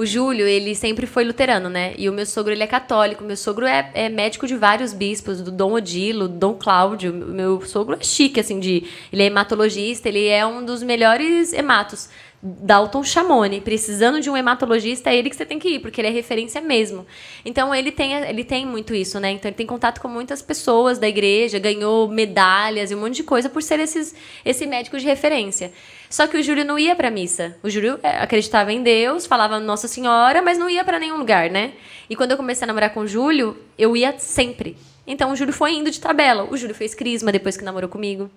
[0.00, 1.92] O Júlio, ele sempre foi luterano, né?
[1.98, 3.22] E o meu sogro, ele é católico.
[3.22, 7.12] Meu sogro é, é médico de vários bispos, do Dom Odilo, do Dom Cláudio.
[7.12, 8.84] Meu sogro é chique, assim, de...
[9.12, 12.08] Ele é hematologista, ele é um dos melhores hematos.
[12.42, 16.08] Dalton Chamoni, precisando de um hematologista, é ele que você tem que ir, porque ele
[16.08, 17.06] é referência mesmo.
[17.44, 19.30] Então ele tem, ele tem muito isso, né?
[19.30, 23.24] Então ele tem contato com muitas pessoas da igreja, ganhou medalhas e um monte de
[23.24, 25.70] coisa por ser esses, esse médico de referência.
[26.08, 27.56] Só que o Júlio não ia pra missa.
[27.62, 31.50] O Júlio é, acreditava em Deus, falava Nossa Senhora, mas não ia para nenhum lugar,
[31.50, 31.72] né?
[32.08, 34.78] E quando eu comecei a namorar com o Júlio, eu ia sempre.
[35.06, 36.48] Então o Júlio foi indo de tabela.
[36.50, 38.30] O Júlio fez crisma depois que namorou comigo.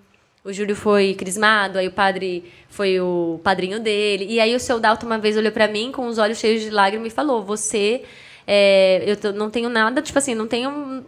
[0.44, 4.26] O Júlio foi crismado, aí o padre foi o padrinho dele.
[4.28, 6.68] E aí o seu Dalton uma vez olhou para mim com os olhos cheios de
[6.68, 8.02] lágrimas e falou: Você.
[8.46, 11.02] É, eu não tenho nada, tipo assim, não tenho.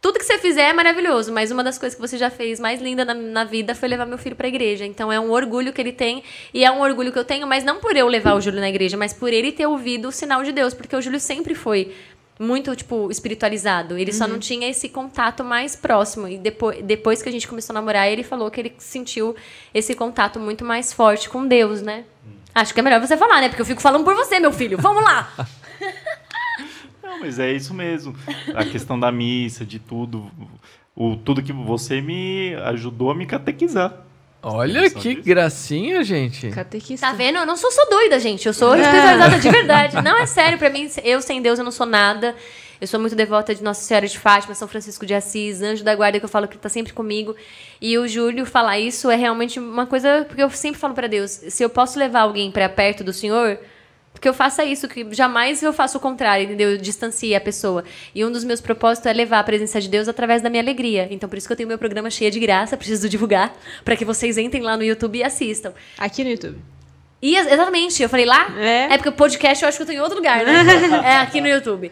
[0.00, 2.80] Tudo que você fizer é maravilhoso, mas uma das coisas que você já fez mais
[2.80, 4.86] linda na, na vida foi levar meu filho pra igreja.
[4.86, 6.22] Então é um orgulho que ele tem,
[6.54, 8.70] e é um orgulho que eu tenho, mas não por eu levar o Júlio na
[8.70, 11.92] igreja, mas por ele ter ouvido o sinal de Deus, porque o Júlio sempre foi
[12.42, 13.96] muito, tipo, espiritualizado.
[13.96, 16.26] Ele só não tinha esse contato mais próximo.
[16.28, 19.34] E depois, depois que a gente começou a namorar, ele falou que ele sentiu
[19.72, 22.04] esse contato muito mais forte com Deus, né?
[22.54, 23.48] Acho que é melhor você falar, né?
[23.48, 24.76] Porque eu fico falando por você, meu filho.
[24.76, 25.32] Vamos lá!
[27.02, 28.14] Não, mas é isso mesmo.
[28.54, 30.30] A questão da missa, de tudo.
[30.94, 34.04] O, tudo que você me ajudou a me catequizar.
[34.42, 36.50] Olha que gracinha, gente.
[36.50, 37.06] Catequista.
[37.06, 37.38] Tá vendo?
[37.38, 38.46] Eu não sou só doida, gente.
[38.46, 40.02] Eu sou espiritualizada de verdade.
[40.02, 40.58] Não, é sério.
[40.58, 42.34] Pra mim, eu sem Deus, eu não sou nada.
[42.80, 45.94] Eu sou muito devota de Nossa Senhora de Fátima, São Francisco de Assis, Anjo da
[45.94, 47.36] Guarda, que eu falo que tá sempre comigo.
[47.80, 50.24] E o Júlio falar isso é realmente uma coisa...
[50.26, 53.58] Porque eu sempre falo pra Deus, se eu posso levar alguém pra perto do Senhor...
[54.12, 56.70] Porque eu faça isso, que jamais eu faço o contrário, entendeu?
[56.72, 57.82] Eu distancie a pessoa.
[58.14, 61.08] E um dos meus propósitos é levar a presença de Deus através da minha alegria.
[61.10, 63.52] Então, por isso que eu tenho meu programa cheio de graça, preciso divulgar,
[63.84, 65.72] para que vocês entrem lá no YouTube e assistam.
[65.98, 66.58] Aqui no YouTube.
[67.20, 68.46] E, ex- exatamente, eu falei lá?
[68.58, 68.96] É.
[68.96, 70.52] porque o podcast eu acho que eu tô em outro lugar, né?
[71.04, 71.90] é aqui no YouTube.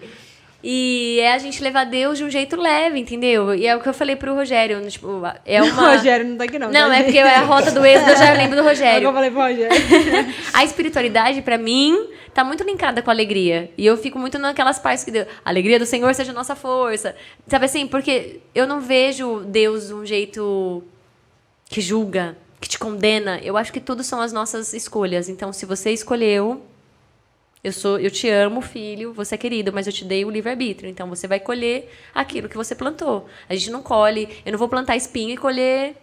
[0.63, 3.55] E é a gente levar Deus de um jeito leve, entendeu?
[3.55, 5.97] E é o que eu falei pro Rogério, tipo, é O uma...
[5.97, 6.71] Rogério não tá aqui, não.
[6.71, 8.75] Não, tá, é porque é a rota do êxodo, eu já lembro do É o
[8.77, 9.09] que Rogério.
[9.09, 9.71] eu falei pro Rogério.
[10.53, 13.71] A espiritualidade, pra mim, tá muito linkada com a alegria.
[13.79, 16.55] E eu fico muito naquelas partes que Deus, a alegria do Senhor seja a nossa
[16.55, 17.17] força.
[17.47, 17.87] Sabe assim?
[17.87, 20.83] Porque eu não vejo Deus de um jeito
[21.71, 23.41] que julga, que te condena.
[23.43, 25.29] Eu acho que tudo são as nossas escolhas.
[25.29, 26.63] Então, se você escolheu,
[27.63, 30.89] eu sou, eu te amo, filho, você é querido, mas eu te dei o livre-arbítrio.
[30.89, 33.27] Então, você vai colher aquilo que você plantou.
[33.49, 35.95] A gente não colhe, eu não vou plantar espinho e colher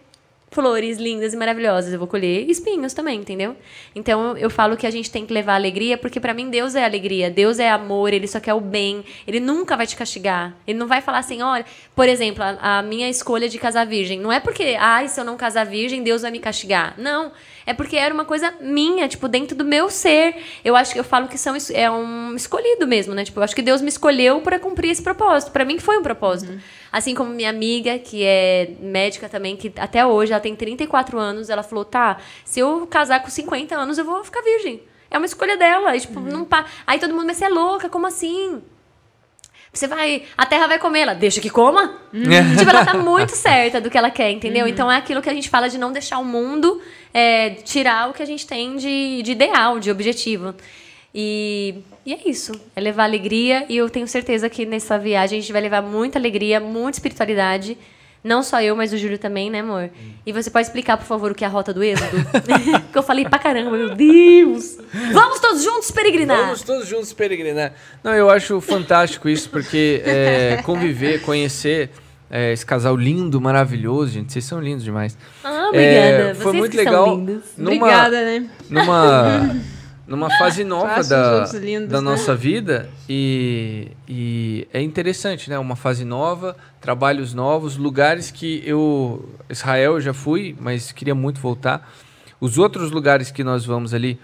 [0.50, 1.92] flores lindas e maravilhosas.
[1.92, 3.56] Eu vou colher espinhos também, entendeu?
[3.94, 6.84] Então eu falo que a gente tem que levar alegria, porque pra mim Deus é
[6.84, 9.04] alegria, Deus é amor, ele só quer o bem.
[9.26, 10.56] Ele nunca vai te castigar.
[10.66, 11.64] Ele não vai falar assim, olha,
[11.94, 14.18] por exemplo, a, a minha escolha de casar virgem.
[14.18, 16.94] Não é porque, ai, se eu não casar virgem, Deus vai me castigar.
[16.98, 17.32] Não.
[17.68, 20.36] É porque era uma coisa minha, tipo, dentro do meu ser.
[20.64, 23.24] Eu acho que eu falo que são é um escolhido mesmo, né?
[23.24, 25.52] Tipo, eu acho que Deus me escolheu para cumprir esse propósito.
[25.52, 26.58] Pra mim foi um propósito.
[26.90, 31.50] Assim como minha amiga, que é médica também, que até hoje ela tem 34 anos,
[31.50, 34.80] ela falou: "Tá, se eu casar com 50 anos, eu vou ficar virgem".
[35.10, 35.94] É uma escolha dela.
[35.94, 36.64] E, tipo, não pa...
[36.86, 38.62] Aí todo mundo, mas você é louca, como assim?
[39.72, 40.24] Você vai.
[40.36, 41.98] A terra vai comer, ela deixa que coma.
[42.56, 44.66] tipo, ela tá muito certa do que ela quer, entendeu?
[44.66, 46.80] Então é aquilo que a gente fala de não deixar o mundo
[47.12, 50.54] é, tirar o que a gente tem de, de ideal, de objetivo.
[51.14, 52.52] E, e é isso.
[52.76, 53.64] É levar alegria.
[53.68, 57.76] E eu tenho certeza que nessa viagem a gente vai levar muita alegria, muita espiritualidade.
[58.22, 59.90] Não só eu, mas o Júlio também, né, amor?
[60.26, 62.10] E você pode explicar, por favor, o que é a rota do êxodo?
[62.84, 64.76] Porque eu falei pra caramba, meu Deus!
[65.12, 66.42] Vamos todos juntos peregrinar!
[66.46, 67.74] Vamos todos juntos peregrinar.
[68.02, 71.90] Não, eu acho fantástico isso, porque é, conviver, conhecer
[72.30, 74.32] é, esse casal lindo, maravilhoso, gente.
[74.32, 75.16] Vocês são lindos demais.
[75.42, 75.98] Ah, obrigada.
[75.98, 77.16] É, Vocês foi muito que legal.
[77.16, 78.50] Numa, Obrigada, né?
[78.68, 79.56] numa,
[80.06, 82.04] numa fase nova da, lindos, da né?
[82.04, 85.58] nossa vida e, e é interessante, né?
[85.58, 91.40] Uma fase nova, trabalhos novos, lugares que eu Israel eu já fui, mas queria muito
[91.40, 91.90] voltar.
[92.40, 94.18] Os outros lugares que nós vamos ali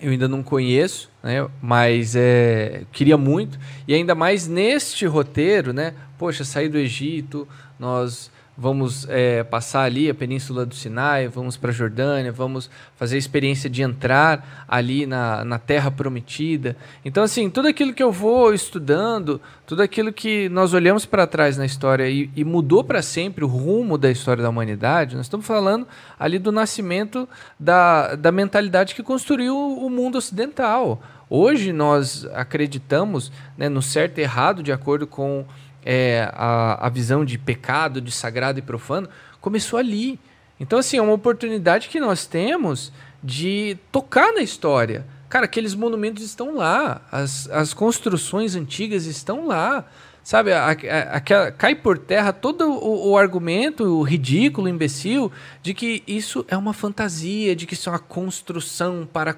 [0.00, 1.46] eu ainda não conheço, né?
[1.60, 5.94] Mas é, queria muito e ainda mais neste roteiro, né?
[6.16, 7.46] Poxa, sair do Egito,
[7.78, 8.30] nós
[8.60, 13.18] vamos é, passar ali a Península do Sinai, vamos para a Jordânia, vamos fazer a
[13.18, 16.76] experiência de entrar ali na, na Terra Prometida.
[17.04, 21.56] Então, assim, tudo aquilo que eu vou estudando, tudo aquilo que nós olhamos para trás
[21.56, 25.46] na história e, e mudou para sempre o rumo da história da humanidade, nós estamos
[25.46, 25.86] falando
[26.18, 27.28] ali do nascimento
[27.60, 31.00] da, da mentalidade que construiu o mundo ocidental.
[31.30, 35.44] Hoje nós acreditamos né, no certo e errado de acordo com
[35.84, 39.08] é, a, a visão de pecado, de sagrado e profano,
[39.40, 40.18] começou ali.
[40.60, 42.92] Então, assim, é uma oportunidade que nós temos
[43.22, 49.84] de tocar na história, Cara, aqueles monumentos estão lá, as, as construções antigas estão lá.
[50.24, 55.30] Sabe, a- a- aquela- cai por terra todo o, o argumento, o ridículo, o imbecil,
[55.62, 59.36] de que isso é uma fantasia, de que isso é uma construção para,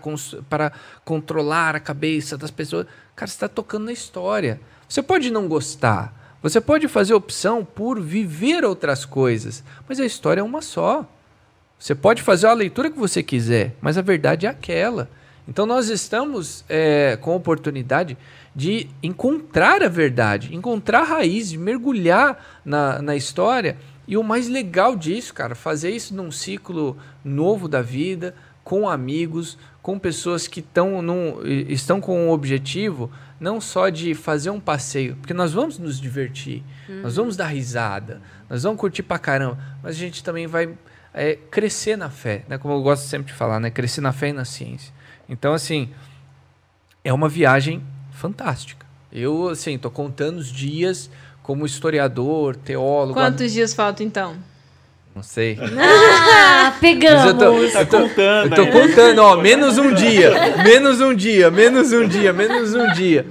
[0.48, 0.70] para
[1.04, 2.86] controlar a cabeça das pessoas.
[3.16, 4.60] Cara, você está tocando na história.
[4.88, 10.40] Você pode não gostar, você pode fazer opção por viver outras coisas, mas a história
[10.40, 11.06] é uma só.
[11.78, 15.08] Você pode fazer a leitura que você quiser, mas a verdade é aquela.
[15.46, 18.16] Então nós estamos é, com a oportunidade
[18.54, 23.76] de encontrar a verdade, encontrar a raiz, de mergulhar na, na história.
[24.06, 29.58] E o mais legal disso, cara, fazer isso num ciclo novo da vida, com amigos,
[29.82, 33.10] com pessoas que tão num, estão com um objetivo
[33.40, 36.62] não só de fazer um passeio, porque nós vamos nos divertir,
[37.02, 40.76] nós vamos dar risada, nós vamos curtir pra caramba, mas a gente também vai
[41.14, 42.58] é, crescer na fé, né?
[42.58, 43.70] Como eu gosto sempre de falar, né?
[43.70, 44.92] Crescer na fé e na ciência.
[45.28, 45.88] Então, assim,
[47.02, 48.86] é uma viagem fantástica.
[49.10, 51.10] Eu, assim, tô contando os dias
[51.42, 53.14] como historiador, teólogo.
[53.14, 54.36] Quantos dias faltam então?
[55.14, 55.58] Não sei.
[55.60, 57.24] Ah, Mas pegamos.
[57.26, 61.14] eu tô, Tá eu tô- contando eu tô contando, ó, menos um dia, menos um
[61.14, 63.26] dia, menos um dia, menos um dia.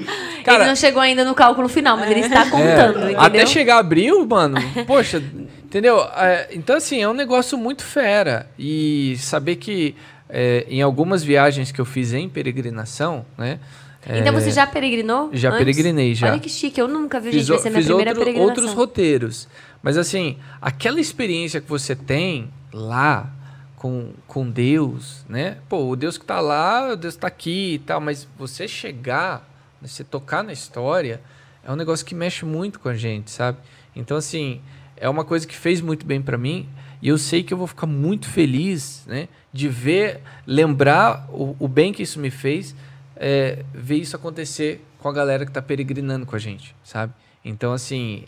[0.45, 3.19] ele não chegou ainda no cálculo final, mas ele está É, contando, entendeu?
[3.21, 5.23] Até chegar abril, mano, poxa,
[5.63, 5.99] entendeu?
[6.17, 8.47] É, então, assim, é um negócio muito fera.
[8.59, 9.95] E saber que
[10.29, 13.57] é, em algumas viagens que eu fiz em peregrinação, né?
[14.05, 15.29] Então é, você já peregrinou?
[15.33, 15.59] já antes?
[15.59, 16.31] peregrinei, já.
[16.31, 18.49] Olha que chique, eu nunca vi, fiz, gente, vai ser minha fiz primeira outro- peregrinação.
[18.63, 19.47] outros roteiros.
[19.81, 23.33] Mas assim, aquela experiência que você tem lá
[23.75, 25.57] com, com Deus, né?
[25.69, 28.67] Pô, o Deus que tá lá, o Deus que tá aqui e tal, mas você
[28.67, 29.47] chegar,
[29.81, 31.21] né, você tocar na história,
[31.63, 33.57] é um negócio que mexe muito com a gente, sabe?
[33.95, 34.61] Então, assim,
[34.97, 36.67] é uma coisa que fez muito bem pra mim
[37.01, 39.29] e eu sei que eu vou ficar muito feliz, né?
[39.51, 42.75] De ver, lembrar o, o bem que isso me fez,
[43.15, 47.13] é, ver isso acontecer com a galera que tá peregrinando com a gente, sabe?
[47.43, 48.25] Então, assim,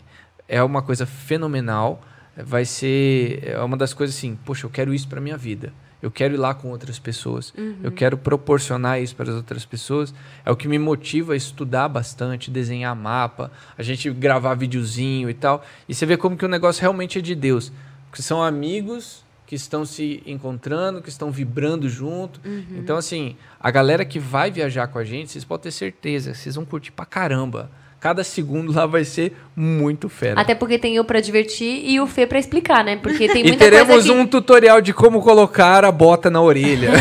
[0.52, 2.02] é uma coisa fenomenal.
[2.36, 5.72] Vai ser é uma das coisas assim, poxa, eu quero isso para minha vida.
[6.02, 7.54] Eu quero ir lá com outras pessoas.
[7.82, 10.12] Eu quero proporcionar isso para as outras pessoas.
[10.44, 15.34] É o que me motiva a estudar bastante, desenhar mapa, a gente gravar videozinho e
[15.34, 15.64] tal.
[15.88, 17.72] E você vê como que o negócio realmente é de Deus.
[18.10, 22.40] Porque são amigos que estão se encontrando, que estão vibrando junto.
[22.76, 26.56] Então, assim, a galera que vai viajar com a gente, vocês podem ter certeza, vocês
[26.56, 27.70] vão curtir pra caramba.
[28.02, 30.40] Cada segundo lá vai ser muito fera.
[30.40, 32.96] Até porque tem eu pra divertir e o Fê pra explicar, né?
[32.96, 34.18] Porque tem E muita teremos coisa que...
[34.18, 36.90] um tutorial de como colocar a bota na orelha.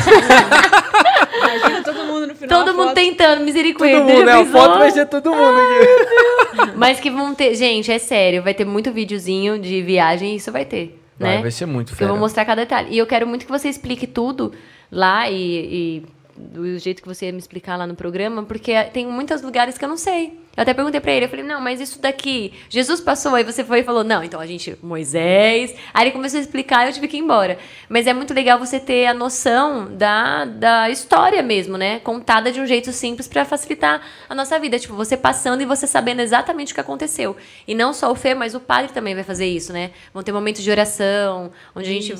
[1.42, 2.60] Imagina todo mundo no final.
[2.60, 2.94] Todo mundo foto.
[2.96, 4.00] tentando, misericórdia.
[4.00, 4.34] todo mundo, né?
[4.34, 6.72] A foto vai ser todo mundo aqui.
[6.76, 7.56] Mas que vão ter...
[7.56, 11.42] Gente, é sério, vai ter muito videozinho de viagem e isso vai ter, Vai, né?
[11.42, 12.12] vai ser muito Porque eu fera.
[12.12, 12.90] vou mostrar cada detalhe.
[12.92, 14.52] E eu quero muito que você explique tudo
[14.92, 16.04] lá e, e
[16.42, 19.86] do jeito que você ia me explicar lá no programa, porque tem muitos lugares que
[19.86, 20.40] eu não sei.
[20.56, 23.64] Eu até perguntei pra ele, eu falei, não, mas isso daqui, Jesus passou, aí você
[23.64, 25.74] foi e falou, não, então a gente, Moisés.
[25.94, 27.58] Aí ele começou a explicar e eu tive que ir embora.
[27.88, 32.00] Mas é muito legal você ter a noção da, da história mesmo, né?
[32.00, 34.78] Contada de um jeito simples pra facilitar a nossa vida.
[34.78, 37.38] Tipo, você passando e você sabendo exatamente o que aconteceu.
[37.66, 39.92] E não só o Fê, mas o padre também vai fazer isso, né?
[40.14, 42.18] Vão ter momentos de oração, onde a gente Isso.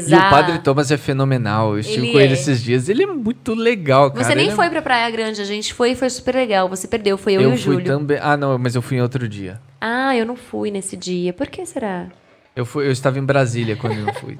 [0.00, 0.26] Vai E rezar.
[0.26, 1.72] o Padre Thomas é fenomenal.
[1.74, 2.32] Eu estive Ele com ele é.
[2.34, 2.88] esses dias.
[2.88, 4.24] Ele é muito legal, cara.
[4.24, 6.68] Você nem Ele é- foi pra Praia Grande, a gente foi e foi super legal.
[6.68, 7.84] Você perdeu, foi eu, Eu e o fui Júlio.
[7.86, 8.18] também.
[8.20, 9.60] Ah, não, mas eu fui em outro dia.
[9.80, 11.32] Ah, eu não fui nesse dia.
[11.32, 12.06] Por que será?
[12.54, 14.38] Eu, fui, eu estava em Brasília quando eu não fui.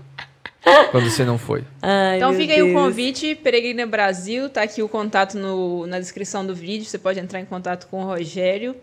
[0.93, 1.65] quando você não foi.
[1.81, 2.77] Ai, Então fica aí o Deus.
[2.79, 7.41] convite, Peregrina Brasil, tá aqui o contato no, na descrição do vídeo, você pode entrar
[7.41, 8.77] em contato com o Rogério.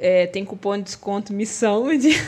[0.00, 1.86] É, tem cupom de desconto missão.
[1.96, 2.10] De...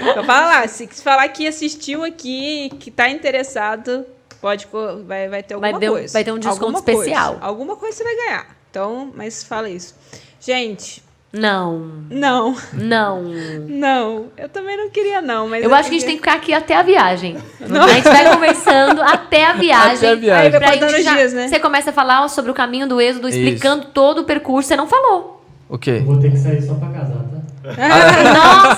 [0.00, 4.04] então fala lá, se se falar que assistiu aqui, que tá interessado,
[4.40, 4.66] pode
[5.06, 6.12] vai, vai ter alguma Vai ter um- coisa.
[6.12, 7.30] vai ter um desconto Alguma especial.
[7.32, 7.44] coisa.
[7.46, 8.46] Alguma coisa você vai ganhar.
[8.70, 9.94] Então, mas fala isso.
[10.38, 11.02] Gente,
[11.32, 11.78] Não,
[12.10, 13.22] não, não.
[13.22, 14.26] não.
[14.36, 16.52] Eu também não queria não, mas Eu acho que a gente tem que ficar aqui
[16.52, 17.36] até a viagem.
[17.60, 17.82] Não.
[17.82, 19.96] A gente vai conversando até a viagem.
[19.96, 20.44] Até a viagem.
[20.44, 21.48] Aí Pra contando gente já- dias, né?
[21.48, 23.38] Você começa a falar sobre o caminho do êxodo, Isso.
[23.38, 24.68] explicando todo o percurso.
[24.68, 25.35] Você não falou.
[25.68, 25.96] O quê?
[25.98, 27.36] Eu vou ter que sair só pra casar, tá?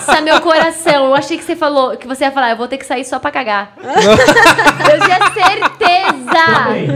[0.08, 1.06] Nossa, meu coração.
[1.06, 3.18] Eu achei que você falou que você ia falar, eu vou ter que sair só
[3.18, 3.74] pra cagar.
[3.82, 6.28] eu tinha certeza.
[6.32, 6.88] Também.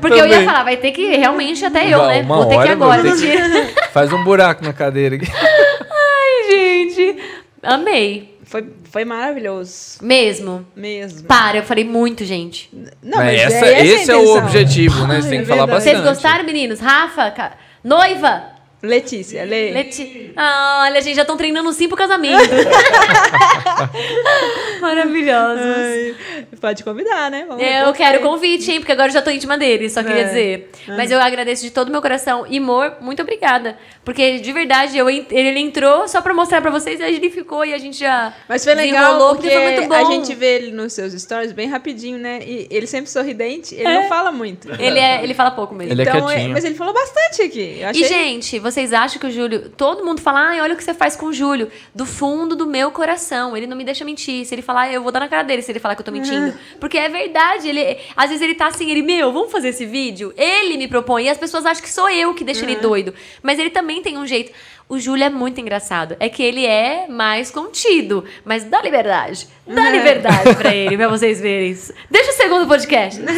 [0.00, 2.22] Porque eu ia falar, vai ter que realmente até eu, né?
[2.22, 3.02] uma vou ter que hora, agora.
[3.02, 3.70] vou ter que- Mentira.
[3.92, 5.26] Faz um buraco na cadeira aqui.
[5.30, 7.18] Ai, gente.
[7.62, 8.38] Amei.
[8.44, 9.98] Foi, foi maravilhoso.
[10.02, 10.66] Mesmo.
[10.74, 11.28] Mesmo.
[11.28, 12.68] Para, eu falei muito, gente.
[13.00, 14.44] Não, Mas essa- é essa esse é o intenção.
[14.44, 15.20] objetivo, né?
[15.20, 15.84] Você tem É que falar verdade.
[15.84, 16.02] bastante.
[16.02, 16.80] Vocês gostaram, meninos?
[16.80, 17.52] Rafa, ca-
[17.84, 18.42] noiva,
[18.82, 19.72] Letícia, Lê.
[19.72, 20.32] Leti...
[20.36, 22.40] Ah, olha, gente, já estão treinando sim pro casamento.
[24.80, 25.64] Maravilhosos.
[25.64, 26.14] Ai,
[26.60, 27.44] pode convidar, né?
[27.46, 28.24] Vamos É, Eu quero aí.
[28.24, 28.80] convite, hein?
[28.80, 30.24] Porque agora eu já tô íntima dele, só queria É.
[30.24, 30.70] dizer.
[30.88, 32.46] Mas eu agradeço de todo o meu coração.
[32.48, 33.76] E, amor, muito obrigada.
[34.04, 37.64] Porque, de verdade, eu, ele entrou só pra mostrar pra vocês e a gente ficou
[37.64, 38.32] e a gente já.
[38.48, 39.94] Mas foi legal porque foi muito bom.
[39.94, 42.40] a gente vê ele nos seus stories bem rapidinho, né?
[42.44, 44.70] E ele sempre sorridente, ele não fala muito.
[44.80, 45.92] Ele, é, ele fala pouco mesmo.
[45.92, 46.52] Ele é então, quietinho.
[46.52, 47.78] mas ele falou bastante aqui.
[47.80, 48.02] Eu achei...
[48.02, 49.70] E, gente, vocês acham que o Júlio.
[49.70, 51.70] Todo mundo fala, ai, olha o que você faz com o Júlio.
[51.94, 53.56] Do fundo do meu coração.
[53.56, 54.44] Ele não me deixa mentir.
[54.44, 56.12] Se ele falar, eu vou dar na cara dele se ele falar que eu tô
[56.12, 56.54] mentindo.
[56.78, 57.68] Porque é verdade.
[57.68, 60.32] Ele, às vezes ele tá assim, ele, meu, vamos fazer esse vídeo?
[60.36, 61.24] Ele me propõe.
[61.24, 63.14] E as pessoas acham que sou eu que deixo ele doido.
[63.42, 64.52] Mas ele também tem um jeito.
[64.90, 66.16] O Júlio é muito engraçado.
[66.20, 68.24] É que ele é mais contido.
[68.44, 69.46] Mas dá liberdade.
[69.66, 71.94] Dá liberdade pra ele, pra vocês verem isso.
[72.10, 73.20] Deixa o segundo podcast.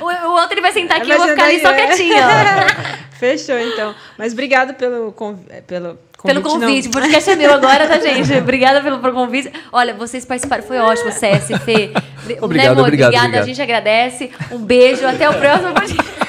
[0.00, 2.26] O, o outro ele vai sentar aqui e eu vou ficar ali só quietinha.
[2.26, 3.06] ó.
[3.18, 3.94] Fechou, então.
[4.18, 5.38] Mas obrigado pelo, conv...
[5.48, 6.44] é, pelo Pelo convite.
[6.44, 6.50] não.
[6.66, 6.88] convite.
[6.88, 8.30] O podcast é meu agora, tá, gente?
[8.34, 9.50] Obrigada pelo, pelo convite.
[9.72, 10.62] Olha, vocês participaram.
[10.64, 11.92] Foi ótimo, CS, Fê.
[12.24, 12.82] Bri- Obrigado, amor?
[12.82, 13.42] obrigado, Obrigada, obrigado.
[13.42, 14.30] a gente agradece.
[14.50, 16.25] Um beijo, até o próximo podcast.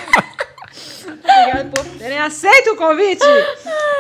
[1.28, 3.24] Obrigado por terem aceito o convite.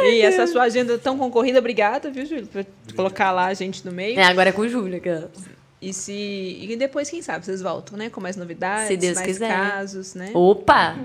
[0.03, 2.47] E essa sua agenda tão concorrida, obrigada, viu, Júlio?
[2.47, 2.65] Por
[2.95, 4.19] colocar lá a gente no meio.
[4.19, 5.30] É, agora é com o Júlio, cara.
[5.81, 8.09] E se e depois, quem sabe, vocês voltam, né?
[8.09, 9.49] Com mais novidades, Se Deus mais quiser.
[9.49, 10.31] casos, né?
[10.33, 10.95] Opa!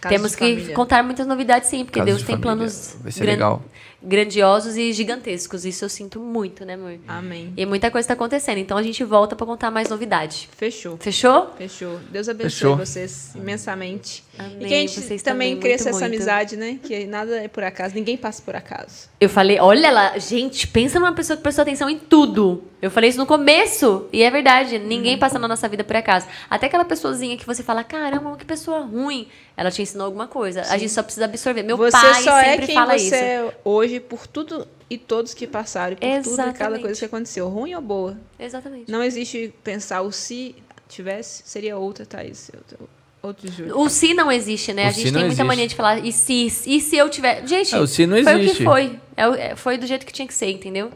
[0.00, 0.74] Casos Temos que família.
[0.74, 2.56] contar muitas novidades, sim, porque Casos Deus de tem família.
[2.56, 3.62] planos Vai ser gran- legal.
[4.02, 5.64] Grandiosos e gigantescos.
[5.64, 6.98] Isso eu sinto muito, né, amor?
[7.06, 7.52] Amém.
[7.56, 8.58] E muita coisa tá acontecendo.
[8.58, 10.48] Então a gente volta pra contar mais novidade.
[10.56, 10.96] Fechou.
[10.98, 11.50] Fechou?
[11.56, 11.98] Fechou.
[12.10, 12.76] Deus abençoe Fechou.
[12.76, 14.24] vocês imensamente.
[14.38, 14.56] Amém.
[14.60, 16.14] E que a gente Vocês também também, cresça muito, essa muito.
[16.16, 16.78] amizade, né?
[16.82, 19.08] Que nada é por acaso, ninguém passa por acaso.
[19.20, 22.62] Eu falei, olha lá, gente, pensa numa pessoa que prestou atenção em tudo.
[22.80, 26.26] Eu falei isso no começo, e é verdade, ninguém passa na nossa vida por acaso.
[26.48, 29.28] Até aquela pessoazinha que você fala, caramba, que pessoa ruim.
[29.56, 30.60] Ela te ensinou alguma coisa.
[30.68, 31.62] A gente só precisa absorver.
[31.62, 33.14] Meu você pai só é sempre quem fala você isso.
[33.14, 36.82] é hoje por tudo e todos que passaram, e por tudo e cada Exatamente.
[36.82, 38.16] coisa que aconteceu, ruim ou boa.
[38.38, 38.90] Exatamente.
[38.90, 40.54] Não existe pensar o se
[40.88, 42.50] tivesse, seria outra, Thaís.
[42.56, 42.88] Outro,
[43.22, 43.78] outro Júlio.
[43.78, 44.84] O se não existe, né?
[44.84, 45.44] O a gente tem não muita existe.
[45.44, 47.46] mania de falar, e se, e se eu tiver.
[47.46, 48.64] Gente, É, o se não foi o que existe.
[48.64, 48.98] foi.
[49.16, 50.90] É, o- é, foi do jeito que tinha que ser, entendeu?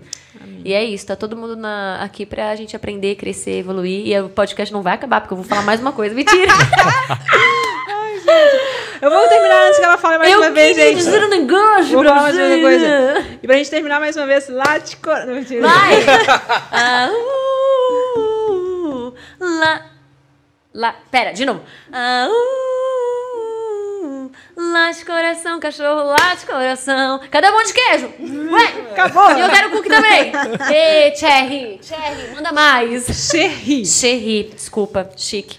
[0.65, 4.07] E é isso, tá todo mundo na- aqui pra gente aprender, crescer, evoluir.
[4.07, 6.15] E o podcast não vai acabar, porque eu vou falar mais uma coisa.
[6.15, 6.53] Mentira!
[9.03, 10.97] Eu vou terminar antes que ela fale mais eu uma vez, gente.
[10.97, 13.27] dizer um negócio Vou falar mais uma coisa.
[13.43, 15.25] E pra gente terminar mais uma vez, late cor...
[15.27, 15.67] Não, mentira.
[15.67, 15.91] Vai!
[16.73, 17.09] Ah,
[18.17, 19.87] uh, lá,
[20.75, 21.63] lá, pera, de novo.
[21.93, 27.21] Ah, uh, late coração, cachorro, late coração.
[27.31, 28.13] Cadê o pão de queijo?
[28.53, 29.33] Ué, Acabou.
[29.33, 30.31] E eu quero cookie também.
[30.73, 33.07] Ê, Cherry, Cherry, manda mais.
[33.31, 33.85] Cherry.
[33.87, 35.59] Cherry, desculpa, chique.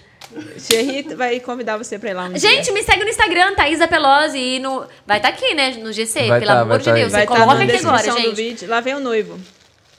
[0.58, 2.38] Cherry vai convidar você pra ir lá um dia.
[2.38, 4.38] Gente, me segue no Instagram, Thaisa Pelosi.
[4.38, 4.86] E no...
[5.06, 5.70] Vai estar aqui, né?
[5.78, 6.92] No GC, Vai pelo tá, amor de tá.
[6.92, 7.12] Deus.
[7.12, 8.34] vai Você estar coloca aqui agora, gente.
[8.34, 8.68] vídeo.
[8.68, 9.38] Lá vem o noivo.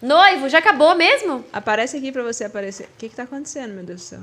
[0.01, 1.45] Noivo, já acabou mesmo?
[1.53, 2.83] Aparece aqui pra você aparecer.
[2.83, 4.19] O que que tá acontecendo, meu Deus do céu?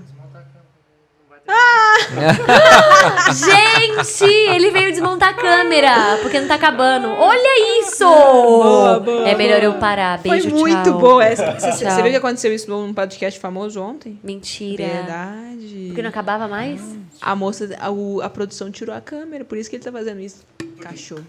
[3.33, 7.09] Gente, ele veio desmontar a câmera, porque não tá acabando.
[7.09, 8.05] Olha isso!
[8.05, 10.19] Boa, boa, é melhor eu parar.
[10.19, 10.99] Beijo, Foi muito tchau.
[10.99, 11.53] boa essa.
[11.59, 14.19] Você, você viu que aconteceu isso num podcast famoso ontem?
[14.23, 14.85] Mentira.
[14.87, 15.85] Verdade.
[15.89, 16.81] Porque não acabava mais?
[17.21, 20.21] A moça, a, o- a produção tirou a câmera, por isso que ele tá fazendo
[20.21, 20.43] isso.
[20.81, 21.25] Cachorro.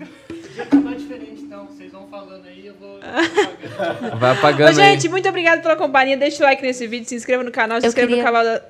[0.56, 1.66] Já tá mais diferente, então.
[1.68, 3.00] Vocês vão falando aí, eu vou.
[4.18, 6.16] Vai Ô, apagando gente, muito obrigada pela companhia.
[6.18, 8.46] Deixa o like nesse vídeo, se inscreva no canal, se Eu inscreva queria- no cavalo.
[8.50, 8.64] da-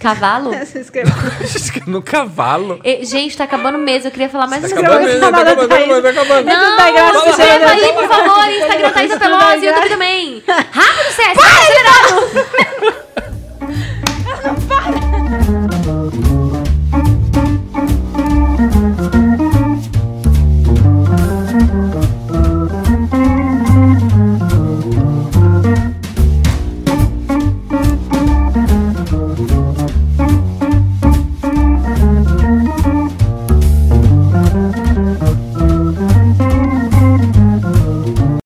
[0.00, 0.54] Cavalo?
[0.76, 1.10] inscreva.
[1.42, 1.82] aí.
[1.86, 2.80] no cavalo.
[2.84, 4.08] E, gente, tá acabando mesmo.
[4.08, 5.00] Eu queria falar mais Tá uma coisa.
[5.00, 6.46] mesmo, tá acabando, tá acabando, tá acabando.
[6.46, 7.64] Não, dá graça, né?
[7.66, 8.48] aí, por favor.
[8.48, 9.66] Instagram não dá Pelosi, graça.
[9.66, 10.44] YouTube também.
[10.46, 11.40] Rápido, César.
[11.40, 12.97] Acelerado.